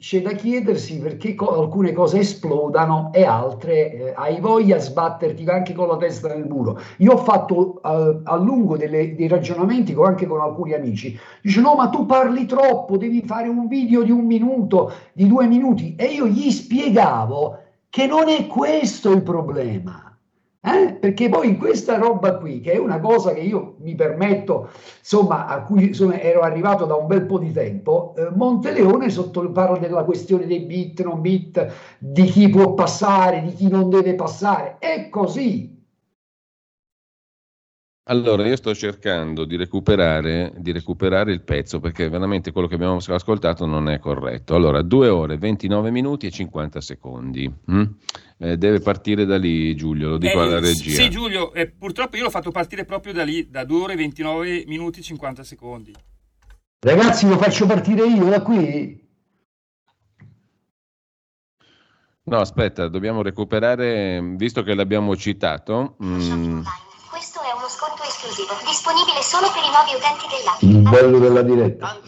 c'è 0.00 0.22
da 0.22 0.32
chiedersi 0.32 0.98
perché 0.98 1.34
co- 1.34 1.60
alcune 1.60 1.92
cose 1.92 2.20
esplodano 2.20 3.10
e 3.12 3.24
altre 3.24 3.92
eh, 3.92 4.12
hai 4.16 4.40
voglia 4.40 4.76
a 4.76 4.80
sbatterti 4.80 5.44
anche 5.44 5.74
con 5.74 5.88
la 5.88 5.98
testa 5.98 6.28
nel 6.28 6.46
muro. 6.48 6.78
Io 6.98 7.12
ho 7.12 7.16
fatto 7.18 7.82
eh, 7.82 8.20
a 8.24 8.36
lungo 8.36 8.78
delle- 8.78 9.14
dei 9.14 9.28
ragionamenti 9.28 9.92
con- 9.92 10.06
anche 10.06 10.26
con 10.26 10.40
alcuni 10.40 10.72
amici. 10.72 11.18
Dice 11.42 11.60
no, 11.60 11.74
ma 11.74 11.90
tu 11.90 12.06
parli 12.06 12.46
troppo, 12.46 12.96
devi 12.96 13.22
fare 13.26 13.48
un 13.48 13.68
video 13.68 14.02
di 14.02 14.10
un 14.10 14.24
minuto, 14.24 14.90
di 15.12 15.26
due 15.28 15.46
minuti. 15.46 15.94
E 15.96 16.06
io 16.06 16.26
gli 16.26 16.50
spiegavo 16.50 17.58
che 17.90 18.06
non 18.06 18.28
è 18.30 18.46
questo 18.46 19.10
il 19.12 19.22
problema. 19.22 20.09
Eh? 20.62 20.92
Perché 21.00 21.30
poi 21.30 21.48
in 21.48 21.56
questa 21.58 21.96
roba 21.96 22.36
qui, 22.36 22.60
che 22.60 22.72
è 22.72 22.78
una 22.78 23.00
cosa 23.00 23.32
che 23.32 23.40
io 23.40 23.76
mi 23.78 23.94
permetto, 23.94 24.68
insomma, 24.98 25.46
a 25.46 25.62
cui 25.62 25.86
insomma, 25.88 26.20
ero 26.20 26.40
arrivato 26.40 26.84
da 26.84 26.96
un 26.96 27.06
bel 27.06 27.24
po' 27.24 27.38
di 27.38 27.50
tempo, 27.50 28.14
eh, 28.16 28.28
Monteleone 28.30 29.08
sotto, 29.08 29.50
parla 29.52 29.78
della 29.78 30.04
questione 30.04 30.46
dei 30.46 30.60
bit, 30.60 31.02
non 31.02 31.22
bit, 31.22 31.96
di 31.98 32.24
chi 32.24 32.50
può 32.50 32.74
passare, 32.74 33.40
di 33.42 33.54
chi 33.54 33.68
non 33.68 33.88
deve 33.88 34.14
passare. 34.14 34.76
È 34.78 35.08
così. 35.08 35.78
Allora, 38.04 38.46
io 38.46 38.56
sto 38.56 38.74
cercando 38.74 39.44
di 39.44 39.56
recuperare, 39.56 40.52
di 40.56 40.72
recuperare 40.72 41.32
il 41.32 41.42
pezzo 41.42 41.78
perché 41.80 42.08
veramente 42.08 42.50
quello 42.50 42.66
che 42.66 42.74
abbiamo 42.74 42.96
ascoltato 42.96 43.66
non 43.66 43.88
è 43.88 43.98
corretto. 44.00 44.54
Allora, 44.54 44.82
2 44.82 45.08
ore, 45.08 45.36
29 45.36 45.90
minuti 45.90 46.26
e 46.26 46.30
50 46.30 46.80
secondi. 46.80 47.52
mm? 47.70 47.82
Eh, 48.38 48.56
deve 48.56 48.80
partire 48.80 49.26
da 49.26 49.36
lì, 49.36 49.76
Giulio, 49.76 50.08
lo 50.08 50.18
dico 50.18 50.40
Eh, 50.40 50.42
alla 50.42 50.58
regia. 50.58 51.02
Sì, 51.02 51.10
Giulio, 51.10 51.52
eh, 51.52 51.68
purtroppo 51.70 52.16
io 52.16 52.24
l'ho 52.24 52.30
fatto 52.30 52.50
partire 52.50 52.84
proprio 52.84 53.12
da 53.12 53.22
lì, 53.22 53.48
da 53.48 53.64
2 53.64 53.80
ore 53.80 53.92
e 53.92 53.96
29 53.96 54.64
minuti 54.66 55.00
e 55.00 55.02
50 55.02 55.44
secondi. 55.44 55.94
Ragazzi, 56.80 57.28
lo 57.28 57.36
faccio 57.36 57.66
partire 57.66 58.06
io 58.06 58.24
da 58.24 58.40
qui? 58.42 59.08
No, 62.22 62.38
aspetta, 62.38 62.88
dobbiamo 62.88 63.22
recuperare, 63.22 64.20
visto 64.36 64.62
che 64.62 64.74
l'abbiamo 64.74 65.14
citato. 65.16 65.96
mm, 66.02 66.60
esclusivo, 68.30 68.54
disponibile 68.64 69.22
solo 69.22 69.50
per 69.50 69.62
i 69.64 69.70
nuovi 69.70 69.94
utenti 69.98 70.26
dell'app. 70.30 70.62
Il 70.62 70.88
bello 70.88 71.18
della 71.18 71.42
diretta. 71.42 71.98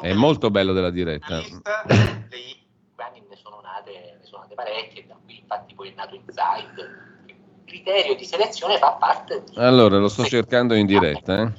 è 0.00 0.12
molto 0.12 0.50
bello 0.50 0.72
della 0.72 0.90
diretta. 0.90 1.36
anni 2.96 3.22
ne 3.28 3.36
sono 3.36 3.60
nate, 3.62 4.18
ne 4.20 4.24
sono 4.24 4.42
nate 4.42 4.54
parecchie, 4.54 5.06
da 5.06 5.16
qui 5.24 5.38
infatti 5.40 5.74
poi 5.74 5.88
è 5.90 5.94
nato 5.94 6.14
Inside. 6.14 7.08
Il 7.26 7.64
criterio 7.64 8.14
di 8.16 8.24
selezione 8.24 8.78
fa 8.78 8.92
parte 8.92 9.44
Allora, 9.56 9.98
lo 9.98 10.08
sto 10.08 10.24
cercando 10.24 10.74
in 10.74 10.86
diretta. 10.86 11.42
Eh. 11.42 11.52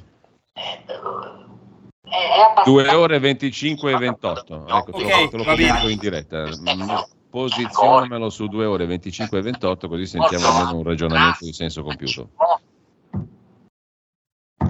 è, 0.54 0.84
è 0.84 2.40
abbastanza 2.40 2.70
2 2.70 2.88
ore 2.94 3.18
25 3.18 3.92
e 3.92 3.96
28. 3.96 4.66
Ecco, 4.68 4.92
te 4.92 4.98
lo- 4.98 5.06
Ok, 5.06 5.28
te 5.28 5.36
lo 5.36 5.44
comunico 5.44 5.88
in 5.88 5.98
diretta. 5.98 6.44
Mm, 6.44 6.94
Posizionamelo 7.30 8.28
su 8.28 8.46
2 8.46 8.66
ore 8.66 8.84
25 8.84 9.38
e 9.38 9.42
28, 9.42 9.88
così 9.88 10.04
sentiamo 10.04 10.46
almeno 10.48 10.76
un 10.76 10.82
ragionamento 10.82 11.46
di 11.46 11.54
senso 11.54 11.82
compiuto. 11.82 12.28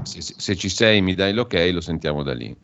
Se, 0.04 0.20
se- 0.20 0.56
ci 0.56 0.68
sei, 0.68 1.00
mi 1.00 1.14
dai 1.14 1.32
l'ok, 1.32 1.54
lo 1.72 1.80
sentiamo 1.80 2.22
da 2.22 2.34
lì. 2.34 2.56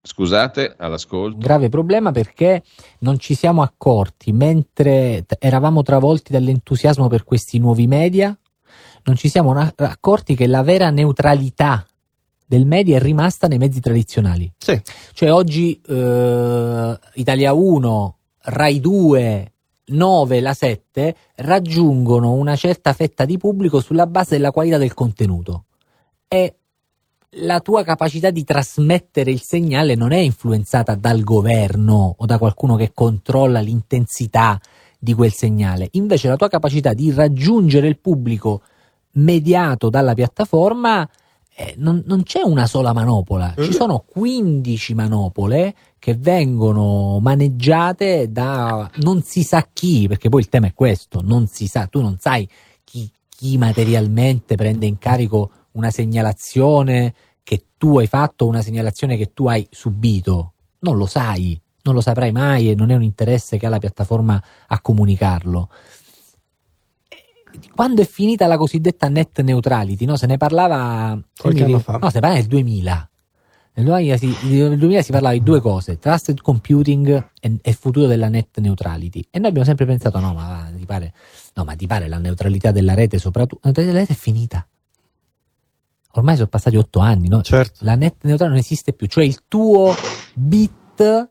Scusate, 0.00 0.74
all'ascolto. 0.78 1.36
grave 1.38 1.68
problema 1.68 2.10
perché 2.12 2.62
non 3.00 3.18
ci 3.18 3.34
siamo 3.34 3.62
accorti 3.62 4.32
mentre 4.32 5.24
eravamo 5.38 5.82
travolti 5.82 6.32
dall'entusiasmo 6.32 7.08
per 7.08 7.24
questi 7.24 7.58
nuovi 7.58 7.86
media, 7.86 8.36
non 9.04 9.16
ci 9.16 9.28
siamo 9.28 9.52
accorti 9.52 10.34
che 10.34 10.46
la 10.46 10.62
vera 10.62 10.90
neutralità 10.90 11.86
del 12.46 12.64
media 12.64 12.96
è 12.96 13.00
rimasta 13.00 13.46
nei 13.46 13.58
mezzi 13.58 13.80
tradizionali. 13.80 14.50
Sì. 14.56 14.80
Cioè 15.12 15.30
oggi 15.30 15.78
eh, 15.86 16.98
Italia 17.14 17.52
1, 17.52 18.18
Rai 18.40 18.80
2, 18.80 19.52
9, 19.88 20.40
la 20.40 20.54
7 20.54 21.14
raggiungono 21.36 22.32
una 22.32 22.56
certa 22.56 22.92
fetta 22.92 23.24
di 23.24 23.38
pubblico 23.38 23.80
sulla 23.80 24.06
base 24.06 24.36
della 24.36 24.50
qualità 24.50 24.78
del 24.78 24.94
contenuto. 24.94 25.64
E 26.28 26.54
la 27.32 27.60
tua 27.60 27.84
capacità 27.84 28.30
di 28.30 28.44
trasmettere 28.44 29.30
il 29.30 29.40
segnale 29.40 29.94
non 29.94 30.12
è 30.12 30.18
influenzata 30.18 30.94
dal 30.94 31.22
governo 31.22 32.14
o 32.16 32.26
da 32.26 32.38
qualcuno 32.38 32.76
che 32.76 32.92
controlla 32.94 33.60
l'intensità 33.60 34.58
di 34.98 35.14
quel 35.14 35.32
segnale, 35.32 35.88
invece 35.92 36.28
la 36.28 36.36
tua 36.36 36.48
capacità 36.48 36.92
di 36.92 37.12
raggiungere 37.12 37.86
il 37.86 37.98
pubblico 37.98 38.62
mediato 39.12 39.90
dalla 39.90 40.14
piattaforma 40.14 41.08
eh, 41.60 41.74
non, 41.76 42.04
non 42.06 42.22
c'è 42.22 42.40
una 42.40 42.68
sola 42.68 42.92
manopola, 42.92 43.52
ci 43.58 43.72
sono 43.72 44.04
15 44.06 44.94
manopole 44.94 45.74
che 45.98 46.14
vengono 46.14 47.18
maneggiate 47.20 48.30
da 48.30 48.88
non 48.98 49.22
si 49.24 49.42
sa 49.42 49.68
chi, 49.72 50.06
perché 50.06 50.28
poi 50.28 50.42
il 50.42 50.48
tema 50.48 50.68
è 50.68 50.72
questo, 50.72 51.20
non 51.20 51.48
si 51.48 51.66
sa, 51.66 51.88
tu 51.88 52.00
non 52.00 52.16
sai 52.20 52.48
chi, 52.84 53.10
chi 53.28 53.58
materialmente 53.58 54.54
prende 54.54 54.86
in 54.86 54.98
carico 54.98 55.50
una 55.72 55.90
segnalazione 55.90 57.12
che 57.42 57.64
tu 57.76 57.98
hai 57.98 58.06
fatto, 58.06 58.46
una 58.46 58.62
segnalazione 58.62 59.16
che 59.16 59.32
tu 59.34 59.48
hai 59.48 59.66
subito, 59.68 60.52
non 60.80 60.96
lo 60.96 61.06
sai, 61.06 61.60
non 61.82 61.94
lo 61.94 62.00
saprai 62.00 62.30
mai 62.30 62.70
e 62.70 62.76
non 62.76 62.90
è 62.90 62.94
un 62.94 63.02
interesse 63.02 63.56
che 63.56 63.66
ha 63.66 63.70
la 63.70 63.78
piattaforma 63.78 64.40
a 64.68 64.80
comunicarlo. 64.80 65.70
Quando 67.74 68.02
è 68.02 68.06
finita 68.06 68.46
la 68.46 68.56
cosiddetta 68.56 69.08
net 69.08 69.40
neutrality, 69.40 70.04
no? 70.04 70.16
se 70.16 70.26
ne 70.26 70.36
parlava 70.36 71.20
Qualche 71.36 71.64
anno 71.64 71.78
fa. 71.78 71.98
No, 71.98 72.08
se 72.08 72.16
ne 72.16 72.20
parla 72.20 72.36
nel 72.36 72.46
2000. 72.46 73.10
Nel 73.74 73.86
2000, 73.86 74.16
si, 74.16 74.36
nel 74.42 74.78
2000 74.78 75.02
si 75.02 75.12
parlava 75.12 75.34
di 75.34 75.42
due 75.42 75.60
cose, 75.60 75.98
trusted 75.98 76.40
computing 76.40 77.30
e, 77.40 77.58
e 77.62 77.72
futuro 77.72 78.06
della 78.06 78.28
net 78.28 78.58
neutrality. 78.58 79.26
E 79.30 79.38
noi 79.38 79.48
abbiamo 79.48 79.66
sempre 79.66 79.86
pensato, 79.86 80.18
no, 80.18 80.34
ma 80.34 80.68
ti 80.76 80.84
pare, 80.84 81.12
no, 81.54 81.64
ma 81.64 81.76
ti 81.76 81.86
pare 81.86 82.08
la 82.08 82.18
neutralità 82.18 82.72
della 82.72 82.94
rete 82.94 83.18
soprattutto, 83.18 83.60
la 83.62 83.70
neutralità 83.70 83.92
della 83.92 84.06
rete 84.06 84.18
è 84.18 84.22
finita. 84.22 84.66
Ormai 86.12 86.34
sono 86.34 86.48
passati 86.48 86.76
otto 86.76 86.98
anni, 86.98 87.28
no? 87.28 87.42
Certo. 87.42 87.84
La 87.84 87.94
net 87.94 88.16
neutrale 88.22 88.50
non 88.50 88.60
esiste 88.60 88.92
più, 88.92 89.06
cioè 89.06 89.24
il 89.24 89.42
tuo 89.46 89.94
bit 90.34 91.30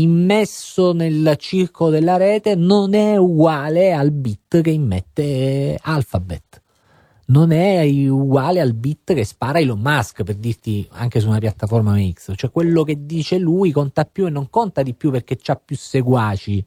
immesso 0.00 0.92
nel 0.92 1.34
circo 1.38 1.90
della 1.90 2.16
rete 2.16 2.54
non 2.54 2.94
è 2.94 3.16
uguale 3.16 3.92
al 3.92 4.10
bit 4.10 4.60
che 4.60 4.70
immette 4.70 5.78
Alphabet. 5.80 6.62
Non 7.28 7.50
è 7.50 7.82
uguale 8.08 8.60
al 8.60 8.74
bit 8.74 9.12
che 9.12 9.24
spara 9.24 9.58
Elon 9.58 9.80
Musk, 9.80 10.22
per 10.22 10.36
dirti 10.36 10.86
anche 10.92 11.18
su 11.18 11.28
una 11.28 11.38
piattaforma 11.38 11.94
MX. 11.94 12.34
Cioè 12.36 12.50
quello 12.50 12.84
che 12.84 13.04
dice 13.04 13.38
lui 13.38 13.72
conta 13.72 14.04
più 14.04 14.26
e 14.26 14.30
non 14.30 14.48
conta 14.48 14.82
di 14.82 14.94
più 14.94 15.10
perché 15.10 15.36
c'ha 15.40 15.56
più 15.56 15.76
seguaci, 15.76 16.64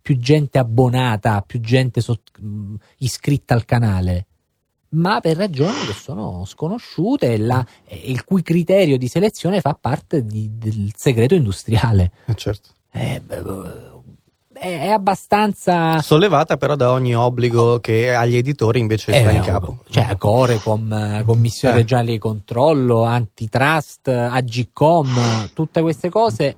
più 0.00 0.16
gente 0.16 0.58
abbonata, 0.58 1.42
più 1.42 1.60
gente 1.60 2.02
mh, 2.40 2.74
iscritta 2.98 3.52
al 3.54 3.66
canale 3.66 4.26
ma 4.90 5.20
per 5.20 5.36
ragioni 5.36 5.78
che 5.86 5.92
sono 5.92 6.44
sconosciute 6.46 7.36
la- 7.38 7.64
e 7.86 8.00
il 8.06 8.24
cui 8.24 8.42
criterio 8.42 8.98
di 8.98 9.08
selezione 9.08 9.60
fa 9.60 9.76
parte 9.80 10.24
di- 10.24 10.50
del 10.58 10.92
segreto 10.96 11.34
industriale. 11.34 12.10
certo. 12.34 12.70
Eh, 12.92 13.20
beh, 13.24 13.38
è, 14.52 14.88
abbastanza... 14.88 16.02
Sollevata 16.02 16.56
però 16.56 16.74
da 16.76 16.90
ogni 16.90 17.14
obbligo 17.14 17.78
che 17.80 18.12
agli 18.14 18.36
editori 18.36 18.78
invece 18.80 19.12
sta 19.12 19.30
Eh, 19.30 19.34
in 19.36 19.42
capo. 19.42 19.78
Cioè, 19.88 20.16
Corecom, 20.18 20.92
eh, 20.92 21.22
Commissione 21.24 21.74
Eh. 21.74 21.78
Regionale 21.78 22.10
di 22.10 22.18
Controllo, 22.18 23.04
Antitrust, 23.04 24.08
Agcom, 24.08 25.50
tutte 25.54 25.80
queste 25.82 26.10
cose 26.10 26.56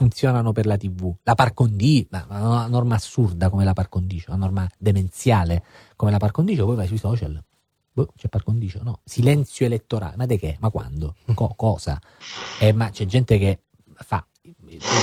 funzionano 0.00 0.52
per 0.52 0.64
la 0.64 0.78
TV. 0.78 1.14
La 1.24 1.34
par 1.34 1.52
condicio, 1.52 2.08
una 2.30 2.66
norma 2.68 2.94
assurda 2.94 3.50
come 3.50 3.64
la 3.64 3.74
par 3.74 3.90
condicio, 3.90 4.30
una 4.30 4.38
norma 4.38 4.66
demenziale 4.78 5.62
come 5.94 6.10
la 6.10 6.16
par 6.16 6.30
condicio, 6.30 6.64
poi 6.64 6.74
vai 6.74 6.86
sui 6.86 6.96
social. 6.96 7.38
Boh, 7.92 8.08
c'è 8.16 8.28
par 8.28 8.42
condicio, 8.42 8.80
no? 8.82 9.00
Silenzio 9.04 9.66
elettorale, 9.66 10.16
ma 10.16 10.24
di 10.24 10.38
che? 10.38 10.56
Ma 10.60 10.70
quando? 10.70 11.16
Co- 11.34 11.52
cosa? 11.54 12.00
Eh, 12.60 12.72
ma 12.72 12.88
c'è 12.88 13.04
gente 13.04 13.36
che 13.36 13.60
fa 13.94 14.24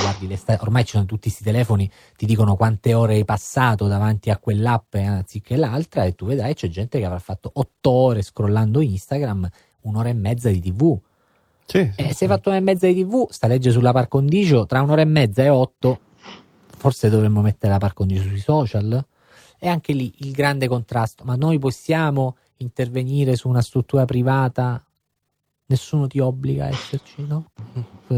guardi 0.02 0.36
sta- 0.36 0.58
ormai 0.62 0.84
ci 0.84 0.92
sono 0.92 1.06
tutti 1.06 1.28
questi 1.30 1.44
telefoni 1.44 1.90
ti 2.16 2.26
dicono 2.26 2.56
quante 2.56 2.94
ore 2.96 3.14
hai 3.16 3.26
passato 3.26 3.88
davanti 3.88 4.32
a 4.32 4.38
quell'app 4.38 4.96
anziché 4.96 5.56
l'altra 5.58 6.06
e 6.06 6.16
tu 6.16 6.26
vedrai 6.26 6.56
c'è 6.56 6.68
gente 6.70 6.98
che 6.98 7.06
avrà 7.06 7.20
fatto 7.20 7.52
otto 7.54 7.90
ore 7.92 8.24
scrollando 8.24 8.82
Instagram 8.82 9.48
un'ora 9.82 10.10
e 10.10 10.14
mezza 10.14 10.50
di 10.50 10.60
tv 10.60 11.00
Sì, 11.68 11.92
e 11.96 12.14
se 12.14 12.24
hai 12.24 12.30
fatto 12.30 12.50
un'ora 12.50 12.62
e 12.62 12.66
mezza 12.66 12.88
di 12.88 13.04
tv 13.04 13.30
sta 13.30 13.46
a 13.46 13.50
leggere 13.50 13.74
sulla 13.74 13.92
par 13.92 14.08
condicio 14.08 14.66
tra 14.66 14.82
un'ora 14.82 15.02
e 15.02 15.06
mezza 15.06 15.44
e 15.44 15.50
otto 15.50 16.00
forse 16.78 17.10
dovremmo 17.10 17.42
mettere 17.42 17.74
la 17.74 17.80
par 17.80 17.94
condicio 17.94 18.22
sui 18.24 18.40
social. 18.40 19.06
E 19.60 19.68
anche 19.68 19.92
lì 19.92 20.14
il 20.20 20.32
grande 20.32 20.68
contrasto. 20.68 21.24
Ma 21.24 21.36
noi 21.36 21.58
possiamo 21.60 22.38
intervenire 22.58 23.36
su 23.36 23.50
una 23.50 23.62
struttura 23.62 24.06
privata? 24.06 24.82
Nessuno 25.66 26.08
ti 26.08 26.20
obbliga 26.20 26.66
a 26.66 26.68
esserci 26.70 27.26
no? 27.26 27.52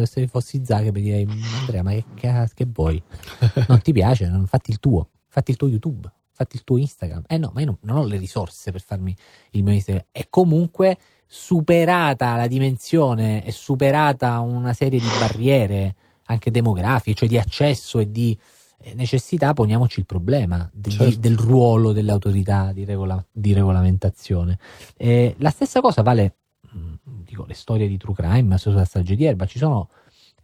se 0.03 0.27
fossi 0.27 0.63
Zagreb 0.63 0.95
direi 0.99 1.27
Andrea 1.59 1.81
ma 1.81 1.91
che, 1.91 2.03
cazzo 2.13 2.53
che 2.55 2.67
vuoi? 2.71 3.01
Non 3.67 3.81
ti 3.81 3.91
piace? 3.91 4.27
Non 4.27 4.45
fatti 4.45 4.69
il 4.69 4.79
tuo. 4.79 5.09
Fatti 5.27 5.51
il 5.51 5.57
tuo 5.57 5.67
YouTube. 5.67 6.11
Fatti 6.31 6.57
il 6.57 6.63
tuo 6.63 6.77
Instagram. 6.77 7.23
Eh 7.27 7.37
no 7.37 7.51
ma 7.53 7.61
io 7.61 7.65
non, 7.67 7.77
non 7.81 7.97
ho 7.97 8.05
le 8.05 8.17
risorse 8.17 8.71
per 8.71 8.81
farmi 8.81 9.15
il 9.51 9.63
mio 9.63 9.73
Instagram. 9.73 10.05
E 10.11 10.27
comunque 10.29 10.97
superata 11.31 12.35
la 12.35 12.47
dimensione 12.47 13.45
e 13.45 13.51
superata 13.51 14.39
una 14.39 14.73
serie 14.73 14.99
di 14.99 15.07
barriere 15.19 15.95
anche 16.23 16.49
demografiche 16.49 17.15
cioè 17.15 17.29
di 17.29 17.37
accesso 17.37 17.99
e 17.99 18.09
di 18.09 18.35
eh, 18.81 18.95
necessità 18.95 19.53
poniamoci 19.53 19.99
il 19.99 20.07
problema 20.07 20.67
di- 20.73 20.89
Certo. 20.89 21.19
del 21.19 21.37
ruolo 21.37 21.91
delle 21.91 22.11
autorità 22.11 22.71
di, 22.73 22.83
regola- 22.83 23.23
di 23.31 23.53
regolamentazione 23.53 24.57
Eh, 24.97 25.35
la 25.37 25.51
stessa 25.51 25.81
cosa 25.81 26.01
vale 26.01 26.35
mh, 26.61 26.93
dico 27.25 27.45
le 27.47 27.53
storie 27.53 27.87
di 27.87 27.97
true 27.97 28.15
crime 28.15 28.57
sulla 28.57 28.83
strage 28.85 29.15
di 29.15 29.23
Erba 29.25 29.45
ci 29.45 29.59
sono 29.59 29.89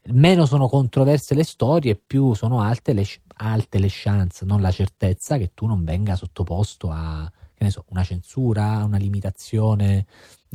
meno 0.10 0.46
sono 0.46 0.68
controverse 0.68 1.34
le 1.34 1.44
storie 1.44 1.96
più 1.96 2.36
sono 2.36 2.62
alte 2.62 2.94
le, 2.94 3.08
alte 3.38 3.80
le 3.80 3.88
chance 3.90 4.46
non 4.46 4.62
la 4.62 4.70
certezza 4.70 5.38
che 5.40 5.50
tu 5.56 5.66
non 5.66 5.84
venga 5.84 6.16
sottoposto 6.16 6.92
a 6.92 7.28
che 7.56 7.64
ne 7.64 7.72
so, 7.72 7.86
una 7.90 8.04
censura 8.04 8.84
una 8.84 8.98
limitazione 8.98 10.06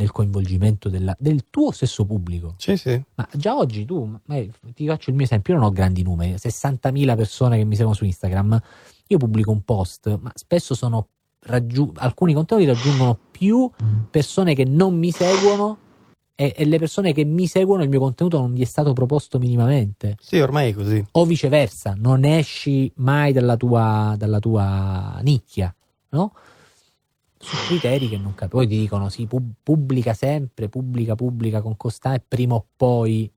nel 0.01 0.11
coinvolgimento 0.13 0.89
della- 0.89 1.15
del 1.19 1.45
tuo 1.51 1.71
stesso 1.73 2.05
pubblico 2.07 2.55
Sì, 2.57 2.77
sì. 2.77 3.01
ma 3.15 3.29
già 3.35 3.57
oggi 3.57 3.85
tu, 3.85 4.19
ti 4.75 4.87
faccio 4.87 5.11
il 5.11 5.17
mio 5.17 5.25
esempio, 5.25 5.53
io 5.55 5.61
non 5.61 5.69
ho 5.69 5.73
grandi 5.73 6.03
numeri, 6.03 6.37
60.000 6.39 7.15
persone 7.17 7.59
che 7.59 7.65
mi 7.65 7.75
seguono 7.75 7.97
su 7.97 8.05
Instagram, 8.05 8.61
io 9.07 9.19
pubblico 9.19 9.51
un 9.51 9.63
post, 9.63 10.19
ma 10.21 10.31
spesso 10.35 10.75
sono 10.75 11.07
raggiu- 11.41 11.97
alcuni 11.99 12.33
contenuti 12.33 12.67
raggiungono 12.67 13.19
più 13.31 13.71
persone 14.11 14.55
che 14.55 14.65
non 14.65 14.97
mi 14.99 15.11
seguono 15.11 15.79
e, 16.35 16.55
e 16.57 16.65
le 16.65 16.79
persone 16.79 17.13
che 17.13 17.25
mi 17.25 17.47
seguono 17.47 17.83
il 17.83 17.89
mio 17.91 17.99
contenuto 18.01 18.39
non 18.39 18.55
gli 18.55 18.63
è 18.63 18.67
stato 18.67 18.93
proposto 18.95 19.39
minimamente. 19.39 20.17
Sì, 20.21 20.39
ormai 20.39 20.71
è 20.71 20.75
così. 20.75 21.05
O 21.13 21.25
viceversa, 21.27 21.95
non 21.99 22.25
esci 22.25 22.91
mai 22.97 23.33
dalla 23.33 23.57
tua, 23.57 24.15
dalla 24.17 24.39
tua 24.39 25.19
nicchia, 25.23 25.75
no? 26.11 26.33
Su 27.43 27.57
criteri 27.67 28.09
che 28.09 28.19
non 28.19 28.35
capisco. 28.35 28.59
Poi 28.59 28.67
ti 28.67 28.79
dicono, 28.79 29.09
sì, 29.09 29.27
pub- 29.27 29.55
pubblica 29.63 30.13
sempre, 30.13 30.69
pubblica, 30.69 31.15
pubblica 31.15 31.63
con 31.63 31.77
costanza 31.77 32.19
e 32.19 32.25
prima 32.27 32.55
o 32.55 32.67
poi, 32.77 33.33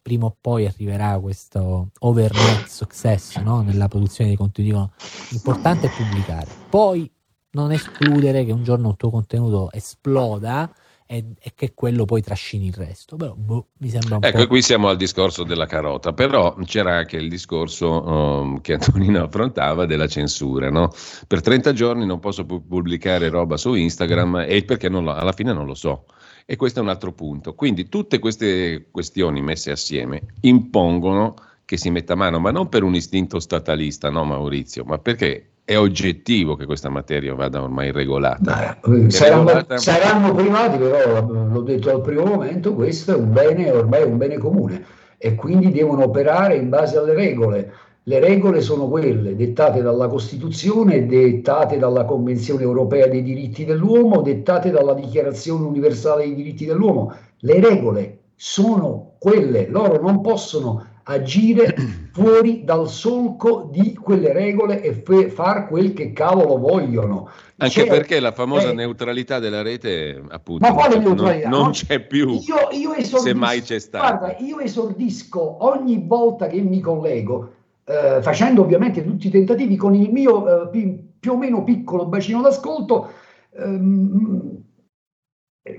prima 0.00 0.26
o 0.26 0.36
poi 0.40 0.66
arriverà 0.66 1.18
questo 1.18 1.90
overnight 1.98 2.68
success, 2.68 3.38
no? 3.38 3.62
Nella 3.62 3.88
produzione 3.88 4.30
dei 4.30 4.38
contenuti. 4.38 4.72
Dicono, 4.72 4.92
l'importante 5.30 5.88
è 5.88 5.90
pubblicare. 5.90 6.46
Poi 6.70 7.10
non 7.50 7.72
escludere 7.72 8.44
che 8.44 8.52
un 8.52 8.62
giorno 8.62 8.90
il 8.90 8.96
tuo 8.96 9.10
contenuto 9.10 9.72
esploda 9.72 10.72
e, 11.10 11.24
e 11.40 11.52
che 11.54 11.72
quello 11.72 12.04
poi 12.04 12.20
trascini 12.20 12.66
il 12.66 12.74
resto. 12.74 13.16
Però, 13.16 13.34
boh, 13.34 13.68
mi 13.78 13.88
sembra 13.88 14.16
un 14.16 14.24
Ecco, 14.24 14.42
po'... 14.42 14.46
qui 14.46 14.60
siamo 14.60 14.88
al 14.88 14.98
discorso 14.98 15.42
della 15.42 15.64
carota, 15.64 16.12
però 16.12 16.54
c'era 16.66 16.96
anche 16.98 17.16
il 17.16 17.30
discorso 17.30 18.06
um, 18.06 18.60
che 18.60 18.74
Antonino 18.74 19.22
affrontava 19.24 19.86
della 19.86 20.06
censura, 20.06 20.68
no? 20.70 20.92
Per 21.26 21.40
30 21.40 21.72
giorni 21.72 22.04
non 22.04 22.20
posso 22.20 22.44
pu- 22.44 22.66
pubblicare 22.66 23.30
roba 23.30 23.56
su 23.56 23.72
Instagram 23.72 24.44
e 24.46 24.62
perché 24.64 24.90
non 24.90 25.04
lo- 25.04 25.14
alla 25.14 25.32
fine 25.32 25.54
non 25.54 25.64
lo 25.64 25.74
so. 25.74 26.04
E 26.44 26.56
questo 26.56 26.80
è 26.80 26.82
un 26.82 26.90
altro 26.90 27.12
punto. 27.12 27.54
Quindi 27.54 27.88
tutte 27.88 28.18
queste 28.18 28.88
questioni 28.90 29.40
messe 29.40 29.70
assieme 29.70 30.34
impongono 30.42 31.34
che 31.64 31.78
si 31.78 31.90
metta 31.90 32.12
a 32.12 32.16
mano, 32.16 32.38
ma 32.38 32.50
non 32.50 32.68
per 32.68 32.82
un 32.82 32.94
istinto 32.94 33.40
statalista, 33.40 34.10
no 34.10 34.24
Maurizio, 34.24 34.84
ma 34.84 34.98
perché 34.98 35.52
è 35.68 35.76
oggettivo 35.76 36.56
che 36.56 36.64
questa 36.64 36.88
materia 36.88 37.34
vada 37.34 37.62
ormai 37.62 37.92
regolata. 37.92 38.80
È 38.80 39.10
Saranno, 39.10 39.44
regolata- 39.48 39.76
saranno 39.76 40.34
privati, 40.34 40.78
però 40.78 41.26
l'ho 41.30 41.60
detto 41.60 41.90
al 41.90 42.00
primo 42.00 42.24
momento, 42.24 42.72
questo 42.72 43.12
è 43.12 43.16
un 43.16 43.34
bene, 43.34 43.70
ormai 43.70 44.00
è 44.00 44.04
un 44.04 44.16
bene 44.16 44.38
comune. 44.38 44.82
e 45.18 45.34
quindi 45.34 45.70
devono 45.70 46.04
operare 46.04 46.56
in 46.56 46.70
base 46.70 46.96
alle 46.96 47.12
regole. 47.12 47.72
Le 48.04 48.18
regole 48.20 48.62
sono 48.62 48.88
quelle 48.88 49.36
dettate 49.36 49.82
dalla 49.82 50.06
Costituzione, 50.06 51.04
dettate 51.06 51.76
dalla 51.76 52.04
Convenzione 52.06 52.62
europea 52.62 53.06
dei 53.06 53.22
diritti 53.22 53.66
dell'uomo, 53.66 54.22
dettate 54.22 54.70
dalla 54.70 54.94
Dichiarazione 54.94 55.66
universale 55.66 56.24
dei 56.24 56.34
diritti 56.34 56.64
dell'uomo. 56.64 57.12
Le 57.40 57.60
regole 57.60 58.18
sono 58.36 59.16
quelle, 59.18 59.66
loro 59.68 60.00
non 60.00 60.22
possono 60.22 60.86
agire 61.10 61.74
fuori 62.12 62.64
dal 62.64 62.86
solco 62.88 63.68
di 63.72 63.94
quelle 63.94 64.32
regole 64.32 64.82
e 64.82 64.92
fe- 64.92 65.30
far 65.30 65.66
quel 65.66 65.92
che 65.94 66.12
cavolo 66.12 66.58
vogliono. 66.58 67.28
Anche 67.56 67.82
C'è- 67.84 67.88
perché 67.88 68.20
la 68.20 68.32
famosa 68.32 68.70
eh, 68.70 68.74
neutralità 68.74 69.38
della 69.38 69.62
rete, 69.62 70.22
appunto, 70.28 70.66
ma 70.66 70.74
quale 70.74 70.96
non- 70.96 71.04
neutralità? 71.14 71.48
non 71.48 71.62
No, 71.66 71.70
c'è 71.70 72.00
più, 72.00 72.28
Io, 72.30 72.68
io 72.72 72.92
esordisco, 72.92 73.18
se 73.18 73.34
mai 73.34 73.62
c'è 73.62 73.78
stata. 73.78 74.16
Guarda, 74.16 74.36
io 74.44 74.58
esordisco 74.60 75.64
ogni 75.64 76.02
volta 76.06 76.46
che 76.46 76.60
mi 76.60 76.80
collego, 76.80 77.52
eh, 77.84 78.20
facendo 78.20 78.60
ovviamente 78.62 79.02
tutti 79.02 79.28
i 79.28 79.30
tentativi 79.30 79.76
con 79.76 79.94
il 79.94 80.10
mio 80.12 80.64
eh, 80.64 80.68
pi- 80.68 81.06
più 81.18 81.32
o 81.32 81.36
meno 81.38 81.64
piccolo 81.64 82.04
bacino 82.06 82.42
d'ascolto, 82.42 83.08
ehm, 83.56 84.57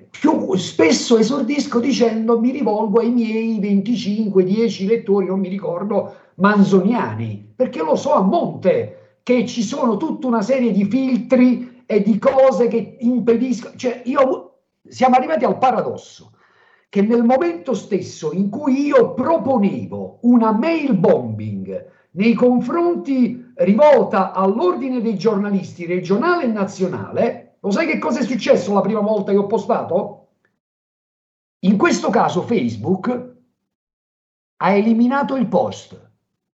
più 0.10 0.56
spesso 0.56 1.18
esordisco 1.18 1.80
dicendo 1.80 2.40
mi 2.40 2.52
rivolgo 2.52 3.00
ai 3.00 3.12
miei 3.12 3.60
25-10 3.60 4.88
lettori, 4.88 5.26
non 5.28 5.40
mi 5.40 5.50
ricordo, 5.50 6.16
manzoniani, 6.36 7.54
perché 7.56 7.82
lo 7.82 7.96
so 7.96 8.14
a 8.14 8.22
monte 8.22 9.18
che 9.24 9.46
ci 9.46 9.62
sono 9.62 9.98
tutta 9.98 10.28
una 10.28 10.42
serie 10.42 10.72
di 10.72 10.86
filtri 10.86 11.84
e 11.86 12.02
di 12.02 12.18
cose 12.18 12.68
che 12.68 12.98
impediscono, 13.00 13.76
cioè 13.76 14.02
io 14.06 14.60
siamo 14.88 15.16
arrivati 15.16 15.46
al 15.46 15.58
paradosso 15.58 16.32
che 16.90 17.02
nel 17.02 17.24
momento 17.24 17.76
stesso 17.76 18.32
in 18.34 18.50
cui 18.50 18.88
io 18.88 19.14
proponevo 19.14 20.20
una 20.22 20.52
mail 20.52 20.96
bombing 20.96 21.86
nei 22.12 22.34
confronti 22.34 23.52
rivolta 23.56 24.32
all'ordine 24.32 25.00
dei 25.00 25.16
giornalisti 25.16 25.86
regionale 25.86 26.46
e 26.46 26.48
nazionale, 26.48 27.49
lo 27.62 27.72
sai 27.72 27.88
che 27.88 27.98
cosa 27.98 28.20
è 28.20 28.24
successo 28.24 28.74
la 28.74 28.82
prima 28.82 29.02
volta 29.02 29.32
che 29.32 29.38
ho 29.38 29.48
postato? 29.48 30.28
In 31.60 31.78
questo 31.78 32.10
caso 32.10 32.44
Facebook 32.44 33.36
ha 34.58 34.72
eliminato 34.72 35.36
il 35.36 35.48
post 35.48 36.10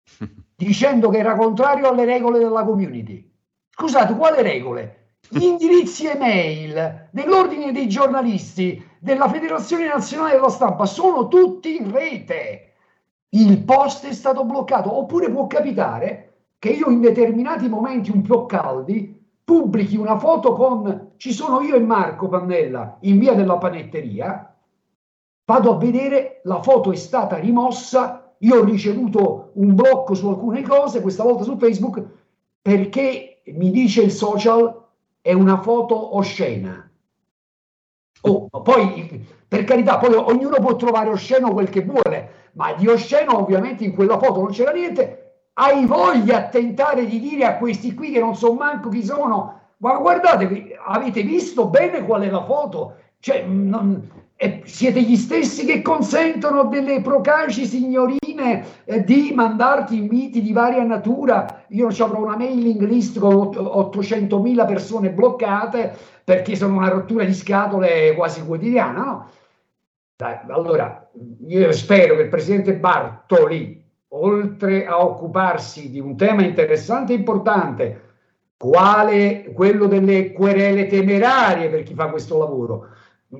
dicendo 0.55 1.09
che 1.09 1.17
era 1.17 1.35
contrario 1.35 1.89
alle 1.89 2.05
regole 2.05 2.37
della 2.37 2.63
community. 2.63 3.29
Scusate, 3.69 4.15
quale 4.15 4.43
regole? 4.43 5.15
Gli 5.27 5.43
indirizzi 5.43 6.05
email 6.07 7.07
dell'ordine 7.11 7.71
dei 7.71 7.87
giornalisti 7.87 8.83
della 8.99 9.29
Federazione 9.29 9.87
Nazionale 9.87 10.33
della 10.33 10.49
Stampa 10.49 10.85
sono 10.85 11.27
tutti 11.27 11.77
in 11.77 11.91
rete. 11.91 12.73
Il 13.29 13.63
post 13.63 14.05
è 14.05 14.13
stato 14.13 14.43
bloccato, 14.43 14.95
oppure 14.95 15.31
può 15.31 15.47
capitare 15.47 16.49
che 16.59 16.69
io 16.69 16.89
in 16.89 17.01
determinati 17.01 17.67
momenti 17.67 18.11
un 18.11 18.21
po' 18.21 18.45
caldi 18.45 19.20
pubblichi 19.43 19.97
una 19.97 20.17
foto 20.17 20.53
con 20.53 21.11
ci 21.17 21.33
sono 21.33 21.61
io 21.61 21.75
e 21.75 21.79
Marco 21.79 22.27
Pannella 22.27 22.97
in 23.01 23.19
via 23.19 23.33
della 23.33 23.57
panetteria, 23.57 24.55
vado 25.45 25.71
a 25.73 25.77
vedere 25.77 26.41
la 26.43 26.61
foto 26.61 26.91
è 26.91 26.95
stata 26.95 27.37
rimossa, 27.37 28.33
io 28.39 28.59
ho 28.59 28.63
ricevuto 28.63 29.51
un 29.53 29.75
blocco 29.75 30.13
su 30.13 30.27
alcune 30.27 30.61
cose, 30.61 31.01
questa 31.01 31.23
volta 31.23 31.43
su 31.43 31.57
Facebook, 31.57 32.03
perché 32.61 33.41
mi 33.45 33.69
dice 33.71 34.01
il 34.01 34.11
social 34.11 34.85
è 35.21 35.33
una 35.33 35.61
foto 35.61 36.15
oscena. 36.17 36.89
Oh, 38.21 38.47
poi, 38.49 39.27
per 39.47 39.63
carità, 39.63 39.97
poi 39.97 40.13
ognuno 40.13 40.57
può 40.59 40.75
trovare 40.75 41.09
osceno 41.09 41.51
quel 41.51 41.69
che 41.69 41.83
vuole, 41.83 42.49
ma 42.53 42.73
di 42.73 42.87
osceno 42.87 43.39
ovviamente 43.39 43.83
in 43.83 43.93
quella 43.93 44.19
foto 44.19 44.41
non 44.41 44.51
c'era 44.51 44.71
niente. 44.71 45.20
Hai 45.61 45.85
voglia 45.85 46.37
a 46.37 46.47
tentare 46.49 47.05
di 47.05 47.19
dire 47.19 47.45
a 47.45 47.57
questi 47.57 47.93
qui 47.93 48.09
che 48.09 48.19
non 48.19 48.35
so 48.35 48.53
manco 48.55 48.89
chi 48.89 49.03
sono, 49.05 49.59
ma 49.77 49.95
guardate, 49.97 50.75
avete 50.83 51.21
visto 51.21 51.67
bene 51.67 52.03
qual 52.03 52.23
è 52.23 52.31
la 52.31 52.43
foto? 52.43 52.95
Cioè, 53.19 53.43
non- 53.43 54.09
eh, 54.37 54.61
siete 54.65 55.03
gli 55.03 55.15
stessi 55.15 55.63
che 55.67 55.83
consentono 55.83 56.63
delle 56.63 57.01
procaci 57.01 57.67
signorine 57.67 58.65
eh, 58.85 59.03
di 59.03 59.33
mandarti 59.35 59.97
inviti 59.97 60.41
di 60.41 60.51
varia 60.51 60.81
natura. 60.81 61.65
Io 61.67 61.89
avrò 61.89 62.23
una 62.23 62.37
mailing 62.37 62.81
list 62.81 63.19
con 63.19 63.35
ott- 63.35 63.57
800.000 63.57 64.65
persone 64.65 65.11
bloccate 65.11 65.95
perché 66.23 66.55
sono 66.55 66.77
una 66.77 66.89
rottura 66.89 67.23
di 67.23 67.35
scatole 67.35 68.15
quasi 68.15 68.43
quotidiana, 68.43 69.03
no? 69.03 69.29
Dai, 70.15 70.37
allora, 70.47 71.07
io 71.45 71.71
spero 71.71 72.15
che 72.15 72.23
il 72.23 72.29
presidente 72.29 72.73
Bartoli, 72.73 73.79
oltre 74.21 74.85
a 74.85 75.03
occuparsi 75.03 75.89
di 75.89 75.99
un 75.99 76.15
tema 76.15 76.43
interessante 76.43 77.13
e 77.13 77.17
importante, 77.17 78.01
quale 78.57 79.51
quello 79.53 79.87
delle 79.87 80.31
querele 80.31 80.87
temerarie 80.87 81.69
per 81.69 81.83
chi 81.83 81.93
fa 81.93 82.07
questo 82.09 82.37
lavoro, 82.37 82.87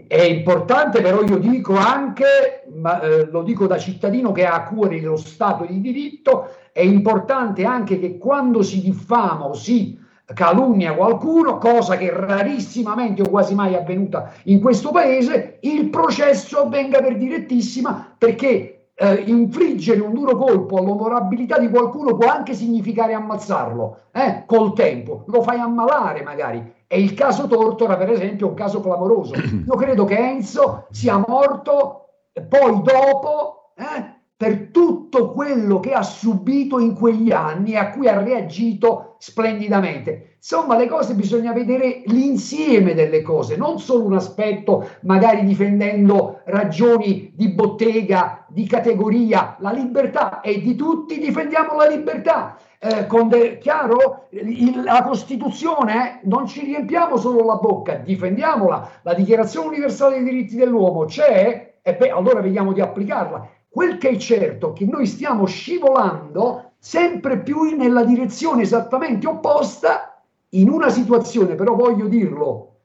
è 0.07 0.21
importante, 0.21 1.01
però 1.01 1.21
io 1.21 1.37
dico 1.37 1.75
anche, 1.75 2.63
ma 2.73 3.01
eh, 3.01 3.29
lo 3.29 3.43
dico 3.43 3.67
da 3.67 3.77
cittadino 3.77 4.31
che 4.31 4.45
ha 4.45 4.53
a 4.55 4.63
cuore 4.63 4.99
lo 5.01 5.17
Stato 5.17 5.65
di 5.65 5.81
diritto, 5.81 6.49
è 6.71 6.81
importante 6.81 7.65
anche 7.65 7.99
che 7.99 8.17
quando 8.17 8.63
si 8.63 8.81
diffama 8.81 9.45
o 9.45 9.53
si 9.53 9.99
calunnia 10.33 10.95
qualcuno, 10.95 11.57
cosa 11.57 11.97
che 11.97 12.09
rarissimamente 12.09 13.21
o 13.21 13.29
quasi 13.29 13.53
mai 13.53 13.73
è 13.73 13.77
avvenuta 13.77 14.31
in 14.43 14.61
questo 14.61 14.91
paese, 14.91 15.57
il 15.61 15.89
processo 15.89 16.61
avvenga 16.61 17.01
per 17.01 17.17
direttissima 17.17 18.15
perché 18.17 18.80
eh, 19.01 19.23
infliggere 19.25 19.99
un 19.99 20.13
duro 20.13 20.37
colpo 20.37 20.77
all'onorabilità 20.77 21.57
di 21.57 21.69
qualcuno 21.69 22.15
può 22.15 22.29
anche 22.29 22.53
significare 22.53 23.15
ammazzarlo, 23.15 23.97
eh, 24.11 24.43
col 24.45 24.73
tempo, 24.73 25.23
lo 25.25 25.41
fai 25.41 25.59
ammalare 25.59 26.21
magari. 26.21 26.71
E 26.85 27.01
il 27.01 27.15
caso 27.15 27.47
Tortora, 27.47 27.97
per 27.97 28.11
esempio, 28.11 28.45
è 28.45 28.49
un 28.49 28.55
caso 28.55 28.79
clamoroso. 28.79 29.33
Io 29.65 29.75
credo 29.75 30.05
che 30.05 30.17
Enzo 30.17 30.85
sia 30.91 31.17
morto 31.17 32.09
eh, 32.31 32.43
poi 32.43 32.79
dopo 32.83 33.71
eh, 33.75 34.20
per 34.41 34.69
tutto 34.71 35.29
quello 35.29 35.79
che 35.79 35.91
ha 35.91 36.01
subito 36.01 36.79
in 36.79 36.95
quegli 36.95 37.31
anni 37.31 37.73
e 37.73 37.77
a 37.77 37.91
cui 37.91 38.07
ha 38.07 38.19
reagito 38.19 39.17
splendidamente. 39.19 40.37
Insomma, 40.37 40.75
le 40.75 40.87
cose 40.87 41.13
bisogna 41.13 41.53
vedere 41.53 42.01
l'insieme 42.07 42.95
delle 42.95 43.21
cose, 43.21 43.55
non 43.55 43.77
solo 43.77 44.03
un 44.05 44.15
aspetto, 44.15 44.87
magari 45.01 45.45
difendendo 45.45 46.41
ragioni 46.45 47.31
di 47.35 47.49
bottega, 47.49 48.43
di 48.47 48.65
categoria. 48.65 49.57
La 49.59 49.71
libertà 49.71 50.41
è 50.41 50.59
di 50.59 50.73
tutti, 50.73 51.19
difendiamo 51.19 51.75
la 51.75 51.85
libertà. 51.85 52.57
Eh, 52.79 53.05
con 53.05 53.27
de- 53.29 53.59
chiaro, 53.59 54.25
Il- 54.31 54.81
la 54.83 55.03
Costituzione, 55.03 55.93
eh, 55.93 56.19
non 56.23 56.47
ci 56.47 56.65
riempiamo 56.65 57.15
solo 57.15 57.45
la 57.45 57.57
bocca, 57.57 57.93
difendiamola. 57.93 58.89
La 59.03 59.13
Dichiarazione 59.13 59.67
universale 59.67 60.15
dei 60.15 60.23
diritti 60.23 60.55
dell'uomo 60.55 61.05
c'è, 61.05 61.75
e 61.79 61.93
beh, 61.95 62.09
allora 62.09 62.41
vediamo 62.41 62.73
di 62.73 62.81
applicarla. 62.81 63.47
Quel 63.73 63.97
che 63.97 64.09
è 64.09 64.17
certo 64.17 64.71
è 64.71 64.73
che 64.73 64.85
noi 64.85 65.05
stiamo 65.05 65.45
scivolando 65.45 66.73
sempre 66.77 67.41
più 67.41 67.73
nella 67.77 68.03
direzione 68.03 68.63
esattamente 68.63 69.27
opposta 69.27 70.21
in 70.49 70.67
una 70.67 70.89
situazione, 70.89 71.55
però 71.55 71.73
voglio 71.73 72.09
dirlo, 72.09 72.79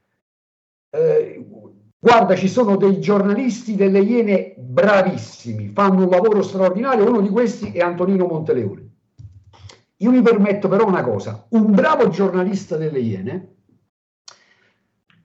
eh, 0.90 1.44
guarda, 1.98 2.36
ci 2.36 2.46
sono 2.46 2.76
dei 2.76 3.00
giornalisti 3.00 3.74
delle 3.74 3.98
Iene 3.98 4.54
bravissimi, 4.58 5.70
fanno 5.70 6.04
un 6.04 6.08
lavoro 6.08 6.40
straordinario, 6.40 7.08
uno 7.08 7.20
di 7.20 7.30
questi 7.30 7.72
è 7.72 7.80
Antonino 7.80 8.28
Monteleone. 8.28 8.88
Io 9.96 10.10
mi 10.12 10.22
permetto 10.22 10.68
però 10.68 10.86
una 10.86 11.02
cosa, 11.02 11.46
un 11.48 11.72
bravo 11.72 12.10
giornalista 12.10 12.76
delle 12.76 13.00
Iene, 13.00 13.54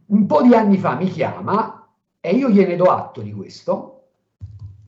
un 0.07 0.25
po' 0.25 0.41
di 0.41 0.55
anni 0.55 0.77
fa 0.77 0.95
mi 0.95 1.05
chiama 1.07 1.88
e 2.19 2.31
io 2.31 2.49
gliene 2.49 2.75
do 2.75 2.85
atto 2.85 3.21
di 3.21 3.31
questo, 3.31 4.01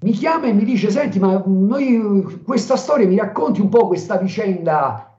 mi 0.04 0.12
chiama 0.12 0.48
e 0.48 0.54
mi 0.54 0.66
dice, 0.66 0.92
senti, 0.92 1.18
ma 1.18 1.42
noi 1.46 2.42
questa 2.44 2.76
storia 2.76 3.08
mi 3.08 3.16
racconti 3.16 3.62
un 3.62 3.70
po' 3.70 3.88
questa 3.88 4.18
vicenda, 4.18 5.18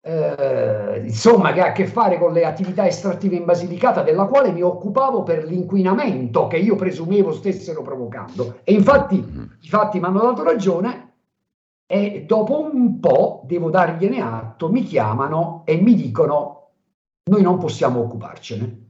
eh, 0.00 1.02
insomma, 1.04 1.52
che 1.52 1.60
ha 1.60 1.66
a 1.66 1.72
che 1.72 1.86
fare 1.86 2.16
con 2.18 2.32
le 2.32 2.44
attività 2.44 2.86
estrattive 2.86 3.34
in 3.34 3.44
Basilicata, 3.44 4.02
della 4.02 4.26
quale 4.26 4.52
mi 4.52 4.62
occupavo 4.62 5.24
per 5.24 5.44
l'inquinamento 5.44 6.46
che 6.46 6.58
io 6.58 6.76
presumevo 6.76 7.32
stessero 7.32 7.82
provocando. 7.82 8.60
E 8.62 8.72
infatti 8.72 9.16
i 9.60 9.68
fatti 9.68 9.98
mi 9.98 10.06
hanno 10.06 10.20
dato 10.20 10.44
ragione 10.44 11.12
e 11.84 12.24
dopo 12.24 12.70
un 12.72 13.00
po', 13.00 13.42
devo 13.46 13.68
dargliene 13.68 14.20
atto, 14.20 14.70
mi 14.70 14.84
chiamano 14.84 15.62
e 15.64 15.76
mi 15.80 15.94
dicono, 15.96 16.70
noi 17.24 17.42
non 17.42 17.58
possiamo 17.58 18.00
occuparcene. 18.00 18.83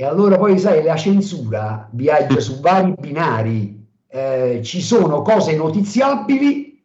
E 0.00 0.04
allora 0.06 0.38
poi 0.38 0.58
sai, 0.58 0.82
la 0.82 0.96
censura 0.96 1.86
viaggia 1.92 2.40
su 2.40 2.58
vari 2.60 2.94
binari, 2.98 3.86
eh, 4.08 4.62
ci 4.64 4.80
sono 4.80 5.20
cose 5.20 5.54
notiziabili, 5.54 6.82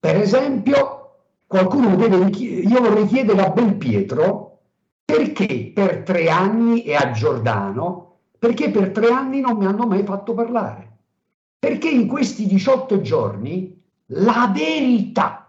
per 0.00 0.16
esempio, 0.16 1.16
qualcuno 1.46 1.94
deve 1.94 2.24
richiedere, 2.24 2.66
io 2.66 2.80
vorrei 2.80 3.06
chiedere 3.06 3.42
a 3.42 3.50
Belpietro 3.50 4.60
perché 5.04 5.72
per 5.74 6.04
tre 6.04 6.30
anni 6.30 6.84
e 6.84 6.94
a 6.94 7.10
Giordano, 7.10 8.20
perché 8.38 8.70
per 8.70 8.92
tre 8.92 9.08
anni 9.08 9.40
non 9.40 9.58
mi 9.58 9.66
hanno 9.66 9.86
mai 9.86 10.02
fatto 10.02 10.32
parlare. 10.32 10.92
perché 11.58 11.90
in 11.90 12.06
questi 12.06 12.46
18 12.46 13.02
giorni 13.02 13.78
la 14.06 14.50
verità 14.54 15.43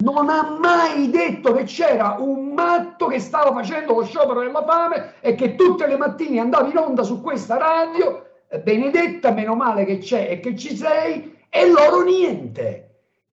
non 0.00 0.28
ha 0.28 0.56
mai 0.60 1.10
detto 1.10 1.52
che 1.52 1.64
c'era 1.64 2.16
un 2.18 2.52
matto 2.52 3.06
che 3.06 3.18
stava 3.18 3.52
facendo 3.52 3.94
lo 3.94 4.04
sciopero 4.04 4.40
della 4.40 4.64
fame 4.64 5.14
e 5.20 5.34
che 5.34 5.56
tutte 5.56 5.88
le 5.88 5.96
mattine 5.96 6.38
andava 6.38 6.68
in 6.68 6.76
onda 6.76 7.02
su 7.02 7.20
questa 7.20 7.56
radio, 7.56 8.24
Benedetta, 8.62 9.32
meno 9.32 9.54
male 9.56 9.84
che 9.84 9.98
c'è 9.98 10.28
e 10.30 10.40
che 10.40 10.56
ci 10.56 10.76
sei, 10.76 11.36
e 11.48 11.70
loro 11.70 12.02
niente. 12.02 12.84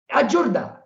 A 0.07 0.24
Giordano. 0.24 0.82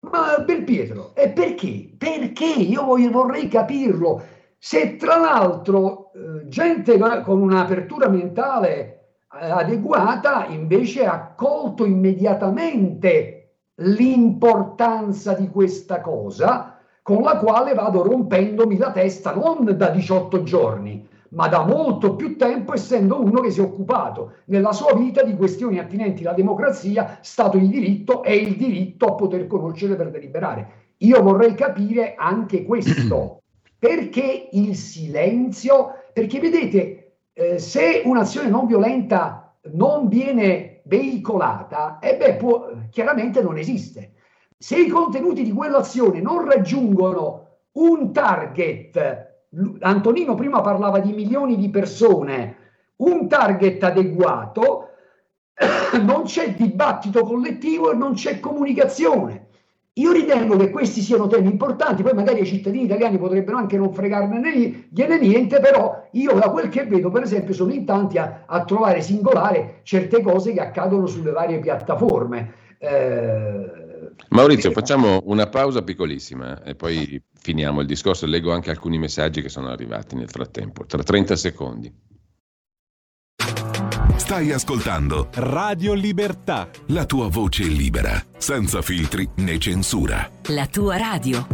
Ma 0.00 0.38
Belpietro, 0.38 1.14
e 1.14 1.30
perché? 1.30 1.94
Perché? 1.96 2.44
Io 2.44 2.84
vorrei 2.84 3.48
capirlo. 3.48 4.22
Se 4.58 4.96
tra 4.96 5.16
l'altro 5.16 6.12
eh, 6.12 6.48
gente 6.48 6.98
con 7.22 7.40
un'apertura 7.40 8.08
mentale 8.08 8.96
eh, 9.40 9.50
adeguata 9.50 10.46
invece 10.46 11.06
ha 11.06 11.34
colto 11.34 11.84
immediatamente 11.84 13.35
l'importanza 13.76 15.34
di 15.34 15.48
questa 15.48 16.00
cosa 16.00 16.78
con 17.02 17.22
la 17.22 17.36
quale 17.36 17.74
vado 17.74 18.02
rompendomi 18.02 18.76
la 18.76 18.90
testa 18.90 19.32
non 19.32 19.76
da 19.76 19.90
18 19.90 20.42
giorni, 20.42 21.06
ma 21.30 21.46
da 21.46 21.64
molto 21.64 22.16
più 22.16 22.36
tempo, 22.36 22.74
essendo 22.74 23.22
uno 23.22 23.40
che 23.40 23.50
si 23.50 23.60
è 23.60 23.62
occupato 23.62 24.32
nella 24.46 24.72
sua 24.72 24.92
vita 24.94 25.22
di 25.22 25.36
questioni 25.36 25.78
attinenti 25.78 26.24
alla 26.24 26.34
democrazia, 26.34 27.18
Stato 27.22 27.58
di 27.58 27.68
diritto 27.68 28.24
e 28.24 28.34
il 28.34 28.56
diritto 28.56 29.06
a 29.06 29.14
poter 29.14 29.46
conoscere 29.46 29.94
per 29.94 30.10
deliberare. 30.10 30.68
Io 30.98 31.22
vorrei 31.22 31.54
capire 31.54 32.14
anche 32.16 32.64
questo, 32.64 33.42
perché 33.78 34.48
il 34.52 34.74
silenzio, 34.74 35.92
perché 36.12 36.40
vedete, 36.40 37.18
eh, 37.32 37.58
se 37.58 38.02
un'azione 38.04 38.48
non 38.48 38.66
violenta 38.66 39.54
non 39.72 40.08
viene 40.08 40.75
veicolata, 40.86 41.98
e 41.98 42.16
beh, 42.16 42.34
può, 42.34 42.70
chiaramente 42.90 43.42
non 43.42 43.58
esiste. 43.58 44.12
Se 44.58 44.78
i 44.78 44.88
contenuti 44.88 45.42
di 45.42 45.52
quell'azione 45.52 46.20
non 46.20 46.44
raggiungono 46.44 47.58
un 47.72 48.12
target, 48.12 49.34
Antonino 49.80 50.34
prima 50.34 50.60
parlava 50.60 50.98
di 50.98 51.12
milioni 51.12 51.56
di 51.56 51.68
persone, 51.68 52.56
un 52.96 53.28
target 53.28 53.82
adeguato, 53.82 54.88
non 56.02 56.22
c'è 56.24 56.54
dibattito 56.54 57.24
collettivo 57.24 57.92
e 57.92 57.94
non 57.94 58.14
c'è 58.14 58.40
comunicazione. 58.40 59.45
Io 59.98 60.12
ritengo 60.12 60.58
che 60.58 60.68
questi 60.68 61.00
siano 61.00 61.26
temi 61.26 61.48
importanti, 61.50 62.02
poi 62.02 62.12
magari 62.12 62.40
ai 62.40 62.46
cittadini 62.46 62.84
italiani 62.84 63.16
potrebbero 63.16 63.56
anche 63.56 63.78
non 63.78 63.94
fregarne 63.94 64.38
niente, 65.18 65.58
però 65.58 66.06
io 66.12 66.34
da 66.34 66.50
quel 66.50 66.68
che 66.68 66.84
vedo, 66.84 67.10
per 67.10 67.22
esempio, 67.22 67.54
sono 67.54 67.72
in 67.72 67.86
tanti 67.86 68.18
a, 68.18 68.42
a 68.44 68.64
trovare 68.64 69.00
singolare 69.00 69.80
certe 69.84 70.20
cose 70.20 70.52
che 70.52 70.60
accadono 70.60 71.06
sulle 71.06 71.30
varie 71.30 71.60
piattaforme. 71.60 72.52
Eh, 72.76 74.12
Maurizio, 74.28 74.70
facciamo 74.70 75.22
una 75.24 75.46
pausa 75.46 75.82
piccolissima 75.82 76.62
e 76.62 76.74
poi 76.74 77.18
finiamo 77.32 77.80
il 77.80 77.86
discorso. 77.86 78.26
Leggo 78.26 78.52
anche 78.52 78.68
alcuni 78.68 78.98
messaggi 78.98 79.40
che 79.40 79.48
sono 79.48 79.68
arrivati 79.68 80.14
nel 80.14 80.28
frattempo, 80.28 80.84
tra 80.84 81.02
30 81.02 81.36
secondi. 81.36 81.90
Stai 84.26 84.50
ascoltando 84.50 85.28
Radio 85.34 85.94
Libertà. 85.94 86.68
La 86.86 87.06
tua 87.06 87.28
voce 87.28 87.62
libera, 87.62 88.20
senza 88.36 88.82
filtri 88.82 89.28
né 89.36 89.56
censura. 89.56 90.28
La 90.48 90.66
tua 90.66 90.96
radio. 90.96 91.46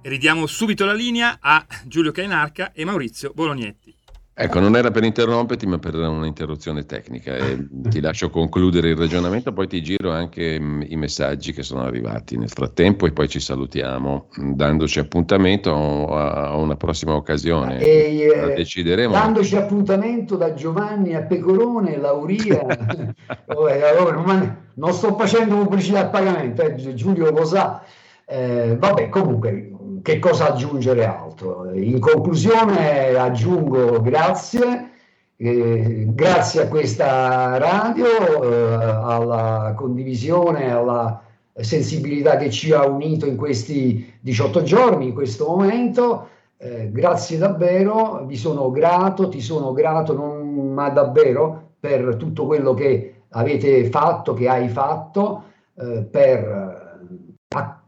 Ridiamo 0.00 0.46
subito 0.46 0.86
la 0.86 0.94
linea 0.94 1.36
a 1.38 1.66
Giulio 1.84 2.10
Cainarca 2.10 2.72
e 2.72 2.86
Maurizio 2.86 3.32
Bolognetti. 3.34 3.94
Ecco, 4.34 4.60
non 4.60 4.76
era 4.76 4.90
per 4.90 5.04
interromperti, 5.04 5.66
ma 5.66 5.78
per 5.78 5.94
un'interruzione 5.94 6.86
tecnica. 6.86 7.36
E 7.36 7.66
ti 7.90 8.00
lascio 8.00 8.30
concludere 8.30 8.88
il 8.88 8.96
ragionamento, 8.96 9.52
poi 9.52 9.66
ti 9.66 9.82
giro 9.82 10.10
anche 10.10 10.58
mh, 10.58 10.64
mm, 10.64 10.82
i 10.88 10.96
messaggi 10.96 11.52
che 11.52 11.62
sono 11.62 11.82
arrivati 11.82 12.38
nel 12.38 12.48
frattempo 12.48 13.04
e 13.04 13.12
poi 13.12 13.28
ci 13.28 13.40
salutiamo, 13.40 14.28
mh, 14.34 14.52
dandoci 14.52 14.98
appuntamento 15.00 16.06
a, 16.14 16.48
a, 16.48 16.56
una 16.56 16.76
prossima 16.76 17.14
occasione. 17.14 17.78
E, 17.80 18.26
eh, 18.34 18.54
decideremo. 18.54 19.12
Dandoci 19.12 19.54
appuntamento 19.54 20.36
da 20.36 20.54
Giovanni 20.54 21.14
a 21.14 21.22
Pecorone, 21.22 21.98
Lauria. 21.98 22.64
allora, 23.46 24.56
non 24.74 24.92
sto 24.94 25.14
facendo 25.14 25.56
pubblicità 25.56 26.00
a 26.00 26.06
pagamento, 26.06 26.62
eh, 26.62 26.94
Giulio 26.94 27.30
lo 27.30 27.44
sa. 27.44 27.82
Eh, 28.24 28.76
vabbè, 28.78 29.10
comunque 29.10 29.71
che 30.02 30.18
cosa 30.18 30.52
aggiungere 30.52 31.06
altro? 31.06 31.72
In 31.72 31.98
conclusione 32.00 33.14
aggiungo 33.14 34.00
grazie, 34.02 34.90
eh, 35.36 36.06
grazie 36.08 36.62
a 36.62 36.68
questa 36.68 37.56
radio, 37.58 38.42
eh, 38.42 38.74
alla 38.74 39.72
condivisione, 39.76 40.70
alla 40.72 41.22
sensibilità 41.54 42.36
che 42.36 42.50
ci 42.50 42.72
ha 42.72 42.86
unito 42.86 43.26
in 43.26 43.36
questi 43.36 44.12
18 44.20 44.62
giorni, 44.62 45.06
in 45.06 45.14
questo 45.14 45.46
momento. 45.46 46.28
Eh, 46.56 46.90
grazie 46.92 47.38
davvero, 47.38 48.24
vi 48.26 48.36
sono 48.36 48.70
grato, 48.70 49.28
ti 49.28 49.40
sono 49.40 49.72
grato, 49.72 50.14
non, 50.14 50.72
ma 50.72 50.88
davvero 50.90 51.70
per 51.80 52.16
tutto 52.16 52.46
quello 52.46 52.72
che 52.74 53.22
avete 53.30 53.84
fatto, 53.86 54.34
che 54.34 54.48
hai 54.48 54.68
fatto, 54.68 55.44
eh, 55.74 56.02
per 56.02 56.71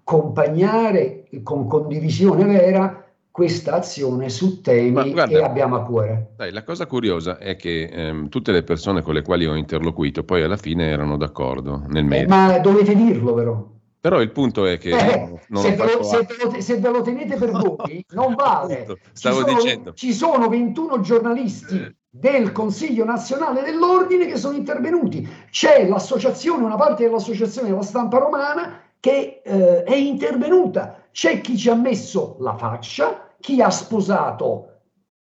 accompagnare 0.04 1.24
con 1.42 1.66
condivisione 1.66 2.44
vera 2.44 3.02
questa 3.30 3.74
azione 3.74 4.28
su 4.28 4.60
temi 4.60 5.10
guarda, 5.10 5.26
che 5.26 5.42
abbiamo 5.42 5.76
a 5.76 5.82
cuore. 5.82 6.34
Dai, 6.36 6.52
la 6.52 6.62
cosa 6.62 6.86
curiosa 6.86 7.38
è 7.38 7.56
che 7.56 7.88
ehm, 7.90 8.28
tutte 8.28 8.52
le 8.52 8.62
persone 8.62 9.02
con 9.02 9.14
le 9.14 9.22
quali 9.22 9.44
ho 9.46 9.56
interloquito 9.56 10.22
poi 10.22 10.42
alla 10.42 10.58
fine 10.58 10.88
erano 10.88 11.16
d'accordo 11.16 11.82
nel 11.88 12.04
merito. 12.04 12.32
Eh, 12.32 12.36
ma 12.36 12.58
dovete 12.58 12.94
dirlo 12.94 13.34
però. 13.34 13.72
Però 13.98 14.20
il 14.20 14.30
punto 14.30 14.66
è 14.66 14.76
che 14.76 14.90
eh, 14.90 15.40
se, 15.50 15.74
ve 15.74 15.94
lo, 15.94 16.02
se, 16.02 16.18
ve 16.18 16.36
lo, 16.42 16.60
se, 16.60 16.76
ve 16.76 16.90
lo, 16.90 17.00
tenete 17.00 17.36
per 17.36 17.50
voi 17.50 18.04
non 18.10 18.34
vale. 18.34 18.86
Stavo 19.12 19.38
ci 19.38 19.44
sono, 19.44 19.62
dicendo. 19.62 19.92
Ci 19.94 20.12
sono 20.12 20.48
21 20.48 21.00
giornalisti 21.00 21.96
del 22.10 22.52
Consiglio 22.52 23.04
nazionale 23.04 23.62
dell'ordine 23.62 24.26
che 24.26 24.36
sono 24.36 24.56
intervenuti. 24.56 25.26
C'è 25.50 25.88
l'associazione, 25.88 26.62
una 26.62 26.76
parte 26.76 27.04
dell'associazione 27.04 27.70
della 27.70 27.82
stampa 27.82 28.18
romana 28.18 28.83
che 29.04 29.42
eh, 29.44 29.82
è 29.82 29.94
intervenuta. 29.94 31.02
C'è 31.12 31.42
chi 31.42 31.58
ci 31.58 31.68
ha 31.68 31.74
messo 31.74 32.36
la 32.40 32.56
faccia, 32.56 33.34
chi 33.38 33.60
ha 33.60 33.68
sposato, 33.68 34.78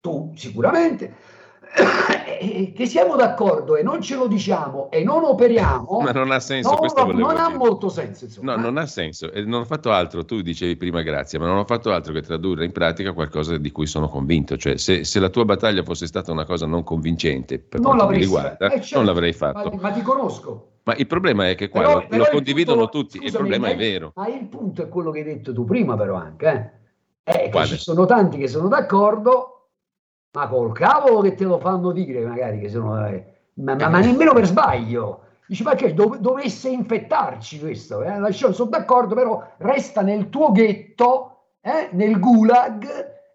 tu 0.02 0.34
sicuramente, 0.36 1.14
che 2.74 2.86
siamo 2.88 3.16
d'accordo 3.16 3.76
e 3.76 3.84
non 3.84 4.02
ce 4.02 4.16
lo 4.16 4.26
diciamo 4.26 4.90
e 4.90 5.04
non 5.04 5.24
operiamo, 5.24 5.99
ma 6.02 6.10
non 6.10 6.32
ha 6.32 6.40
senso. 6.40 6.76
Non, 6.95 7.16
non 7.18 7.38
ha 7.38 7.56
molto 7.56 7.90
senso. 7.90 8.26
Insomma. 8.26 8.56
No, 8.56 8.64
non 8.64 8.78
ha 8.78 8.88
senso. 8.88 9.32
E 9.32 9.44
non 9.44 9.62
ho 9.62 9.66
fatto 9.66 9.91
altro. 9.91 10.26
Tu 10.26 10.41
dicevi 10.41 10.76
prima 10.76 11.04
grazie, 11.04 11.38
ma 11.38 11.45
non 11.45 11.60
ho 11.60 11.66
fatto 11.66 11.91
altro 11.91 12.14
che 12.14 12.24
tradurre 12.24 12.66
in 12.66 12.72
pratica 12.72 13.14
qualcosa 13.14 13.58
di 13.58 13.72
cui 13.72 13.86
sono 13.86 14.10
convinto. 14.10 14.58
Cioè, 14.58 14.78
se, 14.78 15.04
se 15.04 15.20
la 15.20 15.30
tua 15.30 15.45
battaglia 15.45 15.84
fosse 15.84 16.08
stata 16.08 16.32
una 16.32 16.45
cosa 16.45 16.66
non 16.66 16.84
convincente 16.84 17.60
per 17.60 17.80
non 17.80 17.95
quanto 17.95 18.12
mi 18.12 18.18
riguarda, 18.22 18.70
eh, 18.70 18.82
certo, 18.82 18.95
non 18.95 19.06
l'avrei 19.06 19.34
fatto. 19.34 19.70
Ma, 19.70 19.82
ma 19.82 19.91
ti 19.91 20.02
conosco. 20.02 20.72
Ma 20.88 20.95
il 20.95 21.05
problema 21.05 21.49
è 21.49 21.55
che 21.55 21.68
qua 21.68 21.81
però, 21.81 21.93
lo, 21.95 22.07
però 22.07 22.23
lo 22.23 22.30
condividono 22.31 22.88
punto, 22.88 22.97
tutti, 22.97 23.18
scusami, 23.18 23.26
il 23.27 23.31
problema 23.34 23.68
è 23.68 23.76
vero. 23.76 24.14
Ma 24.15 24.27
il 24.30 24.45
punto 24.45 24.84
è 24.84 24.88
quello 24.88 25.11
che 25.11 25.19
hai 25.19 25.26
detto 25.26 25.51
tu 25.51 25.65
prima, 25.65 25.97
però 25.97 26.15
anche, 26.15 26.47
eh? 27.23 27.41
è 27.41 27.49
che 27.49 27.65
ci 27.65 27.77
sono 27.77 28.05
tanti 28.05 28.38
che 28.38 28.47
sono 28.47 28.69
d'accordo, 28.69 29.72
ma 30.31 30.47
col 30.47 30.72
cavolo 30.72 31.19
che 31.19 31.35
te 31.35 31.43
lo 31.43 31.59
fanno 31.59 31.91
dire, 31.91 32.26
magari 32.26 32.61
che 32.61 32.69
sono, 32.69 33.05
eh, 33.05 33.49
ma, 33.55 33.76
ma, 33.76 33.89
ma, 33.89 33.99
nemmeno 33.99 34.31
per 34.31 34.45
sbaglio. 34.45 35.23
Dici, 35.45 35.64
ma 35.64 35.76
che 35.76 35.93
dov- 35.93 36.19
dovesse 36.19 36.69
infettarci 36.69 37.59
questo? 37.59 38.01
Eh? 38.03 38.18
Lasciamo, 38.18 38.53
sono 38.53 38.69
d'accordo, 38.69 39.14
però 39.14 39.45
resta 39.57 40.01
nel 40.01 40.30
tuo 40.30 40.53
ghetto, 40.53 41.55
eh? 41.59 41.89
nel 41.91 42.18
gulag 42.18 42.88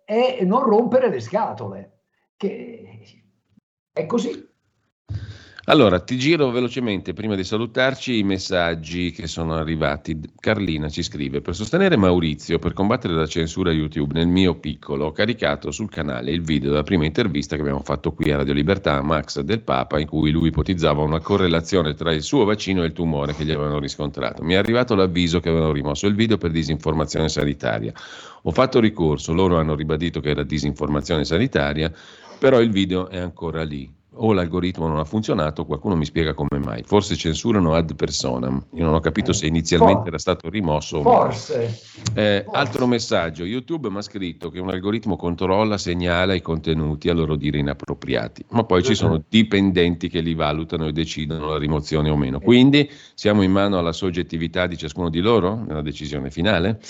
e 0.06 0.38
non 0.46 0.62
rompere 0.62 1.10
le 1.10 1.20
scatole. 1.20 1.98
Che 2.34 3.02
è 3.92 4.06
così. 4.06 4.51
Allora, 5.66 6.01
ti 6.01 6.18
giro 6.18 6.51
velocemente 6.51 7.12
prima 7.12 7.36
di 7.36 7.44
salutarci 7.44 8.18
i 8.18 8.24
messaggi 8.24 9.12
che 9.12 9.28
sono 9.28 9.55
arrivati. 9.55 10.18
Carlina 10.40 10.89
ci 10.89 11.05
scrive: 11.05 11.40
Per 11.40 11.55
sostenere 11.55 11.97
Maurizio, 11.97 12.59
per 12.59 12.72
combattere 12.72 13.14
la 13.14 13.28
censura 13.28 13.70
YouTube 13.70 14.12
nel 14.12 14.26
mio 14.26 14.56
piccolo, 14.56 15.05
ho 15.06 15.12
caricato 15.12 15.70
sul 15.70 15.89
canale 15.89 16.32
il 16.32 16.43
video 16.43 16.70
della 16.70 16.82
prima 16.82 17.05
intervista 17.05 17.55
che 17.55 17.62
abbiamo 17.62 17.82
fatto 17.84 18.12
qui 18.12 18.32
a 18.32 18.39
Radio 18.39 18.55
Libertà 18.55 18.97
a 18.97 19.02
Max 19.02 19.39
del 19.39 19.60
Papa, 19.60 20.01
in 20.01 20.09
cui 20.09 20.32
lui 20.32 20.48
ipotizzava 20.48 21.01
una 21.02 21.20
correlazione 21.20 21.94
tra 21.94 22.12
il 22.12 22.22
suo 22.22 22.44
vaccino 22.44 22.82
e 22.82 22.86
il 22.86 22.93
tumore 22.93 23.32
che 23.32 23.44
gli 23.44 23.52
avevano 23.52 23.78
riscontrato. 23.78 24.43
Mi 24.43 24.55
è 24.55 24.56
arrivato 24.56 24.97
l'avviso 24.97 25.39
che 25.39 25.48
avevano 25.48 25.70
rimosso 25.70 26.09
il 26.09 26.16
video 26.16 26.39
per 26.39 26.51
disinformazione 26.51 27.28
sanitaria. 27.28 27.93
Ho 28.43 28.51
fatto 28.51 28.80
ricorso, 28.80 29.32
loro 29.32 29.59
hanno 29.59 29.76
ribadito 29.76 30.18
che 30.18 30.30
era 30.30 30.43
disinformazione 30.43 31.24
sanitaria, 31.24 31.93
però 32.36 32.60
il 32.60 32.72
video 32.72 33.09
è 33.09 33.18
ancora 33.18 33.62
lì 33.62 34.01
o 34.14 34.32
l'algoritmo 34.32 34.86
non 34.86 34.98
ha 34.98 35.05
funzionato, 35.05 35.64
qualcuno 35.64 35.97
mi 35.97 36.05
spiega 36.05 36.34
come 36.34 36.59
mai. 36.62 36.82
Forse 36.84 37.16
censurano 37.16 37.74
ad 37.74 37.94
personam. 37.94 38.64
Io 38.74 38.84
non 38.84 38.94
ho 38.94 39.01
capito 39.01 39.32
se 39.32 39.47
inizialmente 39.47 40.01
For- 40.01 40.09
era 40.09 40.18
stato 40.18 40.48
rimosso 40.48 41.01
Forse. 41.02 41.80
eh, 42.14 42.44
altro 42.52 42.86
messaggio, 42.86 43.44
YouTube 43.44 43.89
mi 43.89 43.98
ha 43.98 44.02
scritto 44.02 44.51
che 44.51 44.60
un 44.60 44.68
algoritmo 44.68 45.16
controlla, 45.16 45.78
segnala 45.78 46.34
i 46.34 46.43
contenuti 46.43 47.09
a 47.09 47.14
loro 47.14 47.36
dire 47.36 47.59
inappropriati, 47.59 48.44
ma 48.51 48.64
poi 48.64 48.82
ci 48.82 48.94
sono 48.94 49.22
dipendenti 49.28 50.09
che 50.09 50.20
li 50.20 50.34
valutano 50.34 50.86
e 50.86 50.93
decidono 50.93 51.48
la 51.48 51.59
rimozione 51.59 52.10
o 52.10 52.16
meno. 52.16 52.40
Quindi 52.40 52.90
siamo 53.14 53.43
in 53.43 53.51
mano 53.51 53.78
alla 53.78 53.93
soggettività 53.93 54.66
di 54.66 54.76
ciascuno 54.76 55.09
di 55.09 55.20
loro 55.20 55.62
nella 55.66 55.82
decisione 55.82 56.30
finale? 56.30 56.80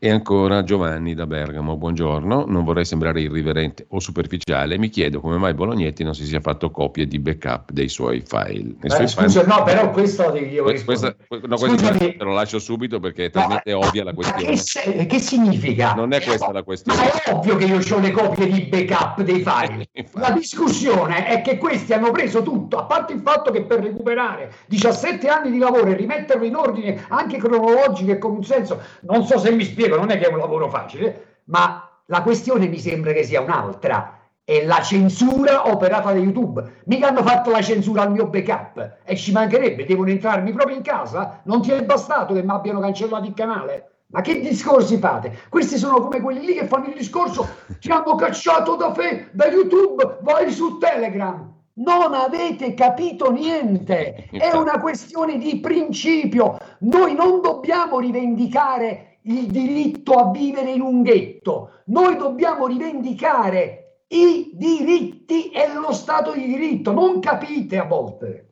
E 0.00 0.10
ancora 0.12 0.62
Giovanni 0.62 1.12
da 1.12 1.26
Bergamo, 1.26 1.76
buongiorno, 1.76 2.44
non 2.46 2.62
vorrei 2.62 2.84
sembrare 2.84 3.20
irriverente 3.20 3.84
o 3.88 3.98
superficiale, 3.98 4.78
mi 4.78 4.90
chiedo 4.90 5.18
come 5.18 5.38
mai 5.38 5.54
Bolognetti 5.54 6.04
non 6.04 6.14
si 6.14 6.24
sia 6.24 6.38
fatto 6.38 6.70
copie 6.70 7.08
di 7.08 7.18
backup 7.18 7.72
dei 7.72 7.88
suoi 7.88 8.22
file. 8.24 8.62
Nei 8.62 8.76
Eh, 8.82 8.90
suoi 8.90 9.08
scusa, 9.08 9.40
file- 9.42 9.52
no, 9.56 9.64
però 9.64 9.90
questo 9.90 10.36
io 10.36 10.62
Que- 10.62 10.84
questa, 10.84 11.08
rispondere. 11.18 11.48
no, 11.48 11.56
questa 11.56 11.76
Scusami. 11.94 12.16
te 12.16 12.22
lo 12.24 12.32
lascio 12.32 12.60
subito 12.60 13.00
perché 13.00 13.24
è 13.24 13.30
talmente 13.30 13.72
ovvia 13.72 14.04
la 14.04 14.12
Ma 14.14 14.22
questione. 14.54 14.94
che, 14.94 15.06
che 15.06 15.18
significa? 15.18 15.94
Non 15.94 16.12
è 16.12 16.22
questa 16.22 16.46
la 16.46 16.52
Ma 16.52 16.62
questione. 16.62 17.00
è 17.24 17.32
ovvio 17.32 17.56
che 17.56 17.64
io 17.64 17.78
ho 17.78 17.98
le 17.98 18.10
copie 18.12 18.46
di 18.48 18.60
backup 18.66 19.22
dei 19.22 19.42
file. 19.42 19.88
La 20.14 20.30
discussione 20.30 21.26
è 21.26 21.42
che 21.42 21.58
questi 21.58 21.92
hanno 21.92 22.12
preso 22.12 22.42
tutto, 22.44 22.76
a 22.78 22.84
parte 22.84 23.14
il 23.14 23.20
fatto 23.20 23.50
che 23.50 23.64
per 23.64 23.80
recuperare 23.80 24.52
17 24.68 25.26
anni 25.26 25.50
di 25.50 25.58
lavoro 25.58 25.86
e 25.90 25.94
rimetterlo 25.94 26.44
in 26.44 26.54
ordine 26.54 27.04
anche 27.08 27.38
cronologico 27.38 28.12
e 28.12 28.18
con 28.18 28.30
un 28.36 28.44
senso, 28.44 28.80
non 29.00 29.24
so 29.26 29.38
se 29.40 29.50
mi 29.50 29.64
spiego, 29.64 29.86
non 29.96 30.10
è 30.10 30.18
che 30.18 30.26
è 30.26 30.32
un 30.32 30.38
lavoro 30.38 30.68
facile, 30.68 31.40
ma 31.44 31.88
la 32.06 32.22
questione 32.22 32.66
mi 32.66 32.78
sembra 32.78 33.12
che 33.12 33.24
sia 33.24 33.40
un'altra. 33.40 34.14
È 34.44 34.64
la 34.64 34.80
censura 34.80 35.68
operata 35.70 36.12
da 36.12 36.18
YouTube. 36.18 36.80
Mica 36.86 37.08
hanno 37.08 37.22
fatto 37.22 37.50
la 37.50 37.60
censura 37.60 38.02
al 38.02 38.12
mio 38.12 38.28
backup 38.28 39.00
e 39.04 39.14
ci 39.14 39.30
mancherebbe, 39.30 39.84
devono 39.84 40.08
entrarmi 40.08 40.52
proprio 40.52 40.76
in 40.76 40.82
casa? 40.82 41.42
Non 41.44 41.60
ti 41.60 41.70
è 41.70 41.84
bastato 41.84 42.32
che 42.32 42.42
mi 42.42 42.50
abbiano 42.50 42.80
cancellato 42.80 43.26
il 43.26 43.34
canale? 43.34 43.90
Ma 44.10 44.22
che 44.22 44.40
discorsi 44.40 44.96
fate? 44.96 45.40
Questi 45.50 45.76
sono 45.76 46.00
come 46.00 46.22
quelli 46.22 46.46
lì 46.46 46.54
che 46.54 46.66
fanno 46.66 46.86
il 46.86 46.94
discorso 46.94 47.46
ti 47.78 47.90
hanno 47.90 48.14
cacciato 48.14 48.74
da, 48.74 48.94
fe- 48.94 49.28
da 49.32 49.48
YouTube, 49.48 50.18
vai 50.22 50.50
su 50.50 50.78
Telegram. 50.78 51.56
Non 51.74 52.14
avete 52.14 52.72
capito 52.72 53.30
niente, 53.30 54.28
è 54.30 54.50
una 54.56 54.80
questione 54.80 55.36
di 55.36 55.60
principio. 55.60 56.56
Noi 56.80 57.14
non 57.14 57.42
dobbiamo 57.42 58.00
rivendicare 58.00 59.07
il 59.28 59.46
diritto 59.46 60.14
a 60.14 60.30
vivere 60.30 60.70
in 60.72 60.80
un 60.80 61.02
ghetto, 61.02 61.82
noi 61.86 62.16
dobbiamo 62.16 62.66
rivendicare 62.66 64.02
i 64.08 64.50
diritti 64.54 65.50
e 65.50 65.72
lo 65.74 65.92
Stato 65.92 66.32
di 66.32 66.46
diritto. 66.46 66.92
Non 66.92 67.20
capite 67.20 67.78
a 67.78 67.84
volte. 67.84 68.44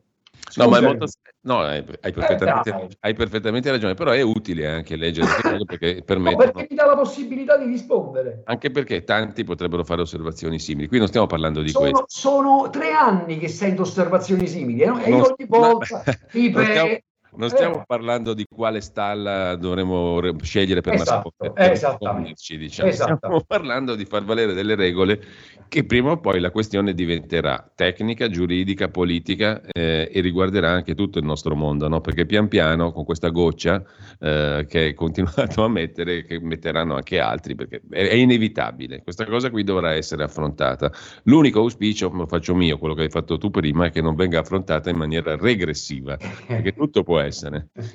No, 0.57 0.69
ma 0.69 0.79
è 0.79 0.81
molto... 0.81 1.07
no, 1.43 1.59
hai, 1.61 1.85
hai 2.01 2.13
perfettamente, 2.13 2.71
Eh, 2.71 2.89
hai 3.01 3.15
perfettamente 3.15 3.71
ragione, 3.71 3.95
però 3.95 4.13
è 4.13 4.21
utile 4.21 4.69
anche 4.69 4.97
leggere 4.97 5.27
queste 5.27 5.43
cose 5.51 5.65
perché 5.65 5.95
No, 5.97 6.05
permettono, 6.05 6.53
perché 6.53 6.67
mi 6.71 6.77
dà 6.77 6.87
la 6.87 6.95
possibilità 6.97 7.57
di 7.59 7.65
rispondere. 7.67 8.43
anche 8.45 8.71
perché 8.71 9.03
tanti 9.03 9.45
potrebbero 9.45 9.83
fare 9.83 10.03
osservazioni 10.03 10.59
simili. 10.59 10.89
Qui 10.89 10.99
non 10.99 11.09
stiamo 11.09 11.27
parlando 11.27 11.63
di 11.63 11.71
Sono, 11.71 11.91
questo. 11.91 12.05
sono 12.09 12.71
tre 12.71 12.91
anni 12.93 13.39
che 13.39 13.49
sento 13.49 13.83
osservazioni 13.83 14.47
simili 14.47 14.81
eh, 14.83 14.87
no? 14.87 14.99
e 15.01 15.09
Non- 15.11 15.19
io 15.21 15.25
ogni 15.27 15.47
volta 15.49 16.03
ti 16.31 16.49
stiamo, 16.49 16.53
prego- 16.53 16.99
non 17.37 17.49
stiamo 17.51 17.81
Eh, 17.81 17.85
parlando 17.87 18.35
di 18.35 18.47
quale 18.49 18.81
stalla 18.81 19.57
dovremmo 19.57 20.21
re- 20.21 20.35
scegliere 20.43 20.81
per 20.81 20.95
Esatto, 20.95 21.33
nasconderci, 21.39 22.57
diciamo. 22.57 22.91
Stiamo 22.91 23.41
parlando 23.47 23.95
di 23.95 24.05
far 24.05 24.25
valere 24.25 24.53
delle 24.53 24.75
regole 24.75 25.21
che 25.69 25.85
prima 25.85 26.13
o 26.13 26.21
poi 26.21 26.41
la 26.41 26.51
questione 26.51 26.95
diventerà 26.95 27.71
tecnica, 27.75 28.29
giuridica, 28.29 28.89
politica 28.89 29.61
eh, 29.63 30.09
e 30.13 30.21
riguarderà 30.21 30.71
anche 30.71 30.95
tutto 30.95 31.19
il 31.19 31.25
nostro 31.25 31.55
mondo, 31.55 31.89
no? 31.89 32.01
perché 32.01 32.25
pian 32.25 32.49
piano 32.49 32.93
con 32.93 33.05
questa 33.05 33.29
goccia 33.29 33.83
eh, 34.21 34.65
che 34.69 34.89
è 34.89 34.95
continuato 34.95 35.65
a 35.65 35.69
mettere, 35.69 36.25
che 36.25 36.39
metteranno 36.41 36.95
anche 36.95 37.19
altri, 37.19 37.55
perché 37.55 37.83
è, 37.91 38.09
è 38.09 38.15
inevitabile, 38.15 39.03
questa 39.03 39.25
cosa 39.27 39.51
qui 39.51 39.65
dovrà 39.65 39.93
essere 39.93 40.23
affrontata. 40.23 40.93
L'unico 41.25 41.61
auspicio, 41.61 42.11
lo 42.11 42.27
faccio 42.27 42.55
mio, 42.55 42.79
quello 42.79 42.95
che 42.95 43.03
hai 43.03 43.11
fatto 43.11 43.39
tu 43.39 43.51
prima, 43.51 43.87
è 43.87 43.91
che 43.91 44.01
non 44.01 44.15
venga 44.15 44.41
affrontata 44.41 44.91
in 44.91 44.97
maniera 44.97 45.37
regressiva, 45.37 46.17
perché 46.47 46.73
tutto 46.73 47.03
può 47.03 47.19
essere, 47.19 47.26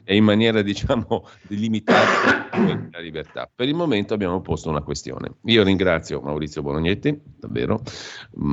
e 0.03 0.16
in 0.16 0.24
maniera 0.24 0.62
diciamo 0.64 1.28
limitata 1.48 2.49
la 2.91 2.99
libertà. 2.99 3.49
Per 3.53 3.68
il 3.68 3.76
momento 3.76 4.14
abbiamo 4.14 4.41
posto 4.41 4.70
una 4.70 4.82
questione. 4.82 5.36
Io 5.45 5.64
ringrazio 5.64 6.22
Maurizio 6.22 6.62
Bolognetti, 6.62 7.20
davvero. 7.40 7.82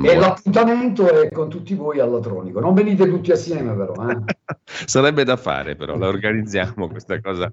E 0.03 0.15
l'appuntamento 0.15 1.07
è 1.09 1.29
con 1.31 1.49
tutti 1.49 1.73
voi 1.75 1.99
all'Atronico. 1.99 2.59
Non 2.59 2.73
venite 2.73 3.07
tutti 3.07 3.31
assieme, 3.31 3.73
però. 3.75 3.93
eh. 4.09 4.17
Sarebbe 4.85 5.23
da 5.23 5.37
fare, 5.37 5.75
però 5.75 5.97
la 5.97 6.07
organizziamo 6.07 6.87
questa 6.87 7.19
cosa 7.21 7.51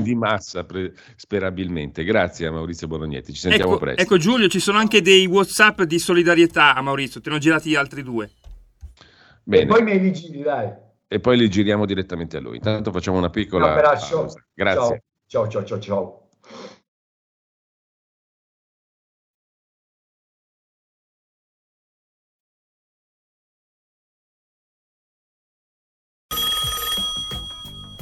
di 0.00 0.14
massa, 0.14 0.64
pre- 0.64 0.92
sperabilmente. 1.16 2.04
Grazie 2.04 2.46
a 2.46 2.52
Maurizio 2.52 2.86
Bolognetti, 2.86 3.32
ci 3.32 3.40
sentiamo 3.40 3.72
Ecco, 3.72 3.80
presto. 3.80 4.02
ecco 4.02 4.16
Giulio, 4.16 4.48
ci 4.48 4.60
sono 4.60 4.78
anche 4.78 5.00
dei 5.02 5.26
WhatsApp 5.26 5.82
di 5.82 5.98
solidarietà 5.98 6.74
a 6.74 6.82
Maurizio, 6.82 7.20
te 7.20 7.30
ne 7.30 7.36
ho 7.36 7.38
girati 7.38 7.74
altri 7.76 8.02
due. 8.02 8.30
Bene. 9.42 9.62
E 9.62 9.66
poi 9.66 9.82
me 9.82 9.96
li 9.96 10.12
giri, 10.12 10.42
dai. 10.42 10.70
E 11.12 11.18
poi 11.18 11.36
li 11.36 11.48
giriamo 11.50 11.86
direttamente 11.86 12.36
a 12.36 12.40
lui. 12.40 12.54
Intanto 12.56 12.92
facciamo 12.92 13.16
una 13.16 13.26
Un 13.26 13.32
piccola 13.32 13.72
abbraccio. 13.72 14.16
pausa. 14.18 14.46
Grazie. 14.54 15.02
Ciao, 15.26 15.48
ciao, 15.48 15.64
ciao, 15.64 15.80
ciao. 15.80 16.28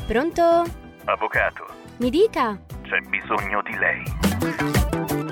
Pronto? 0.07 0.65
Avvocato, 1.05 1.67
Mi 1.99 2.11
dica. 2.11 2.59
c'è 2.83 3.01
bisogno 3.09 3.63
di 3.63 3.77
lei. 3.77 4.88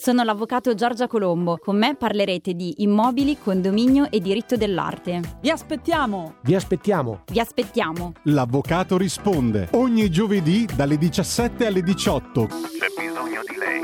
Sono 0.00 0.22
l'avvocato 0.22 0.76
Giorgia 0.76 1.08
Colombo. 1.08 1.58
Con 1.58 1.76
me 1.76 1.96
parlerete 1.96 2.54
di 2.54 2.82
immobili, 2.84 3.36
condominio 3.36 4.08
e 4.12 4.20
diritto 4.20 4.54
dell'arte. 4.56 5.38
Vi 5.40 5.50
aspettiamo! 5.50 6.36
Vi 6.42 6.54
aspettiamo. 6.54 7.24
Vi 7.26 7.40
aspettiamo. 7.40 8.12
L'avvocato 8.26 8.96
risponde 8.96 9.70
ogni 9.72 10.08
giovedì 10.08 10.68
dalle 10.72 10.98
17 10.98 11.66
alle 11.66 11.82
18. 11.82 12.46
C'è 12.46 12.56
bisogno 12.96 13.40
di 13.44 13.56
lei. 13.58 13.82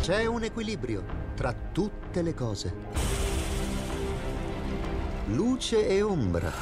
C'è 0.00 0.26
un 0.26 0.44
equilibrio 0.44 1.04
tra 1.34 1.52
tutte 1.52 2.22
le 2.22 2.32
cose. 2.32 2.74
Luce 5.32 5.88
e 5.88 6.00
ombra. 6.00 6.52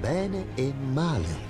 Bene 0.00 0.46
e 0.54 0.72
male. 0.72 1.49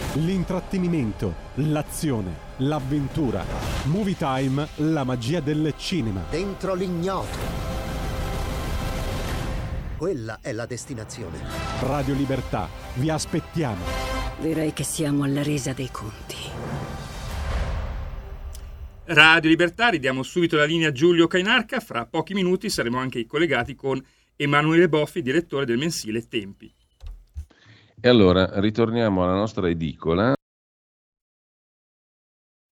L'intrattenimento, 0.15 1.33
l'azione, 1.53 2.35
l'avventura. 2.57 3.45
Movie 3.85 4.17
Time, 4.17 4.67
la 4.75 5.05
magia 5.05 5.39
del 5.39 5.73
cinema. 5.77 6.25
Dentro 6.29 6.73
l'ignoto. 6.73 7.37
Quella 9.95 10.39
è 10.41 10.51
la 10.51 10.65
destinazione. 10.65 11.39
Radio 11.79 12.13
Libertà, 12.13 12.67
vi 12.95 13.09
aspettiamo. 13.09 13.85
Direi 14.41 14.73
che 14.73 14.83
siamo 14.83 15.23
alla 15.23 15.43
resa 15.43 15.71
dei 15.71 15.89
conti. 15.89 16.35
Radio 19.05 19.49
Libertà, 19.49 19.87
ridiamo 19.87 20.23
subito 20.23 20.57
la 20.57 20.65
linea 20.65 20.89
a 20.89 20.91
Giulio 20.91 21.27
Cainarca, 21.27 21.79
fra 21.79 22.05
pochi 22.05 22.33
minuti 22.33 22.69
saremo 22.69 22.97
anche 22.97 23.25
collegati 23.25 23.75
con 23.75 24.03
Emanuele 24.35 24.89
Boffi, 24.89 25.21
direttore 25.21 25.63
del 25.63 25.77
mensile 25.77 26.27
Tempi. 26.27 26.69
E 28.03 28.09
allora 28.09 28.59
ritorniamo 28.59 29.23
alla 29.23 29.35
nostra 29.35 29.69
edicola. 29.69 30.33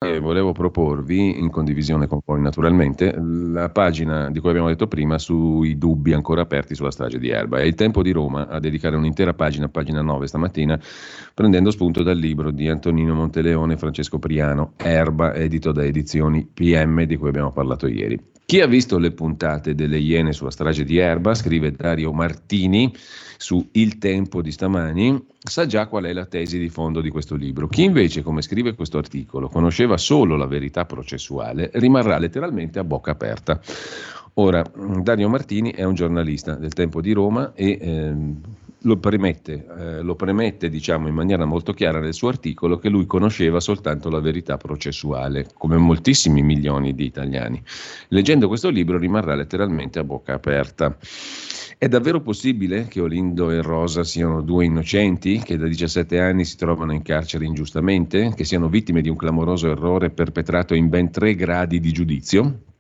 e 0.05 0.19
volevo 0.19 0.51
proporvi, 0.51 1.39
in 1.39 1.49
condivisione 1.49 2.09
con 2.09 2.19
voi 2.25 2.41
naturalmente, 2.41 3.15
la 3.17 3.71
pagina 3.71 4.31
di 4.31 4.41
cui 4.41 4.51
abbiamo 4.51 4.67
detto 4.67 4.89
prima 4.89 5.17
sui 5.19 5.79
dubbi 5.79 6.13
ancora 6.13 6.43
aperti 6.43 6.75
sulla 6.75 6.91
strage 6.91 7.21
di 7.21 7.29
Erba. 7.29 7.59
È 7.59 7.63
il 7.63 7.75
tempo 7.75 8.03
di 8.03 8.11
Roma 8.11 8.49
a 8.49 8.59
dedicare 8.59 8.97
un'intera 8.97 9.33
pagina, 9.33 9.69
pagina 9.69 10.03
9 10.03 10.27
stamattina, 10.27 10.79
prendendo 11.33 11.71
spunto 11.71 12.03
dal 12.03 12.19
libro 12.19 12.51
di 12.51 12.69
Antonino 12.69 13.15
Monteleone 13.15 13.75
e 13.75 13.77
Francesco 13.77 14.19
Priano, 14.19 14.73
Erba, 14.77 15.35
edito 15.35 15.71
da 15.71 15.85
edizioni 15.85 16.45
PM 16.53 17.05
di 17.05 17.17
cui 17.17 17.29
abbiamo 17.29 17.53
parlato 17.53 17.87
ieri. 17.87 18.31
Chi 18.45 18.61
ha 18.61 18.67
visto 18.67 18.99
le 18.99 19.13
puntate 19.13 19.75
delle 19.75 19.99
Iene 19.99 20.33
sulla 20.33 20.51
strage 20.51 20.85
di 20.85 20.99
Erba, 20.99 21.35
scrive 21.35 21.73
Dario 21.73 22.13
Martini 22.13 22.93
su 23.39 23.67
Il 23.73 23.99
Tempo 23.99 24.43
di 24.43 24.53
stamani, 24.53 25.27
sa 25.39 25.67
già 25.67 25.87
qual 25.87 26.05
è 26.05 26.13
la 26.13 26.27
tesi 26.27 26.59
di 26.59 26.69
fondo 26.69 27.01
di 27.01 27.11
questo 27.11 27.35
libro. 27.35 27.67
Chi 27.69 27.85
invece, 27.85 28.23
come 28.23 28.43
scrive 28.43 28.75
questo 28.75 28.99
articolo, 28.99 29.49
conosceva 29.49 29.97
solo 29.97 30.37
la 30.37 30.47
verità 30.47 30.85
processuale, 30.85 31.71
rimarrà 31.75 32.19
letteralmente 32.19 32.79
a 32.79 32.85
bocca 32.85 33.13
aperta. 33.13 33.61
Ora, 34.35 34.65
Dario 35.03 35.29
Martini 35.29 35.73
è 35.73 35.85
un 35.85 35.95
giornalista 35.95 36.55
del 36.55 36.73
Tempo 36.73 37.01
di 37.01 37.13
Roma 37.13 37.53
e 37.55 37.79
ehm, 37.81 38.41
lo 38.83 38.97
premette, 38.97 39.67
eh, 39.79 40.01
lo 40.03 40.15
premette 40.15 40.69
diciamo, 40.69 41.09
in 41.09 41.15
maniera 41.15 41.45
molto 41.45 41.73
chiara 41.73 42.01
nel 42.01 42.15
suo 42.15 42.29
articolo 42.29 42.79
che 42.79 42.89
lui 42.89 43.07
conosceva 43.07 43.61
soltanto 43.61 44.11
la 44.11 44.21
verità 44.21 44.57
processuale, 44.57 45.49
come 45.57 45.77
moltissimi 45.77 46.43
milioni 46.43 46.95
di 46.95 47.05
italiani. 47.05 47.63
Leggendo 48.09 48.49
questo 48.49 48.69
libro 48.69 48.99
rimarrà 48.99 49.35
letteralmente 49.35 49.99
a 49.99 50.05
bocca 50.05 50.35
aperta. 50.35 50.97
È 51.79 51.89
davvero 51.89 52.21
possibile 52.21 52.87
che 52.87 53.01
Olindo 53.01 53.51
e 53.51 53.61
Rosa 53.61 54.05
siano 54.05 54.41
due 54.41 54.65
innocenti 54.65 55.39
che 55.39 55.57
da 55.57 55.67
17 55.67 56.21
anni 56.21 56.45
si 56.45 56.57
trovano 56.57 56.93
in 56.93 57.03
carcere 57.03 57.45
ingiustamente, 57.45 58.33
che 58.35 58.45
siano 58.45 58.69
vittime 58.69 59.01
di 59.01 59.09
un 59.09 59.17
clamoroso 59.17 59.71
errore 59.71 60.11
perpetrato 60.11 60.75
in 60.75 60.89
ben 60.89 61.11
tre 61.11 61.35
gradi 61.35 61.81
di 61.81 61.93
giudizio? 61.93 62.71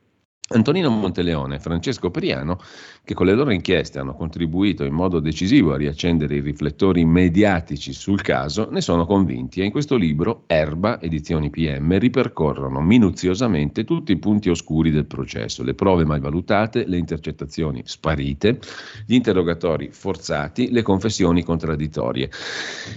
Antonino 0.52 0.90
Monteleone 0.90 1.56
e 1.56 1.60
Francesco 1.60 2.10
Periano, 2.10 2.58
che 3.04 3.14
con 3.14 3.26
le 3.26 3.34
loro 3.34 3.50
inchieste 3.50 3.98
hanno 3.98 4.14
contribuito 4.14 4.84
in 4.84 4.94
modo 4.94 5.18
decisivo 5.18 5.72
a 5.72 5.76
riaccendere 5.76 6.36
i 6.36 6.40
riflettori 6.40 7.04
mediatici 7.04 7.92
sul 7.92 8.22
caso, 8.22 8.68
ne 8.70 8.80
sono 8.80 9.06
convinti 9.06 9.60
e 9.60 9.64
in 9.64 9.72
questo 9.72 9.96
libro, 9.96 10.44
Erba, 10.46 11.00
edizioni 11.00 11.50
PM, 11.50 11.98
ripercorrono 11.98 12.80
minuziosamente 12.80 13.82
tutti 13.82 14.12
i 14.12 14.18
punti 14.18 14.50
oscuri 14.50 14.92
del 14.92 15.06
processo, 15.06 15.64
le 15.64 15.74
prove 15.74 16.04
mal 16.04 16.20
valutate, 16.20 16.84
le 16.86 16.96
intercettazioni 16.96 17.82
sparite, 17.84 18.60
gli 19.04 19.14
interrogatori 19.14 19.88
forzati, 19.90 20.70
le 20.70 20.82
confessioni 20.82 21.42
contraddittorie. 21.42 22.30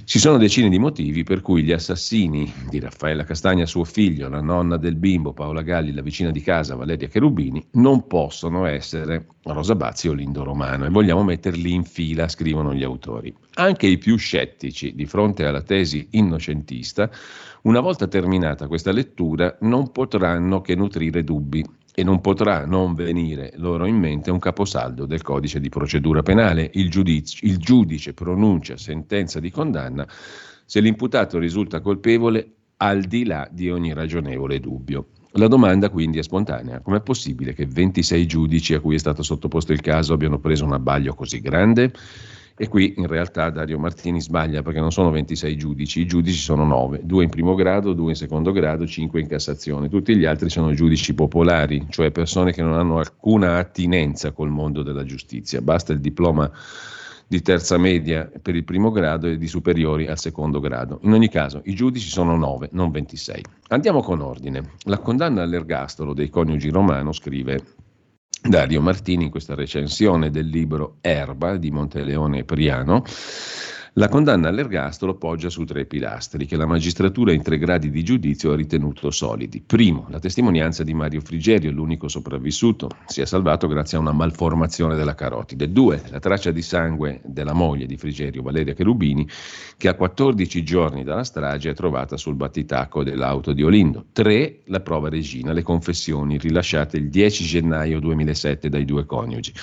Ci 0.04 0.20
sono 0.20 0.38
decine 0.38 0.70
di 0.70 0.78
motivi 0.78 1.24
per 1.24 1.42
cui 1.42 1.64
gli 1.64 1.72
assassini 1.72 2.54
di 2.70 2.80
Raffaella 2.80 3.24
Castagna, 3.24 3.66
suo 3.66 3.84
figlio, 3.84 4.30
la 4.30 4.42
nonna 4.42 4.78
del 4.78 4.98
bimbo, 4.98 5.34
Paola 5.34 5.64
Galli, 5.64 5.92
la 5.92 6.04
vicina 6.04 6.30
di 6.30 6.42
casa, 6.42 6.76
Valeria 6.76 7.08
Cherubini, 7.08 7.66
non 7.72 8.06
possono 8.06 8.66
essere 8.66 9.26
Rosa 9.42 9.74
Bazzi 9.76 9.95
o 10.04 10.14
Lindo 10.14 10.44
Romano 10.44 10.86
e 10.86 10.90
vogliamo 10.90 11.24
metterli 11.24 11.74
in 11.74 11.84
fila, 11.84 12.28
scrivono 12.28 12.74
gli 12.74 12.84
autori. 12.84 13.34
Anche 13.56 13.88
i 13.88 13.98
più 13.98 14.18
scettici 14.18 14.94
di 14.94 15.06
fronte 15.06 15.46
alla 15.46 15.62
tesi 15.62 16.08
innocentista, 16.12 17.10
una 17.64 17.80
volta 17.80 18.08
terminata 18.08 18.68
questa 18.68 18.92
lettura, 18.92 19.58
non 19.62 19.92
potranno 19.92 20.62
che 20.62 20.76
nutrire 20.76 21.24
dubbi 21.24 21.66
e 21.96 22.04
non 22.04 22.20
potrà 22.20 22.66
non 22.66 22.94
venire 22.94 23.54
loro 23.56 23.86
in 23.86 23.96
mente 23.96 24.30
un 24.30 24.40
caposaldo 24.40 25.06
del 25.06 25.22
codice 25.22 25.62
di 25.62 25.70
procedura 25.70 26.22
penale. 26.22 26.70
Il 26.74 26.90
giudice, 26.90 27.46
il 27.46 27.58
giudice 27.58 28.14
pronuncia 28.14 28.76
sentenza 28.76 29.40
di 29.40 29.50
condanna 29.50 30.06
se 30.66 30.82
l'imputato 30.82 31.40
risulta 31.40 31.80
colpevole 31.80 32.52
al 32.78 33.04
di 33.04 33.24
là 33.24 33.48
di 33.50 33.70
ogni 33.70 33.94
ragionevole 33.94 34.60
dubbio. 34.60 35.08
La 35.38 35.48
domanda 35.48 35.90
quindi 35.90 36.18
è 36.18 36.24
spontanea. 36.24 36.80
Com'è 36.80 37.02
possibile 37.02 37.54
che 37.54 37.66
26 37.66 38.26
giudici 38.26 38.74
a 38.74 38.80
cui 38.80 38.96
è 38.96 39.00
stato 39.00 39.22
sottoposto 39.22 39.74
il 39.74 39.82
caso 39.82 40.14
abbiano 40.14 40.40
preso 40.40 40.64
un 40.64 40.72
abbaglio 40.72 41.14
così 41.14 41.42
grande? 41.42 41.92
E 42.58 42.70
qui 42.70 42.94
in 42.96 43.08
realtà 43.08 43.50
Dario 43.50 43.78
Martini 43.78 44.22
sbaglia 44.22 44.62
perché 44.62 44.80
non 44.80 44.94
sono 44.94 45.12
26 45.12 45.58
giudici, 45.58 46.00
i 46.00 46.06
giudici 46.06 46.40
sono 46.40 46.64
9, 46.64 47.02
due 47.04 47.26
in 47.26 47.30
primo 47.30 47.54
grado, 47.54 47.92
due 47.92 48.12
in 48.12 48.16
secondo 48.16 48.54
grado, 48.54 48.88
5 48.88 49.20
in 49.20 49.28
Cassazione. 49.28 49.90
Tutti 49.90 50.16
gli 50.16 50.24
altri 50.24 50.50
sono 50.50 50.74
giudici 50.74 51.14
popolari, 51.14 51.86
cioè 51.90 52.12
persone 52.12 52.54
che 52.54 52.62
non 52.62 52.72
hanno 52.72 53.00
alcuna 53.00 53.58
attinenza 53.58 54.32
col 54.32 54.52
mondo 54.52 54.84
della 54.84 55.04
giustizia. 55.04 55.60
Basta 55.60 55.92
il 55.92 56.00
diploma 56.00 56.50
di 57.28 57.42
terza 57.42 57.78
media 57.78 58.30
per 58.42 58.56
il 58.56 58.64
primo 58.64 58.92
grado 58.92 59.28
e 59.28 59.38
di 59.38 59.48
superiori 59.48 60.08
al 60.08 60.20
secondo 60.20 60.60
grado. 60.60 61.00
In 61.04 61.14
ogni 61.14 61.30
caso, 61.30 61.62
i 61.66 61.74
giudici 61.74 62.10
sono 62.10 62.36
9, 62.38 62.70
non 62.72 62.92
26. 62.92 63.44
Andiamo 63.70 64.02
con 64.02 64.22
ordine. 64.22 64.74
La 64.84 65.00
condanna 65.00 65.42
all'ergastolo 65.42 66.14
dei 66.14 66.30
coniugi 66.30 66.70
Romano, 66.70 67.12
scrive 67.12 67.64
Dario 68.42 68.80
Martini 68.80 69.26
in 69.26 69.32
questa 69.32 69.56
recensione 69.56 70.30
del 70.30 70.48
libro 70.48 70.98
Erba 71.02 71.58
di 71.58 71.72
Monteleone 71.72 72.40
e 72.40 72.44
Priano, 72.44 73.04
la 73.98 74.10
condanna 74.10 74.50
all'ergastolo 74.50 75.16
poggia 75.16 75.50
su 75.50 75.64
tre 75.64 75.86
pilastri 75.86 76.46
che 76.46 76.58
la 76.58 76.66
magistratura 76.66 77.32
in 77.32 77.42
tre 77.42 77.58
gradi 77.58 77.90
di 77.90 78.04
giudizio 78.04 78.52
ha 78.52 78.56
ritenuto 78.56 79.10
solidi. 79.10 79.64
Primo, 79.66 80.08
la 80.10 80.20
testimonianza 80.20 80.84
di 80.84 80.94
Mario 80.94 81.22
Frigerio, 81.22 81.72
l'unico 81.72 82.10
sopravvissuto, 82.10 82.90
si 83.06 83.22
è 83.22 83.26
salvato 83.26 83.68
grazie 83.68 83.98
a 83.98 84.02
una 84.02 84.12
malformazione 84.12 84.96
della 84.96 85.16
carotide. 85.16 85.72
Due, 85.72 86.04
la 86.10 86.20
traccia 86.20 86.52
di 86.52 86.62
sangue 86.62 87.22
della 87.24 87.54
moglie 87.54 87.86
di 87.86 87.96
Frigerio, 87.96 88.42
Valeria 88.42 88.74
Cherubini, 88.74 89.26
che 89.78 89.88
a 89.88 89.94
14 89.94 90.62
giorni 90.62 91.06
dalla 91.06 91.24
strage 91.24 91.70
è 91.70 91.74
trovata 91.74 92.18
sul 92.18 92.36
battitacco 92.36 93.02
dell'auto 93.02 93.54
di 93.54 93.64
Olindo. 93.64 94.08
Tre, 94.12 94.64
la 94.66 94.82
prova 94.82 95.08
regina, 95.08 95.54
le 95.54 95.64
confessioni 95.64 96.38
rilasciate 96.38 96.98
il 96.98 97.10
10 97.10 97.46
gennaio 97.46 98.02
2007 98.02 98.68
dai 98.68 98.84
due 98.84 99.06
coniugi. 99.06 99.54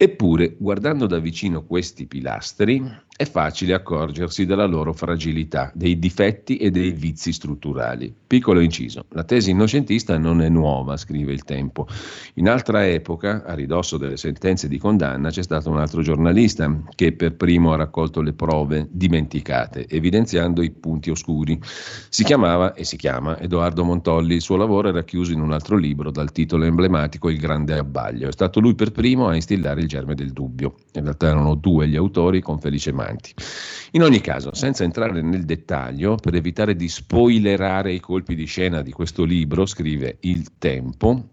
Eppure, 0.00 0.54
guardando 0.56 1.06
da 1.06 1.18
vicino 1.18 1.64
questi 1.64 2.06
pilastri, 2.06 2.80
è 3.18 3.24
facile 3.24 3.74
accorgersi 3.74 4.46
della 4.46 4.66
loro 4.66 4.92
fragilità, 4.92 5.72
dei 5.74 5.98
difetti 5.98 6.56
e 6.56 6.70
dei 6.70 6.92
vizi 6.92 7.32
strutturali. 7.32 8.14
Piccolo 8.24 8.60
inciso, 8.60 9.06
la 9.08 9.24
tesi 9.24 9.50
innocentista 9.50 10.16
non 10.18 10.40
è 10.40 10.48
nuova, 10.48 10.96
scrive 10.96 11.32
il 11.32 11.42
Tempo. 11.42 11.88
In 12.34 12.48
altra 12.48 12.86
epoca, 12.86 13.42
a 13.44 13.54
ridosso 13.54 13.96
delle 13.96 14.16
sentenze 14.16 14.68
di 14.68 14.78
condanna, 14.78 15.30
c'è 15.30 15.42
stato 15.42 15.68
un 15.68 15.78
altro 15.78 16.00
giornalista 16.00 16.72
che 16.94 17.10
per 17.10 17.34
primo 17.34 17.72
ha 17.72 17.76
raccolto 17.76 18.20
le 18.20 18.34
prove 18.34 18.86
dimenticate, 18.88 19.88
evidenziando 19.88 20.62
i 20.62 20.70
punti 20.70 21.10
oscuri. 21.10 21.58
Si 22.08 22.22
chiamava 22.22 22.74
e 22.74 22.84
si 22.84 22.96
chiama 22.96 23.36
Edoardo 23.40 23.82
Montolli, 23.82 24.36
il 24.36 24.42
suo 24.42 24.54
lavoro 24.54 24.90
era 24.90 25.02
chiuso 25.02 25.32
in 25.32 25.40
un 25.40 25.50
altro 25.50 25.76
libro 25.76 26.12
dal 26.12 26.30
titolo 26.30 26.66
emblematico 26.66 27.30
Il 27.30 27.38
grande 27.38 27.76
abbaglio. 27.76 28.28
È 28.28 28.32
stato 28.32 28.60
lui 28.60 28.76
per 28.76 28.92
primo 28.92 29.26
a 29.26 29.34
instillare 29.34 29.80
il 29.80 29.88
germe 29.88 30.14
del 30.14 30.30
dubbio. 30.30 30.76
In 30.92 31.02
realtà 31.02 31.26
erano 31.26 31.56
due 31.56 31.88
gli 31.88 31.96
autori 31.96 32.40
con 32.40 32.60
Felice 32.60 32.92
Mani 32.92 33.06
avanti. 33.08 33.34
In 33.92 34.02
ogni 34.02 34.20
caso, 34.20 34.54
senza 34.54 34.84
entrare 34.84 35.20
nel 35.22 35.44
dettaglio, 35.44 36.16
per 36.16 36.34
evitare 36.34 36.76
di 36.76 36.88
spoilerare 36.88 37.92
i 37.92 38.00
colpi 38.00 38.34
di 38.34 38.44
scena 38.44 38.82
di 38.82 38.92
questo 38.92 39.24
libro, 39.24 39.66
scrive 39.66 40.18
Il 40.20 40.58
Tempo, 40.58 41.28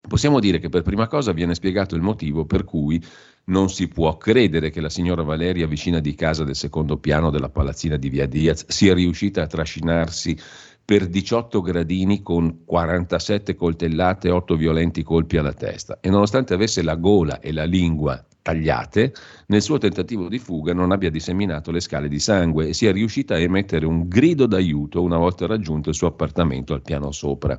possiamo 0.00 0.40
dire 0.40 0.58
che 0.58 0.68
per 0.68 0.82
prima 0.82 1.06
cosa 1.06 1.32
viene 1.32 1.54
spiegato 1.54 1.94
il 1.94 2.02
motivo 2.02 2.44
per 2.44 2.64
cui 2.64 3.02
non 3.44 3.68
si 3.68 3.88
può 3.88 4.16
credere 4.16 4.70
che 4.70 4.80
la 4.80 4.88
signora 4.88 5.22
Valeria, 5.22 5.66
vicina 5.66 5.98
di 5.98 6.14
casa 6.14 6.44
del 6.44 6.56
secondo 6.56 6.96
piano 6.96 7.30
della 7.30 7.48
palazzina 7.48 7.96
di 7.96 8.08
Via 8.08 8.26
Diaz, 8.26 8.66
sia 8.68 8.94
riuscita 8.94 9.42
a 9.42 9.46
trascinarsi 9.46 10.36
per 10.84 11.06
18 11.06 11.60
gradini 11.60 12.22
con 12.22 12.64
47 12.64 13.54
coltellate 13.54 14.28
e 14.28 14.32
8 14.32 14.56
violenti 14.56 15.02
colpi 15.02 15.36
alla 15.36 15.52
testa 15.52 15.98
e 16.00 16.10
nonostante 16.10 16.54
avesse 16.54 16.82
la 16.82 16.96
gola 16.96 17.38
e 17.38 17.52
la 17.52 17.64
lingua 17.64 18.24
tagliate, 18.42 19.14
nel 19.46 19.62
suo 19.62 19.78
tentativo 19.78 20.28
di 20.28 20.38
fuga 20.38 20.74
non 20.74 20.90
abbia 20.90 21.10
disseminato 21.10 21.70
le 21.70 21.80
scale 21.80 22.08
di 22.08 22.18
sangue 22.18 22.68
e 22.68 22.74
sia 22.74 22.92
riuscita 22.92 23.34
a 23.34 23.38
emettere 23.38 23.86
un 23.86 24.08
grido 24.08 24.46
d'aiuto 24.46 25.02
una 25.02 25.16
volta 25.16 25.46
raggiunto 25.46 25.88
il 25.88 25.94
suo 25.94 26.08
appartamento 26.08 26.74
al 26.74 26.82
piano 26.82 27.12
sopra. 27.12 27.56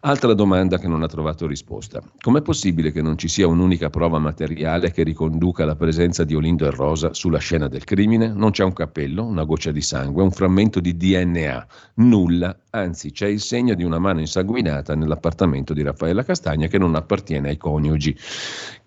Altra 0.00 0.32
domanda 0.32 0.78
che 0.78 0.86
non 0.86 1.02
ha 1.02 1.08
trovato 1.08 1.44
risposta. 1.48 2.00
Com'è 2.20 2.40
possibile 2.40 2.92
che 2.92 3.02
non 3.02 3.18
ci 3.18 3.26
sia 3.26 3.48
un'unica 3.48 3.90
prova 3.90 4.20
materiale 4.20 4.92
che 4.92 5.02
riconduca 5.02 5.64
la 5.64 5.74
presenza 5.74 6.22
di 6.22 6.36
Olindo 6.36 6.66
e 6.66 6.70
Rosa 6.70 7.12
sulla 7.14 7.38
scena 7.38 7.66
del 7.66 7.82
crimine? 7.82 8.28
Non 8.28 8.52
c'è 8.52 8.62
un 8.62 8.72
cappello, 8.72 9.24
una 9.24 9.42
goccia 9.42 9.72
di 9.72 9.80
sangue, 9.80 10.22
un 10.22 10.30
frammento 10.30 10.78
di 10.78 10.96
DNA, 10.96 11.66
nulla, 11.94 12.56
anzi 12.70 13.10
c'è 13.10 13.26
il 13.26 13.40
segno 13.40 13.74
di 13.74 13.82
una 13.82 13.98
mano 13.98 14.20
insanguinata 14.20 14.94
nell'appartamento 14.94 15.74
di 15.74 15.82
Raffaella 15.82 16.22
Castagna 16.22 16.68
che 16.68 16.78
non 16.78 16.94
appartiene 16.94 17.48
ai 17.48 17.56
coniugi. 17.56 18.16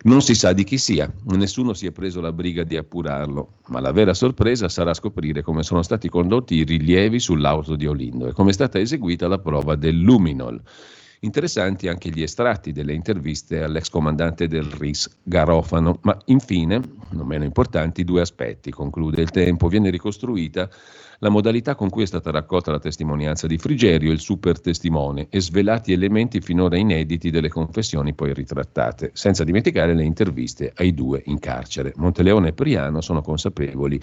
Non 0.04 0.22
si 0.22 0.34
sa 0.34 0.52
di 0.52 0.64
chi 0.64 0.80
sia, 0.80 1.12
nessuno 1.26 1.74
si 1.74 1.86
è 1.86 1.92
preso 1.92 2.22
la 2.22 2.32
briga 2.32 2.64
di 2.64 2.76
appurarlo, 2.76 3.60
ma 3.68 3.80
la 3.80 3.92
vera 3.92 4.16
sorpresa 4.16 4.68
sarà 4.68 4.96
scoprire 4.96 5.44
come 5.44 5.62
sono 5.62 5.84
stati 5.84 6.10
condotti 6.10 6.56
i 6.56 6.64
rilievi 6.64 7.20
sull'auto 7.20 7.76
di 7.76 7.86
Olindo 7.86 8.28
e 8.28 8.34
come 8.34 8.50
è 8.50 8.54
stata 8.54 8.80
eseguita 8.80 9.28
la 9.28 9.38
prova 9.38 9.76
del 9.76 10.00
luminol 10.00 10.62
Interessanti 11.24 11.88
anche 11.88 12.10
gli 12.10 12.24
estratti 12.24 12.72
delle 12.72 12.94
interviste 12.94 13.62
all'ex 13.62 13.90
comandante 13.90 14.48
del 14.48 14.64
RIS 14.64 15.20
Garofano, 15.22 16.00
ma 16.02 16.18
infine, 16.26 16.82
non 17.10 17.28
meno 17.28 17.44
importanti, 17.44 18.04
due 18.04 18.22
aspetti. 18.22 18.72
Conclude 18.72 19.22
il 19.22 19.30
tempo, 19.30 19.68
viene 19.68 19.92
ricostruita 19.92 20.68
la 21.24 21.30
modalità 21.30 21.76
con 21.76 21.90
cui 21.90 22.04
è 22.04 22.08
stata 22.08 22.32
raccolta 22.32 22.72
la 22.72 22.80
testimonianza 22.80 23.46
di 23.46 23.60
Frigerio, 23.60 24.12
il 24.12 24.20
super 24.20 24.60
testimone, 24.60 25.28
e 25.30 25.40
svelati 25.40 25.94
elementi 25.94 26.42
finora 26.42 26.78
inediti 26.78 27.30
delle 27.30 27.50
confessioni 27.50 28.16
poi 28.16 28.34
ritrattate, 28.34 29.12
senza 29.14 29.44
dimenticare 29.44 29.94
le 29.94 30.04
interviste 30.04 30.74
ai 30.76 30.96
due 30.96 31.22
in 31.26 31.38
carcere. 31.38 31.94
Monteleone 31.98 32.50
e 32.50 32.54
Priano 32.54 33.02
sono 33.02 33.22
consapevoli 33.22 34.02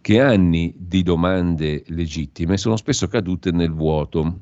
che 0.00 0.20
anni 0.20 0.74
di 0.76 1.04
domande 1.04 1.84
legittime 1.88 2.56
sono 2.56 2.76
spesso 2.76 3.06
cadute 3.06 3.52
nel 3.52 3.72
vuoto, 3.72 4.40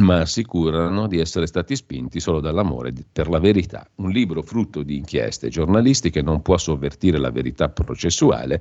ma 0.00 0.20
assicurano 0.20 1.06
di 1.06 1.20
essere 1.20 1.46
stati 1.46 1.74
spinti 1.74 2.20
solo 2.20 2.40
dall'amore 2.40 2.92
per 3.10 3.28
la 3.28 3.38
verità. 3.38 3.88
Un 3.96 4.10
libro 4.10 4.42
frutto 4.42 4.82
di 4.82 4.96
inchieste 4.96 5.48
giornalistiche 5.48 6.20
non 6.20 6.42
può 6.42 6.58
sovvertire 6.58 7.18
la 7.18 7.30
verità 7.30 7.70
processuale, 7.70 8.60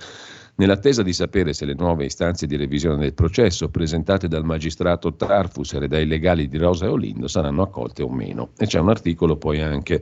nell'attesa 0.60 1.03
di 1.03 1.14
sapere 1.14 1.53
se 1.53 1.65
le 1.65 1.73
nuove 1.73 2.06
istanze 2.06 2.45
di 2.45 2.56
revisione 2.56 2.98
del 2.98 3.14
processo 3.14 3.69
presentate 3.69 4.27
dal 4.27 4.44
magistrato 4.44 5.15
Tarfus 5.15 5.73
e 5.73 5.88
dai 5.88 6.06
legali 6.06 6.48
di 6.48 6.57
Rosa 6.57 6.86
e 6.86 6.90
Olindo 6.90 7.27
saranno 7.27 7.64
accolte 7.64 8.03
o 8.03 8.10
meno. 8.10 8.49
E 8.57 8.68
c'è 8.68 8.80
un 8.80 8.90
articolo 8.90 9.38
poi 9.38 9.61
anche 9.61 10.02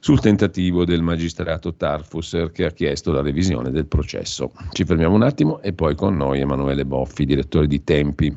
sul 0.00 0.20
tentativo 0.20 0.84
del 0.84 1.02
magistrato 1.02 1.74
Tarfus 1.74 2.50
che 2.52 2.64
ha 2.64 2.70
chiesto 2.70 3.10
la 3.10 3.20
revisione 3.20 3.70
del 3.70 3.86
processo. 3.86 4.52
Ci 4.70 4.84
fermiamo 4.84 5.14
un 5.14 5.22
attimo 5.22 5.60
e 5.60 5.72
poi 5.72 5.94
con 5.94 6.16
noi 6.16 6.40
Emanuele 6.40 6.84
Boffi, 6.84 7.24
direttore 7.24 7.66
di 7.66 7.82
Tempi. 7.82 8.36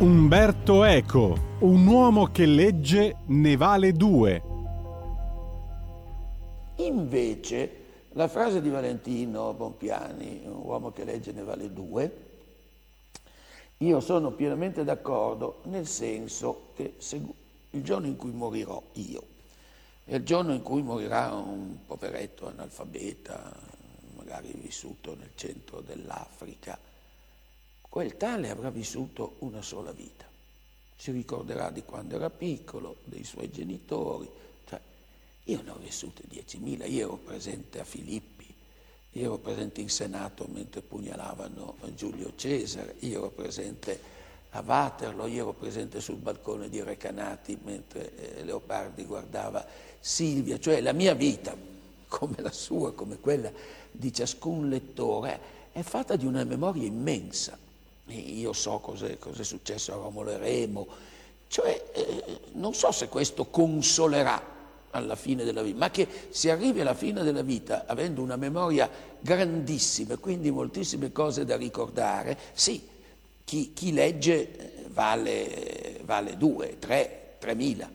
Umberto 0.00 0.84
Eco, 0.84 1.56
un 1.58 1.84
uomo 1.84 2.26
che 2.26 2.46
legge 2.46 3.16
ne 3.26 3.56
vale 3.56 3.92
due. 3.92 4.40
Invece, 6.76 7.70
la 8.12 8.28
frase 8.28 8.62
di 8.62 8.68
Valentino 8.68 9.52
Bompiani, 9.54 10.42
un 10.44 10.60
uomo 10.62 10.92
che 10.92 11.02
legge 11.02 11.32
ne 11.32 11.42
vale 11.42 11.72
due, 11.72 12.16
io 13.78 13.98
sono 13.98 14.30
pienamente 14.30 14.84
d'accordo 14.84 15.62
nel 15.64 15.88
senso 15.88 16.68
che 16.76 16.94
il 17.70 17.82
giorno 17.82 18.06
in 18.06 18.14
cui 18.14 18.30
morirò 18.30 18.80
io 18.92 19.22
e 20.04 20.14
il 20.14 20.22
giorno 20.22 20.54
in 20.54 20.62
cui 20.62 20.80
morirà 20.80 21.32
un 21.32 21.76
poveretto 21.84 22.46
analfabeta, 22.46 23.52
magari 24.14 24.56
vissuto 24.62 25.16
nel 25.18 25.32
centro 25.34 25.80
dell'Africa, 25.80 26.78
quel 27.98 28.16
tale 28.16 28.48
avrà 28.48 28.70
vissuto 28.70 29.34
una 29.40 29.60
sola 29.60 29.90
vita. 29.90 30.24
Si 30.94 31.10
ricorderà 31.10 31.70
di 31.70 31.82
quando 31.82 32.14
era 32.14 32.30
piccolo, 32.30 32.98
dei 33.02 33.24
suoi 33.24 33.50
genitori. 33.50 34.30
Cioè, 34.68 34.78
io 35.46 35.62
ne 35.62 35.70
ho 35.70 35.78
vissute 35.82 36.22
10.000, 36.30 36.88
io 36.88 37.06
ero 37.06 37.16
presente 37.16 37.80
a 37.80 37.84
Filippi, 37.84 38.54
io 39.14 39.24
ero 39.24 39.38
presente 39.38 39.80
in 39.80 39.90
Senato 39.90 40.46
mentre 40.48 40.80
pugnalavano 40.80 41.74
Giulio 41.96 42.34
Cesare, 42.36 42.94
io 43.00 43.18
ero 43.18 43.30
presente 43.30 44.00
a 44.50 44.62
Waterloo, 44.64 45.26
io 45.26 45.42
ero 45.42 45.52
presente 45.54 45.98
sul 46.00 46.18
balcone 46.18 46.68
di 46.68 46.80
Recanati 46.80 47.58
mentre 47.64 48.36
eh, 48.36 48.44
Leopardi 48.44 49.06
guardava 49.06 49.66
Silvia, 49.98 50.60
cioè 50.60 50.80
la 50.82 50.92
mia 50.92 51.14
vita, 51.14 51.52
come 52.06 52.36
la 52.38 52.52
sua, 52.52 52.92
come 52.92 53.18
quella 53.18 53.50
di 53.90 54.12
ciascun 54.12 54.68
lettore, 54.68 55.40
è 55.72 55.82
fatta 55.82 56.14
di 56.14 56.26
una 56.26 56.44
memoria 56.44 56.86
immensa 56.86 57.66
io 58.14 58.52
so 58.52 58.78
cos'è, 58.78 59.18
cos'è 59.18 59.44
successo 59.44 59.92
a 59.92 59.96
Romolo 59.96 60.30
e 60.30 60.38
Remo, 60.38 60.86
cioè 61.48 61.90
eh, 61.92 62.22
non 62.52 62.74
so 62.74 62.92
se 62.92 63.08
questo 63.08 63.46
consolerà 63.46 64.56
alla 64.90 65.16
fine 65.16 65.44
della 65.44 65.62
vita, 65.62 65.78
ma 65.78 65.90
che 65.90 66.06
si 66.30 66.48
arrivi 66.48 66.80
alla 66.80 66.94
fine 66.94 67.22
della 67.22 67.42
vita 67.42 67.84
avendo 67.86 68.22
una 68.22 68.36
memoria 68.36 68.88
grandissima 69.20 70.14
e 70.14 70.18
quindi 70.18 70.50
moltissime 70.50 71.12
cose 71.12 71.44
da 71.44 71.56
ricordare, 71.56 72.38
sì, 72.52 72.86
chi, 73.44 73.72
chi 73.72 73.92
legge 73.92 74.56
eh, 74.56 74.84
vale, 74.88 76.00
vale 76.04 76.36
due, 76.36 76.78
tre, 76.78 77.36
tremila. 77.38 77.90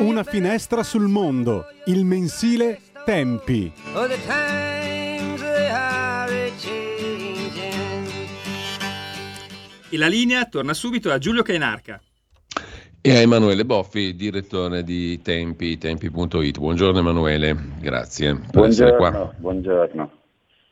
Una 0.00 0.24
finestra 0.24 0.82
sul 0.82 1.06
mondo, 1.06 1.64
il 1.86 2.04
mensile 2.04 2.80
Tempi. 3.04 3.72
E 9.90 9.96
la 9.96 10.06
linea 10.06 10.44
torna 10.44 10.74
subito 10.74 11.10
a 11.10 11.16
Giulio 11.16 11.42
Cainarca. 11.42 11.98
E 13.00 13.10
a 13.10 13.20
Emanuele 13.20 13.64
Boffi, 13.64 14.14
direttore 14.14 14.84
di 14.84 15.22
Tempi, 15.22 15.78
tempi.it. 15.78 16.58
Buongiorno 16.58 16.98
Emanuele, 16.98 17.56
grazie 17.80 18.34
per 18.34 18.50
buongiorno, 18.50 18.68
essere 18.68 18.96
qua. 18.96 19.34
Buongiorno. 19.34 20.12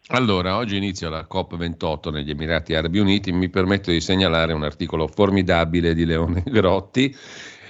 Allora, 0.09 0.57
oggi 0.59 0.77
inizia 0.77 1.09
la 1.09 1.27
COP28 1.31 2.13
negli 2.13 2.29
Emirati 2.29 2.75
Arabi 2.75 2.99
Uniti. 2.99 3.33
Mi 3.33 3.49
permetto 3.49 3.91
di 3.91 4.03
segnalare 4.03 4.53
un 4.53 4.65
articolo 4.65 5.07
formidabile 5.07 5.95
di 5.95 6.05
Leone 6.05 6.43
Grotti 6.47 7.17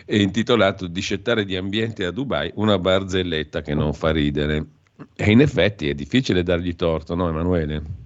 intitolato 0.08 0.88
Discettare 0.88 1.44
di 1.44 1.54
ambiente 1.54 2.04
a 2.04 2.10
Dubai, 2.10 2.50
una 2.56 2.76
barzelletta 2.78 3.62
che 3.62 3.74
non 3.74 3.92
fa 3.92 4.10
ridere. 4.10 4.66
E 5.14 5.30
in 5.30 5.40
effetti 5.40 5.88
è 5.88 5.94
difficile 5.94 6.42
dargli 6.42 6.74
torto, 6.74 7.14
no 7.14 7.28
Emanuele? 7.28 8.05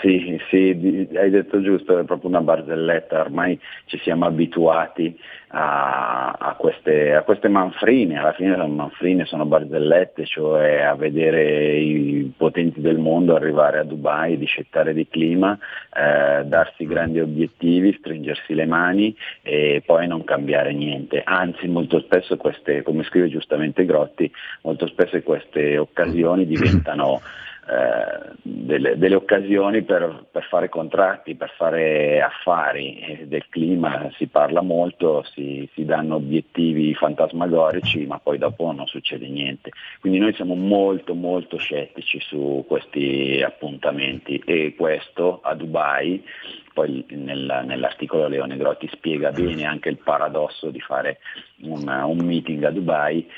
Sì, 0.00 0.40
sì, 0.48 1.08
hai 1.14 1.30
detto 1.30 1.60
giusto, 1.60 1.98
è 1.98 2.04
proprio 2.04 2.28
una 2.28 2.40
barzelletta, 2.40 3.20
ormai 3.20 3.58
ci 3.84 3.98
siamo 3.98 4.26
abituati 4.26 5.16
a, 5.48 6.32
a, 6.32 6.54
queste, 6.54 7.14
a, 7.14 7.22
queste, 7.22 7.48
manfrine, 7.48 8.18
alla 8.18 8.32
fine 8.32 8.52
sono 8.54 8.66
manfrine, 8.68 9.24
sono 9.26 9.46
barzellette, 9.46 10.26
cioè 10.26 10.80
a 10.80 10.94
vedere 10.96 11.76
i 11.78 12.32
potenti 12.36 12.80
del 12.80 12.98
mondo 12.98 13.36
arrivare 13.36 13.78
a 13.78 13.84
Dubai, 13.84 14.36
discettare 14.36 14.92
di 14.92 15.06
clima, 15.08 15.56
eh, 15.94 16.44
darsi 16.44 16.84
grandi 16.86 17.20
obiettivi, 17.20 17.96
stringersi 17.98 18.54
le 18.54 18.66
mani 18.66 19.16
e 19.42 19.82
poi 19.86 20.06
non 20.08 20.24
cambiare 20.24 20.72
niente. 20.72 21.22
Anzi, 21.24 21.68
molto 21.68 22.00
spesso 22.00 22.36
queste, 22.36 22.82
come 22.82 23.04
scrive 23.04 23.28
giustamente 23.28 23.84
Grotti, 23.84 24.30
molto 24.62 24.86
spesso 24.88 25.20
queste 25.22 25.78
occasioni 25.78 26.44
diventano 26.48 27.20
eh, 27.68 28.32
delle, 28.40 28.96
delle, 28.96 29.14
occasioni 29.14 29.82
per, 29.82 30.24
per, 30.30 30.44
fare 30.44 30.70
contratti, 30.70 31.34
per 31.34 31.52
fare 31.54 32.22
affari. 32.22 33.26
Del 33.26 33.44
clima 33.50 34.10
si 34.16 34.26
parla 34.26 34.62
molto, 34.62 35.22
si, 35.34 35.68
si, 35.74 35.84
danno 35.84 36.14
obiettivi 36.14 36.94
fantasmagorici, 36.94 38.06
ma 38.06 38.18
poi 38.18 38.38
dopo 38.38 38.72
non 38.72 38.86
succede 38.86 39.28
niente. 39.28 39.70
Quindi 40.00 40.18
noi 40.18 40.32
siamo 40.32 40.54
molto 40.54 41.12
molto 41.12 41.58
scettici 41.58 42.18
su 42.20 42.64
questi 42.66 43.42
appuntamenti 43.44 44.42
e 44.46 44.74
questo 44.74 45.40
a 45.42 45.54
Dubai, 45.54 46.24
poi 46.72 47.04
nel, 47.10 47.64
nell'articolo 47.66 48.28
Leone 48.28 48.56
Grotti 48.56 48.88
spiega 48.92 49.30
bene 49.30 49.64
anche 49.64 49.90
il 49.90 49.98
paradosso 49.98 50.70
di 50.70 50.80
fare 50.80 51.18
un, 51.64 51.86
un 51.86 52.18
meeting 52.24 52.64
a 52.64 52.70
Dubai 52.70 53.28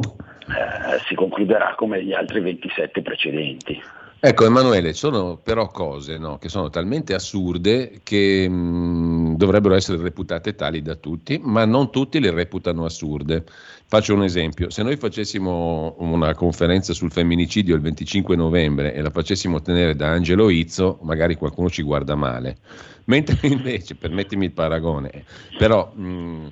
eh, 0.00 0.98
si 1.06 1.14
concluderà 1.14 1.74
come 1.76 2.02
gli 2.02 2.12
altri 2.12 2.40
27 2.40 3.02
precedenti. 3.02 3.80
Ecco 4.22 4.44
Emanuele, 4.44 4.92
sono 4.92 5.38
però 5.42 5.68
cose 5.68 6.18
no, 6.18 6.36
che 6.36 6.50
sono 6.50 6.68
talmente 6.68 7.14
assurde 7.14 8.00
che 8.02 8.46
mh, 8.46 8.52
mm, 8.52 9.34
dovrebbero 9.36 9.74
essere 9.74 10.02
reputate 10.02 10.54
tali 10.54 10.82
da 10.82 10.94
tutti, 10.94 11.40
ma 11.42 11.64
non 11.64 11.90
tutti 11.90 12.20
le 12.20 12.30
reputano 12.30 12.84
assurde. 12.84 13.44
Faccio 13.86 14.12
un 14.12 14.22
esempio, 14.22 14.68
se 14.68 14.82
noi 14.82 14.98
facessimo 14.98 15.96
una 16.00 16.34
conferenza 16.34 16.92
sul 16.92 17.10
femminicidio 17.10 17.74
il 17.74 17.80
25 17.80 18.36
novembre 18.36 18.92
e 18.92 19.00
la 19.00 19.08
facessimo 19.08 19.62
tenere 19.62 19.96
da 19.96 20.08
Angelo 20.08 20.50
Izzo, 20.50 20.98
magari 21.00 21.36
qualcuno 21.36 21.70
ci 21.70 21.80
guarda 21.80 22.14
male, 22.14 22.58
mentre 23.06 23.38
invece, 23.48 23.94
permettimi 23.94 24.44
il 24.44 24.52
paragone, 24.52 25.24
però... 25.56 25.90
Mh, 25.94 26.04
mm, 26.04 26.46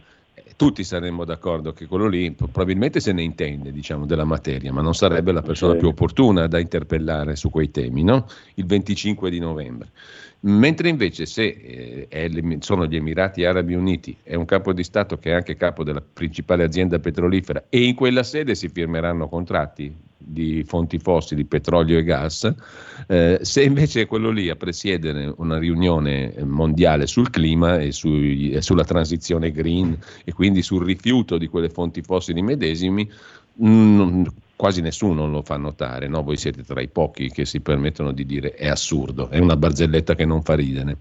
tutti 0.58 0.82
saremmo 0.82 1.24
d'accordo 1.24 1.72
che 1.72 1.86
quello 1.86 2.08
lì 2.08 2.32
probabilmente 2.32 2.98
se 2.98 3.12
ne 3.12 3.22
intende 3.22 3.70
diciamo, 3.70 4.06
della 4.06 4.24
materia, 4.24 4.72
ma 4.72 4.82
non 4.82 4.92
sarebbe 4.92 5.30
la 5.30 5.40
persona 5.40 5.76
più 5.76 5.86
opportuna 5.86 6.48
da 6.48 6.58
interpellare 6.58 7.36
su 7.36 7.48
quei 7.48 7.70
temi, 7.70 8.02
no? 8.02 8.26
il 8.54 8.66
25 8.66 9.30
di 9.30 9.38
novembre. 9.38 9.90
Mentre 10.40 10.88
invece 10.88 11.26
se 11.26 12.06
eh, 12.08 12.56
sono 12.60 12.86
gli 12.86 12.94
Emirati 12.94 13.44
Arabi 13.44 13.74
Uniti, 13.74 14.16
è 14.22 14.34
un 14.34 14.44
capo 14.44 14.72
di 14.72 14.84
Stato 14.84 15.18
che 15.18 15.30
è 15.30 15.34
anche 15.34 15.56
capo 15.56 15.82
della 15.82 16.00
principale 16.00 16.62
azienda 16.62 17.00
petrolifera 17.00 17.64
e 17.68 17.82
in 17.82 17.96
quella 17.96 18.22
sede 18.22 18.54
si 18.54 18.68
firmeranno 18.68 19.28
contratti 19.28 19.92
di 20.16 20.62
fonti 20.64 20.98
fossili, 20.98 21.44
petrolio 21.44 21.98
e 21.98 22.04
gas, 22.04 22.52
eh, 23.08 23.38
se 23.40 23.62
invece 23.62 24.02
è 24.02 24.06
quello 24.06 24.30
lì 24.30 24.48
a 24.48 24.56
presiedere 24.56 25.32
una 25.38 25.58
riunione 25.58 26.34
mondiale 26.44 27.06
sul 27.06 27.30
clima 27.30 27.78
e, 27.78 27.90
sui- 27.90 28.50
e 28.50 28.60
sulla 28.60 28.84
transizione 28.84 29.50
green 29.50 29.96
e 30.24 30.32
quindi 30.32 30.62
sul 30.62 30.84
rifiuto 30.84 31.38
di 31.38 31.48
quelle 31.48 31.70
fonti 31.70 32.02
fossili 32.02 32.42
medesimi, 32.42 33.10
mm, 33.64 34.24
quasi 34.58 34.80
nessuno 34.80 35.28
lo 35.28 35.42
fa 35.42 35.56
notare, 35.56 36.08
no? 36.08 36.24
voi 36.24 36.36
siete 36.36 36.64
tra 36.64 36.80
i 36.80 36.88
pochi 36.88 37.30
che 37.30 37.44
si 37.44 37.60
permettono 37.60 38.10
di 38.10 38.26
dire 38.26 38.54
è 38.54 38.66
assurdo, 38.66 39.28
è 39.28 39.38
una 39.38 39.56
barzelletta 39.56 40.16
che 40.16 40.24
non 40.24 40.42
fa 40.42 40.56
ridere. 40.56 40.96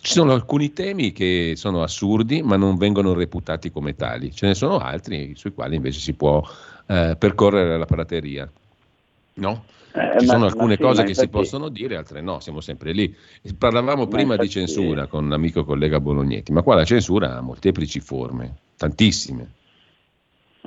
Ci 0.00 0.12
sono 0.12 0.32
alcuni 0.32 0.72
temi 0.72 1.12
che 1.12 1.52
sono 1.56 1.82
assurdi 1.82 2.40
ma 2.40 2.56
non 2.56 2.78
vengono 2.78 3.12
reputati 3.12 3.70
come 3.70 3.94
tali, 3.94 4.32
ce 4.34 4.46
ne 4.46 4.54
sono 4.54 4.78
altri 4.78 5.34
sui 5.36 5.52
quali 5.52 5.76
invece 5.76 6.00
si 6.00 6.14
può 6.14 6.42
eh, 6.86 7.16
percorrere 7.18 7.76
la 7.76 7.84
prateria. 7.84 8.50
No? 9.34 9.64
Eh, 9.92 10.20
Ci 10.20 10.24
ma- 10.24 10.32
sono 10.32 10.46
alcune 10.46 10.76
sì, 10.76 10.80
cose 10.80 11.04
che 11.04 11.12
si 11.12 11.28
possono 11.28 11.68
dire, 11.68 11.96
altre 11.98 12.22
no, 12.22 12.40
siamo 12.40 12.62
sempre 12.62 12.92
lì. 12.92 13.14
Parlavamo 13.58 14.04
Ma 14.04 14.08
prima 14.08 14.36
di 14.36 14.48
censura 14.48 15.06
con 15.06 15.28
l'amico 15.28 15.66
collega 15.66 16.00
Bolognetti, 16.00 16.50
ma 16.50 16.62
qua 16.62 16.76
la 16.76 16.84
censura 16.86 17.36
ha 17.36 17.42
molteplici 17.42 18.00
forme, 18.00 18.54
tantissime. 18.78 19.50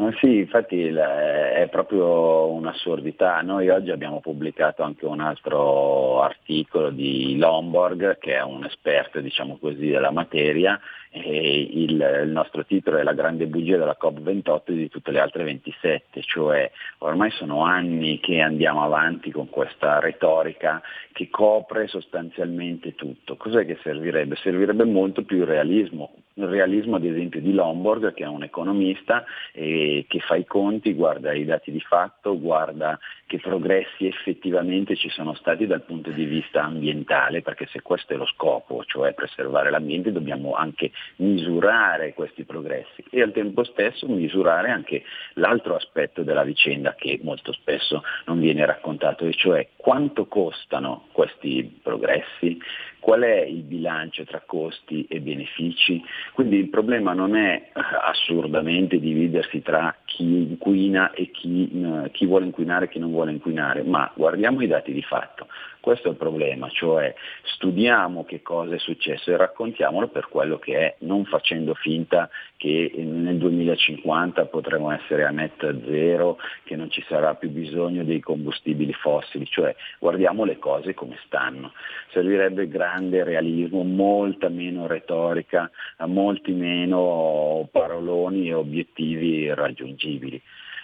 Ah, 0.01 0.13
Sì, 0.17 0.37
infatti 0.37 0.81
è 0.85 1.67
proprio 1.69 2.51
un'assurdità. 2.51 3.41
Noi 3.41 3.67
oggi 3.67 3.91
abbiamo 3.91 4.21
pubblicato 4.21 4.81
anche 4.81 5.05
un 5.05 5.19
altro 5.19 6.21
articolo 6.21 6.89
di 6.89 7.35
Lomborg, 7.37 8.17
che 8.17 8.35
è 8.35 8.41
un 8.41 8.63
esperto, 8.63 9.19
diciamo 9.19 9.57
così, 9.57 9.89
della 9.89 10.11
materia, 10.11 10.79
e 11.11 11.61
il, 11.71 12.21
il 12.23 12.29
nostro 12.29 12.65
titolo 12.65 12.97
è 12.97 13.03
La 13.03 13.13
grande 13.13 13.47
bugia 13.47 13.77
della 13.77 13.97
COP28 13.99 14.61
e 14.65 14.73
di 14.73 14.89
tutte 14.89 15.11
le 15.11 15.19
altre 15.19 15.43
27, 15.43 16.21
cioè 16.21 16.69
ormai 16.99 17.31
sono 17.31 17.63
anni 17.63 18.19
che 18.19 18.41
andiamo 18.41 18.83
avanti 18.83 19.31
con 19.31 19.49
questa 19.49 19.99
retorica 19.99 20.81
che 21.11 21.29
copre 21.29 21.87
sostanzialmente 21.87 22.93
tutto. 22.95 23.35
Cos'è 23.37 23.65
che 23.65 23.79
servirebbe? 23.81 24.35
Servirebbe 24.35 24.85
molto 24.85 25.23
più 25.23 25.45
realismo, 25.45 26.13
il 26.35 26.47
realismo 26.47 26.95
ad 26.95 27.05
esempio 27.05 27.41
di 27.41 27.53
Lomborg, 27.53 28.13
che 28.13 28.23
è 28.23 28.27
un 28.27 28.43
economista 28.43 29.25
e 29.51 30.05
che 30.07 30.19
fa 30.19 30.35
i 30.35 30.45
conti, 30.45 30.93
guarda 30.93 31.33
i 31.33 31.43
dati 31.43 31.71
di 31.71 31.81
fatto, 31.81 32.39
guarda 32.39 32.97
che 33.25 33.39
progressi 33.39 34.07
effettivamente 34.07 34.95
ci 34.95 35.09
sono 35.09 35.33
stati 35.33 35.67
dal 35.67 35.83
punto 35.83 36.09
di 36.11 36.25
vista 36.25 36.63
ambientale, 36.63 37.41
perché 37.41 37.67
se 37.67 37.81
questo 37.81 38.13
è 38.13 38.15
lo 38.15 38.25
scopo, 38.25 38.83
cioè 38.85 39.13
preservare 39.13 39.69
l'ambiente, 39.69 40.11
dobbiamo 40.11 40.53
anche 40.53 40.91
misurare 41.17 42.13
questi 42.13 42.43
progressi 42.43 43.03
e 43.09 43.21
al 43.21 43.31
tempo 43.31 43.63
stesso 43.63 44.07
misurare 44.07 44.69
anche 44.69 45.03
l'altro 45.33 45.75
aspetto 45.75 46.23
della 46.23 46.43
vicenda 46.43 46.95
che 46.95 47.19
molto 47.23 47.51
spesso 47.51 48.03
non 48.25 48.39
viene 48.39 48.65
raccontato, 48.65 49.25
e 49.25 49.33
cioè 49.33 49.69
quanto 49.75 50.27
costano 50.27 51.07
questi 51.11 51.79
progressi, 51.81 52.57
qual 52.99 53.21
è 53.21 53.41
il 53.41 53.63
bilancio 53.63 54.23
tra 54.25 54.41
costi 54.45 55.05
e 55.09 55.19
benefici. 55.21 56.03
Quindi 56.33 56.57
il 56.57 56.69
problema 56.69 57.13
non 57.13 57.35
è 57.35 57.55
eh, 57.55 57.81
assurdamente 58.03 58.99
dividersi 58.99 59.61
tra 59.61 59.95
chi 60.05 60.23
inquina 60.23 61.11
e 61.11 61.31
chi, 61.31 61.69
eh, 61.71 62.11
chi 62.11 62.25
vuole 62.25 62.45
inquinare 62.45 62.85
e 62.85 62.89
chi 62.89 62.99
non 62.99 63.11
vuole 63.11 63.31
inquinare, 63.31 63.83
ma 63.83 64.11
guardiamo 64.15 64.61
i 64.61 64.67
dati 64.67 64.91
di 64.91 65.01
fatto. 65.01 65.47
Questo 65.81 66.09
è 66.09 66.11
il 66.11 66.17
problema, 66.17 66.69
cioè 66.69 67.13
studiamo 67.43 68.25
che 68.25 68.41
cosa 68.41 68.75
è 68.75 68.79
successo 68.79 69.31
e 69.31 69.37
raccontiamolo 69.37 70.09
per 70.09 70.27
quello 70.27 70.59
che 70.59 70.77
è, 70.77 70.95
non 70.99 71.23
facendo 71.23 71.73
finta 71.73 72.29
che 72.57 72.91
nel 72.97 73.37
2050 73.37 74.45
potremo 74.47 74.91
essere 74.91 75.23
a 75.23 75.29
net 75.29 75.57
zero, 75.85 76.37
che 76.65 76.75
non 76.75 76.91
ci 76.91 77.01
sarà 77.07 77.35
più 77.35 77.49
bisogno 77.49 78.03
dei 78.03 78.19
combustibili 78.19 78.91
fossili, 78.91 79.45
cioè 79.45 79.73
guardiamo 79.99 80.43
le 80.43 80.59
cose 80.59 80.93
come 80.93 81.17
stanno. 81.25 81.71
Servirebbe 82.11 82.67
grande 82.67 82.88
realismo, 82.97 83.83
molta 83.83 84.49
meno 84.49 84.87
retorica, 84.87 85.69
molti 86.05 86.51
meno 86.51 87.67
paroloni 87.71 88.49
e 88.49 88.53
obiettivi 88.53 89.53
raggiungibili. 89.53 90.41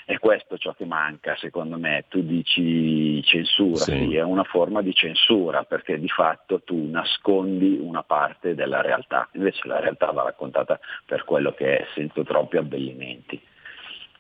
E 0.08 0.20
questo 0.20 0.56
ciò 0.58 0.74
che 0.74 0.86
manca, 0.86 1.36
secondo 1.38 1.80
me. 1.80 2.06
Tu 2.10 2.22
dici 2.22 3.24
censura, 3.24 3.78
Sì. 3.78 3.92
sì, 3.92 4.16
è 4.16 4.22
una 4.22 4.44
forma 4.44 4.84
di 4.84 4.94
censura 4.94 5.64
perché 5.64 6.00
di 6.00 6.08
fatto 6.08 6.62
tu 6.64 6.90
nascondi 6.92 7.80
una 7.82 8.04
parte 8.04 8.54
della 8.54 8.82
realtà, 8.82 9.28
invece 9.34 9.68
la 9.68 9.80
realtà 9.80 10.12
va 10.12 10.22
raccontata 10.22 10.80
per 11.06 11.24
quello 11.24 11.54
che 11.54 11.78
è, 11.80 11.86
senza 11.96 12.24
troppi 12.24 12.58
abbellimenti. 12.58 13.42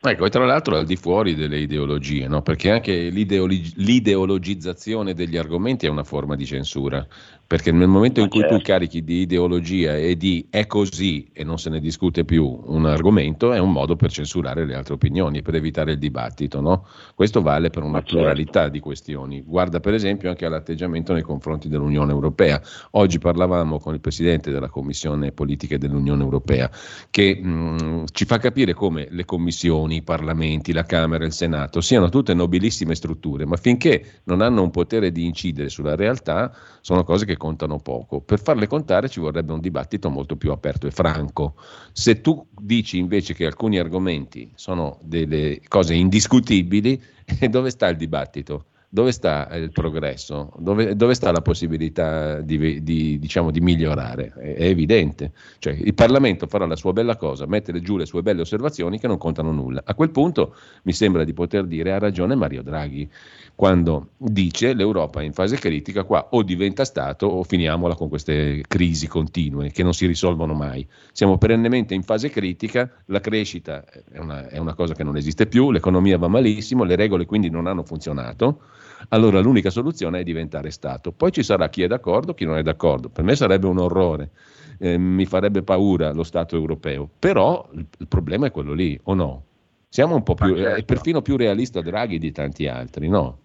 Ecco, 0.02 0.26
e 0.26 0.30
tra 0.30 0.46
l'altro 0.46 0.76
al 0.76 0.86
di 0.86 0.98
fuori 0.98 1.34
delle 1.34 1.58
ideologie, 1.58 2.28
no? 2.28 2.42
perché 2.42 2.70
anche 2.70 3.10
l'ideologi- 3.10 3.74
l'ideologizzazione 3.78 5.14
degli 5.14 5.36
argomenti 5.36 5.88
è 5.88 5.90
una 5.90 6.04
forma 6.04 6.36
di 6.36 6.46
censura, 6.46 7.06
perché 7.48 7.72
nel 7.72 7.88
momento 7.88 8.22
in 8.22 8.30
cui 8.30 8.46
tu 8.48 8.60
carichi 8.60 9.04
di 9.04 9.22
ideologia 9.22 9.96
e 9.96 10.18
di 10.18 10.48
è 10.50 10.66
così 10.66 11.30
e 11.32 11.44
non 11.44 11.60
se 11.60 11.70
ne 11.70 11.80
discute 11.80 12.26
più 12.26 12.62
un 12.66 12.86
argomento, 12.86 13.54
è 13.54 13.60
un 13.60 13.72
modo 13.72 13.96
per 13.96 14.12
censurare 14.12 14.66
le 14.66 14.74
altre 14.74 14.96
opinioni 14.96 15.38
e 15.38 15.42
per 15.44 15.56
evitare 15.56 15.92
il 15.92 16.00
dibattito. 16.00 16.60
No? 16.60 16.88
Questo 17.14 17.42
vale 17.42 17.70
per 17.70 17.84
una 17.84 18.02
pluralità 18.02 18.68
di 18.70 18.80
questioni. 18.80 19.44
Guarda 19.46 19.80
per 19.80 19.94
esempio 19.94 20.30
anche 20.30 20.46
all'atteggiamento 20.46 21.14
nei 21.14 21.22
confronti 21.22 21.70
dell'Unione 21.70 22.12
Europea. 22.12 22.60
Oggi 22.92 23.20
parlavamo 23.20 23.80
con 23.80 23.94
il 23.94 24.00
Presidente 24.00 24.50
della 24.50 24.70
Commissione 24.70 25.32
Politiche 25.32 25.78
dell'Unione 25.78 26.24
Europea 26.24 26.70
che 27.12 27.36
mh, 27.36 28.06
ci 28.12 28.26
fa 28.26 28.40
capire 28.40 28.74
come 28.74 29.08
le 29.12 29.26
commissioni, 29.26 29.98
i 29.98 30.02
parlamenti, 30.02 30.74
la 30.74 30.84
Camera 30.84 31.24
e 31.24 31.28
il 31.28 31.34
Senato 31.34 31.80
siano 31.82 32.10
tutte 32.10 32.34
nobilissime 32.34 32.96
strutture, 32.96 33.46
ma 33.46 33.56
finché 33.56 34.22
non 34.24 34.42
hanno 34.42 34.64
un 34.64 34.72
potere 34.72 35.12
di 35.12 35.26
incidere 35.26 35.70
sulla 35.70 35.96
realtà 35.96 36.52
sono 36.82 37.04
cose 37.04 37.26
che 37.26 37.35
contano 37.38 37.80
poco. 37.80 38.22
Per 38.22 38.42
farle 38.42 38.68
contare 38.68 39.10
ci 39.10 39.20
vorrebbe 39.20 39.54
un 39.54 39.60
dibattito 39.60 40.10
molto 40.10 40.36
più 40.36 40.52
aperto 40.52 40.88
e 40.88 40.92
franco. 40.92 41.56
Se 41.92 42.22
tu 42.22 42.48
dici 42.60 42.98
invece 42.98 43.34
che 43.34 43.46
alcuni 43.46 43.78
argomenti 43.78 44.52
sono 44.56 45.00
delle 45.02 45.62
cose 45.68 45.94
indiscutibili, 45.94 47.02
dove 47.50 47.70
sta 47.70 47.88
il 47.88 47.98
dibattito? 47.98 48.66
Dove 48.96 49.12
sta 49.12 49.50
il 49.56 49.72
progresso? 49.74 50.54
Dove, 50.58 50.96
dove 50.96 51.16
sta 51.16 51.30
la 51.30 51.42
possibilità 51.42 52.40
di, 52.40 52.82
di, 52.82 53.20
diciamo, 53.20 53.52
di 53.52 53.60
migliorare? 53.60 54.32
È, 54.38 54.54
è 54.54 54.66
evidente. 54.68 55.34
Cioè, 55.60 55.74
il 55.74 55.94
Parlamento 55.94 56.48
farà 56.48 56.66
la 56.66 56.78
sua 56.78 56.94
bella 56.94 57.18
cosa, 57.18 57.46
mettere 57.46 57.82
giù 57.82 57.98
le 57.98 58.06
sue 58.06 58.22
belle 58.22 58.40
osservazioni 58.40 58.98
che 58.98 59.08
non 59.08 59.18
contano 59.18 59.52
nulla. 59.52 59.82
A 59.84 59.96
quel 59.96 60.12
punto 60.12 60.56
mi 60.84 60.94
sembra 60.94 61.26
di 61.26 61.34
poter 61.34 61.66
dire 61.66 61.92
ha 61.92 62.00
ragione 62.00 62.36
Mario 62.36 62.64
Draghi 62.64 63.10
quando 63.56 64.10
dice 64.18 64.74
l'Europa 64.74 65.22
è 65.22 65.24
in 65.24 65.34
fase 65.34 65.58
critica, 65.58 66.04
qua 66.04 66.28
o 66.32 66.44
diventa 66.44 66.84
Stato 66.84 67.26
o 67.26 67.44
finiamola 67.44 67.96
con 67.96 68.10
queste 68.10 68.64
crisi 68.68 69.08
continue 69.08 69.72
che 69.72 69.84
non 69.84 69.94
si 69.94 70.06
risolvono 70.06 70.54
mai. 70.54 70.86
Siamo 71.12 71.38
perennemente 71.38 71.94
in 71.94 72.04
fase 72.04 72.30
critica, 72.30 72.92
la 73.06 73.22
crescita 73.22 73.84
è 74.12 74.20
una, 74.20 74.48
è 74.50 74.58
una 74.58 74.74
cosa 74.74 74.94
che 74.94 75.04
non 75.04 75.16
esiste 75.16 75.48
più, 75.48 75.72
l'economia 75.72 76.18
va 76.18 76.28
malissimo, 76.28 76.84
le 76.84 76.96
regole 76.96 77.26
quindi 77.26 77.50
non 77.50 77.68
hanno 77.68 77.84
funzionato 77.84 78.62
allora 79.10 79.40
l'unica 79.40 79.70
soluzione 79.70 80.20
è 80.20 80.24
diventare 80.24 80.72
Stato. 80.72 81.12
Poi 81.12 81.32
ci 81.32 81.44
sarà 81.44 81.70
chi 81.70 81.84
è 81.84 81.88
d'accordo, 81.88 82.34
chi 82.34 82.46
non 82.46 82.58
è 82.58 82.64
d'accordo. 82.64 83.10
Per 83.10 83.24
me 83.24 83.36
sarebbe 83.36 83.68
un 83.68 83.78
orrore, 83.78 84.32
eh, 84.80 84.98
mi 84.98 85.26
farebbe 85.26 85.64
paura 85.64 86.12
lo 86.12 86.24
Stato 86.24 86.56
europeo, 86.56 87.10
però 87.20 87.68
il, 87.74 87.86
il 87.98 88.08
problema 88.08 88.48
è 88.48 88.52
quello 88.52 88.74
lì, 88.74 89.00
o 89.04 89.14
no? 89.14 89.44
Siamo 89.90 90.16
un 90.16 90.24
po' 90.24 90.34
più, 90.34 90.56
certo. 90.56 90.80
è 90.80 90.84
perfino 90.84 91.22
più 91.22 91.38
realista 91.38 91.82
Draghi 91.82 92.18
di 92.18 92.32
tanti 92.32 92.68
altri, 92.68 93.08
no? 93.08 93.40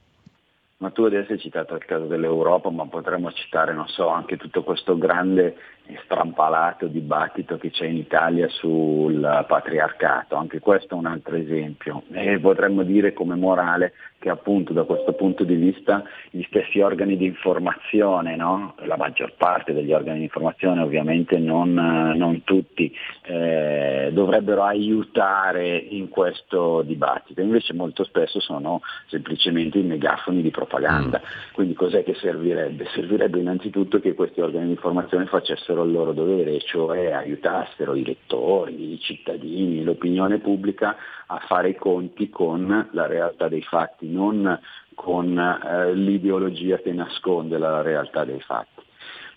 Ma 0.81 0.91
tu 0.91 1.05
adesso 1.05 1.33
hai 1.33 1.39
citato 1.39 1.75
il 1.75 1.85
caso 1.85 2.07
dell'Europa, 2.07 2.71
ma 2.71 2.87
potremmo 2.87 3.31
citare, 3.33 3.75
so, 3.89 4.09
anche 4.09 4.39
tutto 4.39 4.63
questo 4.63 4.97
grande 4.97 5.55
strampalato 6.05 6.87
dibattito 6.87 7.59
che 7.59 7.71
c'è 7.71 7.87
in 7.87 7.97
Italia 7.97 8.49
sul 8.49 9.45
patriarcato, 9.47 10.37
anche 10.37 10.61
questo 10.61 10.95
è 10.95 10.99
un 10.99 11.07
altro 11.07 11.37
esempio. 11.37 12.03
E 12.13 12.39
potremmo 12.39 12.83
dire 12.83 13.13
come 13.13 13.35
morale 13.35 13.93
che 14.21 14.29
appunto 14.29 14.75
da 14.75 14.85
questo 14.85 15.15
punto 15.15 15.45
di 15.45 15.55
vista 15.55 16.05
gli 16.29 16.43
stessi 16.43 16.81
organi 16.81 17.17
di 17.17 17.25
informazione, 17.25 18.37
no? 18.37 18.75
la 18.85 18.99
maggior 18.99 19.33
parte 19.37 19.73
degli 19.73 19.93
organi 19.93 20.19
di 20.19 20.25
informazione 20.25 20.83
ovviamente 20.83 21.39
non, 21.39 21.73
non 21.73 22.45
tutti, 22.45 22.95
eh, 23.23 24.11
dovrebbero 24.13 24.63
aiutare 24.65 25.75
in 25.75 26.11
questo 26.11 26.83
dibattito, 26.83 27.41
invece 27.41 27.73
molto 27.73 28.05
spesso 28.05 28.41
sono 28.41 28.83
semplicemente 29.07 29.79
i 29.79 29.83
megafoni 29.83 30.43
di 30.43 30.51
propaganda. 30.51 31.21
Quindi 31.53 31.73
cos'è 31.73 32.05
che 32.05 32.15
servirebbe? 32.15 32.89
Servirebbe 32.93 33.39
innanzitutto 33.39 34.01
che 34.01 34.13
questi 34.13 34.43
organi 34.43 34.67
di 34.67 34.73
informazione 34.73 35.25
facessero 35.25 35.80
facessero 35.81 35.85
il 35.85 35.93
loro 35.93 36.13
dovere, 36.13 36.61
cioè 36.61 37.11
aiutassero 37.11 37.95
i 37.95 38.05
lettori, 38.05 38.93
i 38.93 39.01
cittadini, 39.01 39.83
l'opinione 39.83 40.39
pubblica 40.39 40.97
a 41.27 41.39
fare 41.47 41.71
i 41.71 41.77
conti 41.77 42.29
con 42.29 42.89
la 42.93 43.07
realtà 43.07 43.49
dei 43.49 43.63
fatti, 43.63 44.09
non 44.09 44.59
con 44.95 45.39
eh, 45.39 45.95
l'ideologia 45.95 46.79
che 46.79 46.93
nasconde 46.93 47.59
la 47.59 47.83
realtà 47.83 48.25
dei 48.25 48.41
fatti. 48.41 48.83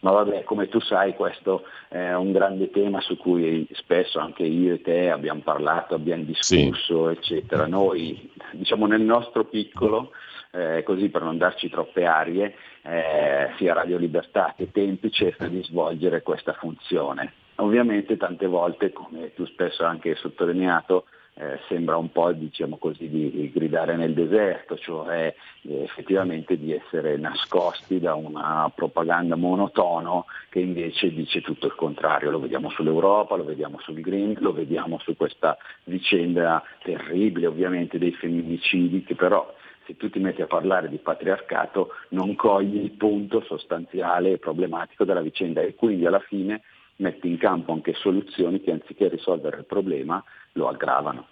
Ma 0.01 0.11
vabbè, 0.11 0.43
come 0.43 0.67
tu 0.67 0.81
sai, 0.81 1.13
questo 1.13 1.63
è 1.87 2.13
un 2.13 2.33
grande 2.33 2.69
tema 2.71 2.99
su 2.99 3.15
cui 3.15 3.65
spesso 3.71 4.19
anche 4.19 4.43
io 4.43 4.73
e 4.73 4.81
te 4.81 5.09
abbiamo 5.09 5.39
parlato, 5.41 5.95
abbiamo 5.95 6.23
discusso, 6.23 7.09
sì. 7.09 7.17
eccetera. 7.17 7.67
Noi, 7.67 8.29
diciamo 8.51 8.85
nel 8.85 9.01
nostro 9.01 9.45
piccolo, 9.45 10.11
eh, 10.53 10.83
così 10.83 11.09
per 11.09 11.23
non 11.23 11.37
darci 11.37 11.67
troppe 11.69 12.05
arie, 12.05 12.55
eh, 12.83 13.51
sia 13.57 13.73
Radio 13.73 13.97
Libertà 13.97 14.53
che 14.55 14.71
Tempi 14.71 15.11
cerca 15.11 15.47
di 15.47 15.63
svolgere 15.63 16.21
questa 16.21 16.53
funzione. 16.53 17.33
Ovviamente 17.55 18.17
tante 18.17 18.45
volte, 18.45 18.91
come 18.91 19.33
tu 19.33 19.45
spesso 19.45 19.83
anche 19.83 20.15
sottolineato, 20.15 21.05
eh, 21.35 21.59
sembra 21.67 21.97
un 21.97 22.11
po' 22.11 22.31
diciamo 22.31 22.77
così, 22.77 23.09
di, 23.09 23.51
gridare 23.51 23.95
nel 23.95 24.13
deserto, 24.13 24.77
cioè 24.77 25.33
eh, 25.63 25.83
effettivamente 25.83 26.57
di 26.59 26.73
essere 26.73 27.17
nascosti 27.17 27.99
da 27.99 28.13
una 28.13 28.71
propaganda 28.73 29.35
monotono 29.35 30.25
che 30.49 30.59
invece 30.59 31.11
dice 31.11 31.41
tutto 31.41 31.65
il 31.65 31.75
contrario. 31.75 32.29
Lo 32.29 32.39
vediamo 32.39 32.69
sull'Europa, 32.69 33.35
lo 33.35 33.45
vediamo 33.45 33.79
sul 33.79 33.99
Green, 34.01 34.35
lo 34.39 34.53
vediamo 34.53 34.99
su 34.99 35.15
questa 35.15 35.57
vicenda 35.85 36.63
terribile 36.83 37.47
ovviamente 37.47 37.97
dei 37.97 38.13
femminicidi 38.13 39.03
che 39.03 39.15
però 39.15 39.51
se 39.85 39.97
tu 39.97 40.09
ti 40.09 40.19
metti 40.19 40.41
a 40.41 40.47
parlare 40.47 40.89
di 40.89 40.97
patriarcato 40.97 41.89
non 42.09 42.35
cogli 42.35 42.77
il 42.77 42.91
punto 42.91 43.41
sostanziale 43.41 44.31
e 44.31 44.37
problematico 44.37 45.03
della 45.03 45.21
vicenda 45.21 45.61
e 45.61 45.75
quindi 45.75 46.05
alla 46.05 46.19
fine 46.19 46.61
metti 46.97 47.27
in 47.27 47.37
campo 47.37 47.71
anche 47.73 47.93
soluzioni 47.93 48.61
che 48.61 48.71
anziché 48.71 49.07
risolvere 49.09 49.57
il 49.57 49.65
problema 49.65 50.23
lo 50.53 50.67
aggravano 50.67 51.27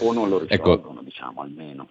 o 0.00 0.12
non 0.12 0.28
lo 0.28 0.40
ecco. 0.42 0.72
risolvono, 0.72 1.00
ecco. 1.00 1.04
diciamo 1.04 1.40
almeno. 1.40 1.88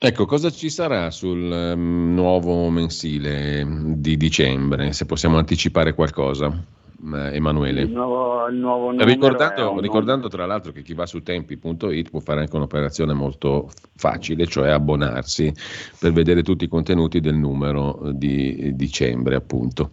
Ecco, 0.00 0.26
cosa 0.26 0.50
ci 0.50 0.70
sarà 0.70 1.10
sul 1.10 1.72
um, 1.74 2.14
nuovo 2.14 2.70
mensile 2.70 3.66
di 3.96 4.16
dicembre, 4.16 4.92
se 4.92 5.06
possiamo 5.06 5.38
anticipare 5.38 5.92
qualcosa? 5.92 6.76
Emanuele. 7.00 7.82
Il 7.82 7.90
nuovo, 7.90 8.48
il 8.48 8.56
nuovo 8.56 8.90
ricordando, 9.04 9.80
ricordando 9.80 10.28
tra 10.28 10.46
l'altro 10.46 10.72
che 10.72 10.82
chi 10.82 10.94
va 10.94 11.06
su 11.06 11.22
tempi.it 11.22 12.10
può 12.10 12.18
fare 12.18 12.40
anche 12.40 12.56
un'operazione 12.56 13.12
molto 13.12 13.68
facile, 13.94 14.46
cioè 14.46 14.70
abbonarsi 14.70 15.52
per 16.00 16.12
vedere 16.12 16.42
tutti 16.42 16.64
i 16.64 16.68
contenuti 16.68 17.20
del 17.20 17.36
numero 17.36 18.10
di 18.12 18.74
dicembre, 18.74 19.36
appunto. 19.36 19.90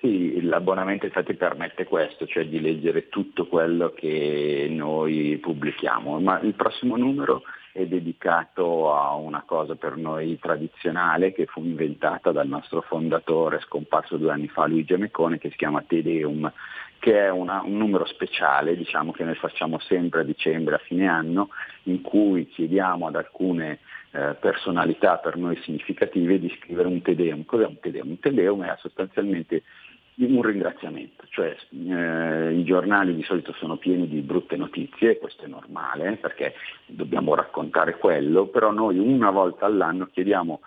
Sì, 0.00 0.40
l'abbonamento 0.42 1.06
infatti 1.06 1.34
permette 1.34 1.84
questo, 1.84 2.26
cioè 2.26 2.46
di 2.46 2.60
leggere 2.60 3.08
tutto 3.08 3.46
quello 3.46 3.92
che 3.94 4.68
noi 4.70 5.38
pubblichiamo, 5.40 6.20
ma 6.20 6.40
il 6.40 6.54
prossimo 6.54 6.96
numero 6.96 7.42
è 7.72 7.86
dedicato 7.86 8.94
a 8.94 9.14
una 9.14 9.42
cosa 9.46 9.76
per 9.76 9.96
noi 9.96 10.38
tradizionale 10.38 11.32
che 11.32 11.46
fu 11.46 11.64
inventata 11.64 12.30
dal 12.30 12.46
nostro 12.46 12.82
fondatore 12.82 13.60
scomparso 13.60 14.18
due 14.18 14.30
anni 14.30 14.48
fa, 14.48 14.66
Luigi 14.66 14.92
Amecone, 14.92 15.38
che 15.38 15.50
si 15.50 15.56
chiama 15.56 15.82
Tedeum, 15.82 16.52
che 16.98 17.18
è 17.18 17.30
una, 17.30 17.62
un 17.64 17.78
numero 17.78 18.04
speciale 18.04 18.76
diciamo, 18.76 19.12
che 19.12 19.24
noi 19.24 19.34
facciamo 19.36 19.78
sempre 19.80 20.20
a 20.20 20.24
dicembre, 20.24 20.74
a 20.74 20.78
fine 20.84 21.08
anno, 21.08 21.48
in 21.84 22.02
cui 22.02 22.46
chiediamo 22.46 23.06
ad 23.06 23.16
alcune 23.16 23.78
eh, 24.10 24.36
personalità 24.38 25.16
per 25.16 25.36
noi 25.36 25.56
significative 25.62 26.38
di 26.38 26.54
scrivere 26.60 26.88
un 26.88 27.00
Tedeum. 27.00 27.46
Cos'è 27.46 27.64
un 27.64 27.80
Tedeum? 27.80 28.10
Un 28.10 28.18
Tedeum 28.18 28.62
è 28.64 28.76
sostanzialmente 28.78 29.62
un 30.24 30.42
ringraziamento, 30.42 31.24
cioè 31.28 31.56
eh, 31.70 32.54
i 32.54 32.64
giornali 32.64 33.14
di 33.14 33.22
solito 33.22 33.52
sono 33.54 33.76
pieni 33.76 34.08
di 34.08 34.20
brutte 34.20 34.56
notizie, 34.56 35.18
questo 35.18 35.44
è 35.44 35.48
normale 35.48 36.16
perché 36.16 36.54
dobbiamo 36.86 37.34
raccontare 37.34 37.96
quello, 37.96 38.46
però 38.46 38.70
noi 38.70 38.98
una 38.98 39.30
volta 39.30 39.66
all'anno 39.66 40.08
chiediamo 40.12 40.60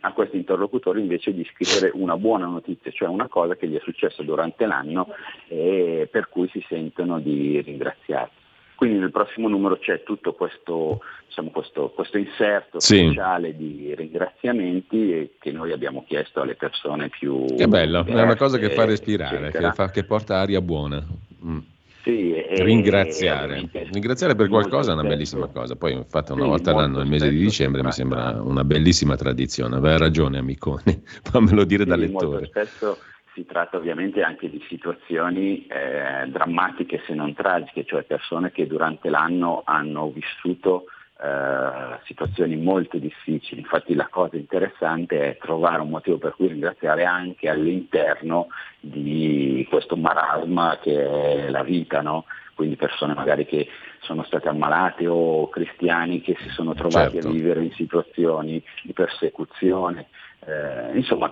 a 0.00 0.12
questi 0.12 0.36
interlocutori 0.36 1.00
invece 1.00 1.34
di 1.34 1.44
scrivere 1.44 1.90
una 1.94 2.16
buona 2.16 2.46
notizia, 2.46 2.90
cioè 2.90 3.08
una 3.08 3.28
cosa 3.28 3.56
che 3.56 3.66
gli 3.66 3.76
è 3.76 3.80
successa 3.80 4.22
durante 4.22 4.64
l'anno 4.66 5.08
e 5.48 6.08
per 6.10 6.28
cui 6.28 6.48
si 6.48 6.64
sentono 6.68 7.18
di 7.18 7.60
ringraziarci. 7.60 8.45
Quindi 8.76 8.98
nel 8.98 9.10
prossimo 9.10 9.48
numero 9.48 9.78
c'è 9.78 10.02
tutto 10.02 10.34
questo, 10.34 11.00
diciamo, 11.26 11.50
questo, 11.50 11.90
questo 11.94 12.18
inserto 12.18 12.78
sì. 12.78 13.06
speciale 13.06 13.56
di 13.56 13.94
ringraziamenti 13.96 15.36
che 15.38 15.50
noi 15.50 15.72
abbiamo 15.72 16.04
chiesto 16.06 16.42
alle 16.42 16.56
persone 16.56 17.08
più... 17.08 17.46
Che 17.46 17.66
bello, 17.66 18.02
diverse, 18.02 18.20
è 18.20 18.24
una 18.24 18.36
cosa 18.36 18.58
che 18.58 18.70
fa 18.70 18.84
respirare, 18.84 19.50
che, 19.50 19.72
fa, 19.72 19.90
che, 19.90 20.04
porta 20.04 20.36
aria 20.40 20.60
buona. 20.60 21.02
Mm. 21.44 21.58
Sì, 22.02 22.34
Ringraziare. 22.50 23.68
Ringraziare 23.72 24.36
per 24.36 24.48
qualcosa 24.48 24.90
è 24.90 24.94
una 24.94 25.02
bellissima 25.02 25.48
cosa. 25.48 25.74
Poi, 25.74 25.92
infatti, 25.92 26.30
una 26.32 26.42
sì, 26.42 26.48
volta 26.48 26.70
all'anno, 26.70 26.98
nel 26.98 27.08
mese 27.08 27.28
di 27.30 27.38
dicembre, 27.38 27.82
mi 27.82 27.90
sembra 27.90 28.40
una 28.40 28.62
bellissima 28.62 29.16
tradizione. 29.16 29.74
Aveva 29.74 29.96
ragione, 29.96 30.38
amicone. 30.38 31.02
Fammelo 31.24 31.64
dire 31.64 31.82
sì, 31.82 31.88
da 31.88 31.96
lettore. 31.96 32.26
Molto 32.26 32.46
spesso 32.46 32.98
si 33.36 33.44
tratta 33.44 33.76
ovviamente 33.76 34.22
anche 34.22 34.48
di 34.48 34.64
situazioni 34.66 35.66
eh, 35.66 36.26
drammatiche 36.28 37.02
se 37.06 37.12
non 37.12 37.34
tragiche, 37.34 37.84
cioè 37.84 38.02
persone 38.04 38.50
che 38.50 38.66
durante 38.66 39.10
l'anno 39.10 39.60
hanno 39.66 40.10
vissuto 40.10 40.86
eh, 41.22 41.98
situazioni 42.04 42.56
molto 42.56 42.96
difficili. 42.96 43.60
Infatti 43.60 43.94
la 43.94 44.08
cosa 44.08 44.36
interessante 44.36 45.20
è 45.20 45.36
trovare 45.36 45.82
un 45.82 45.90
motivo 45.90 46.16
per 46.16 46.34
cui 46.34 46.48
ringraziare 46.48 47.04
anche 47.04 47.50
all'interno 47.50 48.48
di 48.80 49.66
questo 49.68 49.96
marasma 49.96 50.78
che 50.80 51.46
è 51.46 51.50
la 51.50 51.62
vita, 51.62 52.00
no? 52.00 52.24
quindi 52.54 52.76
persone 52.76 53.12
magari 53.12 53.44
che 53.44 53.68
sono 54.00 54.24
state 54.24 54.48
ammalate 54.48 55.06
o 55.06 55.50
cristiani 55.50 56.22
che 56.22 56.36
si 56.40 56.48
sono 56.48 56.72
trovati 56.72 57.14
certo. 57.14 57.28
a 57.28 57.32
vivere 57.32 57.62
in 57.62 57.72
situazioni 57.72 58.62
di 58.82 58.94
persecuzione. 58.94 60.06
Eh, 60.46 60.96
insomma, 60.96 61.30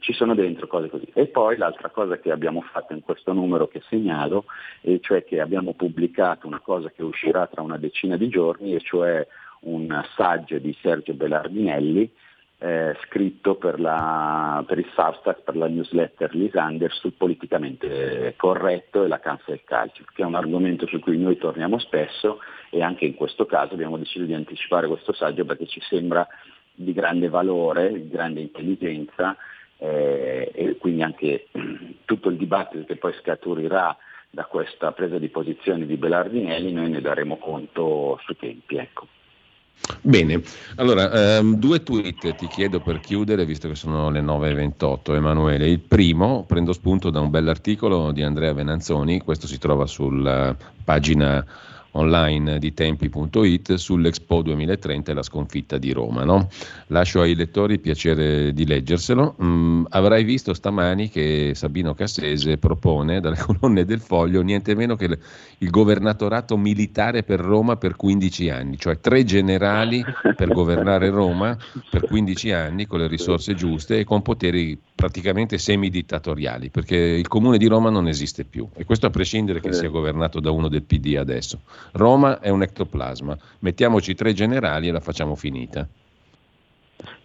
ci 0.00 0.12
sono 0.12 0.34
dentro 0.34 0.66
cose 0.66 0.88
così. 0.88 1.06
E 1.14 1.26
poi 1.26 1.56
l'altra 1.56 1.90
cosa 1.90 2.18
che 2.18 2.30
abbiamo 2.30 2.60
fatto 2.60 2.92
in 2.92 3.02
questo 3.02 3.32
numero 3.32 3.68
che 3.68 3.82
segnalo, 3.88 4.44
è 4.80 4.98
cioè 5.00 5.24
che 5.24 5.40
abbiamo 5.40 5.72
pubblicato 5.72 6.46
una 6.46 6.60
cosa 6.60 6.90
che 6.90 7.02
uscirà 7.02 7.46
tra 7.46 7.62
una 7.62 7.78
decina 7.78 8.16
di 8.16 8.28
giorni, 8.28 8.74
e 8.74 8.80
cioè 8.80 9.26
un 9.60 10.04
saggio 10.16 10.58
di 10.58 10.76
Sergio 10.80 11.14
Belardinelli, 11.14 12.10
eh, 12.58 12.96
scritto 13.04 13.56
per, 13.56 13.78
la, 13.80 14.64
per, 14.66 14.78
il 14.78 14.88
Substack, 14.94 15.42
per 15.42 15.56
la 15.56 15.66
newsletter 15.66 16.34
Lisander 16.34 16.92
sul 16.94 17.12
politicamente 17.12 18.34
corretto 18.36 19.04
e 19.04 19.08
la 19.08 19.20
cancel 19.20 19.60
culture, 19.66 20.10
che 20.14 20.22
è 20.22 20.24
un 20.24 20.34
argomento 20.34 20.86
su 20.86 20.98
cui 21.00 21.18
noi 21.18 21.36
torniamo 21.36 21.78
spesso 21.78 22.40
e 22.70 22.82
anche 22.82 23.04
in 23.04 23.14
questo 23.14 23.44
caso 23.44 23.74
abbiamo 23.74 23.98
deciso 23.98 24.24
di 24.24 24.34
anticipare 24.34 24.86
questo 24.86 25.12
saggio 25.12 25.44
perché 25.44 25.66
ci 25.66 25.80
sembra 25.80 26.26
di 26.74 26.92
grande 26.92 27.28
valore, 27.28 27.92
di 27.92 28.08
grande 28.08 28.40
intelligenza 28.40 29.36
eh, 29.78 30.50
e 30.52 30.76
quindi 30.76 31.02
anche 31.02 31.46
tutto 32.04 32.28
il 32.28 32.36
dibattito 32.36 32.84
che 32.84 32.96
poi 32.96 33.12
scaturirà 33.20 33.96
da 34.30 34.44
questa 34.44 34.92
presa 34.92 35.18
di 35.18 35.28
posizione 35.28 35.86
di 35.86 35.96
Belardinelli 35.96 36.72
noi 36.72 36.90
ne 36.90 37.00
daremo 37.00 37.36
conto 37.38 38.18
su 38.24 38.34
tempi. 38.34 38.76
Ecco. 38.76 39.06
Bene, 40.00 40.42
allora 40.76 41.38
ehm, 41.38 41.56
due 41.56 41.82
tweet 41.82 42.34
ti 42.36 42.46
chiedo 42.46 42.80
per 42.80 43.00
chiudere, 43.00 43.44
visto 43.44 43.68
che 43.68 43.74
sono 43.74 44.10
le 44.10 44.22
9.28, 44.22 45.14
Emanuele. 45.14 45.68
Il 45.68 45.80
primo, 45.80 46.44
prendo 46.46 46.72
spunto 46.72 47.10
da 47.10 47.20
un 47.20 47.30
bell'articolo 47.30 48.12
di 48.12 48.22
Andrea 48.22 48.52
Venanzoni, 48.52 49.20
questo 49.20 49.46
si 49.46 49.58
trova 49.58 49.86
sulla 49.86 50.56
pagina 50.84 51.44
online 51.94 52.58
di 52.58 52.72
tempi.it 52.72 53.74
sull'Expo 53.74 54.42
2030 54.42 55.10
e 55.10 55.14
la 55.14 55.22
sconfitta 55.22 55.78
di 55.78 55.92
Roma. 55.92 56.24
No? 56.24 56.48
Lascio 56.88 57.20
ai 57.20 57.34
lettori 57.34 57.74
il 57.74 57.80
piacere 57.80 58.52
di 58.52 58.66
leggerselo. 58.66 59.36
Mm, 59.42 59.84
avrai 59.90 60.24
visto 60.24 60.54
stamani 60.54 61.08
che 61.08 61.52
Sabino 61.54 61.94
Cassese 61.94 62.58
propone 62.58 63.20
dalle 63.20 63.38
colonne 63.44 63.84
del 63.84 64.00
foglio 64.00 64.42
niente 64.42 64.74
meno 64.74 64.96
che 64.96 65.18
il 65.58 65.70
governatorato 65.70 66.56
militare 66.56 67.22
per 67.22 67.40
Roma 67.40 67.76
per 67.76 67.96
15 67.96 68.50
anni, 68.50 68.78
cioè 68.78 68.98
tre 69.00 69.24
generali 69.24 70.04
per 70.36 70.48
governare 70.48 71.10
Roma 71.10 71.56
per 71.90 72.06
15 72.06 72.52
anni 72.52 72.86
con 72.86 73.00
le 73.00 73.06
risorse 73.06 73.54
giuste 73.54 73.98
e 73.98 74.04
con 74.04 74.22
poteri 74.22 74.78
praticamente 75.04 75.58
semidittatoriali, 75.58 76.70
perché 76.70 76.96
il 76.96 77.28
comune 77.28 77.58
di 77.58 77.66
Roma 77.66 77.90
non 77.90 78.08
esiste 78.08 78.44
più 78.44 78.66
e 78.74 78.86
questo 78.86 79.04
a 79.04 79.10
prescindere 79.10 79.60
che 79.60 79.74
sia 79.74 79.90
governato 79.90 80.40
da 80.40 80.50
uno 80.50 80.68
del 80.68 80.82
PD 80.82 81.16
adesso. 81.18 81.60
Roma 81.92 82.40
è 82.40 82.48
un 82.48 82.62
ectoplasma, 82.62 83.36
mettiamoci 83.58 84.14
tre 84.14 84.32
generali 84.32 84.88
e 84.88 84.92
la 84.92 85.00
facciamo 85.00 85.34
finita. 85.34 85.86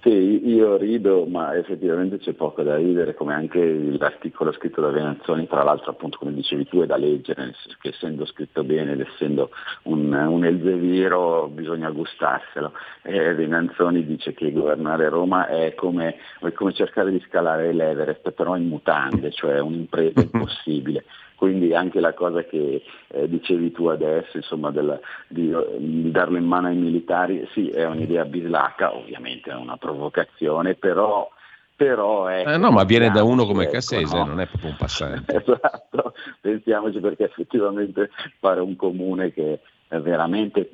Sì, 0.02 0.48
io 0.48 0.78
rido, 0.78 1.26
ma 1.26 1.58
effettivamente 1.58 2.20
c'è 2.20 2.32
poco 2.32 2.64
da 2.64 2.78
ridere, 2.78 3.14
come 3.16 3.34
anche 3.34 3.60
l'articolo 3.98 4.54
scritto 4.54 4.80
da 4.80 4.92
Venanzoni, 4.92 5.46
tra 5.46 5.62
l'altro 5.62 5.92
appunto 5.92 6.18
come 6.18 6.34
dicevi 6.34 6.66
tu 6.70 6.80
è 6.80 6.86
da 6.86 6.96
leggere, 6.96 7.54
che 7.82 7.90
essendo 7.90 8.26
scritto 8.26 8.64
bene 8.64 8.94
ed 8.94 9.02
essendo 9.02 9.50
un, 9.84 10.14
un 10.14 10.46
Elzeviro 10.46 11.50
bisogna 11.50 11.90
gustarselo. 11.90 12.72
E 13.02 13.34
Venanzoni 13.34 14.06
dice 14.06 14.34
che 14.34 14.54
governare 14.54 15.10
Roma 15.10 15.48
è 15.48 15.74
come, 15.76 16.16
è 16.40 16.52
come 16.54 16.72
cercare 16.72 17.12
di 17.12 17.22
scalare 17.28 17.74
l'Everest, 17.74 18.32
però 18.32 18.56
in 18.56 18.70
mutande, 18.70 19.32
cioè 19.32 19.60
un'impresa 19.60 20.22
impossibile 20.32 21.04
quindi 21.40 21.74
anche 21.74 22.02
la 22.02 22.14
cosa 22.14 22.44
che 22.44 22.84
eh, 23.08 23.30
dicevi 23.30 23.72
tu 23.72 23.86
adesso, 23.86 24.36
insomma, 24.36 24.72
della, 24.72 25.00
di, 25.26 25.56
di, 25.78 26.12
darlo 26.12 26.38
in 26.38 26.44
mano 26.44 26.68
ai 26.68 26.76
militari, 26.76 27.48
sì, 27.54 27.70
è 27.70 27.86
un'idea 27.86 28.26
bislacca, 28.26 28.94
ovviamente 28.94 29.50
è 29.50 29.56
una 29.56 29.78
provocazione, 29.78 30.76
però... 30.76 31.32
però 31.78 32.26
è 32.26 32.44
eh 32.46 32.58
no, 32.58 32.72
ma 32.72 32.84
viene 32.84 33.10
da 33.10 33.24
uno 33.24 33.46
come 33.46 33.64
ecco, 33.64 33.72
Cassese, 33.72 34.18
no? 34.18 34.26
non 34.26 34.42
è 34.42 34.48
proprio 34.48 34.72
un 34.72 34.76
passante. 34.76 35.32
esatto, 35.42 36.14
pensiamoci 36.42 37.00
perché 37.00 37.24
effettivamente 37.24 38.10
fare 38.40 38.60
un 38.60 38.76
comune 38.76 39.32
che 39.32 39.62
è 39.88 39.98
veramente 39.98 40.70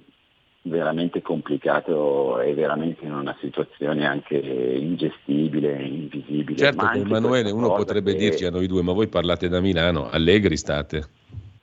veramente 0.67 1.21
complicato 1.21 2.39
e 2.39 2.53
veramente 2.53 3.05
in 3.05 3.13
una 3.13 3.35
situazione 3.39 4.05
anche 4.05 4.35
ingestibile, 4.35 5.81
invisibile. 5.81 6.57
Certo, 6.57 6.89
Emanuele, 6.91 7.51
uno 7.51 7.73
potrebbe 7.73 8.13
che... 8.13 8.17
dirci 8.17 8.45
a 8.45 8.51
noi 8.51 8.67
due, 8.67 8.81
ma 8.81 8.93
voi 8.93 9.07
parlate 9.07 9.47
da 9.47 9.59
Milano, 9.59 10.09
allegri 10.09 10.57
state. 10.57 11.03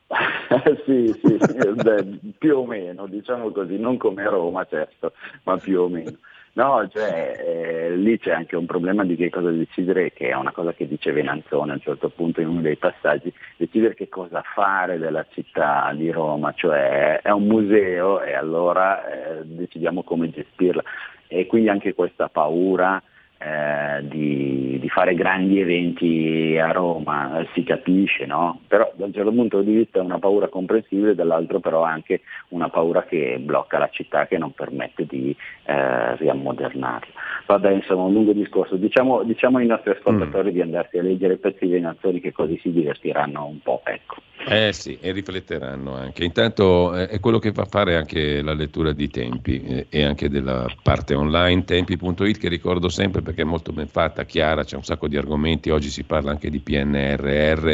sì, 0.85 1.15
sì, 1.23 1.37
beh, 1.83 2.19
più 2.39 2.59
o 2.59 2.67
meno, 2.67 3.07
diciamo 3.07 3.51
così, 3.51 3.77
non 3.79 3.97
come 3.97 4.29
Roma 4.29 4.65
certo, 4.69 5.13
ma 5.45 5.57
più 5.57 5.81
o 5.81 5.89
meno. 5.89 6.17
No, 6.55 6.87
cioè 6.89 7.35
eh, 7.39 7.97
lì 7.97 8.19
c'è 8.19 8.33
anche 8.33 8.57
un 8.57 8.67
problema 8.67 9.05
di 9.05 9.17
che 9.17 9.31
cosa 9.31 9.51
decidere, 9.51 10.13
che 10.13 10.29
è 10.29 10.35
una 10.35 10.53
cosa 10.53 10.75
che 10.75 10.87
dice 10.87 11.11
Venanzone 11.11 11.71
a 11.71 11.75
un 11.77 11.81
certo 11.81 12.11
punto 12.11 12.43
in 12.43 12.49
uno 12.49 12.61
dei 12.61 12.77
passaggi, 12.77 13.33
decidere 13.57 13.95
che 13.95 14.11
cosa 14.11 14.43
fare 14.43 14.99
della 14.99 15.25
città 15.31 15.91
di 15.95 16.11
Roma, 16.11 16.53
cioè 16.55 17.21
è 17.23 17.31
un 17.31 17.47
museo 17.47 18.21
e 18.21 18.35
allora 18.35 19.39
eh, 19.39 19.45
decidiamo 19.45 20.03
come 20.03 20.29
gestirla. 20.29 20.83
E 21.27 21.47
quindi 21.47 21.71
anche 21.71 21.95
questa 21.95 22.29
paura 22.29 23.03
eh, 23.45 24.07
di, 24.07 24.79
di, 24.81 24.89
fare 24.89 25.15
grandi 25.15 25.59
eventi 25.59 26.57
a 26.59 26.71
Roma, 26.71 27.41
eh, 27.41 27.49
si 27.55 27.65
capisce, 27.65 28.25
no? 28.25 28.61
però 28.69 28.93
da 28.95 29.07
un 29.07 29.13
certo 29.13 29.33
punto 29.33 29.63
di 29.63 29.75
vista 29.75 29.99
è 29.99 30.03
una 30.03 30.21
paura 30.21 30.47
comprensibile, 30.49 31.17
dall'altro 31.17 31.59
però 31.59 31.83
anche 31.83 32.21
una 32.49 32.69
paura 32.69 33.03
che 33.03 33.39
blocca 33.41 33.79
la 33.79 33.89
città, 33.91 34.27
che 34.27 34.39
non 34.39 34.53
permette 34.53 35.07
di 35.07 35.35
eh, 35.65 36.17
riammodernarla. 36.17 37.13
Vabbè, 37.47 37.71
insomma, 37.73 38.05
un 38.05 38.13
lungo 38.13 38.33
discorso. 38.33 38.77
Diciamo, 38.77 39.25
diciamo 39.25 39.59
ai 39.59 39.67
nostri 39.67 39.91
ascoltatori 39.91 40.51
mm. 40.51 40.53
di 40.53 40.61
andarsi 40.61 40.99
a 40.99 41.03
leggere 41.03 41.37
pezzi 41.37 41.67
dei 41.67 41.81
nazioni 41.81 42.21
che 42.21 42.31
così 42.31 42.59
si 42.63 42.71
divertiranno 42.71 43.45
un 43.45 43.61
po', 43.61 43.81
ecco. 43.85 44.17
Eh 44.45 44.73
sì, 44.73 44.99
e 45.01 45.13
rifletteranno 45.13 45.95
anche. 45.95 46.25
Intanto 46.25 46.95
eh, 46.97 47.09
è 47.09 47.21
quello 47.21 47.39
che 47.39 47.53
fa 47.53 47.65
fare 47.65 47.97
anche 47.97 48.43
la 48.43 48.55
lettura 48.55 48.93
di 48.93 49.09
tempi 49.09 49.63
eh, 49.63 49.87
e 49.89 50.03
anche 50.03 50.29
della 50.29 50.67
parte 50.83 51.15
online, 51.15 51.65
tempi.it 51.65 52.39
che 52.39 52.49
ricordo 52.49 52.89
sempre 52.89 53.23
perché 53.23 53.43
è 53.43 53.45
molto 53.45 53.73
ben 53.73 53.87
fatta, 53.87 54.25
chiara, 54.25 54.65
c'è 54.65 54.77
un 54.77 54.85
sacco 54.85 55.07
di 55.07 55.17
argomenti, 55.17 55.71
oggi 55.71 55.89
si 55.89 56.03
parla 56.03 56.33
anche 56.33 56.51
di 56.51 56.59
PNRR, 56.59 57.73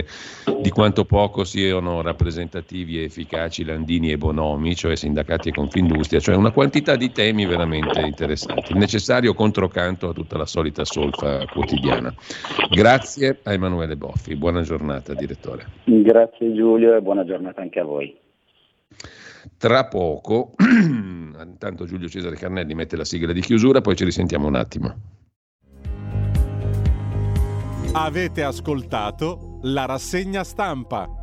di 0.60 0.70
quanto 0.70 1.04
poco 1.04 1.44
siano 1.44 2.02
rappresentativi 2.02 3.00
e 3.00 3.04
efficaci 3.04 3.64
Landini 3.64 4.12
e 4.12 4.18
Bonomi, 4.18 4.74
cioè 4.74 4.94
sindacati 4.94 5.48
e 5.48 5.52
Confindustria, 5.52 6.20
cioè 6.20 6.36
una 6.36 6.50
quantità 6.50 6.96
di 6.96 7.10
temi 7.12 7.46
veramente 7.46 8.00
interessanti. 8.00 8.72
Il 8.72 8.78
necessario 8.78 9.32
controcanto 9.32 10.08
a 10.10 10.12
tutta 10.12 10.36
la 10.36 10.46
solita 10.46 10.84
solfa 10.84 11.46
quotidiana. 11.46 12.12
Grazie 12.70 13.38
a 13.42 13.52
Emanuele 13.52 13.96
Boffi, 13.96 14.36
buona 14.36 14.60
giornata 14.62 15.14
direttore. 15.14 15.66
Grazie 15.84 16.52
Giulio 16.58 16.96
e 16.96 17.00
buona 17.00 17.24
giornata 17.24 17.60
anche 17.60 17.78
a 17.78 17.84
voi. 17.84 18.18
Tra 19.56 19.86
poco, 19.86 20.54
intanto 20.58 21.84
Giulio 21.84 22.08
Cesare 22.08 22.34
Carnelli 22.34 22.74
mette 22.74 22.96
la 22.96 23.04
sigla 23.04 23.32
di 23.32 23.40
chiusura, 23.40 23.80
poi 23.80 23.94
ci 23.94 24.04
risentiamo 24.04 24.48
un 24.48 24.56
attimo. 24.56 24.94
Avete 27.92 28.42
ascoltato 28.42 29.60
la 29.62 29.86
rassegna 29.86 30.42
stampa. 30.42 31.17